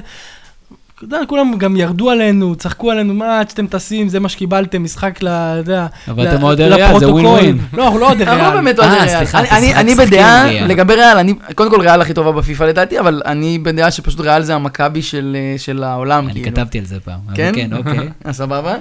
אתה 1.08 1.16
יודע, 1.16 1.26
כולם 1.28 1.54
גם 1.58 1.76
ירדו 1.76 2.10
עלינו, 2.10 2.56
צחקו 2.56 2.92
עלינו, 2.92 3.14
מה, 3.14 3.40
עד 3.40 3.50
שאתם 3.50 3.68
טסים, 3.68 4.10
זה 4.10 4.20
מה 4.20 4.30
שקיבלתם, 4.30 4.84
משחק 4.84 5.24
ל... 5.24 5.28
אתה 5.28 5.56
יודע, 5.58 5.88
אבל 6.08 6.28
אתם 6.28 6.44
אוהדי 6.44 6.64
ריאל, 6.66 6.78
זה 6.78 6.86
לפרוטוקול." 6.86 7.12
ווין 7.26 7.26
ווין. 7.28 7.58
לא, 7.78 7.84
אנחנו 7.86 8.00
לא 8.00 8.06
אוהדי 8.08 8.24
אנחנו 8.24 8.40
ריאל. 8.40 8.50
לא 8.50 8.56
באמת 8.56 8.80
אוהדי 8.80 8.96
ריאל. 8.96 9.08
סליחה, 9.18 9.40
אני- 9.80 9.96
בדעה. 9.96 10.66
לגבי 10.68 10.94
ריאל, 10.96 11.18
אני, 11.18 11.34
קודם 11.56 11.70
כל 11.72 11.82
ריאל 11.82 12.02
הכי 12.02 12.14
טובה 12.14 12.32
בפיפא 12.32 12.64
לדעתי, 12.64 13.00
אבל 13.00 13.22
אני 13.26 13.60
בדעה 13.60 13.92
שפשוט 13.92 14.20
ריאל 14.20 14.42
זה 14.44 14.56
המכבי 14.56 15.02
של 15.02 15.38
אה, 15.40 15.56
של 15.58 15.84
העולם, 15.84 16.26
אני 16.26 16.34
כאילו. 16.34 16.52
כתבתי 16.56 16.80
על 16.80 16.86
זה 16.86 17.00
פעם. 17.00 17.20
כן? 17.36 17.52
כן, 17.56 17.70
אוקיי. 17.78 18.10
סבבה. 18.32 18.76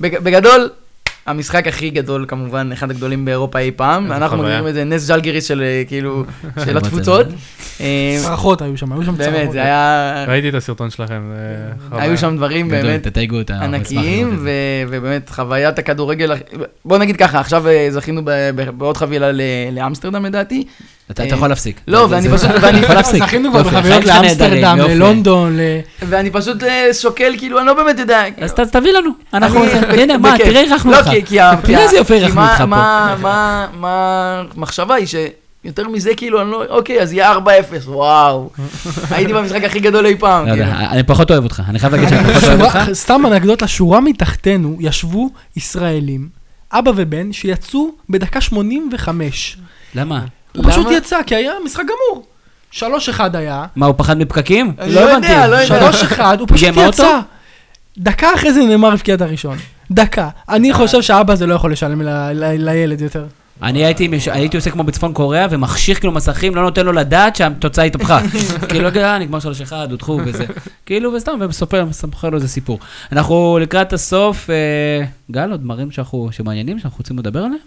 בג- 0.00 0.18
בגדול, 0.22 0.68
המשחק 1.26 1.66
הכי 1.68 1.90
גדול 1.90 2.24
כמובן, 2.28 2.70
אחד 2.72 2.90
הגדולים 2.90 3.24
באירופה 3.24 3.58
אי 3.58 3.70
פעם, 3.70 4.12
אנחנו. 4.12 4.38
מגדירים 4.38 4.68
את 4.68 4.74
זה 4.74 4.84
נס 4.84 5.10
ג'לגיריס 5.10 5.44
של 5.48 5.62
אה, 5.62 5.82
כאילו, 5.88 6.24
של 6.64 6.76
התפוצות. 6.76 7.26
אה, 7.80 8.16
צרחות 8.22 8.62
היו 8.62 8.76
שם, 8.76 8.92
היו 8.92 9.02
שם 9.04 9.16
צרחות. 9.16 9.32
באמת, 9.34 9.52
זה 9.52 9.62
היה, 9.62 10.24
ראיתי 10.28 10.48
את 10.48 10.54
הסרטון 10.54 10.90
שלכם, 10.90 11.22
זה 11.34 11.84
חוויה. 11.88 12.02
היו 12.04 12.18
שם 12.18 12.36
דברים 12.36 12.68
באמת 12.68 13.06
ענקיים, 13.64 14.46
ובאמת 14.88 15.30
חוויית 15.30 15.78
הכדורגל, 15.78 16.32
הכ- 16.32 16.56
בוא 16.84 16.98
נגיד 16.98 17.16
ככה, 17.16 17.40
עכשיו 17.40 17.68
אה, 17.68 17.86
זכינו 17.90 18.22
ב- 18.24 18.30
ב- 18.54 18.70
בעוד 18.78 18.96
חבילה 18.96 19.30
לאמסטרדם 19.72 20.24
לדעתי. 20.24 20.64
אתה 21.10 21.24
אתה 21.24 21.34
יכול 21.34 21.48
להפסיק. 21.48 21.80
לא, 21.88 22.06
ואני 22.10 22.28
פשוט- 22.28 22.50
ואני- 22.60 22.78
יכול 22.78 22.94
להפסיק. 23.00 23.22
זכינו 23.24 23.50
כבר 23.50 23.70
נהדרים, 23.70 24.02
לאמסטרדם. 24.06 24.78
ללונדון, 24.78 25.56
ל... 25.56 25.60
ואני 26.02 26.30
פשוט 26.30 26.62
אה, 26.62 26.88
שוקל, 26.94 27.34
כאילו, 27.38 27.58
אני 27.58 27.66
לא 27.66 27.74
באמת 27.74 27.98
יודע. 27.98 28.22
אז 28.40 28.52
תביא 28.52 28.92
לנו. 28.92 29.10
אנחנו... 29.34 29.64
הנה, 29.64 30.18
מה. 30.18 30.34
תראה, 30.38 30.60
אירחנו 30.60 30.90
לא, 30.90 30.96
אותך. 30.98 31.08
תראה 31.62 31.82
איזה 31.82 31.96
יופי 31.96 32.14
מה- 32.34 32.48
אותך 32.50 32.58
פה. 32.58 32.66
מה- 32.66 33.16
מה- 33.22 33.66
מה 33.80 34.42
המחשבה 34.56 34.94
היא 34.94 35.06
שיותר 35.06 35.88
מזה, 35.88 36.14
כאילו, 36.16 36.42
אני 36.42 36.50
לא, 36.50 36.64
אוקיי, 36.68 37.00
אז 37.02 37.12
יהיה 37.12 37.32
4-0, 37.32 37.38
וואו. 37.86 38.50
הייתי 39.10 39.32
במשחק 39.32 39.64
הכי 39.64 39.80
גדול 39.80 40.06
אי 40.06 40.16
פעם. 40.18 40.46
לא 40.46 40.52
יודע, 40.52 40.64
כאילו. 40.74 40.90
אני 40.90 41.02
פחות 41.02 41.30
אוהב 41.30 41.44
אותך. 41.44 41.62
אני 41.68 41.78
חייב 41.78 41.94
להגיד 41.94 42.08
שאני 42.08 42.34
פחות 42.34 42.44
אוהב 42.48 42.60
אותך. 42.62 42.78
סתם 42.92 43.22
אנקדוטה, 43.26 43.66
שורה 43.68 44.00
מתחתנו 44.00 44.76
ישבו 44.80 45.30
ישראלים, 45.56 46.28
אבא 46.72 46.92
ובן, 46.96 47.32
שיצאו 47.32 47.90
בדקה 48.10 48.40
85. 48.40 49.56
למה? 49.94 50.20
הוא 50.56 50.64
פשוט? 50.70 50.86
יצא, 50.90 51.20
כי 51.26 51.34
היה 51.34 51.52
משחק 51.64 51.82
גמור. 51.84 52.24
3-1 52.72 52.80
היה, 53.34 53.64
מה, 53.76 53.86
הוא 53.86 53.94
פחד 53.98 54.18
מפקקים? 54.18 54.72
אני 54.78 54.94
לא 54.94 55.00
יודע, 55.00 55.46
לא 55.46 55.56
יודע. 55.56 55.90
3-1, 55.90 56.20
הוא 56.38 56.48
פשוט 56.48 56.68
יצא. 56.88 57.20
דקה 57.98 58.34
אחרי 58.34 58.52
זה 58.52 58.60
נאמר 58.60 58.92
הבקיע 58.92 59.14
את 59.14 59.20
הראשון. 59.20 59.58
דקה. 59.90 60.28
אני 60.48 60.72
חושב 60.72 61.02
שאבא 61.02 61.34
זה 61.34 61.46
לא 61.46 61.54
יכול 61.54 61.72
לשלם 61.72 62.02
לילד 62.58 63.00
יותר. 63.00 63.26
אני 63.62 63.84
הייתי, 63.84 64.08
מש- 64.08 64.28
הייתי 64.28 64.56
עושה 64.56 64.70
כמו 64.70 64.84
בצפון 64.84 65.12
קוריאה, 65.12 65.46
ומכשיר 65.50 65.94
כאילו 65.94 66.12
מסכים, 66.12 66.54
לא 66.54 66.62
נותן 66.62 66.86
לו 66.86 66.92
לדעת 66.92 67.36
שהתוצאה 67.36 67.84
התהפכה. 67.84 68.20
כאילו, 68.68 68.88
אה, 68.96 69.18
נגמר 69.18 69.38
3-1, 69.38 69.72
הודחו 69.90 70.20
וזה. 70.24 70.44
כאילו, 70.86 71.12
וסתם, 71.12 71.32
ומספר, 71.40 71.84
מספר 71.84 72.30
לו 72.30 72.36
איזה 72.36 72.48
סיפור. 72.48 72.78
אנחנו 73.12 73.58
לקראת 73.62 73.92
הסוף, 73.92 74.50
אה, 74.50 74.54
גל, 75.30 75.50
עוד 75.50 75.62
דברים 75.62 75.90
שאנחנו, 75.90 76.28
שמעניינים, 76.32 76.78
שאנחנו 76.78 76.98
רוצים 76.98 77.18
לדבר 77.18 77.38
עליהם? 77.38 77.58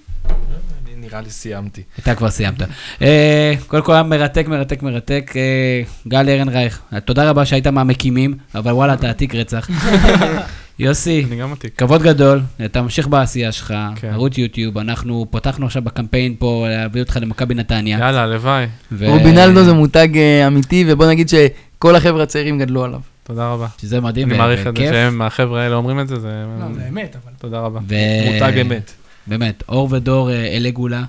אני 1.08 1.14
נראה 1.14 1.22
לי 1.22 1.30
סיימתי. 1.30 1.82
אתה 2.00 2.16
כבר 2.16 2.30
סיימת. 2.30 2.62
אה, 3.02 3.54
קודם 3.68 3.84
כל 3.84 3.94
היה 3.94 4.04
מרתק, 4.04 4.48
מרתק, 4.48 4.84
מרתק. 4.84 5.34
אה, 5.36 5.82
גל 6.08 6.30
ארנרייך, 6.30 6.82
תודה 7.06 7.30
רבה 7.30 7.46
שהיית 7.46 7.68
מהמקימים, 7.68 8.34
אבל 8.56 8.72
וואלה, 8.72 8.94
אתה 8.94 9.10
עתיק 9.10 9.36
רצח. 9.36 9.70
יוסי, 10.80 11.26
אני 11.28 11.36
גם 11.36 11.54
עתיק. 11.54 11.74
כבוד 11.78 12.04
גדול, 12.04 12.42
אתה 12.66 12.82
ממשיך 12.82 13.08
בעשייה 13.08 13.52
שלך, 13.52 13.74
כן. 13.96 14.08
ערוץ 14.14 14.38
יוטיוב, 14.38 14.78
אנחנו 14.78 15.26
פתחנו 15.30 15.66
עכשיו 15.66 15.82
בקמפיין 15.82 16.36
פה 16.40 16.66
להביא 16.70 17.02
אותך 17.02 17.18
למכבי 17.22 17.54
נתניה. 17.56 18.00
יאללה, 18.00 18.24
הלוואי. 18.24 18.66
ו- 18.92 19.08
רובינלדו 19.10 19.64
זה 19.64 19.74
מותג 19.74 20.08
אה, 20.18 20.48
אמיתי, 20.48 20.86
ובוא 20.88 21.06
נגיד 21.08 21.30
שכל 21.30 21.96
החבר'ה 21.96 22.24
הצעירים 22.24 22.60
גדלו 22.60 22.84
עליו. 22.84 23.00
תודה 23.24 23.48
רבה. 23.48 23.68
שזה 23.82 24.02
מדהים 24.02 24.28
אני 24.28 24.36
ו- 24.36 24.38
מעריך 24.38 24.60
את 24.60 24.64
זה 24.64 24.70
וכיף. 24.70 24.90
שהם, 24.92 25.22
החבר'ה 25.22 25.62
האלה 25.64 25.76
אומרים 25.76 26.00
את 26.00 26.08
זה, 26.08 26.20
זה... 26.20 26.44
לא, 26.60 26.74
זה 26.76 26.82
אמת, 26.90 27.16
אבל... 27.24 27.34
תודה 27.38 27.60
רבה. 27.60 27.80
ו- 27.88 28.32
מותג 28.34 28.58
אמת. 28.62 28.92
באמת, 29.28 29.64
אור 29.70 29.88
ודור 29.92 30.32
אה, 30.32 30.48
אלי 30.48 30.72
גולה, 30.72 31.04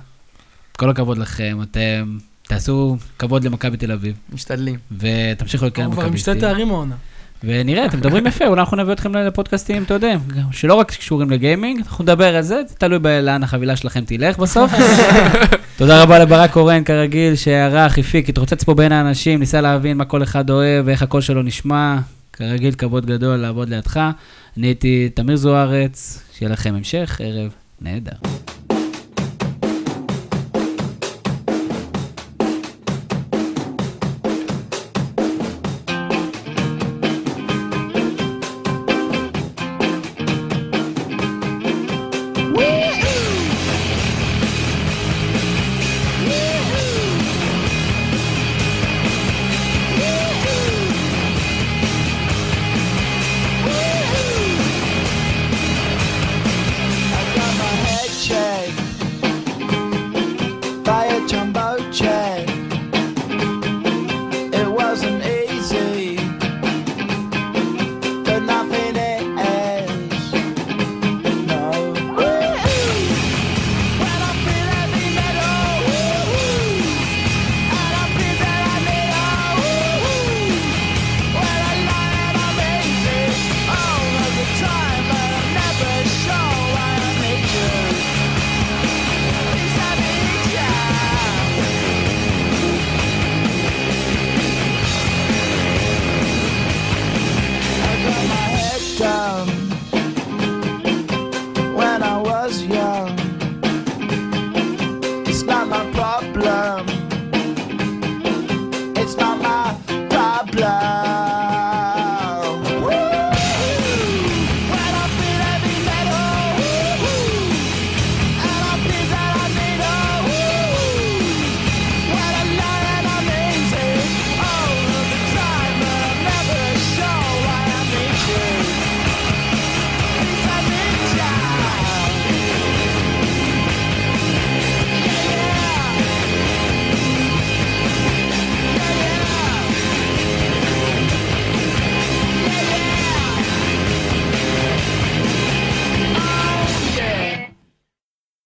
כל 0.77 0.89
הכבוד 0.89 1.17
לכם, 1.17 1.57
אתם 1.61 2.17
תעשו 2.47 2.97
כבוד 3.19 3.43
למכבי 3.43 3.77
תל 3.77 3.91
אביב, 3.91 4.15
משתדלים. 4.33 4.75
ותמשיכו 4.97 5.65
לקרוא 5.65 5.85
הוא 5.85 5.93
כבר 5.93 6.05
עם 6.05 6.17
שתי. 6.17 6.39
תארים 6.39 6.69
העונה. 6.69 6.95
ונראה, 7.43 7.85
אתם 7.85 7.97
מדברים 7.97 8.27
יפה, 8.27 8.47
אולי 8.47 8.61
אנחנו 8.61 8.77
נביא 8.77 8.93
אתכם 8.93 9.15
לפודקאסטים, 9.15 9.83
אתה 9.83 9.93
יודע, 9.93 10.15
שלא 10.51 10.73
רק 10.73 10.91
קשורים 10.91 11.29
לגיימינג, 11.29 11.81
אנחנו 11.87 12.03
נדבר 12.03 12.35
על 12.35 12.41
זה, 12.41 12.61
זה 12.67 12.75
תלוי 12.75 12.99
לאן 13.21 13.43
החבילה 13.43 13.75
שלכם 13.75 14.03
תלך 14.05 14.37
בסוף. 14.37 14.71
תודה 15.77 16.03
רבה 16.03 16.19
לברק 16.19 16.51
קורן, 16.51 16.83
כרגיל, 16.83 17.35
שערך, 17.35 17.97
הפיק, 17.97 18.29
התרוצץ 18.29 18.63
פה 18.63 18.73
בין 18.73 18.91
האנשים, 18.91 19.39
ניסה 19.39 19.61
להבין 19.61 19.97
מה 19.97 20.05
כל 20.05 20.23
אחד 20.23 20.49
אוהב 20.49 20.87
ואיך 20.87 21.01
הקול 21.01 21.21
שלו 21.21 21.43
נשמע. 21.43 21.97
כרגיל, 22.33 22.73
כבוד 22.73 23.05
גדול 23.05 23.35
לעבוד 23.35 23.69
לידך. 23.69 23.99
אני 24.57 24.67
הייתי 24.67 25.09
תמיר 25.13 25.35
זוארץ, 25.35 26.23
שיהיה 26.33 26.51
לכם 26.51 26.75
המשך 26.75 27.21
ערב 27.23 27.51
né, 27.79 27.99
Dan? 27.99 28.38